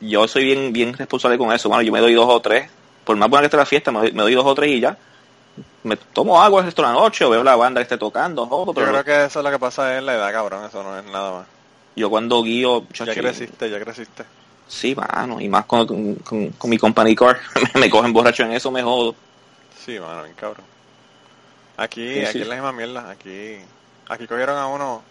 yo 0.00 0.26
soy 0.26 0.44
bien, 0.44 0.72
bien 0.72 0.94
responsable 0.94 1.38
con 1.38 1.52
eso, 1.52 1.68
mano. 1.68 1.82
Yo 1.82 1.92
me 1.92 2.00
doy 2.00 2.14
dos 2.14 2.28
o 2.28 2.40
tres, 2.40 2.68
por 3.04 3.16
más 3.16 3.30
buena 3.30 3.42
que 3.42 3.46
esté 3.46 3.56
la 3.56 3.66
fiesta, 3.66 3.92
me 3.92 4.00
doy, 4.00 4.12
me 4.12 4.22
doy 4.22 4.34
dos 4.34 4.46
o 4.46 4.54
tres 4.54 4.70
y 4.70 4.80
ya. 4.80 4.96
Me 5.84 5.96
tomo 5.96 6.42
agua 6.42 6.62
de 6.62 6.72
la 6.82 6.92
noche 6.92 7.24
o 7.24 7.30
veo 7.30 7.42
la 7.44 7.56
banda 7.56 7.78
que 7.80 7.84
esté 7.84 7.98
tocando, 7.98 8.46
jodo, 8.46 8.74
Yo 8.74 8.86
creo 8.86 9.04
que 9.04 9.24
eso 9.24 9.38
es 9.40 9.44
lo 9.44 9.50
que 9.50 9.58
pasa 9.58 9.96
es 9.96 10.02
la 10.02 10.14
edad, 10.14 10.32
cabrón. 10.32 10.64
Eso 10.64 10.82
no 10.82 10.98
es 10.98 11.04
nada 11.04 11.30
más. 11.32 11.46
yo 11.96 12.10
cuando 12.10 12.42
guío, 12.42 12.84
Ya 12.92 13.14
creciste, 13.14 13.70
ya 13.70 13.80
creciste. 13.80 14.24
Sí, 14.68 14.94
mano, 14.94 15.40
y 15.40 15.48
más 15.48 15.64
con, 15.66 15.86
con, 15.86 16.14
con- 16.16 16.48
con 16.50 16.70
mi 16.70 16.78
company 16.78 17.14
car, 17.16 17.40
me 17.74 17.90
cogen 17.90 18.12
borracho 18.12 18.44
en 18.44 18.52
eso, 18.52 18.70
me 18.70 18.82
jodo. 18.82 19.14
Sí, 19.84 19.98
mano, 19.98 20.22
bien 20.24 20.34
cabrón. 20.36 20.64
Aquí, 21.76 22.14
Sí, 22.14 22.20
aquí 22.20 22.32
sí. 22.32 22.40
es 22.42 22.46
la 22.48 22.54
misma 22.56 22.72
mierda. 22.72 23.08
Aquí, 23.10 23.56
aquí 24.08 24.26
cogieron 24.26 24.58
a 24.58 24.66
uno 24.66 25.02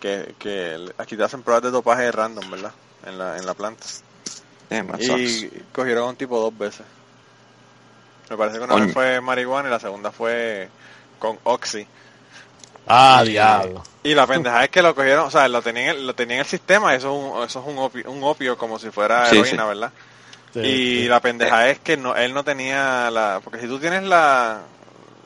que, 0.00 0.34
que 0.38 0.88
aquí 0.98 1.16
te 1.16 1.24
hacen 1.24 1.42
pruebas 1.42 1.62
de 1.64 1.70
dopaje 1.70 2.10
random, 2.12 2.50
¿verdad? 2.50 2.72
En 3.06 3.18
la, 3.18 3.36
en 3.38 3.46
la 3.46 3.54
planta. 3.54 3.84
Y 4.98 5.04
sucks. 5.06 5.46
cogieron 5.72 6.04
a 6.04 6.10
un 6.10 6.16
tipo 6.16 6.38
dos 6.38 6.56
veces. 6.56 6.84
Me 8.30 8.36
parece 8.36 8.58
que 8.58 8.64
una 8.64 8.76
vez 8.76 8.92
fue 8.92 9.20
marihuana 9.20 9.68
y 9.68 9.70
la 9.70 9.80
segunda 9.80 10.10
fue 10.10 10.68
con 11.18 11.38
Oxy. 11.44 11.86
Ah, 12.86 13.22
Y- 13.24 13.30
diablo. 13.30 13.82
Y 14.02 14.14
la 14.14 14.26
pendeja 14.26 14.64
es 14.64 14.70
que 14.70 14.82
lo 14.82 14.94
cogieron, 14.94 15.26
o 15.26 15.30
sea, 15.30 15.48
lo 15.48 15.62
tenían, 15.62 15.96
en- 15.96 16.06
lo 16.06 16.14
tenían 16.14 16.36
en 16.36 16.40
el 16.40 16.46
sistema, 16.46 16.94
eso 16.94 17.08
es 17.10 17.32
un, 17.36 17.42
eso 17.42 17.60
es 17.60 17.66
un 17.66 17.78
opio, 17.78 18.10
un 18.10 18.22
opio 18.22 18.58
como 18.58 18.78
si 18.78 18.90
fuera 18.90 19.26
heroína, 19.28 19.62
sí. 19.62 19.68
¿verdad? 19.68 19.90
Sí, 20.52 20.60
y 20.60 21.08
la 21.08 21.20
pendeja 21.20 21.68
es 21.70 21.78
que 21.80 21.96
no, 21.96 22.14
él 22.14 22.32
no 22.34 22.44
tenía 22.44 23.10
la, 23.10 23.40
porque 23.42 23.60
si 23.60 23.66
tú 23.66 23.78
tienes 23.78 24.02
la, 24.04 24.60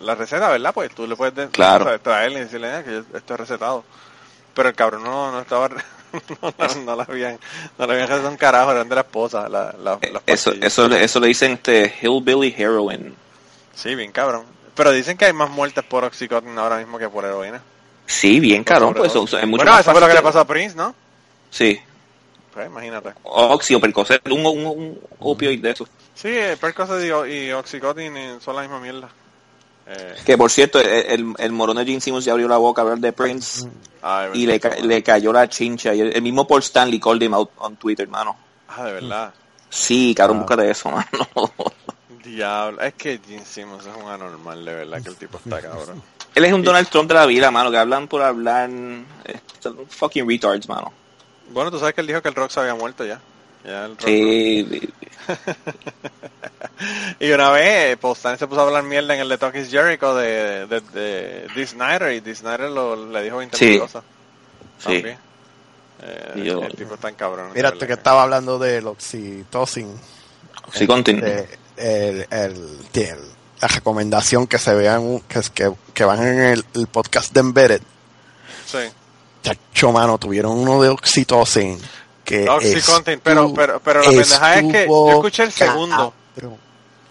la 0.01 0.15
receta, 0.15 0.49
¿verdad? 0.49 0.73
Pues 0.73 0.95
tú 0.95 1.07
le 1.07 1.17
puedes 1.17 1.35
de- 1.35 1.49
Claro. 1.49 1.85
tra- 1.87 2.01
traerle 2.01 2.39
y 2.41 2.43
decirle 2.45 2.73
"Ah, 2.73 2.83
que 2.85 2.93
yo- 2.93 3.17
esto 3.19 3.35
es 3.35 3.41
recetado. 3.41 3.85
Pero 4.55 4.69
el 4.71 4.75
cabrón 4.75 5.03
no, 5.05 5.31
no 5.33 5.41
estaba, 5.41 5.69
no, 6.43 6.55
la- 6.57 6.75
no 6.77 6.97
la 6.97 7.03
habían, 7.03 7.39
no 7.77 7.87
le 7.87 8.03
habían 8.03 8.25
un 8.27 8.37
carajo, 8.37 8.71
eran 8.71 8.89
de 8.89 8.95
la 8.95 9.01
esposa, 9.03 9.49
la, 9.49 9.75
la, 9.83 9.99
las 10.01 10.23
Eso, 10.25 10.51
pastillas. 10.51 10.65
eso, 10.73 10.87
eso 10.95 11.21
le 11.21 11.27
dicen 11.27 11.53
este 11.53 11.93
Hillbilly 12.01 12.55
Heroin. 12.57 13.15
Sí, 13.75 13.95
bien 13.97 14.13
cabrón. 14.13 14.45
Pero 14.79 14.93
dicen 14.93 15.19
que 15.19 15.27
hay 15.27 15.33
más 15.35 15.51
muertes 15.51 15.85
por 15.85 16.05
oxycontin 16.05 16.57
ahora 16.57 16.79
mismo 16.79 16.99
que 16.99 17.09
por 17.11 17.25
heroína. 17.27 17.61
Sí, 18.07 18.41
bien 18.41 18.65
cabrón, 18.65 18.95
pues 18.95 19.11
eso, 19.11 19.25
es 19.25 19.33
mucho 19.47 19.59
bueno, 19.59 19.73
más 19.73 19.81
eso 19.83 19.91
fue 19.93 20.01
lo 20.01 20.09
que 20.09 20.15
le 20.15 20.23
pasó 20.23 20.41
a 20.41 20.47
Prince, 20.47 20.75
¿no? 20.75 20.95
Sí, 21.51 21.79
Pues 22.55 22.67
imagínate. 22.67 23.13
Oxy 23.25 23.75
o 23.75 23.81
Percocet, 23.81 24.27
un, 24.31 24.47
un, 24.47 24.67
un 24.67 25.01
opioid 25.19 25.61
de 25.61 25.71
esos. 25.73 25.89
Sí, 26.15 26.29
el 26.29 26.57
Percocet 26.57 27.03
y, 27.05 27.33
y 27.33 27.53
Oxycontin 27.53 28.17
eh, 28.17 28.39
son 28.43 28.57
la 28.57 28.63
misma 28.63 28.81
mierda. 28.81 29.11
Eh, 29.87 30.15
Que 30.25 30.39
por 30.39 30.51
cierto, 30.51 30.81
el, 30.81 30.87
el, 30.89 31.35
el 31.39 31.53
morón 31.53 31.77
de 31.77 31.85
Gene 31.85 32.01
Simmons 32.01 32.25
ya 32.25 32.33
abrió 32.33 32.49
la 32.49 32.57
boca 32.57 32.81
a 32.81 32.85
hablar 32.85 32.99
de 32.99 33.13
Prince 33.13 33.69
ah, 34.03 34.29
y 34.33 34.47
le, 34.47 34.59
ca- 34.61 34.77
le 34.77 35.03
cayó 35.03 35.33
la 35.33 35.49
chincha. 35.49 35.95
Y 35.95 36.01
el, 36.01 36.15
el 36.17 36.23
mismo 36.23 36.47
Paul 36.47 36.61
Stanley 36.63 36.99
called 37.01 37.23
him 37.23 37.35
out 37.35 37.51
on 37.59 37.77
Twitter, 37.77 38.05
hermano. 38.05 38.37
Ah, 38.69 38.85
de 38.85 38.93
verdad. 38.93 39.35
Sí, 39.71 40.15
cabrón, 40.17 40.39
Ah. 40.39 40.41
búscate 40.41 40.71
eso, 40.71 40.91
mano. 40.93 41.53
Diablo. 42.25 42.81
Es 42.81 42.95
que 42.95 43.21
Gene 43.27 43.45
Simmons 43.45 43.85
es 43.87 43.95
un 43.95 44.09
anormal, 44.11 44.65
de 44.65 44.75
verdad, 44.75 45.03
que 45.03 45.09
el 45.11 45.17
tipo 45.17 45.39
está 45.39 45.61
cabrón. 45.61 46.03
Él 46.35 46.45
es 46.45 46.53
un 46.53 46.63
Donald 46.63 46.89
Trump 46.89 47.09
de 47.09 47.15
la 47.15 47.27
vida, 47.27 47.51
mano, 47.51 47.71
que 47.71 47.77
hablan 47.79 48.07
por 48.09 48.23
hablar. 48.23 48.71
eh, 49.25 49.41
son 49.61 49.87
fucking 49.89 50.29
retards, 50.29 50.69
mano. 50.69 50.93
Bueno, 51.51 51.71
tú 51.71 51.79
sabes 51.79 51.95
que 51.95 52.01
él 52.01 52.07
dijo 52.07 52.21
que 52.23 52.29
el 52.29 52.35
rock 52.35 52.51
se 52.51 52.61
había 52.61 52.75
muerto 52.75 53.05
ya. 53.05 53.21
Ya 53.65 53.85
el 53.87 53.93
rock 53.93 54.01
Sí, 54.07 54.91
Y 57.21 57.31
una 57.33 57.51
vez, 57.51 57.97
pues 58.01 58.19
se 58.19 58.47
puso 58.47 58.61
a 58.61 58.65
hablar 58.65 58.85
mierda 58.85 59.15
en 59.15 59.21
el 59.21 59.29
de 59.29 59.37
Talk 59.39 59.55
is 59.57 59.71
Jericho 59.71 60.15
de, 60.15 60.67
de, 60.67 61.67
Snyder 61.67 62.13
y 62.13 62.21
Dee 62.21 62.35
Snyder 62.35 62.71
lo, 62.71 63.11
le 63.11 63.23
dijo 63.23 63.39
20 63.39 63.57
Sí. 63.57 63.79
cosas. 63.79 64.05
sí. 64.79 65.03
Eh, 66.01 66.33
Y 66.37 66.45
yo- 66.45 66.63
el 66.63 66.75
tipo 66.77 66.95
está 66.95 67.09
en 67.09 67.17
cabrón. 67.17 67.51
Mira, 67.55 67.73
que 67.73 67.93
estaba 67.93 68.23
hablando 68.23 68.57
del 68.59 68.87
oxytocin. 68.87 69.93
Sí, 70.73 70.87
continúa. 70.87 71.29
El, 71.79 72.27
el- 72.31 72.91
de- 72.93 73.17
la 73.61 73.69
recomendación 73.69 74.47
que 74.47 74.59
se 74.59 74.73
vean, 74.75 75.21
que, 75.29 75.41
que, 75.53 75.73
que 75.93 76.05
van 76.05 76.25
en 76.27 76.39
el, 76.41 76.65
el 76.75 76.87
podcast 76.87 77.33
de 77.33 77.41
Embedded. 77.41 77.83
Sí. 78.67 78.79
Chacho, 79.43 79.93
mano, 79.93 80.19
tuvieron 80.19 80.53
uno 80.59 80.81
de 80.83 80.89
oxytocin. 80.91 81.81
Que 82.25 82.49
Oxycontin, 82.49 83.21
pero- 83.21 83.53
pero- 83.55 83.81
pero 83.81 84.01
la 84.03 84.09
pendeja 84.11 84.59
es 84.59 84.73
que 84.73 84.87
yo 84.87 85.11
escuché 85.13 85.43
el 85.45 85.53
segundo. 85.53 86.13
cabrón. 86.35 86.57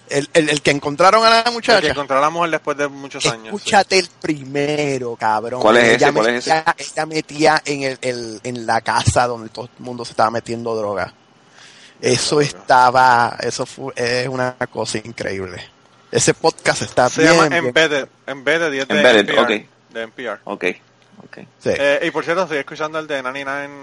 El, 0.10 0.30
el, 0.34 0.50
el 0.52 0.62
que 0.62 0.72
encontraron 0.72 1.26
a 1.26 1.30
la 1.30 1.38
El 1.40 1.44
que 1.46 1.52
muchacha. 1.52 1.88
encontró 1.88 2.18
a 2.18 2.22
la 2.22 2.30
mujer 2.30 2.52
después 2.52 2.78
de 2.78 2.88
muchos 2.88 3.26
años. 3.26 3.50
sí. 3.50 3.56
Escúchate 3.58 4.00
el 4.00 4.08
primero, 4.22 5.18
cabrón. 5.18 5.60
¿Cuál 5.60 5.78
es 5.78 5.96
ella 5.96 6.08
ese? 6.08 6.14
¿Cuál 6.14 6.28
es 6.30 6.34
metía, 6.48 6.76
Ella 6.78 7.06
metía 7.06 7.62
en, 7.66 7.84
el, 7.84 7.98
el- 8.02 8.40
en 8.44 8.66
la 8.66 8.80
casa 8.80 9.28
donde 9.28 9.50
todo 9.50 9.66
el 9.66 9.84
mundo 9.84 10.06
se 10.06 10.12
estaba 10.12 10.32
metiendo 10.32 10.74
droga. 10.78 11.14
Eso 12.02 12.42
estaba, 12.42 13.38
eso 13.40 13.66
fue, 13.66 13.94
es 13.96 14.28
una 14.28 14.56
cosa 14.72 14.98
increíble. 15.00 15.64
Ese 16.12 16.34
podcast 16.34 16.82
está 16.84 17.10
Se 17.10 17.22
bien, 17.22 17.34
llama 17.34 17.50
bien- 17.50 17.66
Embedded. 17.66 18.08
Embedded 18.28 18.74
y 18.74 18.80
es 18.80 18.88
de 18.88 18.96
Embedded, 18.98 19.30
NPR. 19.30 19.40
ok. 19.42 19.50
De 19.94 20.02
NPR. 20.04 20.40
Ok, 20.46 20.64
ok. 21.26 21.38
sí. 21.60 21.70
Eh, 21.74 22.00
y 22.04 22.12
por 22.12 22.24
cierto, 22.24 22.44
estoy 22.44 22.58
escuchando 22.60 23.00
el 23.00 23.08
de 23.08 23.22
99... 23.24 23.74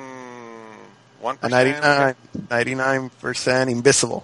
1%. 1.23 1.39
A 1.41 1.49
99, 1.49 2.17
99% 2.51 3.71
Invisible. 3.71 4.21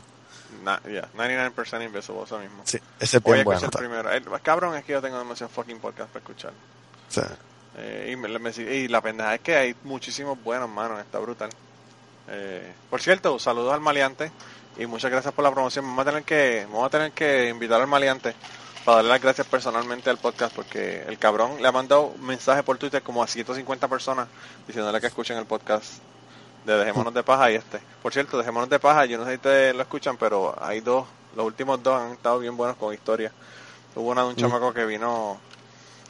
Na- 0.63 0.81
yeah, 0.85 1.09
99% 1.17 1.83
Invisible, 1.85 2.23
eso 2.25 2.39
mismo. 2.39 2.63
Sí, 2.65 2.79
ese 2.99 3.17
es 3.19 3.25
bien 3.25 3.45
bueno. 3.45 3.59
escuchar 3.61 3.81
primero. 3.81 4.11
El, 4.11 4.25
cabrón, 4.43 4.77
es 4.77 4.85
que 4.85 4.93
yo 4.93 5.01
tengo 5.03 5.19
demasiado 5.19 5.51
fucking 5.51 5.79
podcast 5.79 6.11
para 6.11 6.21
escuchar. 6.21 6.53
Sí. 7.09 7.23
Eh, 7.79 8.11
y, 8.13 8.17
me- 8.17 8.39
me- 8.39 8.51
y 8.51 8.89
la 8.89 9.01
pendeja 9.01 9.35
es 9.35 9.41
que 9.41 9.57
hay 9.57 9.75
muchísimos 9.85 10.43
buenos, 10.43 10.69
mano. 10.69 10.99
Está 11.01 11.19
brutal. 11.19 11.49
Eh, 12.31 12.73
por 12.89 13.03
cierto, 13.03 13.39
saludos 13.39 13.75
al 13.75 13.81
maleante 13.81 14.31
y 14.79 14.87
muchas 14.87 15.11
gracias 15.11 15.35
por 15.35 15.45
la 15.45 15.51
promoción. 15.51 15.85
Vamos 15.85 16.07
a 16.07 16.11
tener 16.11 16.23
que, 16.23 16.67
vamos 16.71 16.87
a 16.87 16.91
tener 16.91 17.13
que 17.13 17.49
invitar 17.49 17.81
al 17.81 17.87
maleante 17.87 18.35
para 18.85 18.97
darle 18.97 19.11
las 19.11 19.21
gracias 19.21 19.47
personalmente 19.47 20.09
al 20.11 20.19
podcast 20.19 20.55
porque 20.55 21.03
el 21.03 21.19
cabrón 21.19 21.61
le 21.61 21.69
ha 21.69 21.73
mandado 21.73 22.15
un 22.17 22.25
mensaje 22.25 22.63
por 22.63 22.79
Twitter 22.79 23.03
como 23.03 23.23
a 23.23 23.27
150 23.27 23.89
personas 23.89 24.29
diciéndole 24.67 25.01
que 25.01 25.09
escuchen 25.09 25.37
el 25.37 25.45
podcast 25.45 25.95
de 26.65 26.77
Dejémonos 26.77 27.13
de 27.13 27.23
Paja 27.23 27.51
y 27.51 27.57
este. 27.57 27.81
Por 28.03 28.13
cierto, 28.13 28.39
Dejémonos 28.39 28.71
de 28.71 28.79
Paja, 28.79 29.07
yo 29.07 29.19
no 29.19 29.25
sé 29.25 29.31
si 29.31 29.37
ustedes 29.37 29.75
lo 29.75 29.83
escuchan, 29.83 30.17
pero 30.17 30.55
hay 30.61 30.81
dos, 30.81 31.07
los 31.35 31.45
últimos 31.45 31.83
dos 31.83 32.01
han 32.01 32.13
estado 32.13 32.39
bien 32.39 32.57
buenos 32.57 32.77
con 32.77 32.95
historia. 32.95 33.33
Hubo 33.95 34.11
una 34.11 34.23
de 34.23 34.29
un 34.29 34.37
chamaco 34.37 34.73
que 34.73 34.85
vino, 34.85 35.39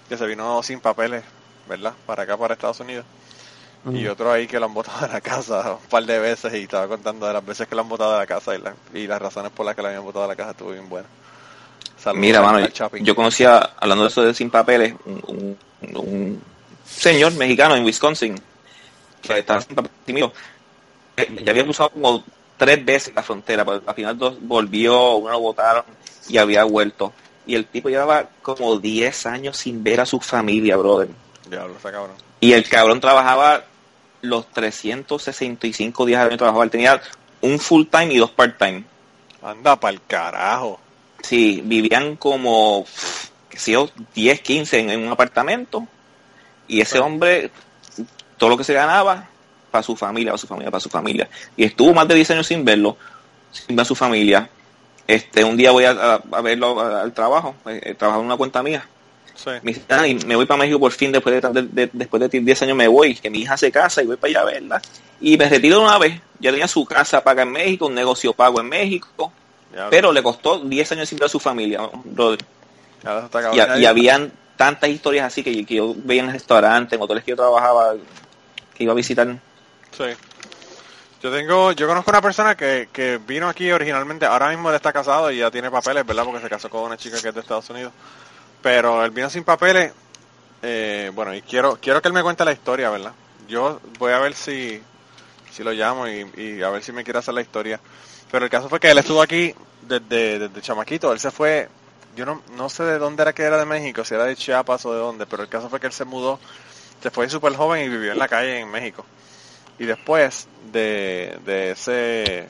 que 0.08 0.16
se 0.16 0.26
vino 0.26 0.62
sin 0.62 0.80
papeles, 0.80 1.24
¿verdad? 1.66 1.94
Para 2.04 2.24
acá, 2.24 2.36
para 2.36 2.54
Estados 2.54 2.80
Unidos. 2.80 3.06
Y 3.95 4.07
otro 4.09 4.31
ahí 4.31 4.47
que 4.47 4.61
lo 4.61 4.66
han 4.66 4.74
botado 4.74 5.07
de 5.07 5.12
la 5.12 5.20
casa 5.22 5.72
un 5.83 5.89
par 5.89 6.05
de 6.05 6.18
veces 6.18 6.53
y 6.55 6.59
estaba 6.64 6.87
contando 6.87 7.26
de 7.26 7.33
las 7.33 7.45
veces 7.45 7.66
que 7.66 7.74
lo 7.74 7.81
han 7.81 7.89
botado 7.89 8.12
de 8.12 8.18
la 8.18 8.26
casa 8.26 8.55
y, 8.55 8.59
la- 8.61 8.74
y 8.93 9.07
las 9.07 9.20
razones 9.22 9.51
por 9.53 9.64
las 9.64 9.74
que 9.74 9.81
lo 9.83 9.89
habían 9.89 10.05
botado 10.05 10.24
de 10.24 10.28
la 10.28 10.37
casa 10.37 10.51
estuvo 10.51 10.70
bien 10.72 10.89
buena. 10.89 11.09
Saludos 11.99 12.20
Mira, 12.20 12.43
mano, 12.43 12.66
yo 13.01 13.14
conocía, 13.14 13.59
hablando 13.78 14.05
de 14.05 14.11
eso 14.11 14.22
de 14.22 14.35
sin 14.35 14.51
papeles, 14.51 14.95
un, 15.07 15.57
un- 15.83 15.97
un 15.97 16.43
señor 16.87 17.33
mexicano 17.35 17.74
en 17.76 17.85
Wisconsin 17.85 18.35
que 19.22 19.39
estaba 19.39 19.61
sin 19.62 19.74
papeles 19.74 19.97
mío. 20.09 20.33
Eh, 21.16 21.41
Ya 21.45 21.51
había 21.53 21.64
cruzado 21.64 21.91
como 21.91 22.22
tres 22.57 22.85
veces 22.85 23.14
la 23.14 23.22
frontera, 23.22 23.64
pero 23.64 23.83
al 23.87 23.95
final 23.95 24.18
dos 24.18 24.37
volvió, 24.41 25.16
uno 25.16 25.31
lo 25.33 25.41
votaron 25.41 25.85
y 26.28 26.37
había 26.39 26.64
vuelto. 26.64 27.12
Y 27.47 27.55
el 27.55 27.66
tipo 27.66 27.89
llevaba 27.89 28.28
como 28.43 28.78
10 28.78 29.24
años 29.26 29.57
sin 29.57 29.83
ver 29.83 30.01
a 30.01 30.07
su 30.07 30.20
familia, 30.20 30.76
brother. 30.76 31.09
Diablo, 31.51 31.76
está 31.76 31.90
cabrón. 31.92 32.16
Y 32.40 32.53
el 32.53 32.68
cabrón 32.68 33.01
trabajaba 33.01 33.64
los 34.22 34.46
365 34.53 36.07
días 36.07 36.20
al 36.20 36.28
año 36.28 36.36
trabajaba. 36.36 36.64
Él 36.64 36.70
tenía 36.70 37.01
un 37.40 37.59
full 37.59 37.86
time 37.90 38.12
y 38.14 38.18
dos 38.18 38.30
part 38.30 38.57
time. 38.59 38.84
Anda 39.42 39.76
pa'l 39.78 40.01
carajo. 40.07 40.78
Sí, 41.22 41.62
vivían 41.64 42.16
como, 42.16 42.84
qué 43.48 43.59
sé 43.59 43.72
yo, 43.72 43.88
10, 44.14 44.40
15 44.40 44.78
en, 44.78 44.90
en 44.90 45.01
un 45.07 45.12
apartamento. 45.12 45.86
Y 46.68 46.80
ese 46.80 46.98
hombre, 46.98 47.51
todo 48.38 48.51
lo 48.51 48.57
que 48.57 48.64
se 48.64 48.72
ganaba, 48.74 49.26
para 49.70 49.82
su 49.82 49.96
familia, 49.96 50.32
para 50.32 50.38
su 50.38 50.46
familia, 50.46 50.70
para 50.70 50.80
su 50.80 50.88
familia. 50.88 51.28
Y 51.57 51.64
estuvo 51.64 51.92
más 51.92 52.07
de 52.09 52.14
10 52.14 52.30
años 52.32 52.46
sin 52.46 52.64
verlo, 52.64 52.96
sin 53.53 53.76
ver 53.76 53.82
a 53.82 53.86
su 53.86 53.94
familia. 53.94 54.48
Este, 55.07 55.42
un 55.44 55.57
día 55.57 55.72
voy 55.72 55.84
a, 55.84 55.90
a- 55.90 56.22
a 56.32 56.40
verlo 56.40 56.80
al 56.80 57.12
trabajo, 57.12 57.55
eh, 57.66 57.80
eh, 57.84 57.96
en 58.01 58.07
una 58.16 58.36
cuenta 58.36 58.62
mía. 58.62 58.86
Sí. 59.43 59.51
Me 59.62 59.72
dice, 59.72 59.82
"Ay, 59.88 60.14
me 60.26 60.36
voy 60.36 60.45
para 60.45 60.59
México 60.59 60.78
por 60.78 60.93
fin, 60.93 61.12
después 61.12 61.41
de, 61.43 61.49
de- 61.62 61.62
de- 61.68 61.91
después 61.93 62.20
de 62.30 62.41
10 62.41 62.62
años 62.62 62.76
me 62.76 62.88
voy, 62.88 63.14
que 63.14 63.30
mi 63.30 63.38
hija 63.41 63.57
se 63.57 63.72
casa 63.72 64.03
y 64.03 64.07
voy 64.07 64.16
para 64.16 64.30
allá 64.30 64.41
a 64.43 64.45
verla. 64.45 64.82
Y 65.20 65.36
me 65.38 65.49
retiro 65.49 65.80
una 65.82 65.97
vez, 65.99 66.20
ya 66.41 66.51
tenía 66.51 66.68
su 66.68 66.84
casa 66.84 67.22
paga 67.24 67.43
en 67.45 67.53
México, 67.53 67.86
un 67.86 67.95
negocio 67.95 68.32
pago 68.34 68.61
en 68.61 68.68
México, 68.68 69.32
Ya, 69.74 69.88
Pero 69.88 70.11
le 70.12 70.20
costó 70.22 70.59
10 70.59 70.91
años 70.93 71.09
sin 71.09 71.16
ver 71.18 71.26
a 71.26 71.28
su 71.28 71.38
familia, 71.38 71.88
ya 73.05 73.18
está 73.24 73.51
Y, 73.78 73.82
y 73.82 73.86
habían 73.86 74.32
tantas 74.57 74.91
historias 74.91 75.26
así 75.26 75.43
que, 75.45 75.64
que 75.64 75.74
yo 75.76 75.95
veía 75.97 76.22
en 76.24 76.32
restaurantes, 76.32 76.93
en 76.97 77.03
hoteles 77.03 77.22
que 77.24 77.30
yo 77.30 77.36
trabajaba, 77.36 77.95
que 78.74 78.82
iba 78.84 78.93
a 78.93 78.97
visitar. 78.97 79.28
Sí. 79.97 80.05
Yo 81.22 81.30
tengo, 81.30 81.72
yo 81.72 81.86
conozco 81.86 82.11
una 82.11 82.20
persona 82.22 82.57
que, 82.57 82.88
que 82.93 83.18
vino 83.26 83.49
aquí 83.49 83.70
originalmente, 83.70 84.26
ahora 84.26 84.49
mismo 84.49 84.70
él 84.70 84.74
está 84.76 84.93
casado 84.93 85.30
y 85.30 85.38
ya 85.38 85.51
tiene 85.51 85.70
papeles, 85.70 86.05
¿verdad? 86.05 86.24
Porque 86.24 86.41
se 86.41 86.49
casó 86.49 86.68
con 86.68 86.82
una 86.82 86.97
chica 86.97 87.20
que 87.22 87.28
es 87.28 87.34
de 87.34 87.41
Estados 87.41 87.68
Unidos. 87.70 87.93
Pero 88.62 89.04
él 89.04 89.11
vino 89.11 89.30
sin 89.30 89.44
papeles, 89.44 89.92
eh, 90.62 91.11
bueno, 91.14 91.34
y 91.34 91.42
quiero, 91.42 91.78
quiero 91.80 92.02
que 92.02 92.08
él 92.08 92.14
me 92.14 92.22
cuente 92.22 92.44
la 92.44 92.52
historia, 92.52 92.90
¿verdad? 92.90 93.12
Yo 93.48 93.80
voy 93.98 94.12
a 94.12 94.18
ver 94.18 94.34
si, 94.34 94.80
si 95.50 95.64
lo 95.64 95.72
llamo 95.72 96.06
y, 96.06 96.62
a 96.62 96.70
ver 96.70 96.82
si 96.82 96.92
me 96.92 97.04
quiere 97.04 97.18
hacer 97.18 97.34
la 97.34 97.40
historia. 97.40 97.80
Pero 98.30 98.44
el 98.44 98.50
caso 98.50 98.68
fue 98.68 98.78
que 98.78 98.90
él 98.90 98.98
estuvo 98.98 99.22
aquí 99.22 99.54
desde, 99.82 100.38
desde 100.38 100.61
chamaquito, 100.61 101.12
él 101.12 101.18
se 101.18 101.30
fue, 101.30 101.68
yo 102.14 102.26
no, 102.26 102.42
no 102.56 102.68
sé 102.68 102.84
de 102.84 102.98
dónde 102.98 103.22
era 103.22 103.32
que 103.32 103.42
era 103.42 103.58
de 103.58 103.64
México, 103.64 104.04
si 104.04 104.14
era 104.14 104.24
de 104.24 104.36
Chiapas 104.36 104.84
o 104.86 104.92
de 104.92 104.98
dónde, 104.98 105.26
pero 105.26 105.42
el 105.42 105.48
caso 105.48 105.68
fue 105.68 105.80
que 105.80 105.86
él 105.86 105.92
se 105.92 106.04
mudó, 106.04 106.38
se 107.02 107.11
fue 107.11 107.28
súper 107.28 107.54
joven 107.56 107.84
y 107.84 107.88
vivió 107.88 108.12
en 108.12 108.18
la 108.18 108.28
calle 108.28 108.61
en 108.61 108.70
México. 108.70 109.04
Y 109.78 109.86
después 109.86 110.46
de, 110.70 111.38
de 111.46 111.70
ese, 111.70 112.46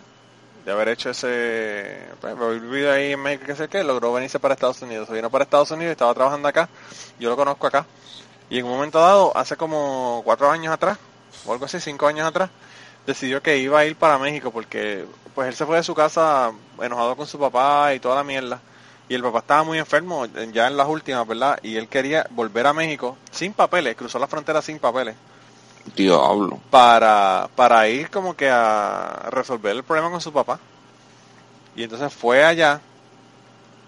haber 0.73 0.89
hecho 0.89 1.11
ese, 1.11 2.07
pues, 2.21 2.37
vivido 2.61 2.93
ahí 2.93 3.13
en 3.13 3.21
México, 3.21 3.45
que 3.47 3.57
sé 3.57 3.69
qué, 3.69 3.83
logró 3.85 4.13
venirse 4.13 4.39
para 4.39 4.55
Estados 4.55 4.81
Unidos. 4.83 5.09
Se 5.09 5.15
vino 5.15 5.31
para 5.31 5.45
Estados 5.45 5.71
Unidos 5.71 5.93
estaba 5.93 6.15
trabajando 6.15 6.49
acá. 6.49 6.69
Yo 7.19 7.31
lo 7.31 7.37
conozco 7.37 7.67
acá. 7.67 7.87
Y 8.49 8.59
en 8.59 8.65
un 8.65 8.73
momento 8.73 9.01
dado, 9.01 9.37
hace 9.37 9.57
como 9.57 10.23
cuatro 10.25 10.51
años 10.51 10.73
atrás, 10.73 10.99
o 11.47 11.53
algo 11.53 11.65
así, 11.65 11.81
cinco 11.81 12.07
años 12.07 12.27
atrás, 12.27 12.51
decidió 13.07 13.43
que 13.43 13.59
iba 13.59 13.79
a 13.79 13.85
ir 13.85 13.97
para 13.97 14.19
México 14.19 14.51
porque 14.51 15.07
pues 15.35 15.49
él 15.49 15.55
se 15.55 15.65
fue 15.67 15.77
de 15.77 15.83
su 15.83 15.95
casa 15.95 16.53
enojado 16.81 17.17
con 17.17 17.27
su 17.27 17.39
papá 17.39 17.95
y 17.95 18.01
toda 18.01 18.17
la 18.17 18.25
mierda. 18.25 18.61
Y 19.09 19.15
el 19.15 19.23
papá 19.23 19.41
estaba 19.41 19.63
muy 19.65 19.79
enfermo 19.79 20.27
ya 20.53 20.67
en 20.67 20.77
las 20.77 20.89
últimas, 20.89 21.27
¿verdad? 21.27 21.59
Y 21.63 21.77
él 21.77 21.89
quería 21.89 22.27
volver 22.31 22.67
a 22.67 22.73
México 22.73 23.17
sin 23.31 23.53
papeles, 23.53 23.97
cruzó 23.97 24.19
la 24.19 24.27
frontera 24.27 24.63
sin 24.63 24.79
papeles 24.79 25.17
Diablo. 25.97 26.59
para, 26.71 27.49
para 27.57 27.89
ir 27.89 28.11
como 28.11 28.35
que 28.35 28.49
a 28.51 29.27
resolver 29.31 29.75
el 29.77 29.83
problema 29.85 30.11
con 30.11 30.21
su 30.21 30.33
papá. 30.33 30.59
Y 31.77 31.83
entonces 31.85 32.13
fue 32.13 32.45
allá 32.45 32.81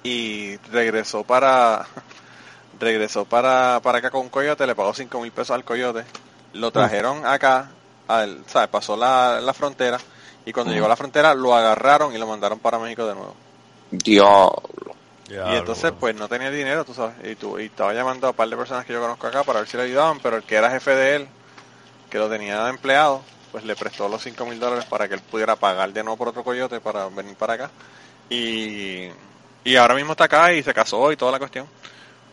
y 0.05 0.57
regresó 0.73 1.23
para 1.25 1.87
regresó 2.81 3.25
para, 3.25 3.81
para 3.83 3.99
acá 3.99 4.11
con 4.11 4.23
un 4.23 4.29
coyote, 4.31 4.67
le 4.67 4.75
pagó 4.75 4.95
cinco 4.95 5.21
mil 5.21 5.31
pesos 5.31 5.51
al 5.55 5.65
coyote, 5.65 6.05
lo 6.55 6.71
trajeron 6.71 7.25
acá, 7.27 7.69
al, 8.09 8.45
¿sabes? 8.49 8.69
pasó 8.69 8.97
la, 8.97 9.41
la 9.41 9.53
frontera 9.55 9.99
y 10.45 10.53
cuando 10.53 10.73
llegó 10.73 10.87
a 10.87 10.91
la 10.91 10.97
frontera 10.97 11.35
lo 11.35 11.55
agarraron 11.55 12.15
y 12.15 12.19
lo 12.19 12.27
mandaron 12.27 12.59
para 12.59 12.79
México 12.79 13.07
de 13.07 13.15
nuevo. 13.15 13.35
Diablo. 13.91 14.61
y 15.53 15.57
entonces 15.57 15.93
pues 16.01 16.15
no 16.17 16.29
tenía 16.29 16.51
dinero, 16.51 16.85
tú 16.85 16.95
sabes, 16.95 17.15
y, 17.25 17.37
tu- 17.37 17.59
y 17.59 17.67
estaba 17.67 17.93
llamando 17.93 18.27
a 18.27 18.31
un 18.31 18.37
par 18.37 18.49
de 18.49 18.57
personas 18.57 18.85
que 18.85 18.93
yo 18.93 19.01
conozco 19.01 19.27
acá 19.27 19.45
para 19.45 19.61
ver 19.61 19.69
si 19.69 19.77
le 19.77 19.85
ayudaban, 19.85 20.19
pero 20.21 20.37
el 20.37 20.43
que 20.43 20.57
era 20.57 20.71
jefe 20.71 20.91
de 20.95 21.17
él, 21.17 21.29
que 22.13 22.19
lo 22.19 22.29
tenía 22.29 22.69
empleado, 22.69 23.23
pues 23.51 23.65
le 23.65 23.75
prestó 23.75 24.07
los 24.07 24.23
5 24.23 24.45
mil 24.45 24.61
dólares 24.61 24.85
para 24.85 25.09
que 25.09 25.15
él 25.15 25.21
pudiera 25.23 25.57
pagar 25.57 25.91
de 25.95 26.03
nuevo 26.05 26.19
por 26.19 26.29
otro 26.29 26.45
coyote 26.45 26.79
para 26.79 27.09
venir 27.09 27.35
para 27.37 27.55
acá. 27.55 27.71
Y, 28.29 29.09
y 29.65 29.77
ahora 29.77 29.95
mismo 29.95 30.13
está 30.13 30.25
acá 30.25 30.53
y 30.53 30.63
se 30.63 30.75
casó 30.75 31.11
y 31.11 31.17
toda 31.17 31.33
la 31.33 31.39
cuestión. 31.39 31.67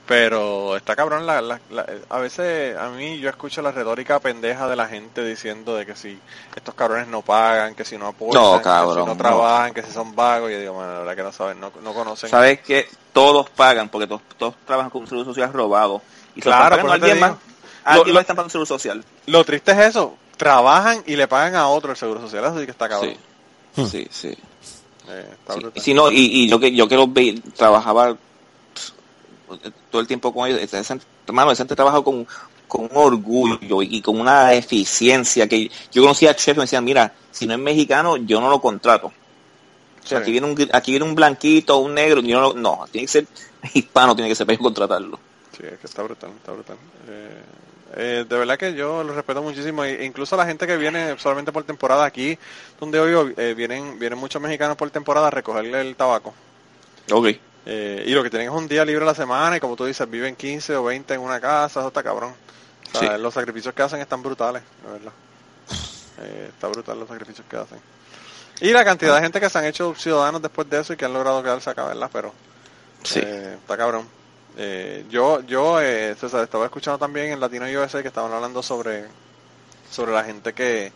Pero 0.06 0.76
está 0.76 0.96
cabrón, 0.96 1.26
la, 1.28 1.40
la- 1.40 1.62
la- 1.70 1.86
a 2.10 2.18
veces 2.18 2.76
a 2.76 2.90
mí 2.90 3.20
yo 3.20 3.30
escucho 3.30 3.62
la 3.62 3.72
retórica 3.72 4.20
pendeja 4.20 4.68
de 4.68 4.76
la 4.76 4.88
gente 4.88 5.24
diciendo 5.24 5.76
de 5.76 5.86
que 5.86 5.96
si 5.96 6.20
estos 6.56 6.74
cabrones 6.74 7.08
no 7.08 7.22
pagan, 7.22 7.76
que 7.76 7.86
si 7.86 7.96
no 7.98 8.08
apoyan, 8.08 8.42
No, 8.42 8.58
que 8.62 8.70
si 8.94 8.98
no 8.98 9.06
no. 9.06 9.16
trabajan, 9.16 9.74
que 9.74 9.84
si 9.84 9.92
son 9.92 10.16
vagos. 10.16 10.50
Y 10.50 10.54
yo 10.56 10.60
digo, 10.60 10.74
bueno, 10.74 10.92
la 10.94 11.00
verdad 11.00 11.16
que 11.16 11.24
no 11.24 11.32
saben, 11.32 11.60
no, 11.60 11.72
no 11.84 11.94
conocen. 11.94 12.30
¿Sabes 12.30 12.60
que 12.62 12.88
Todos 13.14 13.50
pagan 13.52 13.88
porque 13.90 14.08
todos, 14.08 14.22
todos 14.38 14.56
trabajan 14.66 14.90
con 14.90 15.02
un 15.04 15.08
seguro 15.08 15.26
social 15.26 15.54
robado. 15.54 16.02
Y 16.36 16.42
Claro, 16.42 16.80
por 16.82 16.90
alguien 16.92 17.20
más. 17.20 17.34
A 17.84 17.94
alguien 17.94 18.14
Lo- 18.14 18.20
están 18.22 18.36
pagando 18.36 18.52
seguro 18.52 18.66
social. 18.66 19.04
Lo 19.28 19.44
triste 19.44 19.72
es 19.72 19.78
eso, 19.80 20.16
trabajan 20.38 21.04
y 21.08 21.16
le 21.16 21.28
pagan 21.28 21.56
a 21.56 21.68
otro 21.68 21.92
el 21.92 21.98
seguro 21.98 22.22
social, 22.22 22.46
eso 22.46 22.60
sí 22.60 22.66
que 22.66 22.72
está 22.72 22.88
cabrón. 22.90 23.16
Sí. 23.76 23.86
Sí, 23.88 24.08
sí. 24.12 24.28
Eh, 25.10 25.26
Sí, 25.54 25.60
brutal. 25.60 25.84
sí, 25.84 25.94
no, 25.94 26.12
y, 26.12 26.18
y 26.44 26.48
yo 26.50 26.60
que 26.60 26.72
yo 26.76 26.88
que 26.88 26.96
los 26.96 27.12
ve, 27.12 27.42
trabajaba 27.56 28.16
todo 29.90 30.02
el 30.02 30.08
tiempo 30.08 30.34
con 30.34 30.48
ellos, 30.50 30.62
hermano, 31.28 31.52
esa 31.52 31.64
gente 31.64 31.76
trabaja 31.76 32.02
con, 32.02 32.28
con 32.68 32.82
un 32.84 32.90
orgullo 32.94 33.82
y, 33.82 34.02
con 34.02 34.20
una 34.20 34.54
eficiencia 34.54 35.48
que 35.48 35.72
yo 35.92 36.02
conocía 36.04 36.32
a 36.32 36.36
chefs 36.36 36.58
y 36.58 36.60
me 36.60 36.64
decían, 36.64 36.84
mira, 36.84 37.14
si 37.32 37.48
no 37.48 37.54
es 37.54 37.60
mexicano, 37.60 38.18
yo 38.18 38.40
no 38.42 38.50
lo 38.50 38.62
contrato. 38.62 39.08
O 39.08 40.08
sea, 40.08 40.20
Sí. 40.20 40.24
aquí 40.24 40.32
viene 40.32 40.48
un 40.48 40.70
aquí 40.72 40.92
viene 40.92 41.06
un 41.06 41.16
blanquito, 41.16 41.78
un 41.80 41.94
negro, 41.96 42.22
yo 42.22 42.40
no, 42.40 42.50
lo- 42.50 42.54
no, 42.54 42.86
tiene 42.92 43.06
que 43.08 43.12
ser 43.12 43.28
hispano, 43.74 44.16
tiene 44.16 44.30
que 44.30 44.36
ser 44.36 44.46
para 44.46 44.58
yo 44.58 44.64
contratarlo. 44.64 45.20
Sí, 45.58 45.64
es 45.66 45.80
que 45.80 45.88
está 45.88 46.04
brutal, 46.04 46.32
está 46.38 46.52
brutal. 46.52 46.78
Eh, 47.08 47.42
eh, 47.96 48.26
de 48.28 48.38
verdad 48.38 48.58
que 48.58 48.74
yo 48.74 49.04
lo 49.04 49.14
respeto 49.14 49.42
muchísimo, 49.42 49.84
e 49.84 50.06
incluso 50.06 50.36
la 50.38 50.46
gente 50.46 50.68
que 50.68 50.78
viene 50.78 51.18
solamente 51.18 51.52
por 51.52 51.64
temporada 51.64 52.06
aquí, 52.06 52.38
donde 52.80 53.00
hoy 53.00 53.34
vienen 53.56 53.98
vienen 53.98 54.20
muchos 54.20 54.42
mexicanos 54.42 54.78
por 54.78 54.90
temporada 54.92 55.28
a 55.28 55.32
recogerle 55.32 55.82
el 55.82 55.96
tabaco. 55.96 56.34
Ok. 57.12 57.28
Eh, 57.66 58.04
y 58.08 58.12
lo 58.14 58.24
que 58.24 58.30
tienen 58.30 58.48
es 58.48 58.54
un 58.54 58.68
día 58.68 58.86
libre 58.86 59.04
a 59.04 59.08
la 59.08 59.16
semana 59.16 59.58
y 59.58 59.60
como 59.60 59.76
tú 59.76 59.86
dices, 59.86 60.10
viven 60.10 60.36
15 60.36 60.76
o 60.76 60.84
20 60.86 61.14
en 61.14 61.20
una 61.22 61.40
casa, 61.42 61.80
eso 61.82 61.88
está 61.90 62.02
cabrón. 62.04 62.34
O 62.94 62.98
sea, 63.00 63.16
Sí. 63.16 63.22
Los 63.22 63.34
sacrificios 63.34 63.74
que 63.74 63.82
hacen 63.84 64.00
están 64.00 64.24
brutales, 64.24 64.64
la 64.86 64.92
verdad. 64.94 65.12
Eh, 66.22 66.50
está 66.50 66.68
brutal 66.68 67.00
los 67.00 67.08
sacrificios 67.08 67.46
que 67.50 67.58
hacen. 67.58 67.80
Y 68.62 68.72
la 68.72 68.84
cantidad 68.84 69.16
de 69.16 69.22
gente 69.22 69.40
que 69.40 69.50
se 69.50 69.58
han 69.58 69.66
hecho 69.66 69.94
ciudadanos 69.96 70.42
después 70.42 70.70
de 70.70 70.80
eso 70.80 70.94
y 70.94 70.98
que 70.98 71.06
han 71.06 71.14
logrado 71.14 71.42
quedarse 71.44 71.70
acá, 71.70 71.86
¿verdad? 71.86 72.10
Pero 72.12 72.34
Sí. 73.04 73.20
eh, 73.24 73.58
está 73.62 73.78
cabrón. 73.78 74.08
Eh, 74.58 75.06
yo, 75.10 75.42
yo 75.42 75.80
eh, 75.82 76.16
César, 76.20 76.44
estaba 76.44 76.66
escuchando 76.66 76.98
también 76.98 77.32
en 77.32 77.40
Latino 77.40 77.66
USA 77.66 78.02
que 78.02 78.08
estaban 78.08 78.32
hablando 78.32 78.62
sobre, 78.62 79.06
sobre 79.90 80.12
la 80.12 80.24
gente 80.24 80.54
que, 80.54 80.92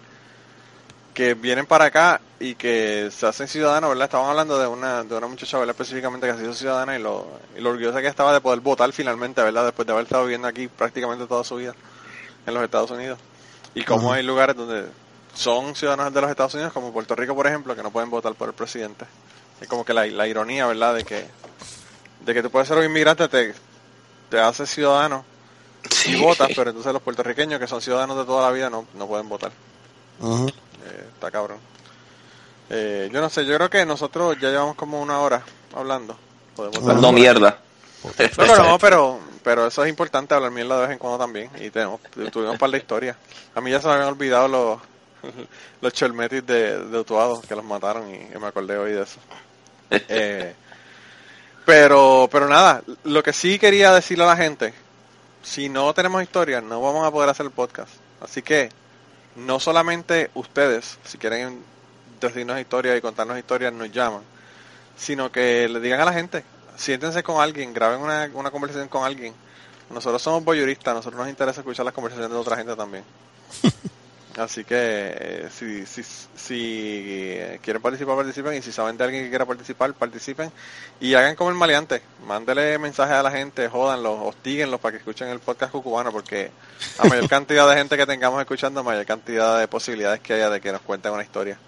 que 1.14 1.34
vienen 1.34 1.66
para 1.66 1.86
acá 1.86 2.20
y 2.40 2.56
que 2.56 3.10
se 3.12 3.26
hacen 3.26 3.48
ciudadanos, 3.48 3.90
¿verdad? 3.90 4.06
Estaban 4.06 4.30
hablando 4.30 4.60
de 4.60 4.68
una, 4.68 5.04
de 5.04 5.16
una 5.16 5.28
muchacha, 5.28 5.58
¿verdad? 5.60 5.76
Específicamente 5.76 6.28
que 6.28 6.34
se 6.34 6.44
hizo 6.44 6.54
ciudadana 6.54 6.98
y 6.98 7.02
lo, 7.02 7.28
y 7.58 7.62
lo 7.62 7.70
orgullosa 7.70 8.02
que 8.02 8.08
estaba 8.08 8.34
de 8.34 8.42
poder 8.42 8.60
votar 8.60 8.92
finalmente, 8.92 9.42
¿verdad? 9.42 9.66
Después 9.66 9.86
de 9.86 9.94
haber 9.94 10.06
estado 10.06 10.24
viviendo 10.24 10.48
aquí 10.48 10.68
prácticamente 10.68 11.26
toda 11.26 11.44
su 11.44 11.56
vida 11.56 11.74
en 12.46 12.54
los 12.54 12.64
Estados 12.64 12.92
Unidos. 12.92 13.20
Y 13.76 13.84
cómo 13.84 14.12
hay 14.12 14.24
lugares 14.24 14.56
donde 14.56 14.88
son 15.34 15.76
ciudadanos 15.76 16.14
de 16.14 16.22
los 16.22 16.30
Estados 16.30 16.54
Unidos, 16.54 16.74
como 16.74 16.92
Puerto 16.92 17.16
Rico, 17.16 17.36
por 17.36 17.48
ejemplo, 17.48 17.76
que 17.76 17.84
no 17.84 17.92
pueden 17.92 18.10
votar 18.10 18.34
por 18.36 18.50
el 18.50 18.54
presidente. 18.54 19.06
Es 19.62 19.68
como 19.68 19.86
que 19.86 19.94
la, 19.94 20.06
la 20.06 20.28
ironía, 20.28 20.68
¿verdad? 20.68 20.96
De 20.96 21.04
que, 21.04 21.26
de 22.26 22.34
que 22.34 22.42
tú 22.42 22.50
puedes 22.50 22.68
ser 22.68 22.78
un 22.78 22.86
inmigrante, 22.86 23.28
te, 23.28 23.54
te 24.30 24.40
haces 24.40 24.70
ciudadano 24.70 25.26
y 26.06 26.16
votas, 26.16 26.50
pero 26.56 26.70
entonces 26.70 26.94
los 26.94 27.02
puertorriqueños 27.02 27.60
que 27.60 27.68
son 27.68 27.82
ciudadanos 27.82 28.18
de 28.18 28.26
toda 28.26 28.48
la 28.48 28.52
vida 28.52 28.70
no, 28.70 28.86
no 28.94 29.08
pueden 29.08 29.28
votar. 29.28 29.52
Eh, 30.22 31.08
está 31.14 31.32
cabrón. 31.32 31.58
Eh, 32.70 33.10
yo 33.12 33.22
no 33.22 33.30
sé, 33.30 33.46
yo 33.46 33.56
creo 33.56 33.70
que 33.70 33.86
nosotros 33.86 34.38
ya 34.40 34.50
llevamos 34.50 34.76
como 34.76 35.02
una 35.02 35.20
hora 35.20 35.44
hablando. 35.76 36.18
Podemos 36.56 36.82
No 37.02 37.12
mierda. 37.12 37.60
No, 38.04 38.12
pero, 38.18 38.64
no, 38.64 38.80
pero, 38.80 39.20
pero 39.44 39.68
eso 39.68 39.84
es 39.84 39.90
importante 39.90 40.34
hablar 40.34 40.52
mierda 40.52 40.76
de 40.76 40.82
vez 40.82 40.92
en 40.92 41.00
cuando 41.00 41.18
también. 41.18 41.50
Y 41.60 41.70
tenemos, 41.70 42.02
tuvimos 42.32 42.54
un 42.54 42.58
par 42.58 42.70
de 42.70 42.78
historias. 42.78 43.16
A 43.56 43.62
mí 43.62 43.72
ya 43.72 43.80
se 43.80 43.88
me 43.88 43.94
habían 43.94 44.10
olvidado 44.10 44.48
los, 44.48 44.80
los 45.82 45.94
cholmetis 45.94 46.46
de, 46.46 46.80
de 46.86 47.00
Utuado, 47.00 47.42
que 47.42 47.56
los 47.56 47.64
mataron 47.64 48.10
y, 48.10 48.16
y 48.16 48.40
me 48.40 48.48
acordé 48.48 48.78
hoy 48.78 48.94
de 48.94 49.04
eso. 49.04 49.20
Eh, 50.10 50.56
pero, 51.66 52.28
pero 52.32 52.48
nada, 52.48 52.84
lo 53.04 53.24
que 53.24 53.34
sí 53.34 53.58
quería 53.58 53.92
decirle 53.94 54.26
a 54.26 54.28
la 54.28 54.38
gente, 54.38 54.74
si 55.44 55.70
no 55.70 55.94
tenemos 55.94 56.22
historias, 56.22 56.64
no 56.64 56.82
vamos 56.82 57.06
a 57.06 57.12
poder 57.12 57.30
hacer 57.30 57.46
el 57.46 57.52
podcast. 57.52 57.92
Así 58.22 58.42
que, 58.42 58.70
no 59.36 59.60
solamente 59.60 60.30
ustedes, 60.34 60.98
si 61.04 61.18
quieren 61.18 61.64
decirnos 62.20 62.60
historias 62.60 62.98
y 62.98 63.02
contarnos 63.02 63.38
historias, 63.38 63.74
nos 63.74 63.92
llaman, 63.92 64.22
sino 64.98 65.32
que 65.32 65.68
le 65.68 65.80
digan 65.80 66.02
a 66.02 66.06
la 66.06 66.14
gente, 66.14 66.44
siéntense 66.76 67.24
con 67.24 67.42
alguien, 67.42 67.74
graben 67.74 68.02
una, 68.02 68.30
una 68.34 68.52
conversación 68.52 68.88
con 68.88 69.04
alguien. 69.04 69.34
Nosotros 69.90 70.22
somos 70.22 70.44
boyuristas, 70.44 70.94
nosotros 70.94 71.20
nos 71.20 71.30
interesa 71.30 71.62
escuchar 71.62 71.86
las 71.86 71.94
conversaciones 71.94 72.32
de 72.32 72.38
otra 72.38 72.58
gente 72.58 72.76
también. 72.76 73.04
Así 74.38 74.64
que 74.64 74.76
eh, 74.76 75.50
si, 75.52 75.86
si, 75.86 76.02
si 76.04 77.38
quieren 77.62 77.82
participar, 77.82 78.16
participen. 78.16 78.56
Y 78.56 78.62
si 78.62 78.72
saben 78.72 78.98
de 78.98 79.04
alguien 79.04 79.24
que 79.24 79.30
quiera 79.30 79.46
participar, 79.46 79.94
participen. 79.94 80.52
Y 81.00 81.14
hagan 81.14 81.36
como 81.36 81.52
el 81.52 81.56
maleante. 81.56 82.02
Mándele 82.26 82.80
mensajes 82.80 83.16
a 83.16 83.24
la 83.24 83.30
gente, 83.30 83.70
jódanlos, 83.70 84.18
hostíguenlos 84.22 84.80
para 84.80 84.94
que 84.94 84.98
escuchen 84.98 85.28
el 85.30 85.40
podcast 85.40 85.72
cucubano. 85.72 86.12
Porque 86.12 86.50
a 86.98 87.08
mayor 87.08 87.30
cantidad 87.30 87.70
de 87.70 87.76
gente 87.76 87.96
que 87.96 88.08
tengamos 88.08 88.40
escuchando, 88.40 88.84
mayor 88.84 89.06
cantidad 89.06 89.60
de 89.60 89.68
posibilidades 89.68 90.20
que 90.22 90.34
haya 90.34 90.50
de 90.50 90.60
que 90.60 90.72
nos 90.72 90.82
cuenten 90.82 91.12
una 91.12 91.24
historia. 91.24 91.60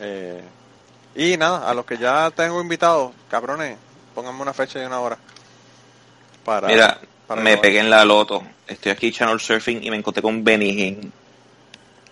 Eh, 0.00 0.42
y 1.16 1.36
nada, 1.36 1.68
a 1.68 1.74
los 1.74 1.84
que 1.84 1.98
ya 1.98 2.30
tengo 2.30 2.60
invitados, 2.60 3.12
cabrones, 3.28 3.76
pónganme 4.14 4.42
una 4.42 4.52
fecha 4.52 4.80
y 4.80 4.86
una 4.86 5.00
hora. 5.00 5.18
Para, 6.44 6.68
Mira, 6.68 7.00
para 7.26 7.40
me 7.40 7.56
pegué 7.56 7.80
en 7.80 7.90
la 7.90 8.04
loto. 8.04 8.44
Estoy 8.66 8.92
aquí 8.92 9.10
channel 9.10 9.40
surfing 9.40 9.82
y 9.82 9.90
me 9.90 9.96
encontré 9.96 10.22
con 10.22 10.44
Benny 10.44 10.70
Hinn. 10.70 11.12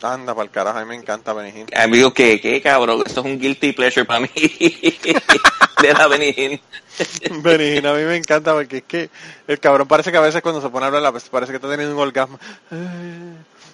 Anda, 0.04 0.34
para 0.34 0.44
el 0.44 0.50
carajo, 0.50 0.78
a 0.78 0.82
mí 0.82 0.88
me 0.88 0.96
encanta 0.96 1.32
Benny 1.32 1.60
Hill. 1.60 1.66
Amigo, 1.76 2.12
¿qué, 2.12 2.40
qué 2.40 2.60
cabrón? 2.60 3.02
Esto 3.06 3.20
es 3.20 3.26
un 3.26 3.38
guilty 3.38 3.72
pleasure 3.72 4.04
para 4.04 4.20
mí. 4.20 4.30
de 5.82 5.92
la 5.92 6.06
Benny 6.06 6.34
Hill. 6.36 6.60
Benny 7.42 7.64
Hill, 7.64 7.86
a 7.86 7.94
mí 7.94 8.02
me 8.02 8.16
encanta 8.16 8.52
porque 8.54 8.78
es 8.78 8.82
que 8.84 9.10
el 9.46 9.58
cabrón 9.60 9.88
parece 9.88 10.10
que 10.10 10.18
a 10.18 10.22
veces 10.22 10.42
cuando 10.42 10.60
se 10.60 10.68
pone 10.68 10.86
a 10.86 10.88
hablar, 10.88 11.12
parece 11.30 11.52
que 11.52 11.56
está 11.56 11.68
teniendo 11.68 11.94
un 11.94 12.02
orgasmo. 12.02 12.38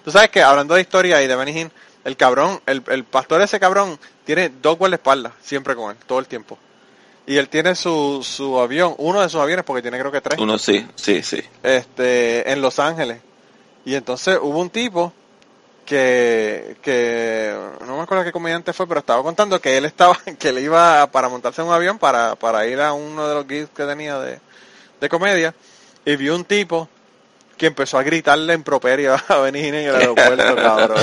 Tú 0.03 0.11
sabes 0.11 0.29
que, 0.29 0.41
hablando 0.41 0.75
de 0.75 0.81
historia 0.81 1.21
y 1.21 1.27
de 1.27 1.35
Benny 1.35 1.51
Hill, 1.51 1.71
el 2.05 2.17
cabrón, 2.17 2.61
el, 2.65 2.83
el 2.87 3.03
pastor 3.03 3.41
ese 3.41 3.59
cabrón, 3.59 3.99
tiene 4.25 4.49
dos 4.61 4.77
guardaespaldas 4.77 5.33
siempre 5.41 5.75
con 5.75 5.91
él, 5.91 5.97
todo 6.05 6.19
el 6.19 6.27
tiempo. 6.27 6.57
Y 7.27 7.37
él 7.37 7.47
tiene 7.47 7.75
su, 7.75 8.21
su 8.23 8.59
avión, 8.59 8.95
uno 8.97 9.21
de 9.21 9.29
sus 9.29 9.39
aviones, 9.39 9.63
porque 9.63 9.83
tiene 9.83 9.99
creo 9.99 10.11
que 10.11 10.21
tres, 10.21 10.39
Uno 10.39 10.57
sí, 10.57 10.85
sí, 10.95 11.21
sí. 11.21 11.39
este, 11.61 12.51
en 12.51 12.61
Los 12.61 12.79
Ángeles. 12.79 13.19
Y 13.85 13.93
entonces 13.93 14.39
hubo 14.41 14.59
un 14.59 14.71
tipo 14.71 15.13
que, 15.89 16.77
que 16.83 17.51
no 17.87 17.97
me 17.97 18.03
acuerdo 18.03 18.23
qué 18.23 18.31
comediante 18.31 18.73
fue, 18.73 18.87
pero 18.87 18.99
estaba 18.99 19.23
contando 19.23 19.59
que 19.59 19.75
él 19.75 19.85
estaba, 19.85 20.15
que 20.39 20.49
él 20.49 20.59
iba 20.59 21.07
para 21.07 21.29
montarse 21.29 21.61
en 21.61 21.67
un 21.67 21.73
avión 21.73 21.97
para, 21.97 22.35
para 22.35 22.67
ir 22.67 22.79
a 22.79 22.93
uno 22.93 23.27
de 23.27 23.33
los 23.33 23.47
gigs 23.47 23.69
que 23.75 23.85
tenía 23.85 24.19
de, 24.19 24.39
de 25.01 25.09
comedia 25.09 25.55
y 26.05 26.15
vio 26.15 26.35
un 26.35 26.45
tipo 26.45 26.87
que 27.57 27.65
empezó 27.65 27.97
a 27.97 28.03
gritarle 28.03 28.53
en 28.53 28.61
properio 28.61 29.15
a 29.27 29.47
Hill 29.49 29.55
en 29.55 29.73
el 29.73 29.95
aeropuerto, 29.95 30.55
cabrón. 30.55 31.01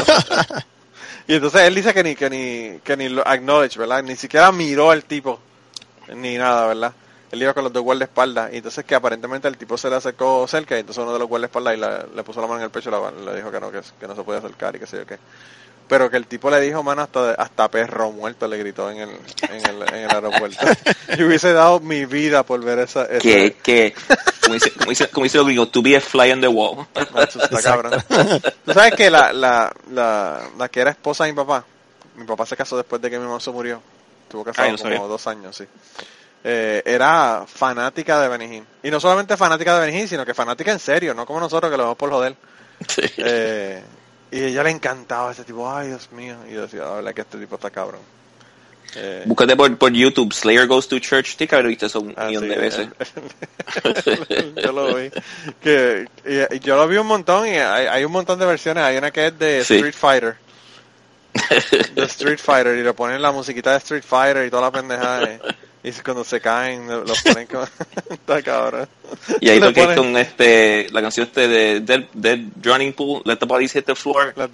Y 1.26 1.34
entonces 1.34 1.62
él 1.62 1.74
dice 1.74 1.92
que 1.92 2.04
ni, 2.04 2.14
que 2.14 2.30
ni, 2.30 2.78
que 2.84 2.96
ni 2.96 3.08
lo 3.08 3.26
acknowledge, 3.26 3.76
¿verdad? 3.78 4.04
Ni 4.04 4.14
siquiera 4.14 4.52
miró 4.52 4.92
al 4.92 5.02
tipo, 5.02 5.40
ni 6.14 6.38
nada, 6.38 6.68
¿verdad? 6.68 6.92
Él 7.32 7.42
iba 7.42 7.52
con 7.54 7.64
los 7.64 7.72
dos 7.72 7.82
guardaespaldas, 7.82 8.52
y 8.52 8.58
entonces 8.58 8.84
que 8.84 8.94
aparentemente 8.94 9.48
el 9.48 9.56
tipo 9.56 9.76
se 9.76 9.90
le 9.90 9.96
acercó 9.96 10.46
cerca, 10.46 10.76
y 10.76 10.80
entonces 10.80 11.02
uno 11.02 11.12
de 11.12 11.18
los 11.18 11.28
guardaespaldas 11.28 11.74
y 11.74 11.80
la- 11.80 12.06
le 12.14 12.22
puso 12.22 12.40
la 12.40 12.46
mano 12.46 12.60
en 12.60 12.64
el 12.66 12.70
pecho 12.70 12.88
y 12.88 12.92
la- 12.92 13.10
le 13.32 13.36
dijo 13.36 13.50
que 13.50 13.60
no, 13.60 13.70
que, 13.70 13.80
que 13.98 14.06
no 14.06 14.14
se 14.14 14.22
podía 14.22 14.38
acercar 14.38 14.76
y 14.76 14.78
que 14.78 14.86
sé 14.86 14.98
yo 14.98 15.06
qué. 15.06 15.18
Pero 15.88 16.10
que 16.10 16.16
el 16.16 16.26
tipo 16.26 16.50
le 16.50 16.60
dijo, 16.60 16.82
mano, 16.82 17.02
hasta, 17.02 17.32
hasta 17.34 17.68
perro 17.70 18.10
muerto 18.10 18.48
le 18.48 18.58
gritó 18.58 18.90
en 18.90 18.98
el, 18.98 19.10
en 19.50 19.66
el, 19.66 19.82
en 19.82 19.94
el 19.94 20.10
aeropuerto. 20.10 20.66
Yo 21.16 21.26
hubiese 21.28 21.52
dado 21.52 21.78
mi 21.78 22.06
vida 22.06 22.42
por 22.42 22.60
ver 22.64 22.80
esa... 22.80 23.04
esa 23.04 23.20
Que, 23.20 23.56
que, 23.62 23.94
como 24.42 24.54
dice, 24.54 24.72
como 24.72 24.90
dice, 24.90 25.08
como 25.10 25.24
dice 25.24 25.42
gringos, 25.44 25.70
to 25.70 25.82
be 25.82 25.96
a 25.96 26.00
fly 26.00 26.32
on 26.32 26.40
the 26.40 26.48
wall. 26.48 26.86
Macho, 27.14 27.40
está 27.40 27.62
cabrón. 27.62 27.92
Tú 28.64 28.72
sabes 28.72 28.94
que 28.96 29.08
la, 29.10 29.32
la, 29.32 29.72
la, 29.92 30.48
la 30.58 30.68
que 30.68 30.80
era 30.80 30.90
esposa 30.90 31.24
de 31.24 31.32
mi 31.32 31.36
papá, 31.36 31.64
mi 32.16 32.24
papá 32.24 32.46
se 32.46 32.56
casó 32.56 32.76
después 32.76 33.00
de 33.00 33.08
que 33.08 33.18
mi 33.20 33.24
mamá 33.24 33.38
se 33.38 33.50
murió. 33.52 33.80
Estuvo 34.24 34.42
casado 34.42 34.66
no 34.72 34.76
como 34.78 34.90
sabía. 34.94 35.06
dos 35.06 35.26
años, 35.28 35.56
sí. 35.56 35.66
Eh, 36.48 36.80
era 36.86 37.44
fanática 37.44 38.20
de 38.20 38.28
Benny. 38.28 38.62
Y 38.84 38.90
no 38.90 39.00
solamente 39.00 39.36
fanática 39.36 39.80
de 39.80 39.86
Benny 39.90 40.06
sino 40.06 40.24
que 40.24 40.32
fanática 40.32 40.70
en 40.70 40.78
serio, 40.78 41.12
no 41.12 41.26
como 41.26 41.40
nosotros 41.40 41.70
que 41.72 41.76
lo 41.76 41.82
vemos 41.82 41.96
por 41.98 42.10
joder. 42.10 42.36
Sí. 42.88 43.02
Eh, 43.16 43.82
y 44.30 44.44
ella 44.44 44.62
le 44.62 44.70
encantaba 44.70 45.32
ese 45.32 45.42
tipo, 45.44 45.68
ay 45.68 45.88
Dios 45.88 46.12
mío. 46.12 46.36
Y 46.48 46.54
yo 46.54 46.62
decía, 46.62 46.82
la 46.82 46.90
verdad 46.92 47.14
que 47.14 47.20
este 47.22 47.38
tipo 47.38 47.56
está 47.56 47.70
cabrón. 47.70 48.00
Eh, 48.94 49.24
Búscate 49.26 49.56
por, 49.56 49.76
por 49.76 49.92
YouTube, 49.92 50.32
Slayer 50.32 50.68
Goes 50.68 50.86
to 50.86 51.00
Church, 51.00 51.36
tienes 51.36 51.50
que 51.50 51.56
haber 51.56 51.66
visto 51.66 51.86
eso 51.86 52.00
un 52.00 52.14
Ah, 52.16 52.26
millón 52.26 52.44
sí, 52.44 52.48
de 52.50 52.56
veces. 52.56 52.88
yo 54.62 54.72
lo 54.72 54.94
vi. 54.94 55.10
Que, 55.60 56.06
y, 56.24 56.54
y 56.56 56.60
yo 56.60 56.76
lo 56.76 56.86
vi 56.86 56.96
un 56.96 57.06
montón 57.08 57.46
y 57.48 57.50
hay, 57.56 57.86
hay 57.86 58.04
un 58.04 58.12
montón 58.12 58.38
de 58.38 58.46
versiones. 58.46 58.84
Hay 58.84 58.96
una 58.96 59.10
que 59.10 59.26
es 59.26 59.38
de 59.38 59.64
Sí. 59.64 59.74
Street 59.74 59.94
Fighter. 59.94 60.36
De 61.94 62.04
Street 62.04 62.38
Fighter 62.38 62.76
y 62.78 62.82
le 62.82 62.94
ponen 62.94 63.20
la 63.20 63.30
musiquita 63.32 63.72
de 63.72 63.76
Street 63.78 64.04
Fighter 64.06 64.46
y 64.46 64.50
toda 64.50 64.62
la 64.62 64.70
pendejada. 64.70 65.38
Y, 65.86 65.92
cuando 66.02 66.24
se 66.24 66.40
caen, 66.40 66.88
lo 66.88 67.04
lo 67.04 67.14
ponen 67.24 67.46
como... 67.46 67.62
Está 68.10 68.42
cabrón. 68.42 68.88
Y 69.40 69.48
ahí 69.50 69.60
toqué 69.60 69.84
ponen- 69.84 69.96
con 69.96 70.16
este, 70.16 70.88
la 70.90 71.00
canción 71.00 71.28
este 71.28 71.46
de 71.46 71.80
Dead, 71.80 72.06
Dead 72.12 72.38
Drowning 72.56 72.92
Pool, 72.92 73.22
Let 73.24 73.36
the 73.36 73.46
Bodies 73.46 73.72
Hit 73.72 73.84
the 73.84 73.94
Floor. 73.94 74.34
Que, 74.34 74.48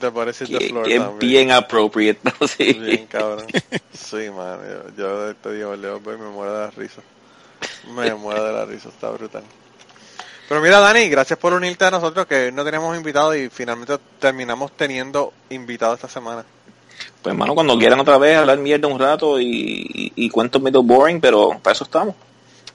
que 0.84 0.96
es 0.96 1.18
bien 1.18 1.50
appropriate, 1.50 2.20
¿no? 2.40 2.46
Sí. 2.46 2.74
Bien 2.74 3.06
cabrón. 3.06 3.46
Sí, 3.94 4.28
man. 4.28 4.58
Yo, 4.98 5.28
yo 5.28 5.36
te 5.36 5.52
digo, 5.54 5.74
Leo, 5.74 6.00
me 6.00 6.16
muero 6.18 6.52
de 6.52 6.66
la 6.66 6.70
risa. 6.70 7.00
Me 7.94 8.14
muero 8.14 8.44
de 8.44 8.52
la 8.52 8.64
risa, 8.66 8.90
está 8.90 9.08
brutal. 9.08 9.42
Pero 10.50 10.60
mira, 10.60 10.80
Dani, 10.80 11.08
gracias 11.08 11.38
por 11.38 11.54
unirte 11.54 11.86
a 11.86 11.90
nosotros, 11.90 12.26
que 12.26 12.52
no 12.52 12.62
teníamos 12.62 12.94
invitado 12.94 13.34
y 13.34 13.48
finalmente 13.48 13.96
terminamos 14.18 14.76
teniendo 14.76 15.32
invitado 15.48 15.94
esta 15.94 16.08
semana. 16.08 16.44
Pues 17.22 17.32
hermano, 17.32 17.54
cuando 17.54 17.78
quieran 17.78 18.00
otra 18.00 18.18
vez 18.18 18.36
hablar 18.38 18.58
mierda 18.58 18.88
un 18.88 18.98
rato 18.98 19.38
y, 19.40 19.46
y, 19.46 20.12
y 20.16 20.30
cuentos 20.30 20.60
medio 20.60 20.82
boring, 20.82 21.20
pero 21.20 21.58
para 21.62 21.72
eso 21.74 21.84
estamos. 21.84 22.14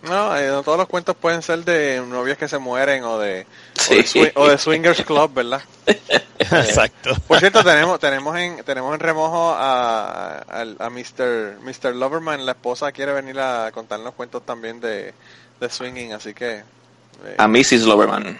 No, 0.03 0.37
eh, 0.37 0.47
no 0.49 0.61
todos 0.63 0.77
los 0.77 0.87
cuentos 0.87 1.15
pueden 1.15 1.41
ser 1.41 1.65
de 1.65 2.01
novias 2.07 2.37
que 2.37 2.47
se 2.47 2.59
mueren 2.59 3.03
o 3.03 3.17
de, 3.17 3.45
o 3.75 3.81
Sí. 3.81 3.95
de, 3.95 4.03
swi- 4.05 4.31
o 4.35 4.47
de 4.47 4.57
swingers 4.57 5.01
club, 5.03 5.33
¿verdad? 5.33 5.61
Exacto. 6.39 7.15
Por 7.27 7.39
cierto, 7.39 7.63
tenemos 7.63 7.99
tenemos 7.99 8.37
en 8.37 8.63
tenemos 8.63 8.93
en 8.93 8.99
remojo 8.99 9.49
a, 9.53 10.37
a, 10.47 10.61
a 10.61 10.89
Mr. 10.89 11.57
Mr. 11.61 11.95
Loverman, 11.95 12.45
la 12.45 12.51
esposa 12.53 12.91
quiere 12.91 13.11
venir 13.13 13.39
a 13.39 13.71
contarnos 13.71 14.13
cuentos 14.13 14.45
también 14.45 14.79
de, 14.79 15.13
de 15.59 15.69
swinging, 15.69 16.13
así 16.13 16.33
que 16.33 16.57
eh, 16.57 17.35
A 17.39 17.47
Mrs. 17.47 17.81
Loverman. 17.85 18.39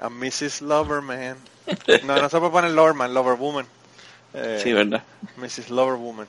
a 0.00 0.08
Mrs. 0.08 0.62
Loverman. 0.62 1.36
No, 2.04 2.16
no 2.22 2.28
se 2.30 2.38
puede 2.38 2.52
poner 2.52 2.70
Loverman, 2.70 3.12
Loverwoman. 3.12 3.66
Eh, 4.34 4.60
Sí, 4.62 4.72
¿verdad? 4.72 5.02
Mrs. 5.36 5.70
Loverwoman. 5.70 6.26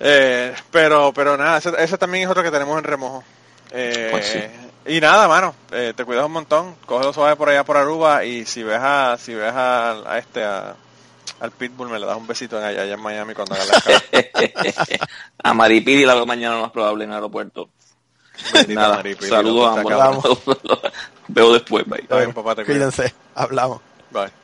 Eh, 0.00 0.54
pero, 0.70 1.12
pero 1.12 1.36
nada, 1.36 1.58
ese, 1.58 1.70
ese 1.78 1.98
también 1.98 2.24
es 2.24 2.30
otro 2.30 2.42
que 2.42 2.50
tenemos 2.50 2.76
en 2.78 2.84
remojo. 2.84 3.24
Eh, 3.70 4.08
Pues 4.10 4.26
sí. 4.26 4.40
Y 4.86 5.00
nada, 5.00 5.26
mano, 5.28 5.54
eh, 5.72 5.94
te 5.96 6.04
cuidas 6.04 6.26
un 6.26 6.32
montón, 6.32 6.74
cógelo 6.84 7.12
suave 7.14 7.36
por 7.36 7.48
allá 7.48 7.64
por 7.64 7.78
Aruba 7.78 8.22
y 8.24 8.44
si 8.44 8.62
ves 8.62 8.80
a, 8.82 9.16
si 9.18 9.32
ves 9.34 9.52
a, 9.52 9.92
a 10.12 10.18
este, 10.18 10.44
a, 10.44 10.76
al 11.40 11.50
Pitbull 11.52 11.88
me 11.88 11.98
le 11.98 12.04
das 12.04 12.18
un 12.18 12.26
besito 12.26 12.58
en 12.58 12.64
allá, 12.64 12.82
allá 12.82 12.92
en 12.94 13.00
Miami 13.00 13.32
cuando 13.32 13.54
haga 13.54 13.64
la 13.64 13.72
escala. 14.20 15.06
a 15.42 15.54
Maripili 15.54 16.04
la 16.04 16.14
veo 16.14 16.26
mañana 16.26 16.56
lo 16.56 16.62
más 16.62 16.70
probable 16.70 17.04
en 17.04 17.10
el 17.10 17.16
aeropuerto. 17.16 17.70
Nada, 18.68 18.96
Maripili, 18.96 19.30
saludos 19.30 19.74
a 19.78 20.04
ambos. 20.06 20.38
Veo 21.28 21.52
después, 21.54 21.86
bye. 21.86 22.04
Bien, 22.10 22.34
papá, 22.34 22.54
te 22.54 22.64
cuidas. 22.66 22.94
Cuídense, 22.94 23.14
hablamos. 23.34 23.80
Bye. 24.10 24.43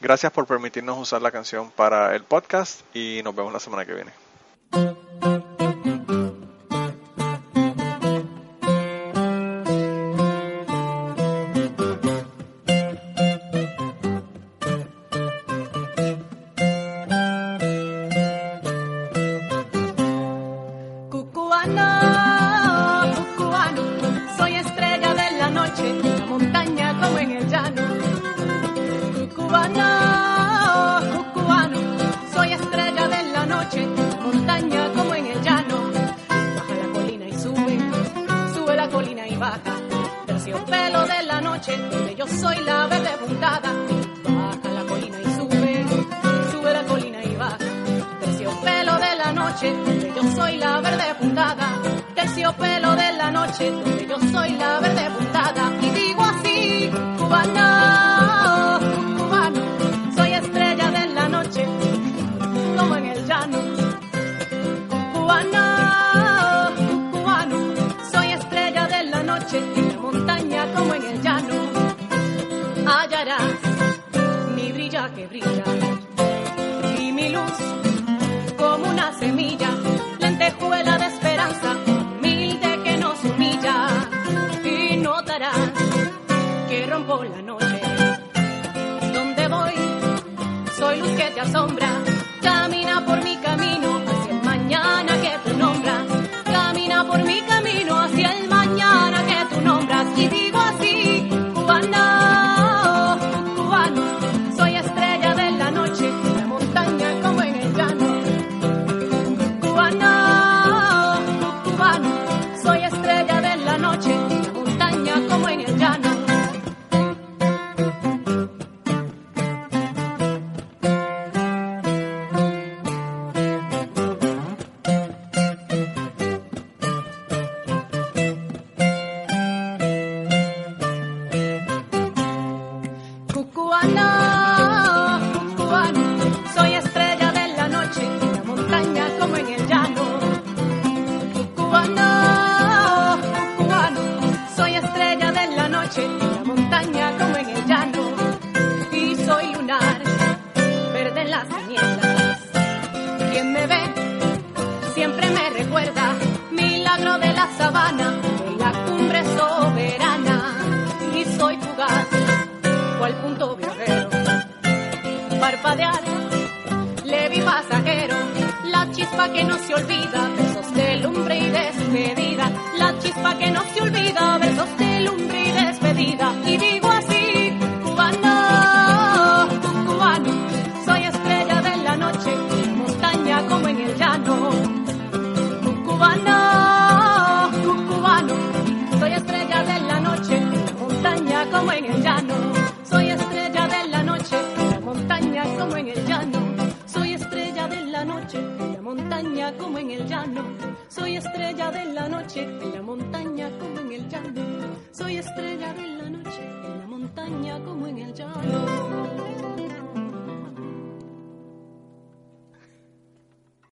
Gracias 0.00 0.32
por 0.32 0.46
permitirnos 0.46 0.98
usar 0.98 1.22
la 1.22 1.30
canción 1.30 1.70
para 1.70 2.14
el 2.14 2.24
podcast 2.24 2.82
y 2.94 3.20
nos 3.24 3.34
vemos 3.34 3.52
la 3.52 3.60
semana 3.60 3.84
que 3.84 3.94
viene. 3.94 5.63
Que 75.24 75.38
brilla 75.40 75.63